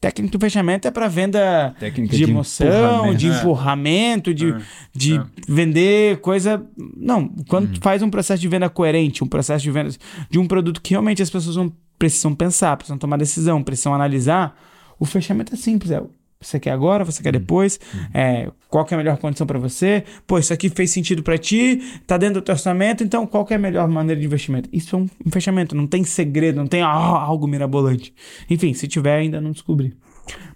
técnica 0.00 0.36
de 0.36 0.44
fechamento 0.44 0.88
é 0.88 0.90
para 0.90 1.06
venda 1.06 1.74
Técnica 1.78 2.12
de 2.16 2.24
de 2.24 2.30
emoção, 2.30 3.14
de 3.14 3.26
empurramento. 3.28 3.40
empurramento, 3.40 4.34
de, 4.34 4.50
É, 4.50 4.58
de 4.92 5.16
é. 5.16 5.22
vender 5.48 6.16
coisa. 6.20 6.66
Não, 6.96 7.28
quando 7.48 7.74
tu 7.74 7.80
faz 7.80 8.02
um 8.02 8.10
processo 8.10 8.40
de 8.40 8.48
venda 8.48 8.68
coerente, 8.68 9.22
um 9.22 9.28
processo 9.28 9.62
de 9.62 9.70
venda 9.70 9.90
de 10.28 10.38
um 10.38 10.46
produto 10.46 10.80
que 10.82 10.90
realmente 10.90 11.22
as 11.22 11.30
pessoas 11.30 11.54
vão, 11.54 11.72
precisam 11.98 12.34
pensar, 12.34 12.76
precisam 12.76 12.98
tomar 12.98 13.16
decisão, 13.16 13.62
precisam 13.62 13.94
analisar, 13.94 14.56
o 14.98 15.04
fechamento 15.04 15.54
é 15.54 15.56
simples. 15.56 15.92
É, 15.92 16.02
você 16.40 16.60
quer 16.60 16.70
agora, 16.70 17.04
você 17.04 17.22
quer 17.22 17.32
depois, 17.32 17.80
é, 18.12 18.50
qual 18.68 18.84
que 18.84 18.92
é 18.92 18.96
a 18.96 18.98
melhor 18.98 19.16
condição 19.18 19.46
para 19.46 19.58
você? 19.58 20.04
Pô, 20.26 20.38
isso 20.38 20.52
aqui 20.52 20.68
fez 20.68 20.90
sentido 20.90 21.22
para 21.22 21.38
ti, 21.38 21.80
tá 22.06 22.16
dentro 22.16 22.40
do 22.40 22.44
teu 22.44 22.54
orçamento, 22.54 23.02
então 23.02 23.26
qual 23.26 23.44
que 23.44 23.54
é 23.54 23.56
a 23.56 23.58
melhor 23.58 23.88
maneira 23.88 24.20
de 24.20 24.26
investimento? 24.26 24.68
Isso 24.72 24.94
é 24.94 24.98
um, 24.98 25.08
fechamento, 25.30 25.74
não 25.74 25.86
tem 25.86 26.04
segredo, 26.04 26.56
não 26.56 26.66
tem 26.66 26.82
ah, 26.82 26.88
algo 26.88 27.46
mirabolante. 27.46 28.14
Enfim, 28.50 28.74
se 28.74 28.86
tiver, 28.86 29.16
ainda 29.16 29.40
não 29.40 29.52
descobri. 29.52 29.94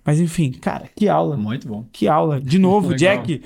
Mas 0.05 0.19
enfim, 0.21 0.51
cara, 0.53 0.89
que 0.97 1.09
aula. 1.09 1.37
Muito 1.37 1.69
bom. 1.69 1.87
Que 1.93 2.09
aula. 2.09 2.41
De 2.41 2.59
novo. 2.59 2.95
Jack. 2.97 3.43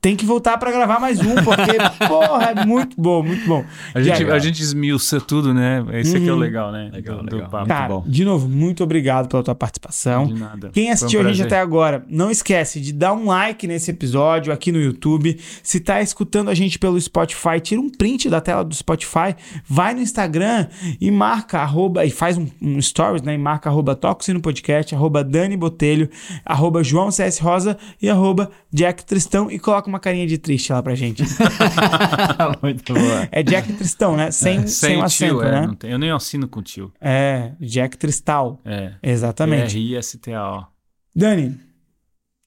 Tem 0.00 0.14
que 0.14 0.24
voltar 0.24 0.56
pra 0.58 0.70
gravar 0.70 1.00
mais 1.00 1.18
um, 1.20 1.34
porque, 1.42 1.76
porra, 2.06 2.52
é 2.56 2.64
muito 2.64 3.00
bom, 3.00 3.22
muito 3.22 3.44
bom. 3.46 3.64
A 3.92 4.00
gente, 4.00 4.24
a 4.24 4.38
gente 4.38 4.62
esmiuça 4.62 5.20
tudo, 5.20 5.52
né? 5.52 5.84
Esse 5.94 6.16
aqui 6.16 6.28
é 6.28 6.32
o 6.32 6.34
Uhum. 6.34 6.40
legal, 6.40 6.70
né? 6.70 6.88
Legal, 6.92 7.18
do, 7.18 7.26
do 7.26 7.36
legal. 7.36 7.50
papo. 7.50 7.66
Cara, 7.66 7.88
bom. 7.88 8.04
de 8.06 8.24
novo, 8.24 8.48
muito 8.48 8.84
obrigado 8.84 9.28
pela 9.28 9.42
tua 9.42 9.56
participação. 9.56 10.26
De 10.28 10.34
nada. 10.34 10.70
Quem 10.72 10.90
assistiu 10.90 11.20
um 11.20 11.26
a 11.26 11.32
gente 11.32 11.42
até 11.42 11.58
agora, 11.58 12.04
não 12.08 12.30
esquece 12.30 12.80
de 12.80 12.92
dar 12.92 13.12
um 13.12 13.26
like 13.26 13.66
nesse 13.66 13.90
episódio 13.90 14.52
aqui 14.52 14.70
no 14.70 14.80
YouTube. 14.80 15.36
Se 15.64 15.80
tá 15.80 16.00
escutando 16.00 16.48
a 16.48 16.54
gente 16.54 16.78
pelo 16.78 17.00
Spotify, 17.00 17.60
tira 17.60 17.80
um 17.80 17.90
print 17.90 18.30
da 18.30 18.40
tela 18.40 18.64
do 18.64 18.74
Spotify, 18.74 19.34
vai 19.66 19.94
no 19.94 20.00
Instagram 20.00 20.68
e 21.00 21.10
marca 21.10 21.58
arroba, 21.58 22.04
e 22.04 22.10
faz 22.10 22.38
um, 22.38 22.46
um 22.62 22.80
stories, 22.80 23.22
né? 23.22 23.34
E 23.34 23.38
marca 23.38 23.68
arroba 23.68 23.96
Toco 23.96 24.22
no 24.32 24.40
podcast, 24.40 24.94
arroba 24.94 25.24
Dani 25.24 25.56
Botelho, 25.56 26.08
arroba 26.44 26.84
João 26.84 27.10
CS 27.10 27.38
Rosa 27.40 27.76
e 28.00 28.08
arroba 28.08 28.50
Jack 28.72 29.04
Tristão 29.04 29.50
e 29.50 29.58
coloca 29.58 29.87
uma 29.88 29.98
carinha 30.00 30.26
de 30.26 30.38
triste 30.38 30.72
lá 30.72 30.82
pra 30.82 30.94
gente. 30.94 31.22
Muito 32.62 32.92
boa. 32.94 33.28
É 33.30 33.42
Jack 33.42 33.72
Tristão, 33.72 34.16
né? 34.16 34.30
Sem, 34.30 34.60
sem, 34.66 34.68
Sem 34.68 34.96
o 34.98 35.02
acento, 35.04 35.34
tio, 35.38 35.42
é, 35.42 35.50
né? 35.52 35.66
não 35.66 35.74
tem- 35.74 35.90
eu 35.90 35.98
nem 35.98 36.10
assino 36.10 36.46
com 36.48 36.62
tio. 36.62 36.92
É, 37.00 37.52
Jack 37.60 37.96
Tristal. 37.96 38.60
É. 38.64 38.92
Exatamente. 39.02 39.76
R-I-S-T-A-O. 39.76 40.66
Dani, 41.14 41.58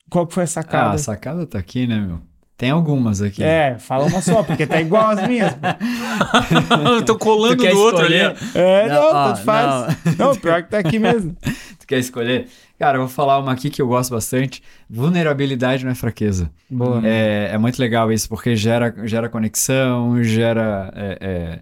qual 0.10 0.26
que 0.28 0.34
foi 0.34 0.44
a 0.44 0.46
Ah, 0.46 0.48
sacada? 0.48 0.96
a 0.96 0.98
sacada 0.98 1.46
tá 1.46 1.60
aqui, 1.60 1.86
né, 1.88 2.00
meu? 2.00 2.22
Tem 2.58 2.70
algumas 2.70 3.24
aqui. 3.24 3.44
É, 3.44 3.76
fala 3.80 4.06
uma 4.06 4.22
só, 4.22 4.44
porque 4.44 4.68
tá 4.68 4.80
igual 4.80 5.10
as 5.10 5.28
minhas. 5.28 5.52
eu 6.86 7.04
tô 7.04 7.18
colando 7.18 7.58
quer 7.64 7.74
no 7.74 7.80
outro 7.80 8.06
ali. 8.06 8.18
escolher? 8.18 8.38
É, 8.54 8.88
não, 8.88 8.96
Não, 8.96 9.04
ó, 9.16 9.28
tanto 9.34 9.44
faz. 9.44 9.98
Não. 10.18 10.36
pior 10.36 10.62
que 10.64 10.70
tá 10.70 10.78
aqui 10.78 11.00
mesmo. 11.00 11.36
Tu 11.80 11.88
quer 11.88 11.98
escolher? 11.98 12.48
Cara, 12.82 12.98
eu 12.98 13.02
vou 13.02 13.10
falar 13.10 13.38
uma 13.38 13.52
aqui 13.52 13.70
que 13.70 13.80
eu 13.80 13.88
gosto 13.88 14.10
bastante. 14.10 14.60
Vulnerabilidade 14.90 15.86
não 15.86 15.92
é 15.92 15.96
fraqueza. 15.96 16.50
Boa. 16.68 17.00
É, 17.06 17.52
é 17.54 17.58
muito 17.60 17.78
legal 17.78 18.12
isso, 18.12 18.28
porque 18.28 18.56
gera, 18.56 18.92
gera 19.06 19.30
conexão, 19.30 20.24
gera. 20.24 20.92
é, 20.96 21.18
é, 21.22 21.60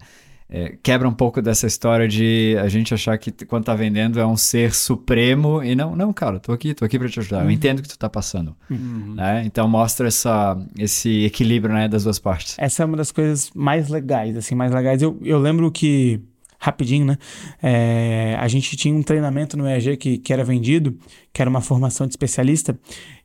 é, 0.52 0.78
quebra 0.82 1.10
um 1.10 1.14
pouco 1.14 1.42
dessa 1.42 1.68
história 1.68 2.08
de 2.08 2.56
a 2.60 2.70
gente 2.70 2.94
achar 2.94 3.18
que 3.18 3.32
quando 3.46 3.66
tá 3.66 3.76
vendendo 3.76 4.18
é 4.18 4.26
um 4.26 4.38
ser 4.38 4.74
supremo 4.74 5.62
e 5.62 5.76
não, 5.76 5.94
não, 5.94 6.14
cara, 6.14 6.40
tô 6.40 6.54
aqui, 6.54 6.74
tô 6.74 6.86
aqui 6.86 6.98
pra 6.98 7.10
te 7.10 7.20
ajudar. 7.20 7.44
Eu 7.44 7.52
entendo 7.52 7.80
o 7.80 7.82
que 7.82 7.90
tu 7.90 8.00
tá 8.00 8.10
passando. 8.10 8.56
Uhum. 8.70 9.16
né? 9.16 9.44
Então 9.46 9.68
mostra 9.68 10.08
essa, 10.08 10.58
esse 10.78 11.26
equilíbrio 11.26 11.76
né, 11.76 11.90
das 11.90 12.06
duas 12.06 12.18
partes. 12.18 12.56
Essa 12.58 12.84
é 12.84 12.86
uma 12.86 12.96
das 12.96 13.12
coisas 13.12 13.52
mais 13.54 13.90
legais, 13.90 14.38
assim, 14.38 14.56
mais 14.56 14.72
legais. 14.72 15.02
Eu, 15.02 15.20
eu 15.22 15.38
lembro 15.38 15.70
que, 15.70 16.22
rapidinho, 16.60 17.06
né? 17.06 17.18
é, 17.64 18.36
a 18.38 18.48
gente 18.48 18.76
tinha 18.76 18.94
um 18.94 19.02
treinamento 19.02 19.56
no 19.58 19.68
EAG 19.68 19.96
que, 19.98 20.18
que 20.18 20.34
era 20.34 20.44
vendido, 20.44 20.98
que 21.32 21.42
era 21.42 21.50
uma 21.50 21.62
formação 21.62 22.06
de 22.06 22.12
especialista, 22.12 22.78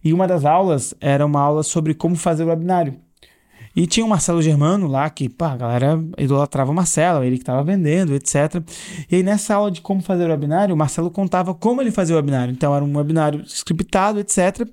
e 0.02 0.12
uma 0.12 0.26
das 0.26 0.44
aulas 0.44 0.94
era 1.00 1.26
uma 1.26 1.40
aula 1.40 1.62
sobre 1.62 1.94
como 1.94 2.14
fazer 2.14 2.44
o 2.44 2.48
webinário. 2.48 2.96
E 3.76 3.88
tinha 3.88 4.06
o 4.06 4.08
Marcelo 4.08 4.40
Germano 4.40 4.86
lá, 4.86 5.10
que, 5.10 5.28
pá, 5.28 5.52
a 5.52 5.56
galera 5.56 6.00
idolatrava 6.16 6.70
o 6.70 6.74
Marcelo, 6.74 7.24
ele 7.24 7.36
que 7.36 7.42
estava 7.42 7.62
vendendo, 7.64 8.14
etc. 8.14 8.62
E 9.10 9.16
aí, 9.16 9.22
nessa 9.24 9.56
aula 9.56 9.70
de 9.70 9.80
como 9.80 10.00
fazer 10.00 10.26
o 10.26 10.28
webinário, 10.28 10.72
o 10.72 10.78
Marcelo 10.78 11.10
contava 11.10 11.52
como 11.52 11.80
ele 11.82 11.90
fazia 11.90 12.14
o 12.14 12.16
webinário. 12.16 12.52
Então, 12.52 12.74
era 12.74 12.84
um 12.84 12.96
webinário 12.96 13.42
scriptado, 13.44 14.20
etc. 14.20 14.68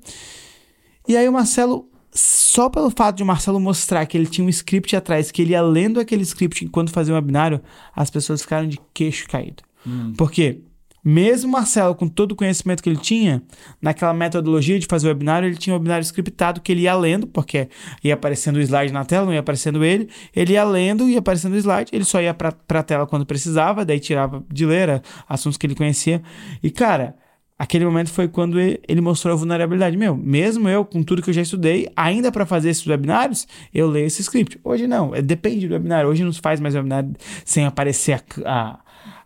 E 1.07 1.18
aí, 1.18 1.28
o 1.28 1.34
Marcelo, 1.34 1.89
só 2.14 2.70
pelo 2.70 2.89
fato 2.89 3.18
de 3.18 3.24
o 3.24 3.26
Marcelo 3.26 3.59
mostrar 3.59 4.05
que 4.05 4.18
ele 4.18 4.26
tinha 4.26 4.45
um 4.45 4.49
script 4.49 4.95
atrás, 4.95 5.32
que 5.32 5.41
ele 5.41 5.51
ia 5.51 5.62
lendo 5.62 5.99
aquele 5.99 6.24
script 6.24 6.66
enquanto 6.66 6.91
fazia 6.91 7.14
o 7.14 7.16
webinário, 7.16 7.62
as 7.95 8.09
pessoas 8.09 8.41
ficaram 8.41 8.68
de 8.68 8.80
queixo 8.93 9.28
caído. 9.28 9.64
Hum. 9.88 10.14
Porque, 10.18 10.59
mesmo 11.03 11.49
o 11.49 11.51
Marcelo, 11.53 11.95
com 11.95 12.09
todo 12.09 12.34
o 12.34 12.36
conhecimento 12.36 12.84
que 12.84 12.89
ele 12.89 12.99
tinha, 12.99 13.41
naquela 13.82 14.14
metodologia 14.14 14.78
de 14.78 14.86
fazer 14.86 15.07
o 15.07 15.09
webinário, 15.09 15.47
ele 15.47 15.55
tinha 15.55 15.74
um 15.74 15.78
webinário 15.78 16.03
scriptado 16.03 16.59
que 16.59 16.74
ele 16.74 16.82
ia 16.82 16.93
lendo, 16.93 17.26
porque 17.26 17.70
ia 18.03 18.14
aparecendo 18.14 18.57
o 18.57 18.62
slide 18.62 18.91
na 18.91 19.05
tela, 19.05 19.26
não 19.26 19.34
ia 19.34 19.39
aparecendo 19.39 19.84
ele. 19.84 20.09
Ele 20.36 20.53
ia 20.53 20.64
lendo, 20.66 21.07
ia 21.07 21.20
aparecendo 21.20 21.53
o 21.53 21.57
slide, 21.57 21.89
ele 21.93 22.03
só 22.03 22.22
ia 22.22 22.34
pra, 22.34 22.51
pra 22.51 22.84
tela 22.84 23.07
quando 23.07 23.26
precisava, 23.26 23.86
daí 23.86 23.99
tirava 23.99 24.43
de 24.51 24.66
ler 24.66 25.01
assuntos 25.28 25.57
que 25.57 25.66
ele 25.66 25.76
conhecia. 25.76 26.22
E, 26.62 26.70
cara, 26.70 27.16
aquele 27.62 27.86
momento 27.86 28.09
foi 28.09 28.28
quando 28.28 28.59
ele 28.59 29.01
mostrou 29.01 29.34
a 29.34 29.38
vulnerabilidade. 29.38 29.95
Meu, 29.95 30.18
mesmo 30.18 30.68
eu, 30.68 30.84
com 30.84 31.03
tudo 31.03 31.22
que 31.22 31.30
eu 31.30 31.34
já 31.34 31.43
estudei, 31.43 31.88
ainda 31.95 32.32
para 32.32 32.43
fazer 32.43 32.70
esses 32.72 32.86
webinários, 32.88 33.47
eu 33.72 33.88
leio 33.88 34.07
esse 34.07 34.22
script. 34.24 34.59
Hoje 34.64 34.88
não, 34.88 35.14
é- 35.14 35.22
depende 35.22 35.68
do 35.68 35.74
webinário. 35.74 36.09
Hoje 36.09 36.24
não 36.24 36.34
se 36.34 36.41
faz 36.41 36.59
mais 36.59 36.74
webinário 36.74 37.14
sem 37.45 37.64
aparecer 37.66 38.14
a, 38.14 38.22
a, 38.45 38.80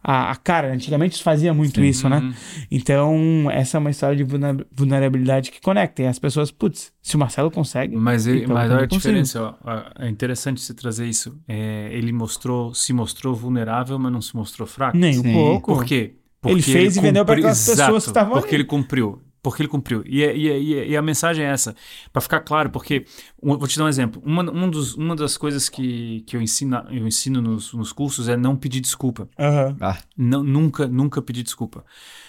a, 0.03 0.31
a 0.31 0.35
cara. 0.35 0.73
Antigamente 0.73 1.15
se 1.15 1.23
fazia 1.23 1.53
muito 1.53 1.81
isso, 1.81 2.09
né? 2.09 2.17
Uhum. 2.19 2.33
Então, 2.69 3.47
essa 3.51 3.77
é 3.77 3.79
uma 3.79 3.89
história 3.89 4.17
de 4.17 4.23
vulner- 4.25 4.65
vulnerabilidade 4.69 5.49
que 5.49 5.61
conecta. 5.61 6.01
E 6.01 6.07
as 6.07 6.19
pessoas, 6.19 6.51
putz, 6.51 6.91
se 7.01 7.15
o 7.15 7.19
Marcelo 7.19 7.49
consegue. 7.49 7.95
Mas, 7.95 8.27
ele, 8.27 8.43
então 8.43 8.53
mas 8.53 8.69
olha 8.69 8.83
a 8.83 8.85
diferença, 8.85 9.55
ó, 9.63 9.81
é 9.97 10.09
interessante 10.09 10.59
você 10.59 10.73
trazer 10.73 11.05
isso. 11.07 11.39
É, 11.47 11.87
ele 11.89 12.11
mostrou, 12.11 12.73
se 12.73 12.91
mostrou 12.91 13.33
vulnerável, 13.33 13.97
mas 13.97 14.11
não 14.11 14.21
se 14.21 14.35
mostrou 14.35 14.67
fraco. 14.67 14.97
Nem 14.97 15.17
um 15.19 15.23
Sim. 15.23 15.33
pouco. 15.33 15.73
Por 15.73 15.85
quê? 15.85 16.15
Ele 16.51 16.61
fez 16.61 16.95
e 16.97 17.01
vendeu 17.01 17.23
cumpriu- 17.23 17.39
aquelas 17.39 17.65
pessoas 17.65 18.03
que 18.03 18.09
estavam 18.09 18.33
Porque 18.33 18.47
ali. 18.49 18.55
ele 18.57 18.63
cumpriu. 18.65 19.21
Porque 19.43 19.61
ele 19.61 19.69
cumpriu. 19.69 20.01
E, 20.07 20.23
é- 20.23 20.35
e, 20.35 20.49
é- 20.49 20.59
e, 20.59 20.73
é- 20.79 20.87
e 20.89 20.97
a 20.97 21.01
mensagem 21.03 21.45
é 21.45 21.49
essa. 21.49 21.75
Para 22.11 22.19
ficar 22.19 22.39
claro, 22.39 22.71
porque. 22.71 23.05
um- 23.43 23.55
vou 23.57 23.67
te 23.67 23.77
dar 23.77 23.85
um 23.85 23.87
exemplo. 23.87 24.19
Uma, 24.25 24.41
um 24.51 24.67
dos, 24.67 24.95
uma 24.95 25.15
das 25.15 25.37
coisas 25.37 25.69
que, 25.69 26.21
que 26.25 26.35
eu 26.35 26.41
ensino, 26.41 26.83
eu 26.89 27.05
ensino 27.07 27.39
nos, 27.41 27.71
nos 27.71 27.91
cursos 27.91 28.27
é 28.27 28.35
não 28.35 28.55
pedir 28.55 28.79
desculpa. 28.81 29.29
Aham. 29.37 29.77
Ah, 29.79 29.97
Não, 30.17 30.43
nunca, 30.43 30.87
nunca 30.87 31.21
pedir 31.21 31.43
desculpa. 31.43 31.85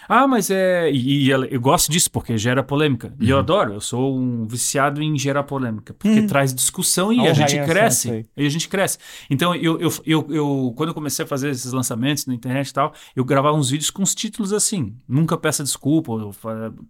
Ah, 0.09 0.27
mas 0.27 0.51
é. 0.51 0.91
E, 0.91 1.25
e 1.27 1.31
eu 1.31 1.61
gosto 1.61 1.91
disso 1.91 2.11
porque 2.11 2.37
gera 2.39 2.63
polêmica. 2.63 3.13
E 3.21 3.31
eu 3.31 3.39
adoro, 3.39 3.75
eu 3.75 3.81
sou 3.81 4.17
um 4.17 4.47
viciado 4.47 5.03
em 5.03 5.19
gerar 5.19 5.43
polêmica. 5.43 5.95
Porque 5.95 6.21
Uhum. 6.21 6.27
traz 6.27 6.55
discussão 6.55 7.13
e 7.13 7.21
Olha 7.21 7.31
a 7.31 7.35
gente 7.35 7.63
cresce. 7.65 8.27
E 8.37 8.47
a 8.47 8.49
gente 8.49 8.69
cresce. 8.69 8.99
Então, 9.31 9.55
eu, 9.55 9.81
eu, 9.81 9.91
eu, 10.05 10.27
eu- 10.31 10.75
quando 10.77 10.91
eu 10.91 10.95
comecei 10.95 11.25
a 11.25 11.29
fazer 11.29 11.51
esses 11.51 11.73
lançamentos 11.73 12.27
na 12.27 12.35
internet 12.35 12.69
e 12.69 12.73
tal, 12.73 12.93
eu 13.15 13.25
gravava 13.25 13.57
uns 13.57 13.71
vídeos 13.71 13.91
com 13.91 14.03
os 14.03 14.15
títulos 14.15 14.53
assim. 14.53 14.95
Nunca 15.09 15.37
peça 15.37 15.63
desculpa. 15.65 16.13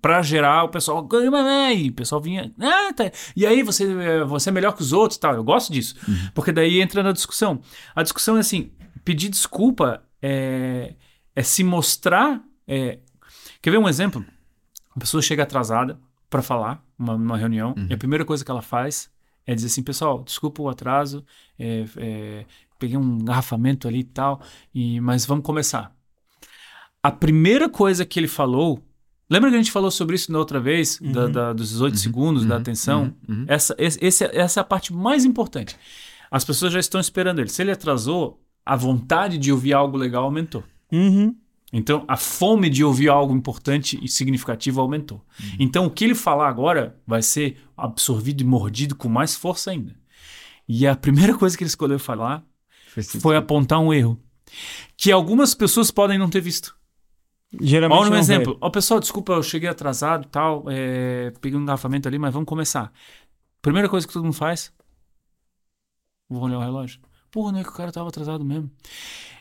Pra 0.01 0.23
gerar, 0.23 0.65
o 0.65 0.69
pessoal. 0.69 1.07
E 1.75 1.89
o 1.89 1.93
pessoal 1.93 2.21
vinha. 2.21 2.53
Ah, 2.61 2.93
tá. 2.93 3.11
E 3.35 3.47
aí, 3.47 3.63
você, 3.63 3.85
é, 3.85 4.25
você 4.25 4.51
é 4.51 4.53
melhor 4.53 4.73
que 4.75 4.83
os 4.83 4.93
outros 4.93 5.17
e 5.17 5.21
tal. 5.21 5.35
Eu 5.35 5.45
gosto 5.45 5.73
disso. 5.73 5.95
Porque 6.35 6.53
daí 6.53 6.81
entra 6.81 7.03
na 7.03 7.13
discussão. 7.13 7.61
A 7.95 8.03
discussão 8.03 8.37
é 8.37 8.41
assim: 8.41 8.71
pedir 9.05 9.29
desculpa 9.29 10.03
é, 10.23 10.95
é 11.35 11.43
se 11.43 11.65
mostrar. 11.65 12.41
É- 12.67 12.99
Quer 13.61 13.71
ver 13.71 13.79
um 13.79 13.89
exemplo? 13.89 14.25
A 14.95 15.01
pessoa 15.01 15.23
chega 15.23 15.43
atrasada 15.43 15.99
para 16.31 16.43
falar 16.43 16.85
uma, 16.99 17.17
numa 17.19 17.37
reunião 17.37 17.75
e 17.91 17.95
a 17.95 17.99
primeira 17.99 18.25
coisa 18.25 18.45
que 18.45 18.51
ela 18.51 18.63
faz 18.63 19.11
é 19.47 19.55
dizer 19.55 19.67
assim, 19.69 19.83
pessoal, 19.83 20.23
desculpa 20.25 20.63
o 20.63 20.69
atraso, 20.69 21.25
é, 21.59 21.85
é, 21.97 22.45
peguei 22.79 22.97
um 22.97 23.19
engarrafamento 23.19 23.87
ali 23.87 24.01
e 24.01 24.05
tal, 24.05 24.41
e, 24.75 25.01
mas 25.01 25.25
vamos 25.27 25.45
começar. 25.45 25.95
A 27.03 27.11
primeira 27.11 27.69
coisa 27.69 28.05
que 28.05 28.19
ele 28.19 28.27
falou, 28.29 28.83
lembra 29.31 29.51
que 29.51 29.55
a 29.57 29.59
gente 29.59 29.71
falou 29.71 29.91
sobre 29.91 30.17
isso 30.17 30.33
na 30.33 30.39
outra 30.39 30.59
vez, 30.59 30.99
da- 31.01 31.29
da- 31.29 31.53
dos 31.53 31.69
18 31.71 31.97
segundos 31.99 32.45
da 32.45 32.57
atenção? 32.57 33.15
Essa, 33.47 33.75
esse- 33.79 33.99
esse- 34.05 34.25
essa 34.25 34.61
é 34.61 34.63
a 34.63 34.65
parte 34.65 34.93
mais 34.93 35.25
importante. 35.25 35.77
As 36.31 36.45
pessoas 36.45 36.73
já 36.73 36.81
estão 36.81 37.01
esperando 37.01 37.39
ele. 37.41 37.49
Se 37.49 37.63
ele 37.63 37.71
atrasou, 37.71 38.41
a 38.65 38.75
vontade 38.75 39.39
de 39.39 39.53
ouvir 39.53 39.73
algo 39.73 39.97
legal 39.97 40.25
aumentou. 40.25 40.65
Uhum. 40.91 41.37
Então, 41.79 42.07
a 42.09 42.17
fome 42.17 42.71
de 42.71 42.83
ouvir 42.83 43.11
algo 43.11 43.35
importante 43.35 44.03
e 44.03 44.09
significativo 44.09 44.81
aumentou. 44.81 45.23
Então, 45.59 45.85
o 45.85 45.91
que 45.91 46.05
ele 46.05 46.15
falar 46.15 46.49
agora 46.49 46.99
vai 47.07 47.21
ser 47.21 47.59
absorvido 47.77 48.41
e 48.41 48.45
mordido 48.45 48.97
com 48.97 49.11
mais 49.11 49.37
força 49.37 49.73
ainda. 49.73 49.95
E 50.67 50.87
a 50.87 50.97
primeira 50.97 51.37
coisa 51.37 51.55
que 51.55 51.63
ele 51.63 51.69
escolheu 51.69 51.99
falar 51.99 52.43
foi 52.95 53.03
foi 53.05 53.37
apontar 53.37 53.79
um 53.79 53.93
erro 53.93 54.19
que 54.97 55.13
algumas 55.13 55.55
pessoas 55.55 55.91
podem 55.91 56.19
não 56.19 56.31
ter 56.31 56.41
visto. 56.41 56.75
Geralmente 57.61 58.01
Olha 58.01 58.11
um 58.11 58.17
exemplo. 58.17 58.57
Ó, 58.59 58.71
pessoal, 58.71 58.99
desculpa, 58.99 59.35
eu 59.35 59.43
cheguei 59.43 59.69
atrasado 59.69 60.25
e 60.25 60.29
tal, 60.29 60.65
é, 60.69 61.31
peguei 61.43 61.59
um 61.59 61.63
engarrafamento 61.63 62.09
ali, 62.09 62.19
mas 62.19 62.33
vamos 62.33 62.49
começar. 62.49 62.91
Primeira 63.61 63.87
coisa 63.87 64.07
que 64.07 64.15
todo 64.15 64.25
mundo 64.25 64.33
faz, 64.33 64.73
vou 66.27 66.43
olhar 66.43 66.57
o 66.57 66.63
relógio. 66.63 67.01
Porra, 67.31 67.53
não 67.53 67.61
é 67.61 67.63
que 67.63 67.69
o 67.69 67.75
cara 67.75 67.93
tava 67.93 68.09
atrasado 68.09 68.43
mesmo. 68.43 68.71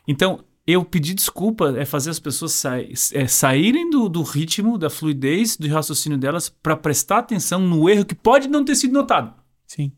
Então, 0.06 0.44
eu 0.68 0.84
pedir 0.84 1.14
desculpa 1.14 1.76
é 1.78 1.86
fazer 1.86 2.10
as 2.10 2.20
pessoas 2.20 2.54
sai- 2.54 2.92
é, 3.14 3.28
saírem 3.28 3.90
do, 3.90 4.10
do 4.10 4.24
ritmo, 4.24 4.78
da 4.78 4.90
fluidez, 4.90 5.56
do 5.58 5.68
raciocínio 5.68 6.18
delas 6.18 6.50
para 6.50 6.76
prestar 6.76 7.20
atenção 7.20 7.60
no 7.60 7.88
erro 7.90 8.06
que 8.06 8.16
pode 8.16 8.48
não 8.48 8.66
ter 8.66 8.76
sido 8.76 8.94
notado. 8.94 9.34
Sim. 9.68 9.92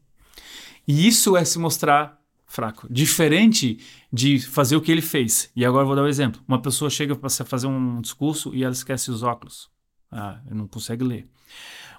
E 0.88 1.07
isso 1.07 1.38
é 1.38 1.45
se 1.45 1.57
mostrar 1.60 2.19
fraco. 2.45 2.88
Diferente 2.89 3.80
de 4.11 4.39
fazer 4.39 4.76
o 4.76 4.81
que 4.81 4.91
ele 4.91 5.02
fez. 5.02 5.49
E 5.56 5.65
agora 5.65 5.84
eu 5.84 5.88
vou 5.88 5.95
dar 5.95 6.03
um 6.03 6.07
exemplo. 6.07 6.41
Uma 6.48 6.61
pessoa 6.61 6.89
chega 6.89 7.15
para 7.15 7.30
fazer 7.30 7.68
um 7.68 8.02
discurso 8.02 8.53
e 8.56 8.64
ela 8.64 8.73
esquece 8.73 9.11
os 9.11 9.23
óculos. 9.23 9.69
Ah, 10.11 10.39
não 10.49 10.68
consegue 10.68 11.03
ler. 11.03 11.27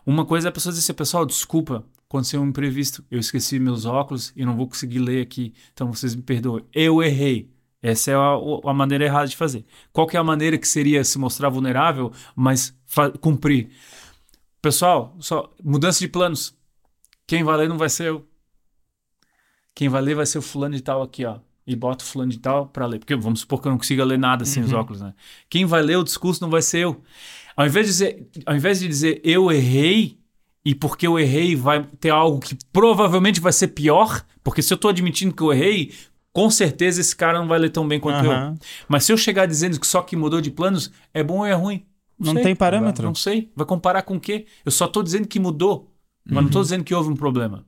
Uma 0.07 0.25
coisa 0.25 0.49
é 0.49 0.51
a 0.51 0.53
pessoa 0.53 0.73
dizer 0.73 0.85
assim, 0.85 0.95
pessoal, 0.95 1.27
desculpa, 1.27 1.85
aconteceu 2.09 2.41
um 2.41 2.47
imprevisto. 2.49 3.05
Eu 3.11 3.19
esqueci 3.19 3.59
meus 3.59 3.85
óculos 3.85 4.33
e 4.35 4.45
não 4.45 4.57
vou 4.57 4.67
conseguir 4.67 5.01
ler 5.01 5.23
aqui. 5.23 5.53
Então 5.75 5.93
vocês 5.93 6.15
me 6.15 6.23
perdoem. 6.23 6.65
Eu 6.73 7.03
errei. 7.03 7.51
Essa 7.83 8.11
é 8.11 8.15
a, 8.15 8.35
a 8.71 8.75
maneira 8.75 9.05
errada 9.05 9.29
de 9.29 9.37
fazer. 9.37 9.65
Qual 9.93 10.07
que 10.07 10.17
é 10.17 10.21
a 10.21 10.25
maneira 10.25 10.59
que 10.59 10.67
seria 10.67 11.05
se 11.05 11.19
mostrar 11.19 11.49
vulnerável, 11.49 12.13
mas 12.35 12.77
cumprir? 13.21 13.71
Pessoal, 14.61 15.17
só 15.21 15.53
mudança 15.63 16.01
de 16.01 16.09
planos. 16.09 16.55
Quem 17.27 17.45
vai 17.45 17.57
ler 17.57 17.69
não 17.69 17.79
vai 17.79 17.89
ser 17.89 18.09
eu. 18.09 18.27
Quem 19.75 19.89
vai 19.89 20.03
ler 20.03 20.15
vai 20.17 20.27
ser 20.27 20.39
o 20.39 20.43
fulano 20.43 20.75
de 20.75 20.83
tal 20.83 21.03
aqui, 21.03 21.25
ó. 21.25 21.39
E 21.67 21.77
bota 21.77 22.03
o 22.03 22.07
fulano 22.07 22.31
de 22.31 22.39
tal 22.39 22.67
pra 22.67 22.87
ler. 22.87 22.99
Porque 22.99 23.15
vamos 23.15 23.41
supor 23.41 23.61
que 23.61 23.69
eu 23.69 23.71
não 23.71 23.79
consiga 23.79 24.05
ler 24.05 24.19
nada 24.19 24.45
sem 24.45 24.63
os 24.63 24.73
Uhum. 24.73 24.79
óculos, 24.79 25.01
né? 25.01 25.15
Quem 25.49 25.65
vai 25.67 25.83
ler 25.83 25.97
o 25.99 26.05
discurso 26.05 26.41
não 26.43 26.51
vai 26.51 26.63
ser 26.63 26.79
eu. 26.81 27.01
Ao 27.55 27.67
invés 27.67 27.87
de 27.87 27.93
dizer, 27.93 28.29
ao 28.47 28.57
invés 28.57 28.81
de 28.81 28.89
dizer 28.89 29.21
eu 29.23 29.53
errei, 29.53 30.19
e 30.65 30.75
porque 30.75 31.07
eu 31.07 31.19
errei 31.19 31.55
vai 31.55 31.85
ter 32.01 32.11
algo 32.11 32.41
que 32.41 32.57
provavelmente 32.73 33.41
vai 33.41 33.53
ser 33.53 33.69
pior, 33.69 34.25
porque 34.43 34.63
se 34.63 34.73
eu 34.73 34.79
tô 34.79 34.89
admitindo 34.89 35.35
que 35.35 35.43
eu 35.43 35.53
errei, 35.53 35.93
com 36.33 36.51
certeza 36.51 37.01
esse 37.01 37.15
cara 37.15 37.39
não 37.39 37.49
vai 37.49 37.59
ler 37.59 37.71
tão 37.71 37.87
bem 37.87 37.99
quanto 37.99 38.25
eu. 38.25 38.33
Aham. 38.33 38.55
Mas 38.89 39.05
se 39.05 39.13
eu 39.13 39.17
chegar 39.17 39.47
dizendo 39.47 39.79
que 39.79 39.87
só 39.87 40.03
que 40.03 40.17
mudou 40.17 40.41
de 40.41 40.51
planos, 40.51 40.91
é 41.13 41.23
bom 41.23 41.39
ou 41.39 41.47
é 41.47 41.53
ruim? 41.55 41.85
Não 42.19 42.35
sei. 42.35 42.43
tem 42.43 42.57
parâmetro. 42.57 43.07
Não 43.07 43.15
sei. 43.15 43.51
Vai 43.55 43.67
comparar 43.67 44.03
com 44.03 44.17
o 44.17 44.21
quê? 44.21 44.47
Eu 44.65 44.73
só 44.73 44.87
tô 44.89 45.03
dizendo 45.03 45.29
que 45.29 45.39
mudou, 45.39 45.93
mas 46.27 46.43
não 46.43 46.51
tô 46.51 46.61
dizendo 46.61 46.85
que 46.85 46.95
houve 46.95 47.11
um 47.11 47.17
problema. 47.17 47.65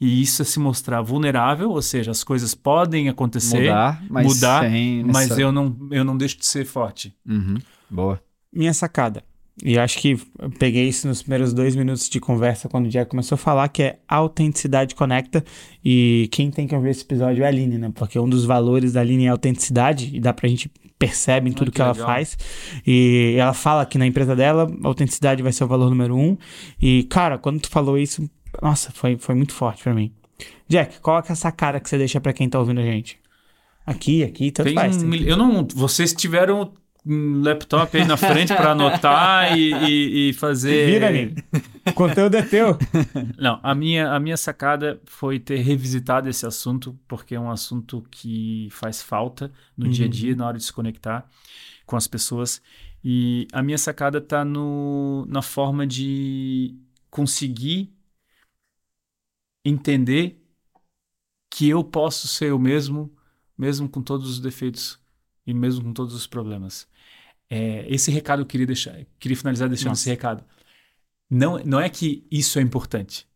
E 0.00 0.22
isso 0.22 0.42
é 0.42 0.44
se 0.44 0.60
mostrar 0.60 1.02
vulnerável, 1.02 1.70
ou 1.70 1.82
seja, 1.82 2.12
as 2.12 2.22
coisas 2.22 2.54
podem 2.54 3.08
acontecer, 3.08 3.62
Mudar, 3.62 4.04
mas 4.08 4.26
mudar, 4.26 4.62
sem 4.62 5.02
mas 5.04 5.36
eu 5.36 5.50
não, 5.50 5.76
eu 5.90 6.04
não 6.04 6.16
deixo 6.16 6.38
de 6.38 6.46
ser 6.46 6.64
forte. 6.64 7.14
Uhum. 7.26 7.56
Boa. 7.90 8.22
minha 8.52 8.72
sacada. 8.72 9.24
E 9.62 9.78
acho 9.78 9.98
que 9.98 10.16
peguei 10.58 10.88
isso 10.88 11.08
nos 11.08 11.22
primeiros 11.22 11.52
dois 11.52 11.74
minutos 11.74 12.08
de 12.08 12.20
conversa 12.20 12.68
quando 12.68 12.86
o 12.86 12.88
Jack 12.88 13.10
começou 13.10 13.34
a 13.34 13.38
falar, 13.38 13.68
que 13.68 13.82
é 13.82 13.98
autenticidade 14.06 14.94
conecta. 14.94 15.44
E 15.84 16.28
quem 16.30 16.50
tem 16.50 16.66
que 16.66 16.74
ouvir 16.74 16.90
esse 16.90 17.02
episódio 17.02 17.42
é 17.42 17.46
a 17.46 17.48
Aline, 17.48 17.76
né? 17.76 17.90
Porque 17.94 18.18
um 18.18 18.28
dos 18.28 18.44
valores 18.44 18.92
da 18.92 19.00
Aline 19.00 19.26
é 19.26 19.28
a 19.28 19.32
autenticidade, 19.32 20.14
e 20.14 20.20
dá 20.20 20.32
pra 20.32 20.48
gente 20.48 20.70
percebe 20.98 21.48
em 21.48 21.52
tudo 21.52 21.70
que 21.70 21.76
que, 21.76 21.82
ela 21.82 21.94
faz. 21.94 22.36
E 22.86 23.34
ela 23.38 23.54
fala 23.54 23.84
que 23.84 23.98
na 23.98 24.06
empresa 24.06 24.34
dela, 24.34 24.70
a 24.84 24.86
autenticidade 24.86 25.42
vai 25.42 25.52
ser 25.52 25.64
o 25.64 25.68
valor 25.68 25.90
número 25.90 26.16
um. 26.16 26.36
E, 26.80 27.04
cara, 27.04 27.38
quando 27.38 27.60
tu 27.60 27.68
falou 27.68 27.98
isso, 27.98 28.28
nossa, 28.62 28.90
foi, 28.92 29.16
foi 29.16 29.34
muito 29.34 29.52
forte 29.52 29.82
pra 29.82 29.94
mim. 29.94 30.12
Jack, 30.68 31.00
qual 31.00 31.18
é 31.18 31.22
essa 31.32 31.50
cara 31.50 31.80
que 31.80 31.88
você 31.88 31.98
deixa 31.98 32.20
pra 32.20 32.32
quem 32.32 32.48
tá 32.48 32.58
ouvindo 32.58 32.80
a 32.80 32.84
gente? 32.84 33.18
Aqui, 33.86 34.22
aqui, 34.22 34.50
tanto 34.50 34.66
Tem 34.66 34.74
faz. 34.74 35.02
um 35.02 35.10
tem 35.10 35.22
eu 35.22 35.36
não, 35.36 35.66
vocês 35.74 36.12
tiveram 36.12 36.72
laptop 37.42 37.96
aí 37.96 38.04
na 38.04 38.16
frente 38.16 38.54
para 38.54 38.72
anotar 38.72 39.56
e, 39.56 39.72
e- 39.72 40.28
e 40.30 40.32
fazer. 40.34 40.86
Vira, 40.92 41.08
Aline. 41.08 41.34
O 41.86 41.92
conteúdo 41.94 42.34
é 42.36 42.42
teu. 42.42 42.76
Não, 43.38 43.58
a 43.62 43.74
minha, 43.74 44.12
a 44.12 44.20
minha 44.20 44.36
sacada 44.36 45.00
foi 45.06 45.38
ter 45.40 45.56
revisitado 45.58 46.28
esse 46.28 46.44
assunto, 46.46 46.98
porque 47.08 47.34
é 47.34 47.40
um 47.40 47.50
assunto 47.50 48.04
que 48.10 48.68
faz 48.70 49.02
falta 49.02 49.50
no 49.76 49.88
dia 49.88 50.06
a 50.06 50.08
dia, 50.08 50.36
na 50.36 50.46
hora 50.46 50.58
de 50.58 50.64
se 50.64 50.72
conectar 50.72 51.26
com 51.86 51.96
as 51.96 52.06
pessoas. 52.06 52.60
E 53.02 53.46
a 53.52 53.62
minha 53.62 53.78
sacada 53.78 54.20
tá 54.20 54.44
no, 54.44 55.24
na 55.28 55.40
forma 55.40 55.86
de 55.86 56.74
conseguir 57.10 57.90
entender 59.64 60.42
que 61.50 61.68
eu 61.68 61.82
posso 61.82 62.28
ser 62.28 62.50
eu 62.50 62.58
mesmo, 62.58 63.10
mesmo 63.56 63.88
com 63.88 64.02
todos 64.02 64.28
os 64.28 64.40
defeitos 64.40 64.98
e 65.46 65.54
mesmo 65.54 65.84
com 65.84 65.92
todos 65.92 66.14
os 66.14 66.26
problemas. 66.26 66.86
É, 67.50 67.86
esse 67.88 68.10
recado 68.10 68.42
eu 68.42 68.46
queria 68.46 68.66
deixar, 68.66 68.94
queria 69.18 69.36
finalizar 69.36 69.68
deixando 69.68 69.88
Nossa. 69.88 70.02
esse 70.02 70.10
recado. 70.10 70.44
Não, 71.30 71.58
não 71.64 71.80
é 71.80 71.88
que 71.88 72.26
isso 72.30 72.58
é 72.58 72.62
importante. 72.62 73.26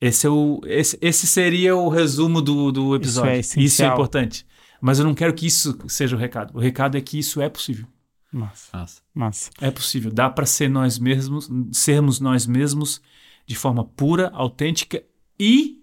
Esse, 0.00 0.26
é 0.26 0.30
o, 0.30 0.60
esse, 0.64 0.98
esse 1.00 1.26
seria 1.26 1.76
o 1.76 1.88
resumo 1.88 2.40
do, 2.40 2.72
do 2.72 2.96
episódio. 2.96 3.32
é 3.32 3.38
Isso 3.38 3.82
é, 3.82 3.86
importante. 3.86 4.46
Mas 4.80 4.98
eu 4.98 5.04
não 5.04 5.14
quero 5.14 5.34
que 5.34 5.46
isso 5.46 5.76
seja 5.88 6.16
o 6.16 6.18
recado. 6.18 6.56
O 6.56 6.60
recado 6.60 6.96
é 6.96 7.00
que 7.00 7.18
isso 7.18 7.40
é 7.40 7.50
possível. 7.50 7.86
Massa, 8.32 8.78
Nossa. 8.78 9.02
massa. 9.12 9.50
É 9.60 9.70
possível. 9.70 10.10
Dá 10.10 10.30
para 10.30 10.46
ser 10.46 10.70
nós 10.70 10.98
mesmos, 10.98 11.50
sermos 11.72 12.20
nós 12.20 12.46
mesmos 12.46 13.02
de 13.44 13.56
forma 13.56 13.84
pura, 13.84 14.30
autêntica 14.32 15.02
e 15.38 15.82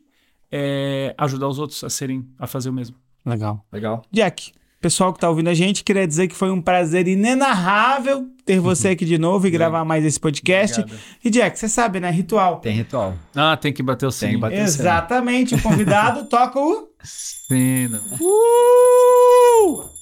é, 0.51 1.13
ajudar 1.17 1.47
os 1.47 1.59
outros 1.59 1.83
a 1.83 1.89
serem, 1.89 2.27
a 2.39 2.47
fazer 2.47 2.69
o 2.69 2.73
mesmo. 2.73 2.95
Legal. 3.25 3.65
Legal. 3.71 4.03
Jack, 4.11 4.53
pessoal 4.87 5.11
que 5.11 5.19
tá 5.19 5.29
ouvindo 5.29 5.49
a 5.49 5.53
gente, 5.53 5.83
queria 5.83 6.07
dizer 6.07 6.29
que 6.29 6.35
foi 6.35 6.49
um 6.49 6.61
prazer 6.61 7.09
inenarrável 7.09 8.25
ter 8.45 8.57
você 8.61 8.89
aqui 8.89 9.03
de 9.03 9.17
novo 9.17 9.45
e 9.45 9.49
gravar 9.49 9.83
mais 9.83 10.05
esse 10.05 10.17
podcast. 10.17 10.79
Obrigado. 10.79 11.01
E 11.25 11.29
Jack, 11.29 11.59
você 11.59 11.67
sabe, 11.67 11.99
né? 11.99 12.09
Ritual. 12.09 12.61
Tem 12.61 12.73
ritual. 12.73 13.13
Ah, 13.35 13.57
tem 13.57 13.73
que 13.73 13.83
bater 13.83 14.05
o 14.05 14.11
Tem 14.13 14.31
que 14.31 14.37
bater. 14.37 14.59
Exatamente. 14.59 15.55
O 15.55 15.61
convidado 15.61 16.23
toca 16.31 16.57
o. 16.57 16.87
Cena. 17.03 18.01
Uh! 18.21 19.96